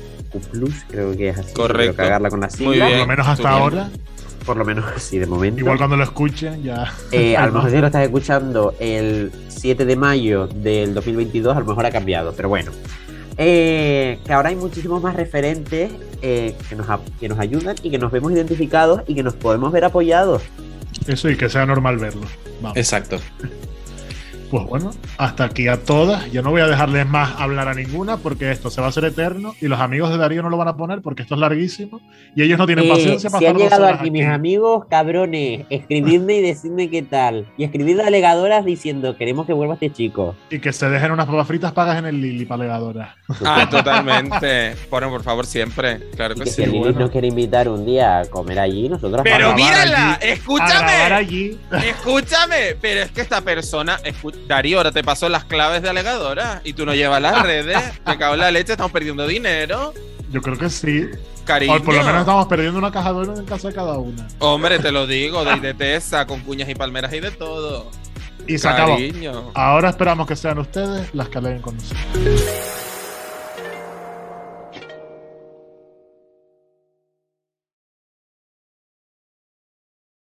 creo 0.89 1.17
que 1.17 1.31
es 1.31 1.39
así. 1.39 1.53
Correcto. 1.53 1.97
Cagarla 1.97 2.31
con 2.31 2.41
la 2.41 2.47
Muy 2.47 2.57
sigla. 2.57 2.89
Por 2.89 2.99
lo 2.99 3.07
menos 3.07 3.27
hasta 3.27 3.51
ahora. 3.51 3.91
Por 4.47 4.57
lo 4.57 4.65
menos 4.65 4.85
sí, 5.03 5.19
de 5.19 5.27
momento. 5.27 5.61
Igual 5.61 5.77
cuando 5.77 5.97
lo 5.97 6.05
escuchen, 6.05 6.63
ya. 6.63 6.95
Eh, 7.11 7.37
a 7.37 7.47
lo 7.47 7.53
mejor 7.55 7.71
si 7.71 7.79
lo 7.79 7.87
estás 7.87 8.05
escuchando 8.05 8.75
el 8.79 9.33
7 9.49 9.85
de 9.85 9.97
mayo 9.97 10.47
del 10.47 10.95
2022, 10.95 11.57
a 11.57 11.61
lo 11.61 11.67
mejor 11.67 11.85
ha 11.85 11.91
cambiado, 11.91 12.33
pero 12.35 12.49
bueno. 12.49 12.71
Eh, 13.39 14.21
que 14.25 14.33
ahora 14.33 14.49
hay 14.51 14.57
muchísimos 14.57 15.03
más 15.03 15.15
referentes 15.17 15.93
eh, 16.23 16.55
que, 16.69 16.77
nos, 16.77 16.87
que 17.21 17.29
nos 17.29 17.39
ayudan 17.41 17.77
y 17.83 17.91
que 17.91 17.99
nos 17.99 18.11
vemos 18.13 18.33
identificados 18.33 19.03
y 19.09 19.17
que 19.17 19.25
nos 19.25 19.35
podemos 19.35 19.73
ver 19.73 19.85
apoyados. 19.85 20.43
Eso 21.09 21.29
y 21.29 21.37
que 21.37 21.51
sea 21.51 21.67
normal 21.67 21.99
verlo. 21.99 22.27
Vamos. 22.63 22.77
Exacto. 22.77 23.19
Pues 24.51 24.65
bueno, 24.67 24.93
hasta 25.19 25.45
aquí 25.45 25.67
a 25.67 25.77
todas. 25.83 26.31
Yo 26.31 26.41
no 26.43 26.51
voy 26.51 26.61
a 26.61 26.67
dejarles 26.69 27.07
más 27.07 27.33
hablar 27.41 27.67
a 27.69 27.75
ninguna 27.75 28.17
porque 28.19 28.51
esto 28.53 28.71
se 28.71 28.81
va 28.81 28.87
a 28.87 28.91
hacer 28.91 29.05
eterno 29.05 29.55
y 29.61 29.67
los 29.67 29.81
amigos 29.81 30.11
de 30.11 30.19
Darío 30.19 30.43
no 30.43 30.51
lo 30.51 30.57
van 30.57 30.69
a 30.69 30.77
poner 30.77 31.03
porque 31.03 31.23
esto 31.23 31.35
es 31.35 31.41
larguísimo 31.41 32.01
y 32.37 32.43
ellos 32.43 32.57
no 32.59 32.67
tienen 32.67 32.85
Eh, 32.85 32.89
paciencia 32.89 33.29
para 33.29 33.41
si 33.41 33.47
han 33.47 33.57
llegado 33.57 33.85
horas 33.85 34.01
aquí 34.01 34.11
mis 34.11 34.25
amigos, 34.27 34.85
cabrones, 34.89 35.67
escribidme 35.69 36.35
y 36.37 36.43
decidme 36.43 36.89
qué 36.91 37.03
tal. 37.03 37.47
Y 37.57 37.65
escribid 37.65 37.99
a 38.01 38.07
alegadoras 38.07 38.65
diciendo, 38.65 39.17
queremos 39.17 39.47
que 39.47 39.53
vuelva 39.53 39.75
este 39.75 39.91
chico. 39.93 40.37
Y 40.51 40.61
que 40.61 40.73
se 40.73 40.89
dejen 40.89 41.11
unas 41.11 41.27
papas 41.27 41.47
fritas 41.49 41.73
pagas 41.73 41.99
en 41.99 42.07
el 42.07 42.21
Lili 42.21 42.45
palegadora. 42.45 43.17
Ah, 43.45 43.67
totalmente. 43.71 44.77
Bueno, 44.91 45.11
por 45.11 45.23
favor, 45.25 45.45
siempre. 45.47 45.99
Claro 46.15 46.35
Y 46.35 46.39
que 46.39 46.45
que 46.45 46.51
si 46.51 46.57
sí. 46.57 46.63
el 46.63 46.71
Lili 46.71 46.83
bueno. 46.85 47.01
nos 47.01 47.11
quiere 47.11 47.27
invitar 47.27 47.69
un 47.69 47.85
día 47.85 48.21
a 48.21 48.25
comer 48.27 48.61
allí, 48.61 48.89
nosotros 48.89 49.23
Pero 49.25 49.55
mírala, 49.55 50.15
allí, 50.15 50.29
escúchame. 50.31 50.93
allí. 50.93 51.59
Escúchame, 51.85 52.77
pero 52.81 53.01
es 53.03 53.11
que 53.11 53.21
esta 53.23 53.41
persona, 53.41 53.99
escu- 54.05 54.36
Darío, 54.47 54.79
ahora 54.79 54.93
te 54.93 55.03
pasó 55.03 55.29
las 55.29 55.45
claves 55.45 55.83
de 55.83 55.89
alegadora 55.89 56.61
y 56.65 56.73
tú 56.73 56.87
no 56.87 56.95
llevas 56.95 57.21
las 57.21 57.43
redes. 57.43 57.79
Me 58.07 58.17
cago 58.19 58.35
en 58.35 58.41
la 58.41 58.51
leche, 58.51 58.73
estamos 58.73 58.93
perdiendo 58.93 59.27
dinero. 59.27 59.93
Yo 60.31 60.41
creo 60.43 60.57
que 60.59 60.71
sí. 60.71 61.07
Cariño. 61.45 61.75
O 61.75 61.83
por 61.83 61.95
lo 61.95 62.03
menos 62.03 62.21
estamos 62.21 62.47
perdiendo 62.47 62.79
una 62.79 62.91
caja 62.91 63.13
de 63.13 63.19
oro 63.19 63.37
en 63.37 63.45
casa 63.45 63.69
de 63.69 63.75
cada 63.75 63.99
una. 63.99 64.27
Hombre, 64.41 64.79
te 64.79 64.91
lo 64.91 65.07
digo, 65.07 65.45
de, 65.45 65.61
de 65.61 65.75
tesa, 65.75 66.27
con 66.27 66.41
cuñas 66.41 66.69
y 66.69 66.75
palmeras 66.75 67.13
y 67.13 67.21
de 67.21 67.31
todo. 67.31 67.91
Y 68.47 68.59
se 68.59 68.69
acabó. 68.69 68.97
Ahora 69.55 69.91
esperamos 69.91 70.27
que 70.27 70.37
sean 70.37 70.59
ustedes 70.59 71.15
las 71.15 71.29
que 71.29 71.39
aleguen 71.39 71.63
con 71.63 71.77
nosotros. 71.77 72.05